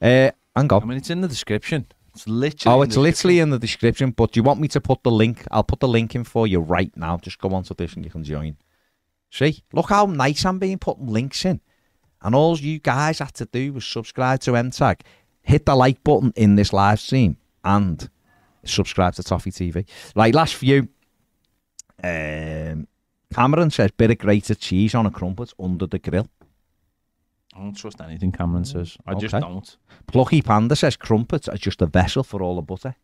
Uh, 0.00 0.30
hang 0.54 0.72
on. 0.72 0.82
I 0.82 0.86
mean, 0.86 0.98
it's 0.98 1.10
in 1.10 1.20
the 1.20 1.28
description. 1.28 1.86
It's 2.18 2.28
literally. 2.28 2.76
Oh, 2.76 2.82
in 2.82 2.88
it's 2.88 2.96
the 2.96 3.00
literally 3.00 3.38
in 3.38 3.50
the 3.50 3.58
description. 3.58 4.10
But 4.10 4.32
do 4.32 4.40
you 4.40 4.44
want 4.44 4.60
me 4.60 4.68
to 4.68 4.80
put 4.80 5.02
the 5.04 5.10
link? 5.10 5.46
I'll 5.50 5.62
put 5.62 5.80
the 5.80 5.88
link 5.88 6.14
in 6.14 6.24
for 6.24 6.46
you 6.46 6.58
right 6.58 6.94
now. 6.96 7.16
Just 7.18 7.38
go 7.38 7.50
onto 7.50 7.74
this 7.74 7.94
and 7.94 8.04
you 8.04 8.10
can 8.10 8.24
join. 8.24 8.56
See, 9.30 9.62
look 9.72 9.90
how 9.90 10.06
nice 10.06 10.44
I'm 10.44 10.58
being 10.58 10.78
putting 10.78 11.06
links 11.06 11.44
in. 11.44 11.60
And 12.22 12.34
all 12.34 12.58
you 12.58 12.80
guys 12.80 13.20
had 13.20 13.34
to 13.34 13.44
do 13.44 13.72
was 13.74 13.86
subscribe 13.86 14.40
to 14.40 14.52
MTAG, 14.52 15.02
hit 15.42 15.66
the 15.66 15.76
like 15.76 16.02
button 16.02 16.32
in 16.34 16.56
this 16.56 16.72
live 16.72 16.98
stream, 16.98 17.36
and 17.62 18.10
subscribe 18.64 19.14
to 19.14 19.22
Toffee 19.22 19.52
TV. 19.52 19.86
Right, 20.16 20.34
last 20.34 20.56
few. 20.56 20.88
Um, 22.02 22.88
Cameron 23.32 23.70
says 23.70 23.92
bit 23.92 24.10
of 24.10 24.18
grated 24.18 24.58
cheese 24.58 24.94
on 24.94 25.06
a 25.06 25.10
crumpet 25.10 25.52
under 25.60 25.86
the 25.86 26.00
grill. 26.00 26.28
I 27.54 27.58
don't 27.60 27.74
trust 27.76 28.00
anything 28.00 28.30
Cameron 28.32 28.64
says. 28.64 28.96
I 29.06 29.14
just 29.14 29.34
Okay. 29.34 29.40
don't. 29.46 29.76
Plucky 30.06 30.42
Panda 30.42 30.76
says 30.76 30.96
crumpets 30.96 31.48
are 31.48 31.56
just 31.56 31.82
a 31.82 31.86
vessel 31.86 32.22
for 32.22 32.42
all 32.42 32.56
the 32.56 32.62
butter. 32.62 32.94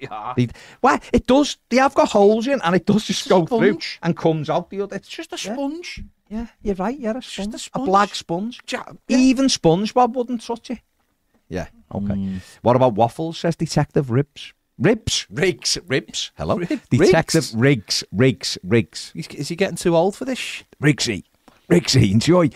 Yeah. 0.00 0.32
They, 0.36 0.48
why 0.80 1.00
it 1.12 1.26
does? 1.26 1.56
They 1.68 1.76
have 1.76 1.94
got 1.94 2.08
holes 2.08 2.46
in, 2.46 2.60
and 2.62 2.74
it 2.74 2.84
does 2.86 3.04
just 3.06 3.28
go 3.28 3.46
through 3.46 3.72
Sponge. 3.74 3.98
and 4.02 4.16
comes 4.16 4.50
out 4.50 4.70
the 4.70 4.80
other. 4.80 4.96
It's 4.96 5.08
just 5.08 5.32
a 5.32 5.38
sponge. 5.38 6.02
Yeah, 6.28 6.46
you're 6.62 6.74
right. 6.76 6.98
Yeah, 6.98 7.10
a 7.16 7.20
just 7.20 7.54
a 7.54 7.58
sponge, 7.58 7.82
a, 7.82 7.90
black 7.90 8.14
sponge. 8.14 8.60
Ja- 8.68 8.82
yeah. 9.08 9.18
Even 9.18 9.46
SpongeBob 9.46 10.14
wouldn't 10.14 10.42
touch 10.44 10.70
it. 10.70 10.80
Yeah. 11.48 11.66
Okay. 11.94 12.14
Mm. 12.14 12.40
What 12.62 12.74
about 12.74 12.94
waffles? 12.94 13.38
Says 13.38 13.54
Detective 13.56 14.10
Ribs. 14.10 14.52
Ribs, 14.78 15.28
Riggs, 15.30 15.78
Ribs. 15.86 16.32
Hello, 16.36 16.58
Detective 16.90 17.54
Riggs, 17.54 18.02
Riggs, 18.10 18.58
Riggs, 18.64 19.12
Is, 19.14 19.28
is 19.28 19.48
he 19.48 19.54
getting 19.54 19.76
too 19.76 19.94
old 19.94 20.16
for 20.16 20.24
this? 20.24 20.64
Riggsy, 20.82 21.22
Riggsy. 21.70 22.10
Enjoy, 22.10 22.50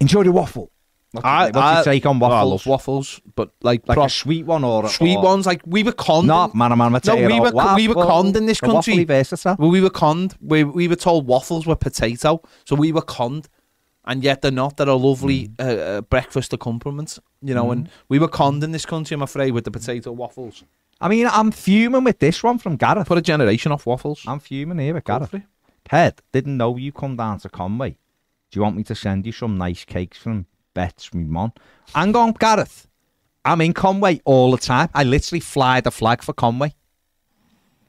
enjoy 0.00 0.22
the 0.24 0.32
waffle. 0.32 0.70
What's, 1.12 1.24
I- 1.24 1.44
your- 1.44 1.52
what's 1.52 1.86
your 1.86 1.94
take 1.94 2.06
on 2.06 2.20
Oh, 2.22 2.26
I 2.26 2.28
waffles? 2.28 2.50
love 2.50 2.66
waffles, 2.66 3.20
but 3.36 3.50
like, 3.62 3.86
like 3.86 3.94
pro- 3.96 4.04
a 4.06 4.10
sweet 4.10 4.46
one 4.46 4.64
or 4.64 4.84
a 4.86 4.88
sweet 4.88 5.16
or, 5.16 5.22
ones. 5.22 5.46
Like 5.46 5.62
we 5.64 5.82
were 5.84 5.92
conned. 5.92 6.26
No, 6.26 6.50
man, 6.54 6.76
man, 6.76 6.94
I 6.94 6.98
tell 6.98 7.16
No, 7.16 7.26
we 7.26 7.38
what, 7.40 7.54
were- 7.54 7.74
we 7.76 7.86
were 7.88 7.94
conned 7.94 8.36
in 8.36 8.46
this 8.46 8.58
a 8.58 8.62
waffly 8.66 8.72
country. 8.72 9.04
versatile. 9.04 9.56
Well, 9.58 9.70
we 9.70 9.80
were 9.80 9.90
conned. 9.90 10.34
We, 10.40 10.64
we 10.64 10.88
were 10.88 10.96
told 10.96 11.26
waffles 11.28 11.66
were 11.66 11.76
potato, 11.76 12.42
so 12.64 12.74
we 12.76 12.90
were 12.92 13.02
conned. 13.02 13.48
and 14.06 14.22
yet 14.24 14.42
they're 14.42 14.50
not. 14.50 14.76
They're 14.76 14.88
a 14.88 14.94
lovely 14.96 15.50
uh, 15.58 15.62
uh, 15.62 16.00
breakfast 16.02 16.52
accompaniment, 16.52 17.18
you 17.40 17.54
know. 17.54 17.70
And 17.70 17.88
we 18.08 18.18
were 18.18 18.28
conned 18.28 18.62
in 18.64 18.72
this 18.72 18.84
country, 18.84 19.14
I'm 19.14 19.22
afraid, 19.22 19.52
with 19.52 19.64
the 19.64 19.70
potato 19.70 20.10
waffles. 20.12 20.64
I 21.00 21.08
mean, 21.08 21.26
I'm 21.26 21.50
fuming 21.52 22.04
with 22.04 22.18
this 22.18 22.42
one 22.42 22.58
from 22.58 22.76
Gareth. 22.76 23.06
Put 23.06 23.18
a 23.18 23.22
generation 23.22 23.72
off 23.72 23.86
waffles. 23.86 24.22
I'm 24.26 24.40
fuming 24.40 24.78
here 24.78 24.94
with 24.94 25.04
Gareth. 25.04 25.34
Ted, 25.88 26.20
didn't 26.32 26.56
know 26.56 26.76
you 26.76 26.92
come 26.92 27.16
down 27.16 27.38
to 27.40 27.48
Conway. 27.48 27.96
Do 28.54 28.60
you 28.60 28.62
want 28.62 28.76
me 28.76 28.84
to 28.84 28.94
send 28.94 29.26
you 29.26 29.32
some 29.32 29.58
nice 29.58 29.84
cakes 29.84 30.16
from 30.16 30.46
Bet's, 30.74 31.12
me 31.12 31.24
mum? 31.24 31.52
Hang 31.92 32.14
on, 32.14 32.30
Gareth. 32.34 32.86
I'm 33.44 33.60
in 33.62 33.72
Conway 33.72 34.20
all 34.24 34.52
the 34.52 34.58
time. 34.58 34.88
I 34.94 35.02
literally 35.02 35.40
fly 35.40 35.80
the 35.80 35.90
flag 35.90 36.22
for 36.22 36.32
Conway. 36.32 36.72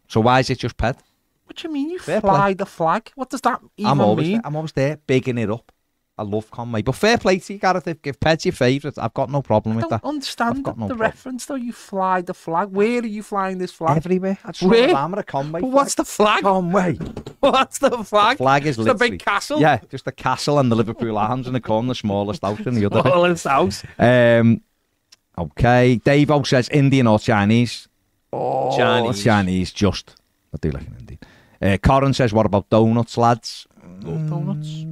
So 0.08 0.22
why 0.22 0.40
is 0.40 0.50
it 0.50 0.58
just 0.58 0.76
Ped? 0.76 0.98
What 1.46 1.58
do 1.58 1.68
you 1.68 1.72
mean 1.72 1.92
you 1.92 2.00
Fair 2.00 2.20
fly 2.20 2.46
play. 2.48 2.54
the 2.56 2.66
flag? 2.66 3.12
What 3.14 3.30
does 3.30 3.42
that 3.42 3.62
even 3.78 3.92
I'm 3.92 4.02
always 4.02 4.26
mean? 4.26 4.38
there. 4.38 4.42
I'm 4.44 4.56
always 4.56 4.72
there, 4.72 4.98
bigging 5.06 5.38
it 5.38 5.52
up. 5.52 5.72
I 6.18 6.24
love 6.24 6.50
Conway. 6.50 6.82
But 6.82 6.96
fair 6.96 7.18
play 7.18 7.40
to 7.40 7.54
you, 7.54 7.60
Gareth. 7.60 7.88
If, 7.90 7.98
if 8.06 8.18
Ped's 8.22 8.46
your 8.46 8.54
favourite, 8.54 8.98
I've 8.98 9.14
got 9.14 9.30
no 9.30 9.42
problem 9.42 9.74
I 9.74 9.76
with 9.76 9.90
don't 9.90 10.02
that. 10.02 10.08
understand 10.08 10.58
I've 10.60 10.64
got 10.64 10.76
the, 10.76 10.80
no 10.82 10.88
the 10.88 10.94
problem. 10.94 11.02
reference 11.12 11.46
though. 11.46 11.56
You 11.56 11.74
fly 11.74 12.22
the 12.22 12.34
flag. 12.34 12.70
Where 12.70 13.02
are 13.02 13.06
you 13.06 13.22
flying 13.22 13.58
this 13.58 13.74
flag? 13.74 13.98
Everywhere. 13.98 14.38
I 14.46 14.52
just 14.54 14.64
Where? 14.70 14.94
want 14.94 15.20
a 15.20 15.24
Conway. 15.24 15.60
But 15.60 15.72
what's 15.72 15.96
the 15.96 16.06
flag? 16.06 16.44
Conway? 16.44 16.94
What's 17.42 17.78
the 17.78 17.92
flag? 18.04 18.38
The 18.38 18.44
Flag 18.44 18.66
is 18.66 18.80
It's 18.80 18.88
a 18.88 18.96
big 18.96 19.20
castle. 19.20 19.60
Yeah, 19.60 19.80
just 19.92 20.08
a 20.08 20.12
castle 20.12 20.58
and 20.58 20.72
the 20.72 20.76
Liverpool 20.76 21.16
Arms 21.16 21.46
in 21.46 21.54
the 21.54 21.62
corner, 21.62 21.90
the 21.90 21.96
smallest 21.96 22.42
house 22.42 22.60
in 22.62 22.74
the 22.74 22.86
other. 22.88 23.04
bit. 23.04 23.12
All 23.14 23.26
in 23.26 23.36
house. 23.36 23.84
Um, 24.00 24.62
okay, 25.38 25.98
Dave 25.98 26.32
O 26.32 26.42
says 26.42 26.70
Indian 26.70 27.06
or 27.06 27.20
Chinese. 27.20 27.88
Oh, 28.34 28.76
Chinese. 28.76 29.24
Chinese, 29.24 29.72
just. 29.72 30.16
I 30.56 30.58
do 30.60 30.72
like 30.72 30.88
an 30.88 30.96
Indian. 31.00 31.20
Uh, 31.62 31.78
Corin 31.78 32.14
says, 32.14 32.34
what 32.34 32.48
about 32.48 32.68
donuts, 32.72 33.16
lads? 33.16 33.68
Love 34.02 34.28
donuts. 34.28 34.86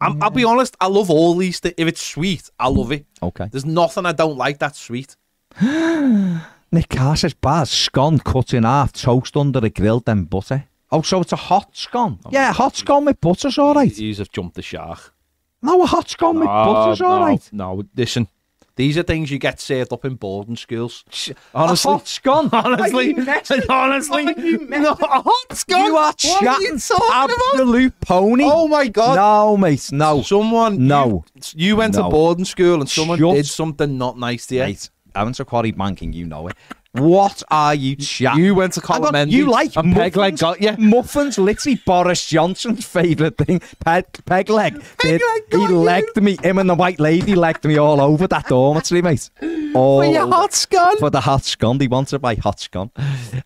I'm, 0.00 0.22
I'll 0.22 0.30
be 0.30 0.42
mm. 0.42 0.48
honest. 0.48 0.76
I 0.80 0.88
love 0.88 1.10
all 1.10 1.34
these. 1.34 1.60
Th- 1.60 1.74
if 1.76 1.88
it's 1.88 2.02
sweet, 2.02 2.50
I 2.58 2.68
love 2.68 2.92
it. 2.92 3.06
Okay. 3.22 3.48
There's 3.50 3.64
nothing 3.64 4.06
I 4.06 4.12
don't 4.12 4.36
like 4.36 4.58
that's 4.58 4.78
sweet. 4.78 5.16
Nick 5.60 6.88
Carr 6.90 7.16
says, 7.16 7.34
Baz, 7.34 7.70
scone 7.70 8.18
cut 8.18 8.52
in 8.52 8.64
half, 8.64 8.92
toast 8.92 9.36
under 9.36 9.60
the 9.60 9.70
grill, 9.70 10.00
then 10.00 10.24
butter. 10.24 10.64
Oh, 10.92 11.02
so 11.02 11.20
it's 11.20 11.32
a 11.32 11.36
hot 11.36 11.76
scone? 11.76 12.18
Oh, 12.24 12.30
yeah, 12.32 12.52
hot 12.52 12.76
scone 12.76 13.04
with 13.04 13.20
butter's 13.20 13.58
all 13.58 13.74
right. 13.74 13.96
Have 13.96 14.30
jumped 14.30 14.54
the 14.54 14.62
shark. 14.62 15.14
No, 15.62 15.82
a 15.82 15.86
hot 15.86 16.08
scone 16.10 16.38
with 16.38 16.46
butter's 16.46 17.00
all 17.00 17.18
no, 17.18 17.24
right. 17.24 17.48
no, 17.52 17.82
listen. 17.96 18.28
These 18.76 18.98
are 18.98 19.02
things 19.02 19.30
you 19.30 19.38
get 19.38 19.58
saved 19.58 19.90
up 19.92 20.04
in 20.04 20.16
boarding 20.16 20.56
schools. 20.56 21.02
A 21.30 21.34
Honestly, 21.54 21.92
hot 21.92 22.06
scone? 22.06 22.50
honestly, 22.52 23.06
Are 23.06 23.08
you 23.08 23.16
messing- 23.24 23.62
honestly, 23.70 24.22
you 24.36 24.58
no, 24.68 24.92
a 24.92 25.22
hot 25.22 25.56
scone. 25.56 25.84
You 25.86 25.96
are 25.96 26.12
What 26.12 26.24
are 26.24 26.40
chatting 26.40 26.66
you 26.74 26.78
talking 26.78 27.36
about? 27.64 28.00
pony. 28.02 28.44
Oh 28.46 28.68
my 28.68 28.88
god! 28.88 29.16
no, 29.16 29.56
mate, 29.56 29.90
no. 29.92 30.20
Someone, 30.22 30.86
No. 30.86 31.24
you, 31.34 31.42
you 31.68 31.76
went 31.76 31.94
No. 31.94 32.02
to 32.04 32.08
boarding 32.10 32.44
school 32.44 32.80
and 32.80 32.88
someone 32.88 33.18
Shut- 33.18 33.34
did 33.34 33.46
something 33.46 33.96
not 33.96 34.18
nice 34.18 34.46
to 34.48 34.56
you. 34.56 34.60
Mate, 34.60 34.90
I 35.14 35.24
went 35.24 35.36
to 35.36 35.46
Quarry 35.46 35.70
Banking, 35.70 36.12
you 36.12 36.26
know 36.26 36.48
it. 36.48 36.56
What 36.98 37.42
are 37.50 37.74
you 37.74 37.96
chatting? 37.96 38.44
You 38.44 38.54
went 38.54 38.72
to 38.74 38.80
Colin 38.80 39.28
You 39.30 39.48
like 39.50 39.76
and 39.76 39.92
Peg 39.94 40.16
Leg 40.16 40.34
muffins? 40.34 40.40
got 40.40 40.60
you. 40.62 40.76
Muffins, 40.84 41.38
literally 41.38 41.80
Boris 41.84 42.26
Johnson's 42.26 42.84
favourite 42.84 43.36
thing. 43.36 43.60
Peg, 43.84 44.04
peg 44.24 44.48
leg. 44.50 44.82
Did- 44.98 45.20
leg 45.20 45.42
he 45.50 45.58
you. 45.58 45.78
legged 45.78 46.22
me. 46.22 46.36
Him 46.42 46.58
and 46.58 46.68
the 46.70 46.74
white 46.74 46.98
lady 47.00 47.34
legged 47.34 47.64
me 47.64 47.76
all 47.78 48.00
over 48.00 48.26
that 48.28 48.48
dormitory, 48.48 49.02
mate. 49.02 49.30
All 49.74 50.00
For 50.02 50.06
your 50.06 50.26
hot 50.28 50.54
scone. 50.54 50.96
For 50.98 51.10
the 51.10 51.20
hot 51.20 51.44
scone. 51.44 51.78
He 51.80 51.88
wanted 51.88 52.22
my 52.22 52.34
hot 52.34 52.60
scone. 52.60 52.90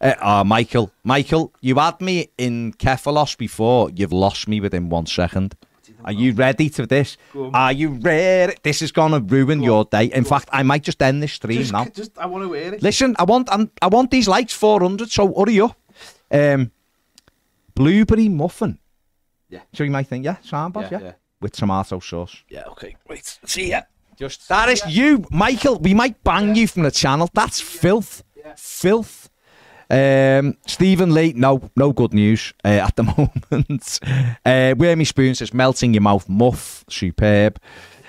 Uh, 0.00 0.14
uh, 0.20 0.44
Michael, 0.44 0.90
Michael, 1.04 1.52
you 1.60 1.74
had 1.76 2.00
me 2.00 2.28
in 2.38 2.72
Kefalos 2.74 3.36
before. 3.36 3.90
You've 3.90 4.12
lost 4.12 4.46
me 4.48 4.60
within 4.60 4.88
one 4.88 5.06
second. 5.06 5.54
Are 6.04 6.12
you 6.12 6.32
ready 6.32 6.68
to 6.70 6.86
this? 6.86 7.16
Are 7.54 7.72
you 7.72 7.90
ready? 7.90 8.54
This 8.62 8.82
is 8.82 8.92
gonna 8.92 9.20
ruin 9.20 9.62
your 9.62 9.84
day. 9.84 10.06
In 10.06 10.24
fact, 10.24 10.48
I 10.52 10.62
might 10.62 10.82
just 10.82 11.00
end 11.02 11.22
this 11.22 11.32
stream 11.32 11.58
Just, 11.58 11.72
now. 11.72 11.84
just, 11.86 12.18
I 12.18 12.26
want 12.26 12.44
to 12.44 12.48
wear 12.48 12.74
it. 12.74 12.82
Listen, 12.82 13.14
I 13.18 13.24
want 13.24 13.48
I'm, 13.50 13.70
I 13.82 13.86
want 13.88 14.10
these 14.10 14.28
likes 14.28 14.52
400, 14.52 15.10
so 15.10 15.32
hurry 15.34 15.60
up. 15.60 15.76
Um, 16.30 16.70
blueberry 17.74 18.28
muffin. 18.28 18.78
Yeah. 19.48 19.60
So 19.72 19.84
you 19.84 19.90
might 19.90 20.06
think, 20.06 20.24
yeah, 20.24 20.36
sambal, 20.44 20.82
yeah, 20.82 20.88
Yeah, 20.92 21.00
yeah. 21.06 21.12
with 21.40 21.52
tomato 21.52 21.98
sauce. 22.00 22.44
Yeah, 22.48 22.64
okay. 22.68 22.96
Wait, 23.08 23.38
see 23.44 23.70
ya. 23.70 23.82
Just 24.16 24.48
that 24.48 24.68
is 24.68 24.82
you, 24.86 25.24
Michael. 25.30 25.78
We 25.78 25.94
might 25.94 26.22
bang 26.22 26.54
you 26.54 26.68
from 26.68 26.82
the 26.82 26.90
channel. 26.90 27.28
That's 27.32 27.58
filth, 27.60 28.22
filth. 28.56 29.29
Um, 29.90 30.56
Stephen 30.66 31.12
Lee, 31.14 31.32
no, 31.34 31.60
no 31.76 31.92
good 31.92 32.14
news 32.14 32.52
uh, 32.64 32.68
at 32.68 32.94
the 32.96 33.02
moment. 33.50 33.98
uh, 34.44 34.74
Where 34.74 34.94
me 34.96 35.04
spoon 35.04 35.34
says 35.34 35.52
melting 35.52 35.94
your 35.94 36.02
mouth, 36.02 36.28
muff, 36.28 36.84
superb. 36.88 37.58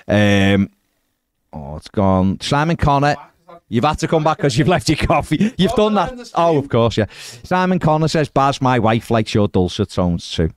Um, 0.06 0.70
oh, 1.52 1.76
it's 1.76 1.88
gone. 1.88 2.40
Simon 2.40 2.76
Connor, 2.76 3.16
you've 3.68 3.84
had 3.84 3.98
to 3.98 4.08
come 4.08 4.22
back 4.24 4.36
because 4.36 4.56
you've 4.56 4.68
left 4.68 4.88
your 4.88 4.98
coffee. 4.98 5.52
You've 5.58 5.72
done 5.74 5.94
that. 5.94 6.30
Oh, 6.34 6.56
of 6.58 6.68
course, 6.68 6.96
yeah. 6.96 7.06
Simon 7.42 7.78
Connor 7.78 8.08
says, 8.08 8.28
Baz, 8.28 8.60
my 8.62 8.78
wife 8.78 9.10
likes 9.10 9.34
your 9.34 9.48
dulcet 9.48 9.90
tones 9.90 10.30
too. 10.30 10.50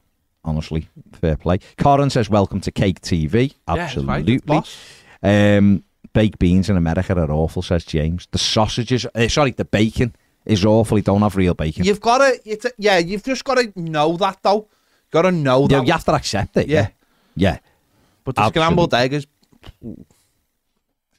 Honestly, 0.44 0.88
fair 1.14 1.38
play. 1.38 1.58
Corin 1.80 2.12
says, 2.12 2.30
welcome 2.30 2.62
to 2.62 2.72
Cake 2.72 3.02
TV. 3.02 3.52
Yeah, 3.68 3.74
right, 3.74 3.80
Absolutely. 3.80 4.62
Um, 5.24 5.84
baked 6.14 6.38
beans 6.38 6.70
in 6.70 6.78
America 6.78 7.16
are 7.20 7.32
awful, 7.32 7.64
says 7.64 7.84
James. 7.84 8.28
The 8.30 8.38
sausages, 8.38 9.08
uh, 9.16 9.28
sorry, 9.28 9.52
the 9.52 9.66
bacon 9.66 10.16
is 10.46 10.64
awful. 10.66 10.98
You 10.98 11.04
don't 11.04 11.22
have 11.22 11.36
real 11.36 11.54
bacon. 11.54 11.84
You've 11.86 12.02
got 12.02 12.20
to, 12.20 12.40
it's 12.46 12.66
a, 12.66 12.72
yeah, 12.78 12.98
you've 12.98 13.24
just 13.24 13.44
got 13.44 13.56
to 13.56 13.72
know 13.76 14.18
that 14.18 14.40
though. 14.42 14.68
Got 15.12 15.24
to 15.24 15.32
know 15.32 15.68
Yeah, 15.70 15.80
that. 15.80 15.86
you 15.88 15.92
have 15.94 16.06
to 16.06 16.14
accept 16.14 16.58
it. 16.58 16.68
Yeah. 16.68 16.82
Yeah. 16.82 16.90
Yeah. 17.36 17.60
But 18.24 18.36
the 18.36 18.48
scrambled 18.50 18.94
egg 18.94 19.14
is. 19.14 19.28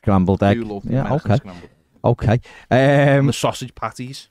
Scrambled 0.03 0.43
egg. 0.43 0.57
You 0.59 0.81
yeah, 0.85 1.01
American 1.01 1.33
okay. 1.33 1.37
scrambled. 1.37 1.71
Okay. 2.05 2.41
Um, 2.71 3.27
the 3.27 3.33
sausage 3.33 3.75
patties. 3.75 4.29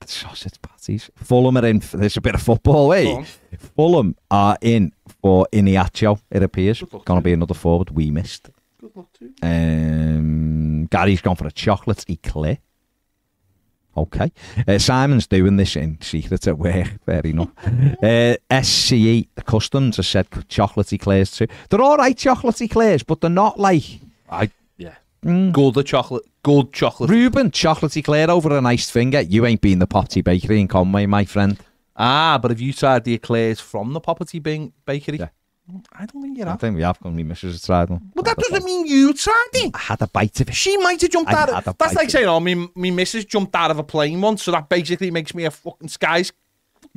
the 0.00 0.08
sausage 0.08 0.60
patties. 0.60 1.10
Fulham 1.16 1.56
are 1.56 1.66
in. 1.66 1.80
There's 1.92 2.16
a 2.16 2.20
bit 2.20 2.34
of 2.34 2.42
football, 2.42 2.92
eh? 2.92 3.24
Fulham 3.76 4.16
are 4.30 4.56
in 4.60 4.92
for 5.22 5.46
Iheanacho, 5.52 6.20
it 6.30 6.42
appears. 6.42 6.82
Going 6.82 7.02
to 7.04 7.14
to 7.14 7.20
be 7.20 7.32
another 7.32 7.54
forward 7.54 7.90
we 7.90 8.10
missed. 8.10 8.50
Good 8.80 8.92
luck 8.94 9.08
too. 9.12 9.32
Um, 9.42 10.86
Gary's 10.86 11.20
gone 11.20 11.36
for 11.36 11.46
a 11.46 11.52
chocolate 11.52 12.04
eclair. 12.08 12.58
Okay. 13.96 14.30
Uh, 14.68 14.78
Simon's 14.78 15.26
doing 15.26 15.56
this 15.56 15.76
in 15.76 15.98
secret 16.00 16.46
at 16.46 16.58
work. 16.58 16.86
Fair 17.04 17.20
enough. 17.20 17.50
uh, 17.66 18.36
SCE 18.50 19.28
Customs 19.46 19.96
has 19.96 20.06
said 20.06 20.26
chocolate 20.48 20.92
eclairs 20.92 21.30
too. 21.30 21.46
They're 21.70 21.80
all 21.80 21.96
right 21.96 22.16
chocolate 22.16 22.60
eclairs, 22.60 23.02
but 23.02 23.20
they're 23.20 23.30
not 23.30 23.58
like 23.58 23.84
I 24.28 24.50
yeah. 24.76 24.94
mm, 25.24 25.52
Good 25.52 25.74
the 25.74 25.82
chocolate. 25.82 26.24
Good 26.42 26.72
chocolate. 26.72 27.10
Reuben 27.10 27.50
chocolate 27.50 27.96
eclair 27.96 28.30
over 28.30 28.56
a 28.56 28.60
nice 28.60 28.90
finger. 28.90 29.20
You 29.20 29.46
ain't 29.46 29.60
been 29.60 29.78
the 29.78 29.86
Popty 29.86 30.22
Bakery 30.22 30.60
in 30.60 30.68
Conway, 30.68 31.06
my 31.06 31.24
friend. 31.24 31.58
Ah, 31.96 32.38
but 32.40 32.50
have 32.50 32.60
you 32.60 32.72
tried 32.72 33.04
the 33.04 33.14
eclairs 33.14 33.58
from 33.58 33.94
the 33.94 34.00
Bing- 34.40 34.72
Bakery? 34.84 35.18
Yeah. 35.18 35.28
I 35.92 36.06
don't 36.06 36.22
think 36.22 36.38
you 36.38 36.44
I 36.44 36.50
have. 36.50 36.60
think 36.60 36.76
we 36.76 36.82
have 36.82 37.00
gone. 37.00 37.16
Missus 37.16 37.52
has 37.54 37.62
tried 37.62 37.90
one. 37.90 38.10
But 38.14 38.24
that 38.26 38.36
doesn't 38.38 38.64
mean 38.64 38.86
you 38.86 39.12
tried 39.12 39.48
it. 39.54 39.72
I 39.74 39.78
had 39.78 40.00
a 40.02 40.06
bite 40.06 40.40
of 40.40 40.48
it. 40.48 40.54
She 40.54 40.76
might 40.76 41.00
have 41.00 41.10
jumped 41.10 41.32
I 41.32 41.42
out 41.42 41.66
of 41.66 41.76
That's 41.78 41.94
like 41.94 42.08
saying, 42.10 42.26
oh, 42.28 42.38
me, 42.40 42.68
me 42.76 42.90
missus 42.90 43.24
jumped 43.24 43.54
out 43.56 43.70
of 43.70 43.78
a 43.78 43.82
plane 43.82 44.20
once, 44.20 44.44
so 44.44 44.52
that 44.52 44.68
basically 44.68 45.10
makes 45.10 45.34
me 45.34 45.44
a 45.44 45.50
fucking 45.50 45.88
skies. 45.88 46.32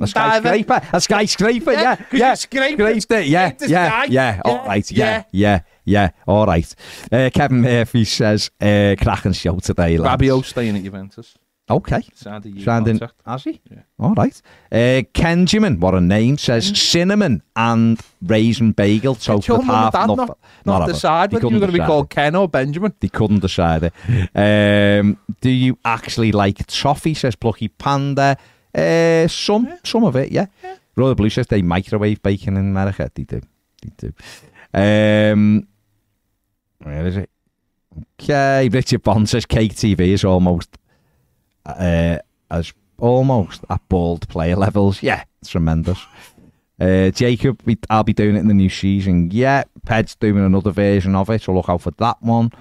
A 0.02 0.06
skyscraper. 0.06 0.80
A 0.92 1.00
skyscraper, 1.00 1.72
yeah. 1.72 1.96
Yeah, 2.12 2.18
Yeah. 2.18 2.34
scraped 2.34 2.80
Scraped 2.80 3.10
it, 3.10 3.26
yeah. 3.26 3.52
Yeah. 3.60 3.88
sky. 3.88 4.04
Yeah. 4.04 4.40
All 4.44 4.54
Yeah, 4.54 4.66
right. 4.66 4.90
Yeah. 4.90 5.04
yeah. 5.06 5.22
Yeah. 5.32 5.60
Yeah. 5.84 6.10
All 6.26 6.46
right. 6.46 6.74
Uh, 7.10 7.28
Kevin 7.34 7.60
Murphy 7.62 8.04
says, 8.04 8.50
uh, 8.60 8.94
cracking 9.00 9.32
show 9.32 9.58
today, 9.58 9.98
lads. 9.98 10.22
Rabiot 10.22 10.44
staying 10.44 10.76
at 10.76 10.84
Juventus. 10.84 11.34
Okay. 11.70 12.02
Signed 12.14 12.46
a 12.46 12.50
year 12.50 12.64
Signed 12.64 13.10
Has 13.24 13.44
he? 13.44 13.60
Yeah. 13.70 13.82
All 13.98 14.14
right. 14.14 14.42
Uh, 14.72 15.02
Kenjamin, 15.14 15.78
what 15.78 15.94
a 15.94 16.00
name, 16.00 16.36
says 16.36 16.78
cinnamon 16.78 17.42
and 17.54 18.00
raisin 18.22 18.72
bagel. 18.72 19.14
Did 19.14 19.22
Toast 19.22 19.48
your 19.48 19.58
with 19.58 19.66
mum 19.66 19.76
and 19.76 19.84
half 19.84 19.92
dad 19.92 20.06
not, 20.06 20.16
not 20.16 20.38
not 20.64 20.86
decide 20.86 21.30
they 21.30 21.34
whether 21.34 21.44
you're 21.44 21.50
couldn't 21.50 21.60
going 21.60 21.68
to 21.68 21.72
be 21.72 21.78
decide. 21.78 21.86
called 21.86 22.10
Ken 22.10 22.34
or 22.34 22.48
Benjamin? 22.48 22.94
They 23.00 23.08
couldn't 23.08 23.40
decide 23.40 23.84
it. 23.84 23.92
Um, 24.34 25.18
do 25.40 25.50
you 25.50 25.78
actually 25.84 26.32
like 26.32 26.66
toffee? 26.66 27.14
Says 27.14 27.36
Plucky 27.36 27.68
Panda. 27.68 28.36
Uh, 28.74 29.26
some, 29.28 29.78
some 29.84 30.04
of 30.04 30.14
it, 30.16 30.30
yeah. 30.30 30.46
Brother 30.94 31.14
Blue 31.14 31.30
says 31.30 31.46
they 31.48 31.62
microwave 31.62 32.22
bacon 32.22 32.56
in 32.56 32.70
America. 32.70 33.10
They 33.14 33.24
do, 33.24 33.40
they 33.82 33.90
do. 33.96 34.12
Um, 34.72 35.66
where 36.78 37.06
is 37.06 37.16
it? 37.16 37.30
Okay, 38.20 38.68
Richard 38.68 39.02
Bond 39.02 39.28
says 39.28 39.46
Cake 39.46 39.74
TV 39.74 40.00
is 40.08 40.24
almost 40.24 40.68
uh, 41.66 42.18
as 42.50 42.72
almost 42.98 43.64
at 43.70 43.80
bald 43.88 44.28
player 44.28 44.56
levels. 44.56 45.02
Yeah, 45.02 45.24
it's 45.40 45.50
tremendous. 45.50 46.04
Uh, 46.80 47.10
Jacob, 47.10 47.62
I'll 47.90 48.04
be 48.04 48.14
doing 48.14 48.36
it 48.36 48.40
in 48.40 48.48
the 48.48 48.54
new 48.54 48.70
season. 48.70 49.30
Yeah, 49.30 49.64
Ped's 49.84 50.14
doing 50.14 50.38
another 50.38 50.70
version 50.70 51.14
of 51.14 51.28
it, 51.28 51.42
so 51.42 51.52
look 51.52 51.68
out 51.68 51.82
for 51.82 51.90
that 51.92 52.22
one. 52.22 52.52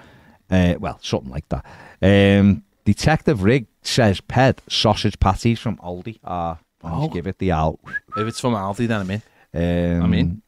Uh, 0.50 0.76
well, 0.80 1.00
something 1.02 1.32
like 1.32 1.48
that. 1.50 1.66
Um, 2.02 2.64
Detective 2.84 3.44
Rig 3.44 3.68
says 3.82 4.20
Ped 4.20 4.62
sausage 4.68 5.20
patties 5.20 5.60
from 5.60 5.78
Aldi. 5.78 6.20
Ah, 6.24 6.58
oh. 6.84 7.08
Give 7.08 7.28
it 7.28 7.38
the 7.40 7.52
out. 7.52 7.80
If 8.18 8.28
it's 8.28 8.40
from 8.40 8.56
Aldi, 8.56 8.88
then 8.88 9.02
I'm 9.02 9.12
in. 9.12 9.22
Um, 9.54 10.04
I'm 10.04 10.14
in. 10.14 10.42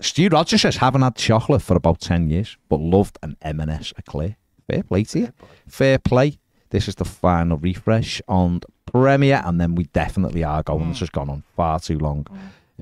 Stu 0.00 0.28
Rogers 0.28 0.62
says, 0.62 0.76
haven't 0.76 1.02
had 1.02 1.14
chocolate 1.14 1.62
for 1.62 1.76
about 1.76 2.00
10 2.00 2.28
years, 2.28 2.56
but 2.68 2.80
loved 2.80 3.18
an 3.22 3.36
M&S 3.42 3.92
eclair. 3.96 4.36
Fair 4.68 4.82
play 4.82 5.04
to 5.04 5.18
you. 5.20 5.32
Fair 5.68 5.98
play. 5.98 6.38
This 6.72 6.88
is 6.88 6.94
the 6.94 7.04
final 7.04 7.58
refresh 7.58 8.22
on 8.26 8.62
Premiere, 8.86 9.42
and 9.44 9.60
then 9.60 9.74
we 9.74 9.84
definitely 9.84 10.42
are 10.42 10.62
going. 10.62 10.88
This 10.88 11.00
has 11.00 11.10
gone 11.10 11.28
on 11.28 11.42
far 11.54 11.78
too 11.78 11.98
long. 11.98 12.26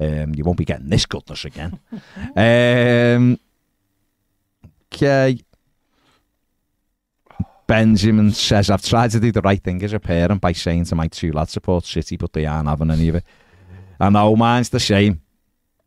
Um, 0.01 0.33
you 0.37 0.45
won't 0.45 0.59
be 0.59 0.65
getting 0.65 0.89
this 0.89 1.07
goodness 1.07 1.45
again. 1.45 1.79
um, 2.37 3.39
okay. 4.95 5.41
Benjamin 7.67 8.31
says, 8.31 8.71
I've 8.71 8.83
tried 8.83 9.11
to 9.11 9.21
do 9.21 9.33
the 9.33 9.43
right 9.43 9.62
thing 9.62 9.83
as 9.83 9.93
a 9.93 9.99
parent 9.99 10.41
by 10.41 10.53
saying 10.53 10.85
to 10.87 10.95
my 10.95 11.09
two 11.09 11.33
lads 11.33 11.53
support 11.53 11.85
City, 11.85 12.17
but 12.17 12.33
they 12.33 12.47
aren't 12.47 12.69
having 12.69 12.93
any 12.93 13.09
of 13.09 13.17
it. 13.17 13.25
I 13.99 14.09
know 14.09 14.37
mine's 14.37 14.71
the 14.71 14.81
same. 14.81 15.21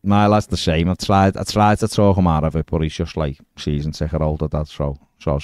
My 0.03 0.27
lad's 0.27 0.47
the 0.47 0.57
same. 0.57 0.89
I've 0.89 0.97
tried 0.97 1.37
I 1.37 1.43
tried 1.43 1.79
to 1.79 1.87
talk 1.87 2.17
him 2.17 2.27
out 2.27 2.43
of 2.43 2.57
it, 2.57 2.65
but 2.65 2.81
he's 2.81 2.93
just 2.93 3.15
like 3.15 3.37
season 3.57 3.93
ticket 3.93 4.21
older, 4.21 4.49
dad, 4.49 4.67
so 4.67 4.97
so 5.19 5.39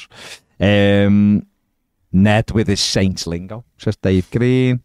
um 0.60 1.46
Ned 2.12 2.52
with 2.52 2.68
his 2.68 2.82
Saints 2.82 3.28
lingo, 3.28 3.66
says 3.78 3.98
Dave 3.98 4.30
Green. 4.32 4.82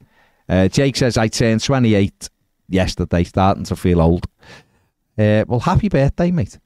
Uh, 0.48 0.68
Jake 0.68 0.96
says 0.96 1.16
I 1.16 1.28
turned 1.28 1.62
twenty 1.62 1.94
eight 1.94 2.28
yesterday, 2.68 3.24
starting 3.24 3.64
to 3.64 3.76
feel 3.76 4.00
old. 4.00 4.26
Uh, 5.16 5.44
well, 5.46 5.60
happy 5.60 5.88
birthday, 5.88 6.30
mate. 6.30 6.58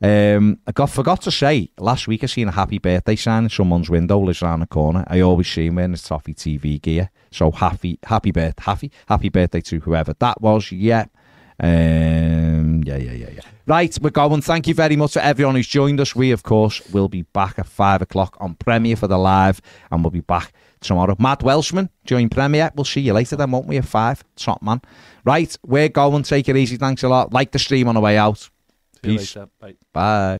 Um, 0.00 0.60
I 0.64 0.70
got 0.70 0.90
forgot 0.90 1.22
to 1.22 1.32
say 1.32 1.70
last 1.78 2.06
week 2.06 2.22
I 2.22 2.26
seen 2.26 2.46
a 2.46 2.52
happy 2.52 2.78
birthday 2.78 3.16
sign 3.16 3.44
in 3.44 3.48
someone's 3.48 3.90
window, 3.90 4.20
lives 4.20 4.42
around 4.42 4.60
the 4.60 4.66
corner. 4.66 5.04
I 5.08 5.20
always 5.20 5.50
see 5.50 5.66
him 5.66 5.74
wearing 5.74 5.90
his 5.90 6.02
toffee 6.04 6.34
TV 6.34 6.80
gear. 6.80 7.10
So 7.32 7.50
happy, 7.50 7.98
happy 8.04 8.30
birthday, 8.30 8.62
happy, 8.62 8.92
happy 9.08 9.28
birthday 9.28 9.60
to 9.62 9.80
whoever 9.80 10.14
that 10.20 10.40
was. 10.40 10.70
Yeah, 10.70 11.06
um, 11.60 12.82
yeah, 12.84 12.96
yeah, 12.96 13.12
yeah, 13.12 13.30
yeah. 13.34 13.40
Right, 13.68 13.94
we're 14.00 14.08
going. 14.08 14.40
Thank 14.40 14.66
you 14.66 14.72
very 14.72 14.96
much 14.96 15.12
to 15.12 15.22
everyone 15.22 15.54
who's 15.54 15.68
joined 15.68 16.00
us. 16.00 16.16
We, 16.16 16.30
of 16.30 16.42
course, 16.42 16.80
will 16.90 17.10
be 17.10 17.22
back 17.34 17.58
at 17.58 17.66
five 17.66 18.00
o'clock 18.00 18.34
on 18.40 18.54
Premiere 18.54 18.96
for 18.96 19.06
the 19.08 19.18
live, 19.18 19.60
and 19.90 20.02
we'll 20.02 20.10
be 20.10 20.22
back 20.22 20.54
tomorrow. 20.80 21.14
Matt 21.18 21.42
Welshman, 21.42 21.90
join 22.06 22.30
Premiere. 22.30 22.72
We'll 22.74 22.86
see 22.86 23.02
you 23.02 23.12
later 23.12 23.36
then, 23.36 23.50
won't 23.50 23.66
we? 23.66 23.76
At 23.76 23.84
five, 23.84 24.24
top 24.36 24.62
man. 24.62 24.80
Right, 25.26 25.54
we're 25.66 25.90
going. 25.90 26.22
Take 26.22 26.48
it 26.48 26.56
easy. 26.56 26.78
Thanks 26.78 27.02
a 27.02 27.10
lot. 27.10 27.34
Like 27.34 27.52
the 27.52 27.58
stream 27.58 27.88
on 27.88 27.94
the 27.94 28.00
way 28.00 28.16
out. 28.16 28.38
See 28.38 28.48
you 29.02 29.18
Peace. 29.18 29.36
later. 29.36 29.50
Bye. 29.60 29.74
Bye. 29.92 30.38